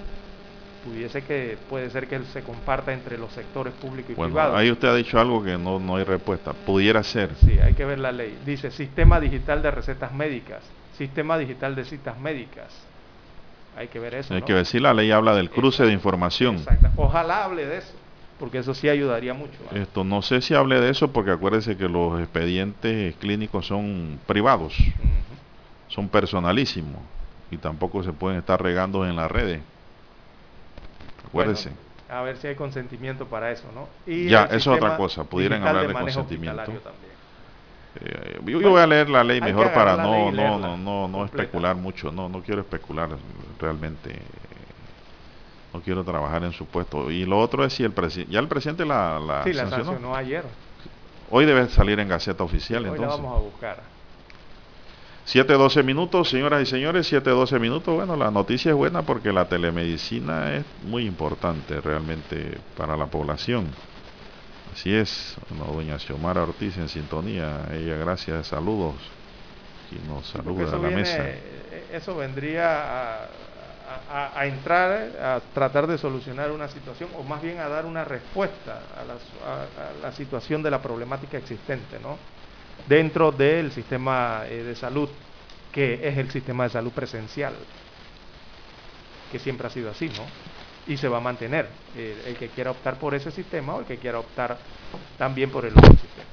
pudiese 0.85 1.23
que 1.23 1.57
puede 1.71 1.89
ser 1.89 2.07
que 2.07 2.23
se 2.25 2.43
comparta 2.43 2.93
entre 2.93 3.17
los 3.17 3.33
sectores 3.33 3.73
público 3.75 4.13
y 4.13 4.15
bueno, 4.15 4.55
Ahí 4.55 4.71
usted 4.71 4.89
ha 4.89 4.95
dicho 4.95 5.19
algo 5.19 5.43
que 5.43 5.57
no, 5.57 5.79
no 5.79 5.97
hay 5.97 6.05
respuesta. 6.05 6.53
Pudiera 6.53 7.03
ser. 7.03 7.31
Sí, 7.37 7.59
hay 7.59 7.73
que 7.73 7.85
ver 7.85 7.99
la 7.99 8.13
ley. 8.13 8.37
Dice 8.45 8.71
Sistema 8.71 9.19
Digital 9.19 9.63
de 9.63 9.71
Recetas 9.71 10.13
Médicas, 10.13 10.63
Sistema 10.99 11.39
Digital 11.39 11.75
de 11.75 11.85
Citas 11.85 12.21
Médicas. 12.21 12.71
Hay 13.77 13.89
que 13.89 13.99
ver 13.99 14.15
eso. 14.15 14.35
Hay 14.35 14.43
que 14.43 14.53
ver 14.53 14.67
si 14.67 14.79
la 14.79 14.95
ley 14.95 15.11
habla 15.11 15.35
del 15.35 15.51
cruce 15.51 15.85
de 15.85 15.93
información. 15.93 16.57
Exacto. 16.57 16.89
Ojalá 16.97 17.45
hable 17.45 17.67
de 17.67 17.79
eso, 17.79 17.93
porque 18.39 18.59
eso 18.59 18.75
sí 18.75 18.89
ayudaría 18.89 19.35
mucho. 19.35 19.59
Esto 19.75 20.05
no 20.05 20.23
sé 20.23 20.41
si 20.41 20.55
hable 20.55 20.81
de 20.81 20.91
eso, 20.91 21.13
porque 21.13 21.33
acuérdese 21.33 21.77
que 21.77 21.89
los 21.89 22.21
expedientes 22.21 23.17
clínicos 23.17 23.67
son 23.67 24.19
privados, 24.27 24.77
son 25.89 26.09
personalísimos 26.09 27.01
y 27.51 27.57
tampoco 27.57 28.03
se 28.03 28.13
pueden 28.13 28.39
estar 28.39 28.63
regando 28.63 29.07
en 29.07 29.17
las 29.17 29.31
redes 29.31 29.61
a 32.09 32.23
ver 32.23 32.37
si 32.37 32.47
hay 32.47 32.55
consentimiento 32.55 33.27
para 33.27 33.51
eso, 33.51 33.65
¿no? 33.75 33.89
Y 34.07 34.29
ya, 34.29 34.45
eso 34.45 34.73
es 34.73 34.79
otra 34.79 34.97
cosa, 34.97 35.25
pudieran 35.25 35.67
hablar 35.67 35.89
de, 35.89 35.95
consentimiento. 35.95 36.73
Eh, 38.01 38.41
yo, 38.45 38.71
voy 38.71 38.81
a 38.81 38.87
leer 38.87 39.09
la 39.09 39.23
ley 39.23 39.41
mejor 39.41 39.73
para 39.73 39.97
no, 39.97 40.33
no, 40.33 40.59
no, 40.59 40.77
no, 40.77 41.09
no 41.09 41.25
especular 41.25 41.77
mucho, 41.77 42.11
no, 42.11 42.29
no 42.29 42.43
quiero 42.43 42.61
especular 42.63 43.11
realmente, 43.61 44.21
no 45.73 45.81
quiero 45.81 46.03
trabajar 46.03 46.43
en 46.43 46.53
su 46.53 46.67
puesto. 46.67 47.11
Y 47.11 47.25
lo 47.25 47.39
otro 47.39 47.65
es 47.65 47.73
si 47.73 47.85
el 47.85 47.93
presidente, 47.93 48.33
ya 48.33 48.41
el 48.41 48.49
presidente 48.49 48.85
la, 48.85 49.21
la, 49.21 49.45
sí, 49.45 49.53
la 49.53 49.69
sancionó 49.71 50.15
ayer. 50.15 50.45
Hoy 51.31 51.47
debe 51.47 51.69
salir 51.69 52.01
en 52.01 52.09
Gaceta 52.09 52.45
Oficial, 52.45 52.83
Hoy 52.85 52.91
entonces. 52.91 53.17
la 53.17 53.23
vamos 53.23 53.39
a 53.39 53.43
buscar. 53.43 53.95
7-12 55.27 55.83
minutos, 55.83 56.29
señoras 56.29 56.63
y 56.63 56.67
señores, 56.67 57.11
7-12 57.11 57.59
minutos. 57.59 57.95
Bueno, 57.95 58.15
la 58.15 58.31
noticia 58.31 58.71
es 58.71 58.77
buena 58.77 59.03
porque 59.03 59.33
la 59.33 59.49
telemedicina 59.49 60.55
es 60.55 60.65
muy 60.85 61.07
importante 61.07 61.81
realmente 61.81 62.59
para 62.77 62.97
la 62.97 63.07
población. 63.07 63.69
Así 64.75 64.93
es, 64.93 65.37
bueno, 65.49 65.73
doña 65.73 65.99
Xiomara 66.01 66.43
Ortiz 66.43 66.77
en 66.79 66.89
sintonía, 66.89 67.69
ella 67.71 67.95
gracias, 67.97 68.49
saludos, 68.49 69.01
y 69.93 70.01
nos 70.01 70.27
saluda 70.27 70.65
a 70.65 70.73
la 70.73 70.89
viene- 70.89 70.97
mesa. 70.97 71.23
eh, 71.23 71.87
Eso 71.93 72.17
vendría 72.17 72.67
a, 72.67 73.29
a- 74.09 74.33
a 74.41 74.47
entrar 74.47 74.91
a 75.17 75.41
tratar 75.53 75.87
de 75.87 75.97
solucionar 75.97 76.51
una 76.51 76.67
situación 76.67 77.11
o 77.15 77.23
más 77.23 77.41
bien 77.41 77.61
a 77.61 77.69
dar 77.69 77.87
una 77.87 78.05
respuesta 78.05 78.83
la, 79.07 79.17
a 79.47 79.93
la 79.93 80.11
situación 80.11 80.61
de 80.65 80.71
la 80.73 80.83
problemática 80.83 81.39
existente, 81.39 82.01
¿no? 82.01 82.19
Dentro 82.89 83.31
del 83.31 83.71
sistema 83.71 84.45
eh, 84.49 84.65
de 84.65 84.75
salud, 84.75 85.09
que 85.71 86.09
es 86.09 86.19
el 86.19 86.33
sistema 86.33 86.65
de 86.65 86.71
salud 86.71 86.93
presencial, 86.93 87.55
que 89.31 89.39
siempre 89.39 89.69
ha 89.69 89.71
sido 89.71 89.89
así, 89.91 90.09
¿no? 90.09 90.27
Y 90.87 90.97
se 90.97 91.09
va 91.09 91.19
a 91.19 91.21
mantener. 91.21 91.71
eh, 91.95 92.23
el 92.27 92.37
que 92.37 92.51
quiera 92.51 92.71
optar 92.71 92.99
por 92.99 93.15
ese 93.15 93.31
sistema 93.31 93.75
o 93.77 93.81
el 93.81 93.87
que 93.87 93.99
quiera 93.99 94.19
optar 94.19 94.61
también 95.17 95.51
por 95.51 95.65
el 95.65 95.73
otro 95.77 95.97
sistema. 95.97 96.29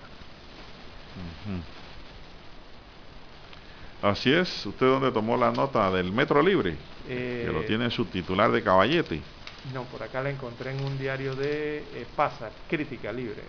Así 4.01 4.33
es, 4.33 4.65
usted 4.65 4.87
donde 4.87 5.11
tomó 5.11 5.37
la 5.37 5.51
nota 5.51 5.91
del 5.91 6.11
Metro 6.11 6.41
Libre, 6.41 6.77
Eh, 7.07 7.43
que 7.45 7.51
lo 7.51 7.63
tiene 7.65 7.85
en 7.85 7.91
su 7.91 8.05
titular 8.05 8.51
de 8.51 8.63
caballete. 8.63 9.23
No, 9.71 9.85
por 9.85 10.01
acá 10.01 10.21
la 10.21 10.31
encontré 10.31 10.71
en 10.71 10.83
un 10.83 10.97
diario 10.97 11.35
de 11.35 12.01
eh, 12.01 12.07
Pasa, 12.15 12.51
Crítica 12.67 13.11
Libre. 13.13 13.43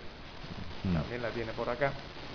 También 0.92 1.22
la 1.22 1.30
tiene 1.32 1.52
por 1.54 1.70
acá. 1.70 1.94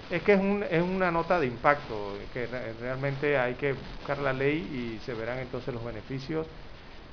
Es 0.09 0.23
que 0.23 0.33
es, 0.33 0.39
un- 0.39 0.63
es 0.63 0.81
una 0.81 1.11
nota 1.11 1.39
de 1.39 1.45
impacto, 1.47 2.17
eh, 2.19 2.27
que 2.31 2.47
re- 2.47 2.73
realmente 2.73 3.37
hay 3.37 3.55
que 3.55 3.73
buscar 3.73 4.17
la 4.19 4.33
ley 4.33 4.57
y 4.95 4.99
se 4.99 5.13
verán 5.13 5.37
entonces 5.39 5.73
los 5.73 5.83
beneficios 5.83 6.47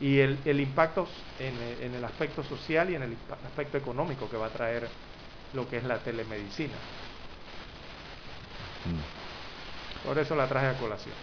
y 0.00 0.18
el, 0.20 0.38
el 0.44 0.60
impacto 0.60 1.08
en, 1.38 1.54
el- 1.60 1.80
en 1.82 1.94
el 1.94 2.04
aspecto 2.04 2.42
social 2.42 2.90
y 2.90 2.94
en 2.96 3.02
el 3.02 3.16
aspecto 3.44 3.78
económico 3.78 4.28
que 4.28 4.36
va 4.36 4.46
a 4.46 4.50
traer 4.52 4.88
lo 5.52 5.68
que 5.68 5.78
es 5.78 5.84
la 5.84 6.02
telemedicina. 6.02 6.74
Mm. 8.86 9.00
Por 10.06 10.18
eso 10.18 10.34
la 10.36 10.46
traje 10.48 10.66
a 10.68 10.78
colación. 10.78 11.14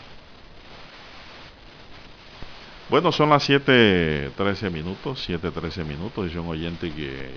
Bueno, 2.89 3.11
son 3.13 3.29
las 3.29 3.47
7.13 3.47 4.69
minutos, 4.69 5.19
7.13 5.29 5.85
minutos, 5.85 6.25
dice 6.25 6.39
un 6.39 6.49
oyente 6.49 6.91
que 6.91 7.31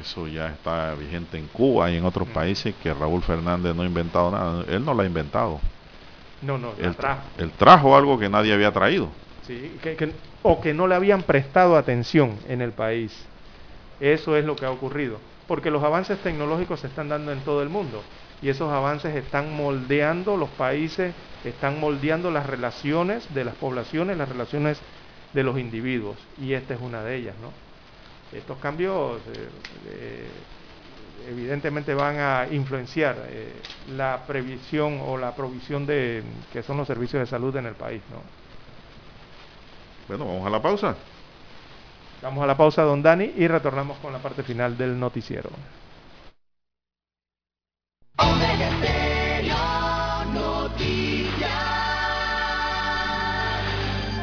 eso 0.00 0.26
ya 0.26 0.48
está 0.48 0.94
vigente 0.96 1.38
en 1.38 1.46
Cuba 1.48 1.90
y 1.92 1.96
en 1.96 2.04
otros 2.04 2.28
países, 2.28 2.74
que 2.82 2.92
Raúl 2.92 3.22
Fernández 3.22 3.74
no 3.76 3.82
ha 3.82 3.86
inventado 3.86 4.32
nada, 4.32 4.64
él 4.68 4.84
no 4.84 4.94
lo 4.94 5.02
ha 5.02 5.06
inventado. 5.06 5.60
No, 6.42 6.58
no, 6.58 6.72
Él, 6.78 6.96
trajo. 6.96 7.22
él 7.38 7.52
trajo 7.52 7.96
algo 7.96 8.18
que 8.18 8.28
nadie 8.28 8.52
había 8.52 8.72
traído. 8.72 9.10
Sí, 9.46 9.78
que- 9.82 9.96
que- 9.96 10.14
o 10.42 10.60
que 10.60 10.74
no 10.74 10.86
le 10.86 10.94
habían 10.94 11.22
prestado 11.22 11.76
atención 11.76 12.40
en 12.48 12.60
el 12.60 12.72
país. 12.72 13.28
Eso 14.00 14.36
es 14.36 14.44
lo 14.44 14.56
que 14.56 14.66
ha 14.66 14.70
ocurrido. 14.70 15.20
Porque 15.46 15.70
los 15.70 15.82
avances 15.84 16.20
tecnológicos 16.20 16.80
se 16.80 16.88
están 16.88 17.08
dando 17.08 17.32
en 17.32 17.44
todo 17.44 17.62
el 17.62 17.68
mundo. 17.68 18.04
Y 18.40 18.48
esos 18.50 18.72
avances 18.72 19.14
están 19.16 19.52
moldeando 19.52 20.36
los 20.36 20.50
países, 20.50 21.14
están 21.44 21.80
moldeando 21.80 22.30
las 22.30 22.46
relaciones 22.46 23.32
de 23.32 23.44
las 23.44 23.54
poblaciones, 23.56 24.16
las 24.18 24.28
relaciones 24.28 24.82
de 25.32 25.42
los 25.44 25.58
individuos. 25.58 26.28
Y 26.36 26.52
esta 26.54 26.74
es 26.74 26.80
una 26.80 27.02
de 27.02 27.16
ellas, 27.16 27.38
¿no? 27.38 27.54
Estos 28.32 28.58
cambios 28.58 29.22
eh, 29.28 29.50
eh, 29.86 30.44
evidentemente 31.28 31.94
van 31.94 32.18
a 32.18 32.48
influenciar 32.50 33.26
eh, 33.28 33.62
la 33.86 34.26
previsión 34.26 35.00
o 35.02 35.16
la 35.16 35.34
provisión 35.34 35.86
de 35.86 36.24
que 36.50 36.62
son 36.62 36.76
los 36.76 36.86
servicios 36.88 37.20
de 37.20 37.26
salud 37.26 37.56
en 37.56 37.66
el 37.66 37.76
país, 37.76 38.02
¿no? 38.10 38.22
Bueno, 40.08 40.24
vamos 40.24 40.46
a 40.46 40.50
la 40.50 40.62
pausa. 40.62 40.96
Vamos 42.22 42.42
a 42.42 42.46
la 42.46 42.56
pausa, 42.56 42.82
don 42.82 43.02
Dani, 43.02 43.32
y 43.36 43.46
retornamos 43.46 43.98
con 43.98 44.12
la 44.12 44.18
parte 44.18 44.42
final 44.42 44.76
del 44.76 44.98
noticiero. 44.98 45.50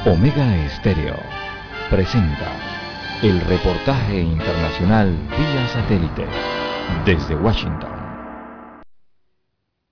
Omega 0.06 0.66
Estéreo 0.66 1.16
presenta 1.90 2.52
el 3.22 3.40
reportaje 3.40 4.20
internacional 4.20 5.16
vía 5.30 5.68
satélite 5.70 6.28
desde 7.06 7.36
Washington. 7.36 8.03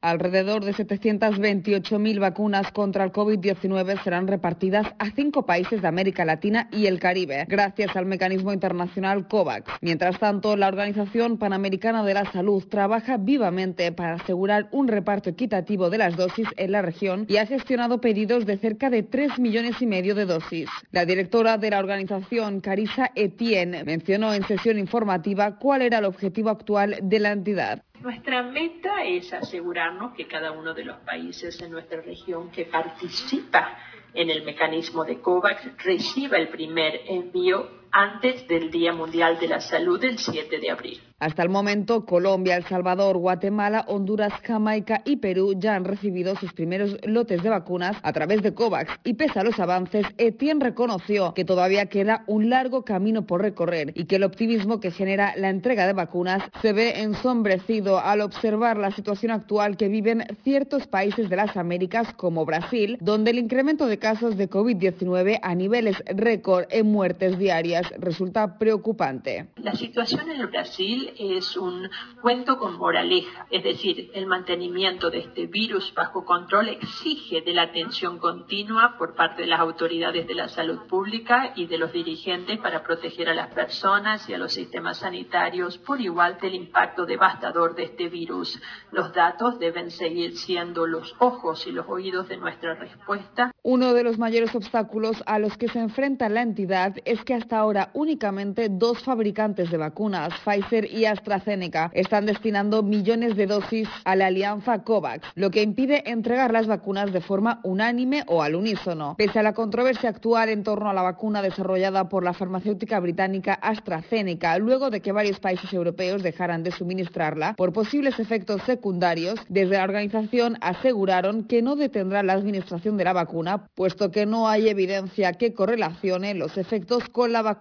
Alrededor 0.01 0.65
de 0.65 0.73
728.000 0.73 2.19
vacunas 2.19 2.71
contra 2.71 3.03
el 3.03 3.11
COVID-19 3.11 4.03
serán 4.03 4.27
repartidas 4.27 4.87
a 4.97 5.11
cinco 5.11 5.45
países 5.45 5.83
de 5.83 5.87
América 5.87 6.25
Latina 6.25 6.69
y 6.71 6.87
el 6.87 6.99
Caribe, 6.99 7.45
gracias 7.47 7.95
al 7.95 8.07
mecanismo 8.07 8.51
internacional 8.51 9.27
COVAX. 9.27 9.71
Mientras 9.81 10.17
tanto, 10.17 10.55
la 10.57 10.69
Organización 10.69 11.37
Panamericana 11.37 12.03
de 12.03 12.15
la 12.15 12.31
Salud 12.31 12.63
trabaja 12.67 13.17
vivamente 13.17 13.91
para 13.91 14.15
asegurar 14.15 14.69
un 14.71 14.87
reparto 14.87 15.29
equitativo 15.29 15.91
de 15.91 15.99
las 15.99 16.17
dosis 16.17 16.47
en 16.57 16.71
la 16.71 16.81
región 16.81 17.27
y 17.29 17.37
ha 17.37 17.45
gestionado 17.45 18.01
pedidos 18.01 18.47
de 18.47 18.57
cerca 18.57 18.89
de 18.89 19.03
3 19.03 19.37
millones 19.37 19.83
y 19.83 19.85
medio 19.85 20.15
de 20.15 20.25
dosis. 20.25 20.67
La 20.91 21.05
directora 21.05 21.59
de 21.59 21.69
la 21.69 21.77
organización, 21.77 22.59
Carissa 22.59 23.11
Etienne, 23.13 23.83
mencionó 23.83 24.33
en 24.33 24.47
sesión 24.47 24.79
informativa 24.79 25.59
cuál 25.59 25.83
era 25.83 25.99
el 25.99 26.05
objetivo 26.05 26.49
actual 26.49 26.97
de 27.03 27.19
la 27.19 27.33
entidad. 27.33 27.83
Nuestra 28.01 28.41
meta 28.41 29.03
es 29.03 29.31
asegurarnos 29.31 30.15
que 30.15 30.27
cada 30.27 30.51
uno 30.51 30.73
de 30.73 30.85
los 30.85 30.97
países 31.01 31.61
en 31.61 31.69
nuestra 31.71 32.01
región 32.01 32.49
que 32.49 32.65
participa 32.65 33.77
en 34.13 34.31
el 34.31 34.43
mecanismo 34.43 35.05
de 35.05 35.21
COVAX 35.21 35.77
reciba 35.83 36.37
el 36.37 36.47
primer 36.47 37.01
envío 37.07 37.80
antes 37.91 38.47
del 38.47 38.71
Día 38.71 38.93
Mundial 38.93 39.39
de 39.39 39.47
la 39.47 39.59
Salud 39.59 40.03
el 40.03 40.17
7 40.17 40.59
de 40.59 40.69
abril. 40.71 41.01
Hasta 41.21 41.43
el 41.43 41.49
momento, 41.49 42.03
Colombia, 42.03 42.55
El 42.55 42.65
Salvador, 42.65 43.15
Guatemala, 43.15 43.85
Honduras, 43.87 44.33
Jamaica 44.43 45.03
y 45.05 45.17
Perú 45.17 45.53
ya 45.55 45.75
han 45.75 45.85
recibido 45.85 46.35
sus 46.35 46.51
primeros 46.51 46.97
lotes 47.03 47.43
de 47.43 47.49
vacunas 47.49 47.95
a 48.01 48.11
través 48.11 48.41
de 48.41 48.55
COVAX 48.55 48.91
y 49.03 49.13
pese 49.13 49.39
a 49.39 49.43
los 49.43 49.59
avances, 49.59 50.03
Etienne 50.17 50.63
reconoció 50.63 51.35
que 51.35 51.45
todavía 51.45 51.85
queda 51.85 52.23
un 52.25 52.49
largo 52.49 52.83
camino 52.83 53.27
por 53.27 53.43
recorrer 53.43 53.91
y 53.95 54.05
que 54.05 54.15
el 54.15 54.23
optimismo 54.23 54.79
que 54.79 54.89
genera 54.89 55.35
la 55.37 55.49
entrega 55.49 55.85
de 55.85 55.93
vacunas 55.93 56.41
se 56.59 56.73
ve 56.73 57.01
ensombrecido 57.01 57.99
al 57.99 58.21
observar 58.21 58.77
la 58.77 58.89
situación 58.89 59.31
actual 59.31 59.77
que 59.77 59.89
viven 59.89 60.25
ciertos 60.43 60.87
países 60.87 61.29
de 61.29 61.35
las 61.35 61.55
Américas 61.55 62.11
como 62.15 62.45
Brasil, 62.45 62.97
donde 62.99 63.29
el 63.29 63.37
incremento 63.37 63.85
de 63.85 63.99
casos 63.99 64.37
de 64.37 64.49
COVID-19 64.49 65.37
a 65.43 65.53
niveles 65.53 65.97
récord 66.07 66.65
en 66.71 66.91
muertes 66.91 67.37
diarias 67.37 67.80
resulta 67.99 68.57
preocupante. 68.57 69.49
La 69.57 69.73
situación 69.73 70.29
en 70.29 70.41
el 70.41 70.47
Brasil 70.47 71.13
es 71.17 71.55
un 71.57 71.89
cuento 72.21 72.57
con 72.57 72.77
moraleja, 72.77 73.47
es 73.49 73.63
decir, 73.63 74.11
el 74.13 74.27
mantenimiento 74.27 75.09
de 75.09 75.19
este 75.19 75.47
virus 75.47 75.93
bajo 75.93 76.25
control 76.25 76.69
exige 76.69 77.41
de 77.41 77.53
la 77.53 77.63
atención 77.63 78.19
continua 78.19 78.95
por 78.97 79.15
parte 79.15 79.43
de 79.43 79.47
las 79.47 79.59
autoridades 79.59 80.27
de 80.27 80.35
la 80.35 80.47
salud 80.47 80.87
pública 80.87 81.53
y 81.55 81.67
de 81.67 81.77
los 81.77 81.91
dirigentes 81.91 82.59
para 82.59 82.83
proteger 82.83 83.29
a 83.29 83.33
las 83.33 83.53
personas 83.53 84.29
y 84.29 84.33
a 84.33 84.37
los 84.37 84.53
sistemas 84.53 84.99
sanitarios 84.99 85.77
por 85.77 86.01
igual 86.01 86.37
del 86.41 86.55
impacto 86.55 87.05
devastador 87.05 87.75
de 87.75 87.83
este 87.83 88.09
virus. 88.09 88.61
Los 88.91 89.13
datos 89.13 89.59
deben 89.59 89.91
seguir 89.91 90.37
siendo 90.37 90.85
los 90.85 91.15
ojos 91.19 91.65
y 91.67 91.71
los 91.71 91.87
oídos 91.87 92.27
de 92.27 92.37
nuestra 92.37 92.75
respuesta. 92.75 93.51
Uno 93.63 93.93
de 93.93 94.03
los 94.03 94.17
mayores 94.17 94.53
obstáculos 94.55 95.23
a 95.25 95.39
los 95.39 95.57
que 95.57 95.67
se 95.67 95.79
enfrenta 95.79 96.29
la 96.29 96.41
entidad 96.41 96.95
es 97.05 97.23
que 97.23 97.33
hasta 97.33 97.57
ahora 97.57 97.70
únicamente 97.93 98.67
dos 98.69 98.99
fabricantes 99.03 99.71
de 99.71 99.77
vacunas, 99.77 100.33
Pfizer 100.43 100.91
y 100.91 101.05
AstraZeneca, 101.05 101.89
están 101.93 102.25
destinando 102.25 102.83
millones 102.83 103.35
de 103.35 103.47
dosis 103.47 103.87
a 104.03 104.15
la 104.15 104.27
alianza 104.27 104.83
COVAX, 104.83 105.27
lo 105.35 105.51
que 105.51 105.61
impide 105.61 106.09
entregar 106.09 106.51
las 106.51 106.67
vacunas 106.67 107.13
de 107.13 107.21
forma 107.21 107.61
unánime 107.63 108.23
o 108.27 108.41
al 108.41 108.55
unísono. 108.55 109.15
Pese 109.17 109.39
a 109.39 109.43
la 109.43 109.53
controversia 109.53 110.09
actual 110.09 110.49
en 110.49 110.63
torno 110.63 110.89
a 110.89 110.93
la 110.93 111.01
vacuna 111.01 111.41
desarrollada 111.41 112.09
por 112.09 112.23
la 112.23 112.33
farmacéutica 112.33 112.99
británica 112.99 113.53
AstraZeneca, 113.53 114.57
luego 114.57 114.89
de 114.89 115.01
que 115.01 115.11
varios 115.11 115.39
países 115.39 115.71
europeos 115.73 116.23
dejaran 116.23 116.63
de 116.63 116.71
suministrarla 116.71 117.53
por 117.55 117.71
posibles 117.71 118.19
efectos 118.19 118.61
secundarios, 118.63 119.39
desde 119.47 119.77
la 119.77 119.83
organización 119.83 120.57
aseguraron 120.61 121.45
que 121.45 121.61
no 121.61 121.75
detendrá 121.75 122.21
la 122.23 122.33
administración 122.33 122.97
de 122.97 123.05
la 123.05 123.13
vacuna, 123.13 123.67
puesto 123.75 124.11
que 124.11 124.25
no 124.25 124.49
hay 124.49 124.67
evidencia 124.67 125.33
que 125.33 125.53
correlacione 125.53 126.33
los 126.33 126.57
efectos 126.57 127.07
con 127.09 127.31
la 127.31 127.41
vacuna. 127.41 127.60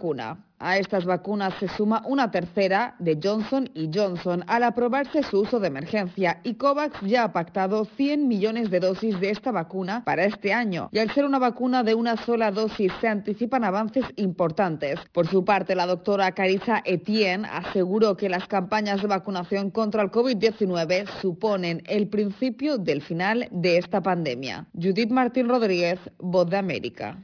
A 0.58 0.78
estas 0.78 1.04
vacunas 1.04 1.52
se 1.60 1.68
suma 1.68 2.02
una 2.06 2.30
tercera 2.30 2.94
de 2.98 3.18
Johnson 3.22 3.68
y 3.74 3.90
Johnson 3.92 4.44
al 4.46 4.62
aprobarse 4.62 5.22
su 5.22 5.40
uso 5.40 5.60
de 5.60 5.68
emergencia 5.68 6.40
y 6.42 6.54
COVAX 6.54 7.00
ya 7.02 7.24
ha 7.24 7.32
pactado 7.32 7.84
100 7.84 8.26
millones 8.26 8.70
de 8.70 8.80
dosis 8.80 9.20
de 9.20 9.28
esta 9.28 9.52
vacuna 9.52 10.02
para 10.04 10.24
este 10.24 10.54
año. 10.54 10.88
Y 10.92 11.00
al 11.00 11.10
ser 11.12 11.26
una 11.26 11.38
vacuna 11.38 11.82
de 11.82 11.94
una 11.94 12.16
sola 12.16 12.50
dosis 12.50 12.90
se 13.00 13.08
anticipan 13.08 13.62
avances 13.62 14.04
importantes. 14.16 14.98
Por 15.12 15.26
su 15.26 15.44
parte, 15.44 15.74
la 15.74 15.86
doctora 15.86 16.32
Carissa 16.32 16.80
Etienne 16.86 17.46
aseguró 17.50 18.16
que 18.16 18.30
las 18.30 18.46
campañas 18.48 19.02
de 19.02 19.08
vacunación 19.08 19.70
contra 19.70 20.02
el 20.02 20.10
COVID-19 20.10 21.08
suponen 21.20 21.82
el 21.86 22.08
principio 22.08 22.78
del 22.78 23.02
final 23.02 23.48
de 23.50 23.76
esta 23.76 24.02
pandemia. 24.02 24.66
Judith 24.72 25.10
Martín 25.10 25.48
Rodríguez, 25.48 25.98
Voz 26.18 26.48
de 26.48 26.56
América. 26.56 27.18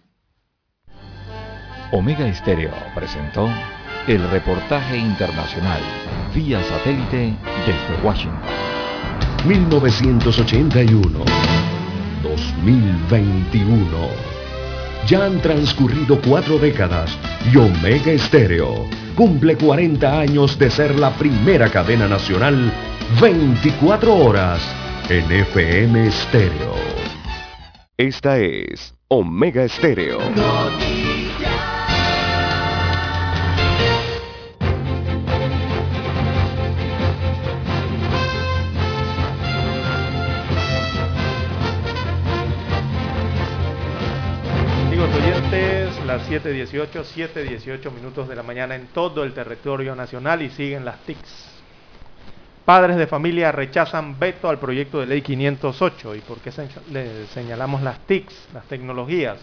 Omega 1.93 2.27
Estéreo 2.27 2.73
presentó 2.95 3.49
el 4.09 4.29
reportaje 4.31 4.97
internacional 4.97 5.81
vía 6.35 6.63
satélite 6.65 7.35
desde 7.65 8.03
Washington. 8.05 8.41
1981. 9.47 11.25
2021. 12.23 13.87
Ya 15.07 15.27
han 15.27 15.41
transcurrido 15.41 16.21
cuatro 16.21 16.59
décadas 16.59 17.17
y 17.53 17.57
Omega 17.57 18.11
Estéreo 18.11 18.89
cumple 19.15 19.57
40 19.57 20.19
años 20.19 20.59
de 20.59 20.71
ser 20.71 20.99
la 20.99 21.11
primera 21.11 21.71
cadena 21.71 22.09
nacional 22.09 22.73
24 23.21 24.13
horas 24.13 24.61
en 25.09 25.31
FM 25.31 26.09
Estéreo. 26.09 26.75
Esta 27.97 28.39
es 28.39 28.95
Omega 29.09 29.63
Estéreo. 29.63 30.19
Las 46.17 46.31
7.18, 46.31 47.05
7.18 47.15 47.93
minutos 47.93 48.27
de 48.27 48.35
la 48.35 48.43
mañana 48.43 48.75
en 48.75 48.87
todo 48.87 49.23
el 49.23 49.35
territorio 49.35 49.95
nacional 49.95 50.41
y 50.41 50.49
siguen 50.49 50.83
las 50.83 50.99
TICs. 51.01 51.61
Padres 52.65 52.97
de 52.97 53.07
familia 53.07 53.53
rechazan 53.53 54.19
veto 54.19 54.49
al 54.49 54.59
proyecto 54.59 54.99
de 54.99 55.07
ley 55.07 55.21
508. 55.21 56.15
¿Y 56.15 56.21
por 56.21 56.39
qué 56.39 56.51
le 56.91 57.27
señalamos 57.27 57.83
las 57.83 57.99
TICs, 58.07 58.49
las 58.55 58.65
tecnologías? 58.65 59.41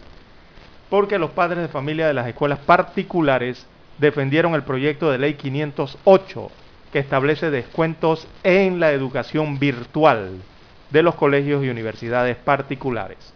Porque 0.90 1.20
los 1.20 1.30
padres 1.30 1.60
de 1.60 1.68
familia 1.68 2.08
de 2.08 2.16
las 2.16 2.28
escuelas 2.28 2.58
particulares 2.58 3.68
defendieron 4.00 4.56
el 4.56 4.64
proyecto 4.64 5.12
de 5.12 5.20
ley 5.20 5.36
508 5.36 6.52
que 6.92 6.98
establece 6.98 7.52
descuentos 7.52 8.28
en 8.44 8.80
la 8.80 8.94
educación 8.94 9.60
virtual 9.60 10.42
de 10.90 11.04
los 11.04 11.14
colegios 11.14 11.64
y 11.64 11.70
universidades 11.70 12.36
particulares. 12.38 13.33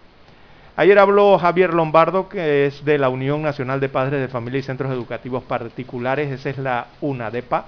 Ayer 0.79 0.99
habló 0.99 1.39
Javier 1.39 1.73
Lombardo, 1.73 2.29
que 2.29 2.67
es 2.67 2.85
de 2.85 2.99
la 2.99 3.09
Unión 3.09 3.41
Nacional 3.41 3.79
de 3.79 3.89
Padres 3.89 4.21
de 4.21 4.27
Familia 4.27 4.59
y 4.59 4.61
Centros 4.61 4.91
Educativos 4.91 5.41
Particulares, 5.41 6.31
esa 6.31 6.51
es 6.51 6.59
la 6.59 6.85
UNADEPA. 7.01 7.65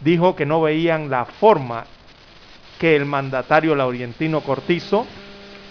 Dijo 0.00 0.34
que 0.34 0.46
no 0.46 0.62
veían 0.62 1.10
la 1.10 1.26
forma 1.26 1.84
que 2.80 2.96
el 2.96 3.04
mandatario 3.04 3.74
laurientino 3.74 4.40
Cortizo 4.40 5.06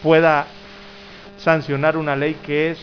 pueda 0.04 0.46
sancionar 1.40 1.98
una 1.98 2.16
ley 2.16 2.36
que 2.46 2.70
es 2.70 2.78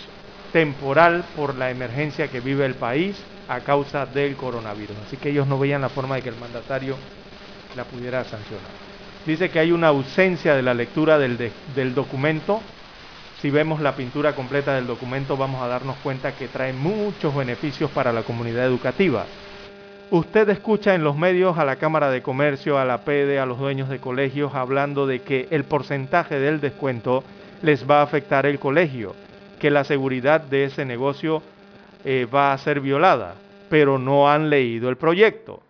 temporal 0.53 1.23
por 1.37 1.55
la 1.55 1.71
emergencia 1.71 2.27
que 2.27 2.41
vive 2.41 2.67
el 2.67 2.75
país 2.75 3.17
a 3.49 3.61
causa 3.61 4.07
del 4.07 4.35
coronavirus. 4.35 4.97
Así 5.07 5.17
que 5.19 5.31
ellos 5.31 5.47
no 5.47 5.57
veían 5.57 5.83
la 5.83 5.89
forma 5.89 6.17
de 6.17 6.23
que 6.23 6.31
el 6.31 6.41
mandatario 6.41 6.97
la 7.77 7.85
pudiera 7.85 8.25
sancionar. 8.25 8.73
Dice 9.25 9.51
que 9.51 9.61
hay 9.61 9.71
una 9.71 9.87
ausencia 9.87 10.57
de 10.57 10.63
la 10.63 10.75
lectura 10.75 11.17
del, 11.17 11.53
del 11.77 11.95
documento 11.95 12.61
si 13.41 13.51
vemos 13.51 13.81
la 13.81 13.95
pintura 13.95 14.35
completa 14.35 14.75
del 14.75 14.87
documento 14.87 15.37
vamos 15.37 15.63
a 15.63 15.69
darnos 15.69 15.97
cuenta 15.99 16.35
que 16.35 16.49
trae 16.49 16.73
muchos 16.73 17.35
beneficios 17.35 17.91
para 17.91 18.13
la 18.13 18.23
comunidad 18.23 18.67
educativa. 18.67 19.27
Usted 20.11 20.49
escucha 20.49 20.95
en 20.95 21.05
los 21.05 21.17
medios 21.17 21.59
a 21.59 21.65
la 21.65 21.77
Cámara 21.77 22.11
de 22.11 22.23
Comercio, 22.23 22.79
a 22.79 22.85
la 22.85 23.03
PEDE, 23.03 23.39
a 23.39 23.47
los 23.47 23.59
dueños 23.59 23.89
de 23.89 23.99
colegios 23.99 24.55
hablando 24.55 25.07
de 25.07 25.21
que 25.21 25.47
el 25.51 25.65
porcentaje 25.65 26.41
del 26.41 26.61
descuento 26.61 27.23
les 27.63 27.89
va 27.89 28.01
a 28.01 28.05
afectar 28.05 28.47
el 28.47 28.59
colegio, 28.59 29.15
que 29.61 29.71
la 29.71 29.85
seguridad 29.85 30.41
de 30.41 30.65
ese 30.65 30.85
negocio 30.85 31.43
eh, 32.05 32.27
va 32.33 32.53
a 32.53 32.59
ser 32.59 32.81
violada, 32.81 33.35
pero 33.69 33.99
no 33.99 34.31
han 34.31 34.51
leído 34.51 34.89
el 34.89 34.97
proyecto. 34.97 35.61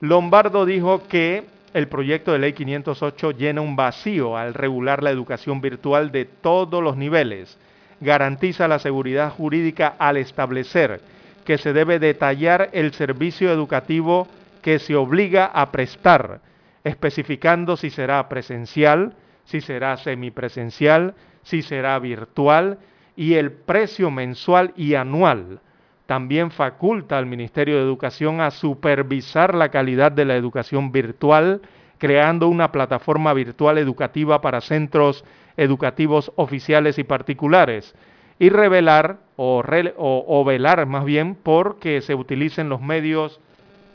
Lombardo 0.00 0.64
dijo 0.64 1.06
que 1.08 1.44
el 1.74 1.88
proyecto 1.88 2.32
de 2.32 2.38
ley 2.38 2.52
508 2.52 3.32
llena 3.32 3.60
un 3.60 3.76
vacío 3.76 4.36
al 4.36 4.54
regular 4.54 5.02
la 5.02 5.10
educación 5.10 5.60
virtual 5.60 6.12
de 6.12 6.24
todos 6.24 6.82
los 6.82 6.96
niveles. 6.96 7.58
Garantiza 8.00 8.68
la 8.68 8.78
seguridad 8.78 9.30
jurídica 9.30 9.94
al 9.98 10.16
establecer 10.16 11.00
que 11.44 11.58
se 11.58 11.72
debe 11.72 11.98
detallar 11.98 12.70
el 12.72 12.92
servicio 12.92 13.50
educativo 13.50 14.28
que 14.60 14.78
se 14.78 14.94
obliga 14.94 15.46
a 15.46 15.72
prestar, 15.72 16.40
especificando 16.84 17.76
si 17.76 17.90
será 17.90 18.28
presencial, 18.28 19.14
si 19.44 19.60
será 19.60 19.96
semipresencial, 19.96 21.14
si 21.42 21.62
será 21.62 21.98
virtual 21.98 22.78
y 23.16 23.34
el 23.34 23.52
precio 23.52 24.10
mensual 24.10 24.72
y 24.76 24.94
anual. 24.94 25.60
También 26.06 26.50
faculta 26.50 27.18
al 27.18 27.26
Ministerio 27.26 27.76
de 27.76 27.82
Educación 27.82 28.40
a 28.40 28.50
supervisar 28.50 29.54
la 29.54 29.70
calidad 29.70 30.12
de 30.12 30.24
la 30.24 30.36
educación 30.36 30.92
virtual, 30.92 31.62
creando 31.98 32.48
una 32.48 32.72
plataforma 32.72 33.32
virtual 33.32 33.78
educativa 33.78 34.40
para 34.40 34.60
centros 34.60 35.24
educativos 35.56 36.32
oficiales 36.36 36.98
y 36.98 37.04
particulares, 37.04 37.94
y 38.38 38.48
revelar 38.48 39.18
o, 39.36 40.44
velar 40.44 40.86
más 40.86 41.04
bien 41.04 41.36
por 41.36 41.78
que 41.78 42.00
se 42.00 42.14
utilicen 42.14 42.68
los 42.68 42.80
medios 42.80 43.40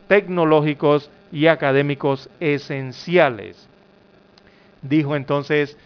tecnológicos 0.08 1.12
y 1.32 1.48
académicos 1.48 2.30
esenciales. 2.40 3.68
Dijo 4.82 5.16
entonces 5.16 5.78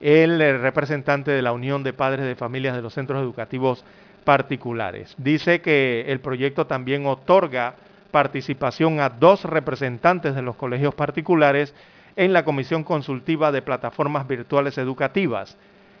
el 0.00 0.38
representante 0.60 1.30
de 1.30 1.42
la 1.42 1.52
Unión 1.52 1.82
de 1.82 1.92
Padres 1.92 2.26
de 2.26 2.34
Familias 2.34 2.76
de 2.76 2.82
los 2.82 2.94
Centros 2.94 3.22
Educativos 3.22 3.84
particulares. 4.24 5.14
Dice 5.18 5.60
que 5.60 6.04
el 6.08 6.20
proyecto 6.20 6.66
también 6.66 7.06
otorga 7.06 7.74
participación 8.10 9.00
a 9.00 9.08
dos 9.08 9.44
representantes 9.44 10.34
de 10.34 10.42
los 10.42 10.56
colegios 10.56 10.94
particulares 10.94 11.74
en 12.16 12.32
la 12.32 12.44
Comisión 12.44 12.84
Consultiva 12.84 13.52
de 13.52 13.62
Plataformas 13.62 14.26
Virtuales 14.26 14.78
Educativas, 14.78 15.56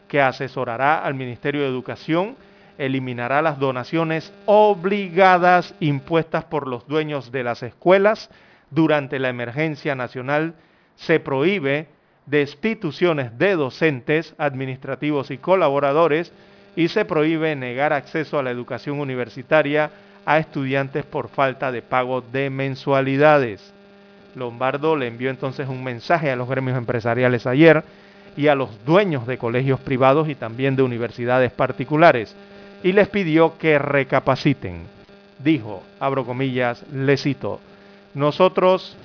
que 0.08 0.20
asesorará 0.20 1.04
al 1.04 1.14
Ministerio 1.14 1.62
de 1.62 1.68
Educación, 1.68 2.36
eliminará 2.78 3.42
las 3.42 3.58
donaciones 3.58 4.32
obligadas 4.46 5.74
impuestas 5.80 6.44
por 6.44 6.66
los 6.66 6.86
dueños 6.88 7.30
de 7.30 7.44
las 7.44 7.62
escuelas 7.62 8.30
durante 8.70 9.18
la 9.18 9.28
emergencia 9.28 9.94
nacional, 9.94 10.54
se 10.96 11.20
prohíbe 11.20 11.88
destituciones 12.26 13.36
de 13.38 13.56
docentes, 13.56 14.34
administrativos 14.38 15.30
y 15.30 15.38
colaboradores, 15.38 16.32
y 16.76 16.88
se 16.88 17.04
prohíbe 17.04 17.54
negar 17.56 17.92
acceso 17.92 18.38
a 18.38 18.42
la 18.42 18.50
educación 18.50 19.00
universitaria 19.00 19.90
a 20.24 20.38
estudiantes 20.38 21.04
por 21.04 21.28
falta 21.28 21.72
de 21.72 21.82
pago 21.82 22.20
de 22.20 22.50
mensualidades. 22.50 23.72
Lombardo 24.34 24.96
le 24.96 25.08
envió 25.08 25.30
entonces 25.30 25.68
un 25.68 25.82
mensaje 25.82 26.30
a 26.30 26.36
los 26.36 26.48
gremios 26.48 26.78
empresariales 26.78 27.46
ayer 27.46 27.82
y 28.36 28.46
a 28.46 28.54
los 28.54 28.84
dueños 28.84 29.26
de 29.26 29.38
colegios 29.38 29.80
privados 29.80 30.28
y 30.28 30.34
también 30.34 30.76
de 30.76 30.82
universidades 30.82 31.50
particulares 31.50 32.34
y 32.82 32.92
les 32.92 33.08
pidió 33.08 33.58
que 33.58 33.78
recapaciten. 33.78 34.84
Dijo, 35.38 35.82
abro 35.98 36.24
comillas, 36.24 36.84
le 36.92 37.16
cito, 37.16 37.60
nosotros, 38.14 38.96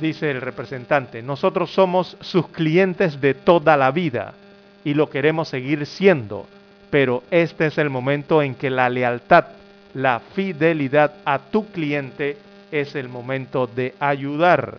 dice 0.00 0.30
el 0.30 0.40
representante, 0.40 1.22
nosotros 1.22 1.72
somos 1.72 2.16
sus 2.20 2.48
clientes 2.48 3.20
de 3.20 3.34
toda 3.34 3.76
la 3.76 3.90
vida 3.90 4.34
y 4.84 4.94
lo 4.94 5.08
queremos 5.08 5.48
seguir 5.48 5.86
siendo, 5.86 6.46
pero 6.90 7.22
este 7.30 7.66
es 7.66 7.78
el 7.78 7.90
momento 7.90 8.42
en 8.42 8.54
que 8.54 8.70
la 8.70 8.88
lealtad, 8.88 9.46
la 9.94 10.20
fidelidad 10.20 11.14
a 11.24 11.38
tu 11.38 11.66
cliente 11.66 12.36
es 12.70 12.94
el 12.94 13.08
momento 13.08 13.66
de 13.66 13.94
ayudar, 13.98 14.78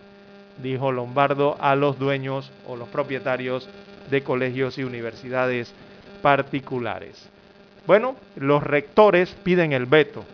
dijo 0.62 0.92
Lombardo 0.92 1.56
a 1.60 1.74
los 1.74 1.98
dueños 1.98 2.50
o 2.66 2.76
los 2.76 2.88
propietarios 2.88 3.68
de 4.10 4.22
colegios 4.22 4.78
y 4.78 4.84
universidades 4.84 5.72
particulares. 6.22 7.28
Bueno, 7.86 8.16
los 8.36 8.62
rectores 8.62 9.30
piden 9.42 9.72
el 9.72 9.86
veto 9.86 10.24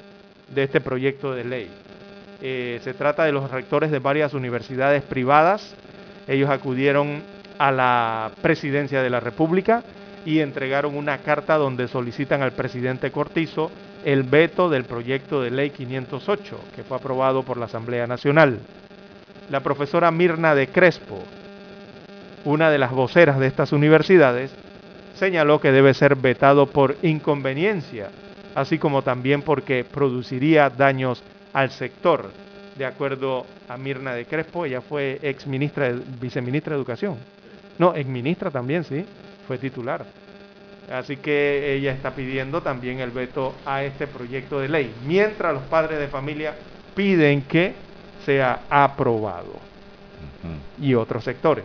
de 0.55 0.65
este 0.65 0.81
proyecto 0.81 1.35
de 1.35 1.45
ley. 1.45 1.71
Eh, 2.41 2.81
se 2.83 2.95
trata 2.95 3.25
de 3.25 3.33
los 3.33 3.51
rectores 3.51 3.91
de 3.91 3.99
varias 3.99 4.35
universidades 4.35 5.03
privadas. 5.03 5.75
Ellos 6.27 6.51
acudieron 6.51 7.23
a 7.59 7.71
la 7.71 8.31
presidencia 8.41 9.03
de 9.03 9.11
la 9.11 9.21
República 9.21 9.83
y 10.25 10.41
entregaron 10.41 10.97
una 10.97 11.19
carta 11.19 11.57
donde 11.57 11.89
solicitan 11.89 12.43
al 12.43 12.53
presidente 12.53 13.11
Cortizo 13.11 13.71
el 14.05 14.23
veto 14.23 14.69
del 14.69 14.85
proyecto 14.85 15.43
de 15.43 15.51
ley 15.51 15.71
508 15.71 16.59
que 16.75 16.83
fue 16.83 16.97
aprobado 16.97 17.43
por 17.43 17.57
la 17.57 17.67
Asamblea 17.67 18.07
Nacional. 18.07 18.59
La 19.51 19.61
profesora 19.61 20.11
Mirna 20.11 20.55
de 20.55 20.69
Crespo, 20.69 21.23
una 22.45 22.71
de 22.71 22.79
las 22.79 22.93
voceras 22.93 23.39
de 23.39 23.47
estas 23.47 23.73
universidades, 23.73 24.53
señaló 25.15 25.61
que 25.61 25.73
debe 25.73 25.95
ser 25.95 26.17
vetado 26.17 26.67
por 26.67 26.97
inconveniencia, 27.03 28.11
así 28.55 28.79
como 28.79 29.03
también 29.03 29.43
porque 29.43 29.85
produciría 29.85 30.71
daños 30.71 31.23
al 31.53 31.71
sector. 31.71 32.31
De 32.77 32.87
acuerdo 32.87 33.45
a 33.69 33.77
Mirna 33.77 34.15
de 34.15 34.25
Crespo, 34.25 34.65
ella 34.65 34.81
fue 34.81 35.19
ex 35.23 35.47
ministra, 35.47 35.93
viceministra 36.21 36.71
de 36.75 36.79
Educación. 36.79 37.19
No, 37.79 37.95
ex 37.95 38.09
ministra 38.09 38.51
también, 38.51 38.85
sí, 38.85 39.05
fue 39.47 39.59
titular. 39.59 40.05
Así 40.91 41.17
que 41.17 41.75
ella 41.75 41.93
está 41.93 42.11
pidiendo 42.15 42.61
también 42.61 43.01
el 43.01 43.11
veto 43.11 43.55
a 43.65 43.83
este 43.83 44.07
proyecto 44.07 44.61
de 44.61 44.69
ley, 44.69 44.93
mientras 45.07 45.55
los 45.55 45.63
padres 45.65 45.99
de 45.99 46.09
familia 46.09 46.55
piden 46.95 47.43
que 47.43 47.75
sea 48.25 48.63
aprobado. 48.69 49.73
Y 50.81 50.95
otros 50.95 51.23
sectores. 51.25 51.65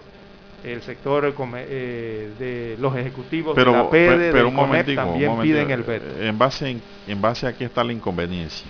El 0.63 0.81
sector 0.81 1.33
eh, 1.55 2.31
de 2.37 2.77
los 2.79 2.95
ejecutivos 2.95 3.55
pero, 3.55 3.71
de 3.71 3.77
la 3.77 3.89
PEDE, 3.89 4.31
pero, 4.31 4.49
un 4.49 4.95
también 4.95 5.39
piden 5.39 5.71
el 5.71 5.83
veto. 5.83 6.05
¿En 6.21 6.37
base, 6.37 6.77
en, 7.07 7.21
base 7.21 7.47
a 7.47 7.53
qué 7.53 7.65
está 7.65 7.83
la 7.83 7.93
inconveniencia? 7.93 8.67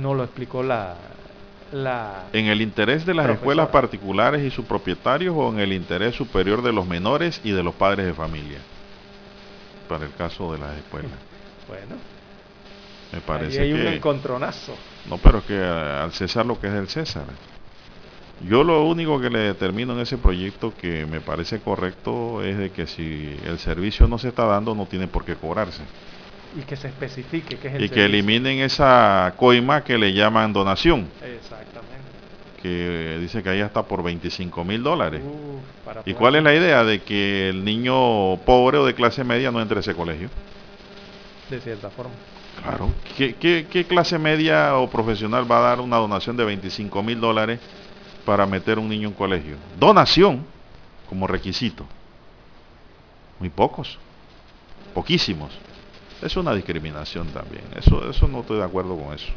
No 0.00 0.14
lo 0.14 0.24
explicó 0.24 0.62
la, 0.62 0.96
la 1.72 2.26
¿En 2.32 2.46
el 2.46 2.60
interés 2.60 3.04
de 3.04 3.14
las 3.14 3.28
escuelas 3.30 3.68
particulares 3.68 4.42
y 4.42 4.50
sus 4.50 4.64
propietarios 4.64 5.34
o 5.36 5.50
en 5.50 5.60
el 5.60 5.72
interés 5.72 6.14
superior 6.14 6.62
de 6.62 6.72
los 6.72 6.86
menores 6.86 7.40
y 7.44 7.50
de 7.50 7.62
los 7.62 7.74
padres 7.74 8.06
de 8.06 8.14
familia? 8.14 8.58
Para 9.88 10.06
el 10.06 10.14
caso 10.14 10.52
de 10.52 10.58
las 10.58 10.76
escuelas. 10.76 11.12
Bueno. 11.68 11.96
Me 13.12 13.20
parece 13.20 13.60
hay 13.60 13.72
que... 13.72 13.74
un 13.74 13.86
encontronazo. 13.88 14.74
No, 15.06 15.18
pero 15.18 15.44
que 15.44 15.62
al 15.62 16.12
César 16.12 16.46
lo 16.46 16.58
que 16.58 16.68
es 16.68 16.72
el 16.72 16.88
César. 16.88 17.24
Yo 18.46 18.62
lo 18.62 18.84
único 18.84 19.20
que 19.20 19.30
le 19.30 19.40
determino 19.40 19.92
en 19.94 20.00
ese 20.00 20.16
proyecto 20.16 20.72
que 20.74 21.06
me 21.06 21.20
parece 21.20 21.60
correcto 21.60 22.42
es 22.42 22.56
de 22.56 22.70
que 22.70 22.86
si 22.86 23.36
el 23.44 23.58
servicio 23.58 24.06
no 24.06 24.18
se 24.18 24.28
está 24.28 24.44
dando 24.44 24.74
no 24.74 24.86
tiene 24.86 25.08
por 25.08 25.24
qué 25.24 25.34
cobrarse. 25.34 25.82
Y 26.56 26.62
que 26.62 26.76
se 26.76 26.88
especifique 26.88 27.56
que 27.58 27.68
es 27.68 27.74
el 27.74 27.84
Y 27.84 27.88
que 27.88 28.04
eliminen 28.04 28.58
esa 28.60 29.34
coima 29.36 29.84
que 29.84 29.98
le 29.98 30.12
llaman 30.12 30.52
donación. 30.52 31.08
Exactamente. 31.22 31.98
Que 32.62 33.18
dice 33.20 33.42
que 33.42 33.50
ahí 33.50 33.60
está 33.60 33.82
por 33.82 34.02
25 34.02 34.64
mil 34.64 34.82
dólares. 34.82 35.22
¿Y 36.04 36.14
cuál 36.14 36.36
es 36.36 36.42
la 36.42 36.54
idea? 36.54 36.84
De 36.84 37.00
que 37.02 37.50
el 37.50 37.64
niño 37.64 38.36
pobre 38.38 38.78
o 38.78 38.86
de 38.86 38.94
clase 38.94 39.22
media 39.24 39.50
no 39.50 39.60
entre 39.60 39.78
a 39.78 39.80
ese 39.80 39.94
colegio. 39.94 40.28
De 41.50 41.60
cierta 41.60 41.90
forma. 41.90 42.14
Claro. 42.62 42.90
¿Qué, 43.16 43.66
qué 43.70 43.84
clase 43.84 44.18
media 44.18 44.76
o 44.76 44.90
profesional 44.90 45.50
va 45.50 45.58
a 45.58 45.62
dar 45.62 45.80
una 45.80 45.96
donación 45.98 46.36
de 46.36 46.44
25 46.44 47.02
mil 47.02 47.20
dólares 47.20 47.60
para 48.24 48.44
meter 48.46 48.78
un 48.78 48.88
niño 48.88 49.02
en 49.02 49.08
un 49.08 49.14
colegio? 49.14 49.56
Donación 49.78 50.44
como 51.08 51.26
requisito. 51.26 51.86
Muy 53.38 53.50
pocos. 53.50 53.98
Poquísimos. 54.94 55.52
Es 56.22 56.36
una 56.36 56.54
discriminación 56.54 57.28
también. 57.28 57.62
Eso, 57.76 58.10
eso 58.10 58.26
no 58.26 58.40
estoy 58.40 58.58
de 58.58 58.64
acuerdo 58.64 58.96
con 58.96 59.14
eso. 59.14 59.32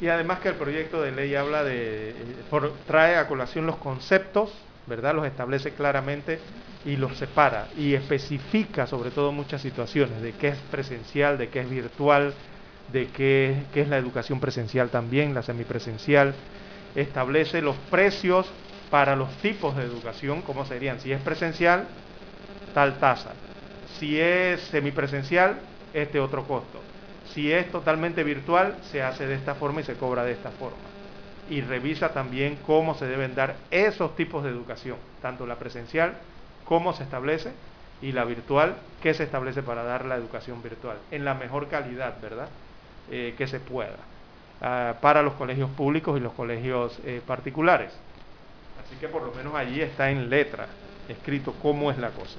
Y 0.00 0.08
además 0.08 0.40
que 0.40 0.48
el 0.48 0.54
proyecto 0.54 1.02
de 1.02 1.12
ley 1.12 1.34
habla 1.34 1.64
de, 1.64 2.14
por, 2.48 2.72
trae 2.86 3.16
a 3.16 3.26
colación 3.26 3.66
los 3.66 3.76
conceptos, 3.76 4.50
¿verdad? 4.86 5.14
Los 5.14 5.26
establece 5.26 5.72
claramente 5.72 6.38
y 6.86 6.96
los 6.96 7.18
separa 7.18 7.66
y 7.76 7.94
especifica 7.94 8.86
sobre 8.86 9.10
todo 9.10 9.32
muchas 9.32 9.60
situaciones 9.60 10.22
de 10.22 10.32
qué 10.32 10.48
es 10.48 10.56
presencial, 10.70 11.36
de 11.36 11.48
qué 11.48 11.60
es 11.60 11.68
virtual, 11.68 12.32
de 12.92 13.08
qué, 13.08 13.64
qué 13.74 13.82
es 13.82 13.88
la 13.88 13.98
educación 13.98 14.40
presencial 14.40 14.88
también, 14.88 15.34
la 15.34 15.42
semipresencial. 15.42 16.32
Establece 16.94 17.60
los 17.60 17.76
precios 17.90 18.50
para 18.90 19.16
los 19.16 19.30
tipos 19.42 19.76
de 19.76 19.84
educación, 19.84 20.40
cómo 20.42 20.64
serían. 20.64 20.98
Si 21.00 21.12
es 21.12 21.20
presencial, 21.20 21.86
tal 22.72 22.98
tasa. 22.98 23.34
Si 23.98 24.18
es 24.18 24.60
semipresencial, 24.62 25.58
este 25.92 26.20
otro 26.20 26.44
costo. 26.44 26.80
Si 27.34 27.52
es 27.52 27.70
totalmente 27.70 28.24
virtual, 28.24 28.76
se 28.90 29.02
hace 29.02 29.26
de 29.26 29.34
esta 29.34 29.54
forma 29.54 29.80
y 29.80 29.84
se 29.84 29.94
cobra 29.94 30.24
de 30.24 30.32
esta 30.32 30.50
forma. 30.50 30.78
Y 31.48 31.60
revisa 31.60 32.12
también 32.12 32.58
cómo 32.66 32.94
se 32.94 33.06
deben 33.06 33.34
dar 33.34 33.56
esos 33.70 34.16
tipos 34.16 34.44
de 34.44 34.50
educación, 34.50 34.96
tanto 35.22 35.46
la 35.46 35.56
presencial, 35.56 36.14
cómo 36.64 36.92
se 36.92 37.02
establece, 37.02 37.52
y 38.02 38.12
la 38.12 38.24
virtual, 38.24 38.76
qué 39.02 39.14
se 39.14 39.24
establece 39.24 39.62
para 39.62 39.82
dar 39.82 40.06
la 40.06 40.16
educación 40.16 40.62
virtual, 40.62 40.96
en 41.10 41.24
la 41.24 41.34
mejor 41.34 41.68
calidad, 41.68 42.20
¿verdad? 42.20 42.48
Eh, 43.10 43.34
que 43.36 43.46
se 43.46 43.60
pueda, 43.60 43.96
ah, 44.62 44.94
para 45.00 45.22
los 45.22 45.34
colegios 45.34 45.70
públicos 45.70 46.16
y 46.16 46.20
los 46.20 46.32
colegios 46.32 46.98
eh, 47.04 47.20
particulares. 47.26 47.92
Así 48.84 48.96
que 48.96 49.08
por 49.08 49.22
lo 49.22 49.32
menos 49.32 49.54
allí 49.54 49.82
está 49.82 50.10
en 50.10 50.30
letra, 50.30 50.66
escrito 51.08 51.54
cómo 51.60 51.90
es 51.90 51.98
la 51.98 52.10
cosa 52.10 52.38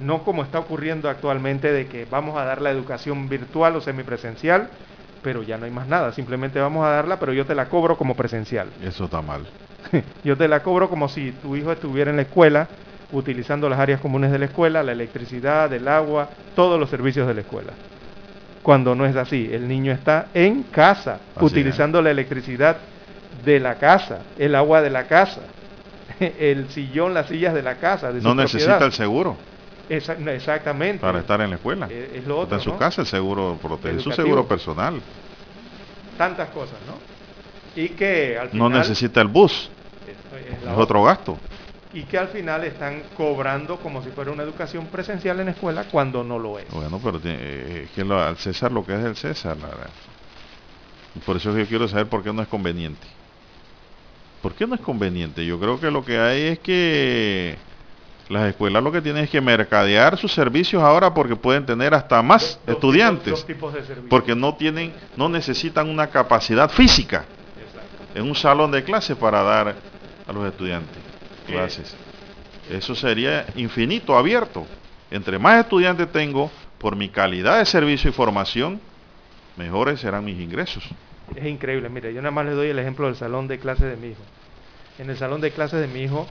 no 0.00 0.24
como 0.24 0.42
está 0.42 0.58
ocurriendo 0.58 1.08
actualmente 1.08 1.72
de 1.72 1.86
que 1.86 2.06
vamos 2.10 2.36
a 2.36 2.44
dar 2.44 2.60
la 2.60 2.70
educación 2.70 3.28
virtual 3.28 3.76
o 3.76 3.80
semipresencial, 3.80 4.68
pero 5.22 5.42
ya 5.42 5.56
no 5.58 5.64
hay 5.64 5.70
más 5.70 5.86
nada, 5.86 6.12
simplemente 6.12 6.58
vamos 6.60 6.84
a 6.84 6.90
darla, 6.90 7.18
pero 7.18 7.32
yo 7.32 7.46
te 7.46 7.54
la 7.54 7.68
cobro 7.68 7.96
como 7.96 8.14
presencial. 8.14 8.68
Eso 8.82 9.04
está 9.04 9.22
mal. 9.22 9.46
yo 10.24 10.36
te 10.36 10.48
la 10.48 10.62
cobro 10.62 10.88
como 10.88 11.08
si 11.08 11.32
tu 11.32 11.56
hijo 11.56 11.72
estuviera 11.72 12.10
en 12.10 12.16
la 12.16 12.22
escuela, 12.22 12.68
utilizando 13.12 13.68
las 13.68 13.78
áreas 13.78 14.00
comunes 14.00 14.32
de 14.32 14.38
la 14.38 14.46
escuela, 14.46 14.82
la 14.82 14.92
electricidad, 14.92 15.72
el 15.72 15.86
agua, 15.86 16.30
todos 16.56 16.80
los 16.80 16.90
servicios 16.90 17.28
de 17.28 17.34
la 17.34 17.40
escuela. 17.42 17.72
Cuando 18.62 18.94
no 18.94 19.06
es 19.06 19.16
así, 19.16 19.50
el 19.52 19.68
niño 19.68 19.92
está 19.92 20.28
en 20.34 20.62
casa, 20.64 21.20
utilizando 21.40 22.00
la 22.00 22.10
electricidad 22.10 22.76
de 23.44 23.60
la 23.60 23.74
casa, 23.74 24.20
el 24.38 24.54
agua 24.54 24.82
de 24.82 24.90
la 24.90 25.04
casa, 25.04 25.40
el 26.20 26.68
sillón, 26.70 27.12
las 27.12 27.26
sillas 27.26 27.54
de 27.54 27.62
la 27.62 27.76
casa. 27.76 28.12
De 28.12 28.20
no 28.20 28.34
necesita 28.34 28.84
el 28.84 28.92
seguro 28.92 29.36
exactamente. 29.92 31.00
Para 31.00 31.20
estar 31.20 31.40
en 31.40 31.50
la 31.50 31.56
escuela. 31.56 31.88
Eh, 31.90 32.12
es, 32.16 32.26
lo 32.26 32.40
otro, 32.40 32.56
Está 32.56 32.70
en 32.70 32.74
su 32.74 32.78
casa 32.78 33.00
el 33.02 33.06
seguro 33.06 33.58
protege, 33.60 34.00
su 34.00 34.12
seguro 34.12 34.46
personal. 34.46 35.00
Tantas 36.16 36.50
cosas, 36.50 36.78
¿no? 36.86 36.94
Y 37.80 37.90
que 37.90 38.38
al 38.38 38.50
final... 38.50 38.70
No 38.70 38.78
necesita 38.78 39.20
el 39.20 39.28
bus. 39.28 39.70
Es, 40.06 40.76
otro 40.76 41.02
gasto. 41.04 41.38
Y 41.94 42.04
que 42.04 42.16
al 42.16 42.28
final 42.28 42.64
están 42.64 43.02
cobrando 43.16 43.76
como 43.76 44.02
si 44.02 44.10
fuera 44.10 44.30
una 44.30 44.42
educación 44.42 44.86
presencial 44.86 45.40
en 45.40 45.46
la 45.46 45.52
escuela 45.52 45.84
cuando 45.90 46.24
no 46.24 46.38
lo 46.38 46.58
es. 46.58 46.70
Bueno, 46.70 47.00
pero 47.02 47.20
eh, 47.24 47.84
es 47.84 47.90
que 47.90 48.04
lo, 48.04 48.20
al 48.20 48.36
César 48.38 48.72
lo 48.72 48.84
que 48.84 48.94
es 48.94 49.04
el 49.04 49.16
César, 49.16 49.56
la 49.58 49.68
verdad. 49.68 49.90
Por 51.26 51.36
eso 51.36 51.56
yo 51.56 51.66
quiero 51.66 51.86
saber 51.88 52.06
por 52.06 52.22
qué 52.22 52.32
no 52.32 52.40
es 52.40 52.48
conveniente. 52.48 53.06
¿Por 54.40 54.54
qué 54.54 54.66
no 54.66 54.74
es 54.74 54.80
conveniente? 54.80 55.44
Yo 55.44 55.60
creo 55.60 55.78
que 55.78 55.90
lo 55.90 56.04
que 56.04 56.18
hay 56.18 56.42
es 56.42 56.58
que 56.60 57.56
las 58.28 58.48
escuelas 58.48 58.82
lo 58.82 58.92
que 58.92 59.02
tienen 59.02 59.24
es 59.24 59.30
que 59.30 59.40
mercadear 59.40 60.16
sus 60.16 60.32
servicios 60.32 60.82
ahora 60.82 61.12
porque 61.12 61.36
pueden 61.36 61.66
tener 61.66 61.94
hasta 61.94 62.22
más 62.22 62.58
estudiantes. 62.66 63.44
porque 64.08 64.34
no 64.34 64.54
tienen, 64.54 64.92
no 65.16 65.28
necesitan 65.28 65.88
una 65.88 66.08
capacidad 66.08 66.70
física 66.70 67.24
en 68.14 68.22
un 68.24 68.34
salón 68.34 68.70
de 68.70 68.84
clase 68.84 69.16
para 69.16 69.42
dar 69.42 69.74
a 70.26 70.32
los 70.32 70.46
estudiantes 70.46 70.96
clases. 71.46 71.94
Eso 72.70 72.94
sería 72.94 73.46
infinito, 73.56 74.16
abierto. 74.16 74.66
Entre 75.10 75.38
más 75.38 75.60
estudiantes 75.60 76.10
tengo, 76.10 76.50
por 76.78 76.96
mi 76.96 77.08
calidad 77.08 77.58
de 77.58 77.66
servicio 77.66 78.10
y 78.10 78.12
formación, 78.12 78.80
mejores 79.56 80.00
serán 80.00 80.24
mis 80.24 80.40
ingresos. 80.40 80.84
Es 81.34 81.46
increíble, 81.46 81.88
mire, 81.88 82.12
yo 82.14 82.22
nada 82.22 82.30
más 82.30 82.46
le 82.46 82.52
doy 82.52 82.68
el 82.68 82.78
ejemplo 82.78 83.06
del 83.06 83.16
salón 83.16 83.48
de 83.48 83.58
clases 83.58 83.90
de 83.90 83.96
mi 83.96 84.08
hijo. 84.08 84.22
En 84.98 85.10
el 85.10 85.16
salón 85.16 85.40
de 85.40 85.50
clases 85.50 85.80
de 85.80 85.88
mi 85.88 86.02
hijo 86.02 86.26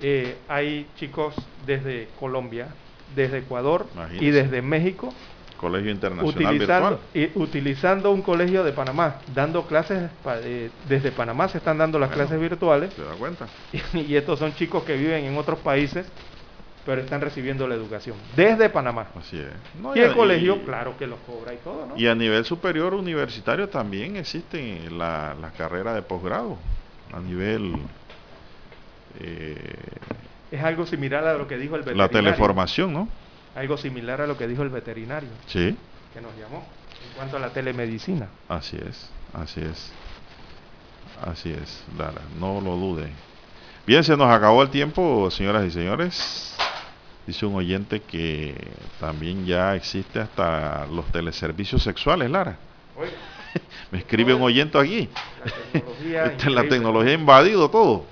eh, 0.00 0.36
hay 0.48 0.86
chicos 0.96 1.34
desde 1.66 2.08
Colombia, 2.18 2.68
desde 3.14 3.38
Ecuador 3.38 3.86
y 4.20 4.30
desde 4.30 4.62
México. 4.62 5.12
Colegio 5.56 5.90
Internacional 5.90 6.54
utilizando, 6.54 7.00
y, 7.14 7.30
utilizando 7.36 8.10
un 8.10 8.22
colegio 8.22 8.64
de 8.64 8.72
Panamá, 8.72 9.20
dando 9.34 9.66
clases 9.66 10.10
eh, 10.42 10.70
desde 10.88 11.10
Panamá 11.10 11.48
se 11.48 11.58
están 11.58 11.78
dando 11.78 11.98
las 11.98 12.10
clases 12.10 12.38
virtuales. 12.38 12.92
¿Se 12.92 13.02
da 13.02 13.14
cuenta? 13.14 13.46
Y, 13.94 14.14
estos 14.16 14.38
son 14.38 14.54
chicos 14.54 14.82
que 14.84 14.96
viven 14.96 15.24
en 15.24 15.38
otros 15.38 15.60
países, 15.60 16.06
pero 16.84 17.00
están 17.00 17.20
recibiendo 17.22 17.66
la 17.66 17.76
educación 17.76 18.16
desde 18.36 18.68
Panamá. 18.68 19.06
Así 19.18 19.38
es. 19.38 19.96
y 19.96 20.00
el 20.00 20.12
colegio, 20.12 20.62
claro 20.64 20.98
que 20.98 21.06
los 21.06 21.18
cobra 21.20 21.54
y 21.54 21.58
todo, 21.58 21.86
¿no? 21.86 21.96
Y 21.96 22.08
a 22.08 22.14
nivel 22.14 22.44
superior 22.44 22.92
universitario 22.92 23.68
también 23.68 24.16
existen 24.16 24.98
las 24.98 25.38
la 25.38 25.50
carreras 25.52 25.94
de 25.94 26.02
posgrado 26.02 26.58
a 27.12 27.20
nivel 27.20 27.76
eh, 29.20 29.56
es 30.50 30.62
algo 30.62 30.86
similar 30.86 31.26
a 31.26 31.34
lo 31.34 31.46
que 31.48 31.56
dijo 31.56 31.76
el 31.76 31.82
veterinario. 31.82 32.12
La 32.12 32.30
teleformación, 32.30 32.92
¿no? 32.92 33.08
Algo 33.54 33.76
similar 33.76 34.20
a 34.20 34.26
lo 34.26 34.36
que 34.36 34.46
dijo 34.46 34.62
el 34.62 34.70
veterinario. 34.70 35.30
Sí. 35.46 35.76
Que 36.12 36.20
nos 36.20 36.36
llamó 36.36 36.58
en 36.58 37.16
cuanto 37.16 37.36
a 37.36 37.40
la 37.40 37.50
telemedicina. 37.50 38.28
Así 38.48 38.76
es, 38.76 39.10
así 39.32 39.60
es. 39.60 39.92
Así 41.22 41.50
es, 41.50 41.84
Lara, 41.96 42.22
no 42.38 42.60
lo 42.60 42.76
dude. 42.76 43.08
Bien, 43.86 44.02
se 44.02 44.16
nos 44.16 44.30
acabó 44.30 44.62
el 44.62 44.70
tiempo, 44.70 45.30
señoras 45.30 45.64
y 45.64 45.70
señores. 45.70 46.56
Dice 47.26 47.46
un 47.46 47.54
oyente 47.54 48.00
que 48.00 48.54
también 49.00 49.46
ya 49.46 49.74
existe 49.74 50.20
hasta 50.20 50.86
los 50.86 51.06
teleservicios 51.06 51.82
sexuales, 51.82 52.30
Lara. 52.30 52.58
Me 53.90 53.98
escribe 53.98 54.34
un 54.34 54.42
oyente 54.42 54.78
aquí. 54.78 55.08
La 55.44 55.52
tecnología, 55.72 56.36
la 56.50 56.68
tecnología 56.68 57.12
ha 57.12 57.14
invadido 57.14 57.70
todo. 57.70 58.04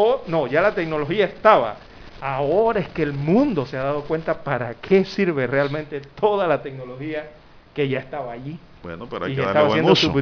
O 0.00 0.22
no, 0.28 0.46
ya 0.46 0.62
la 0.62 0.76
tecnología 0.76 1.24
estaba. 1.24 1.74
Ahora 2.20 2.78
es 2.78 2.88
que 2.90 3.02
el 3.02 3.12
mundo 3.12 3.66
se 3.66 3.76
ha 3.76 3.82
dado 3.82 4.02
cuenta 4.02 4.44
para 4.44 4.74
qué 4.74 5.04
sirve 5.04 5.48
realmente 5.48 6.00
toda 6.00 6.46
la 6.46 6.62
tecnología 6.62 7.28
que 7.74 7.88
ya 7.88 7.98
estaba 7.98 8.30
allí. 8.30 8.56
Bueno, 8.80 9.08
pero 9.10 9.24
hay 9.24 9.34
que 9.34 9.42
darle 9.42 9.64
buen 9.64 9.90
uso. 9.90 10.14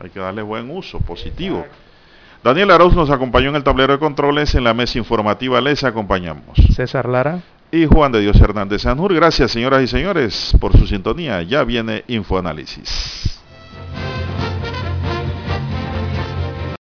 Hay 0.00 0.10
que 0.10 0.18
darle 0.18 0.42
buen 0.42 0.68
uso, 0.68 0.98
positivo. 0.98 1.64
Daniel 2.42 2.72
Arauz 2.72 2.96
nos 2.96 3.08
acompañó 3.08 3.50
en 3.50 3.56
el 3.56 3.62
tablero 3.62 3.92
de 3.92 4.00
controles, 4.00 4.52
en 4.56 4.64
la 4.64 4.74
mesa 4.74 4.98
informativa 4.98 5.60
les 5.60 5.84
acompañamos. 5.84 6.58
César 6.74 7.08
Lara. 7.08 7.38
Y 7.70 7.86
Juan 7.86 8.10
de 8.10 8.20
Dios 8.20 8.40
Hernández 8.40 8.82
Sanjur. 8.82 9.14
Gracias, 9.14 9.52
señoras 9.52 9.80
y 9.80 9.86
señores, 9.86 10.56
por 10.60 10.76
su 10.76 10.88
sintonía. 10.88 11.40
Ya 11.42 11.62
viene 11.62 12.02
Infoanálisis. 12.08 13.33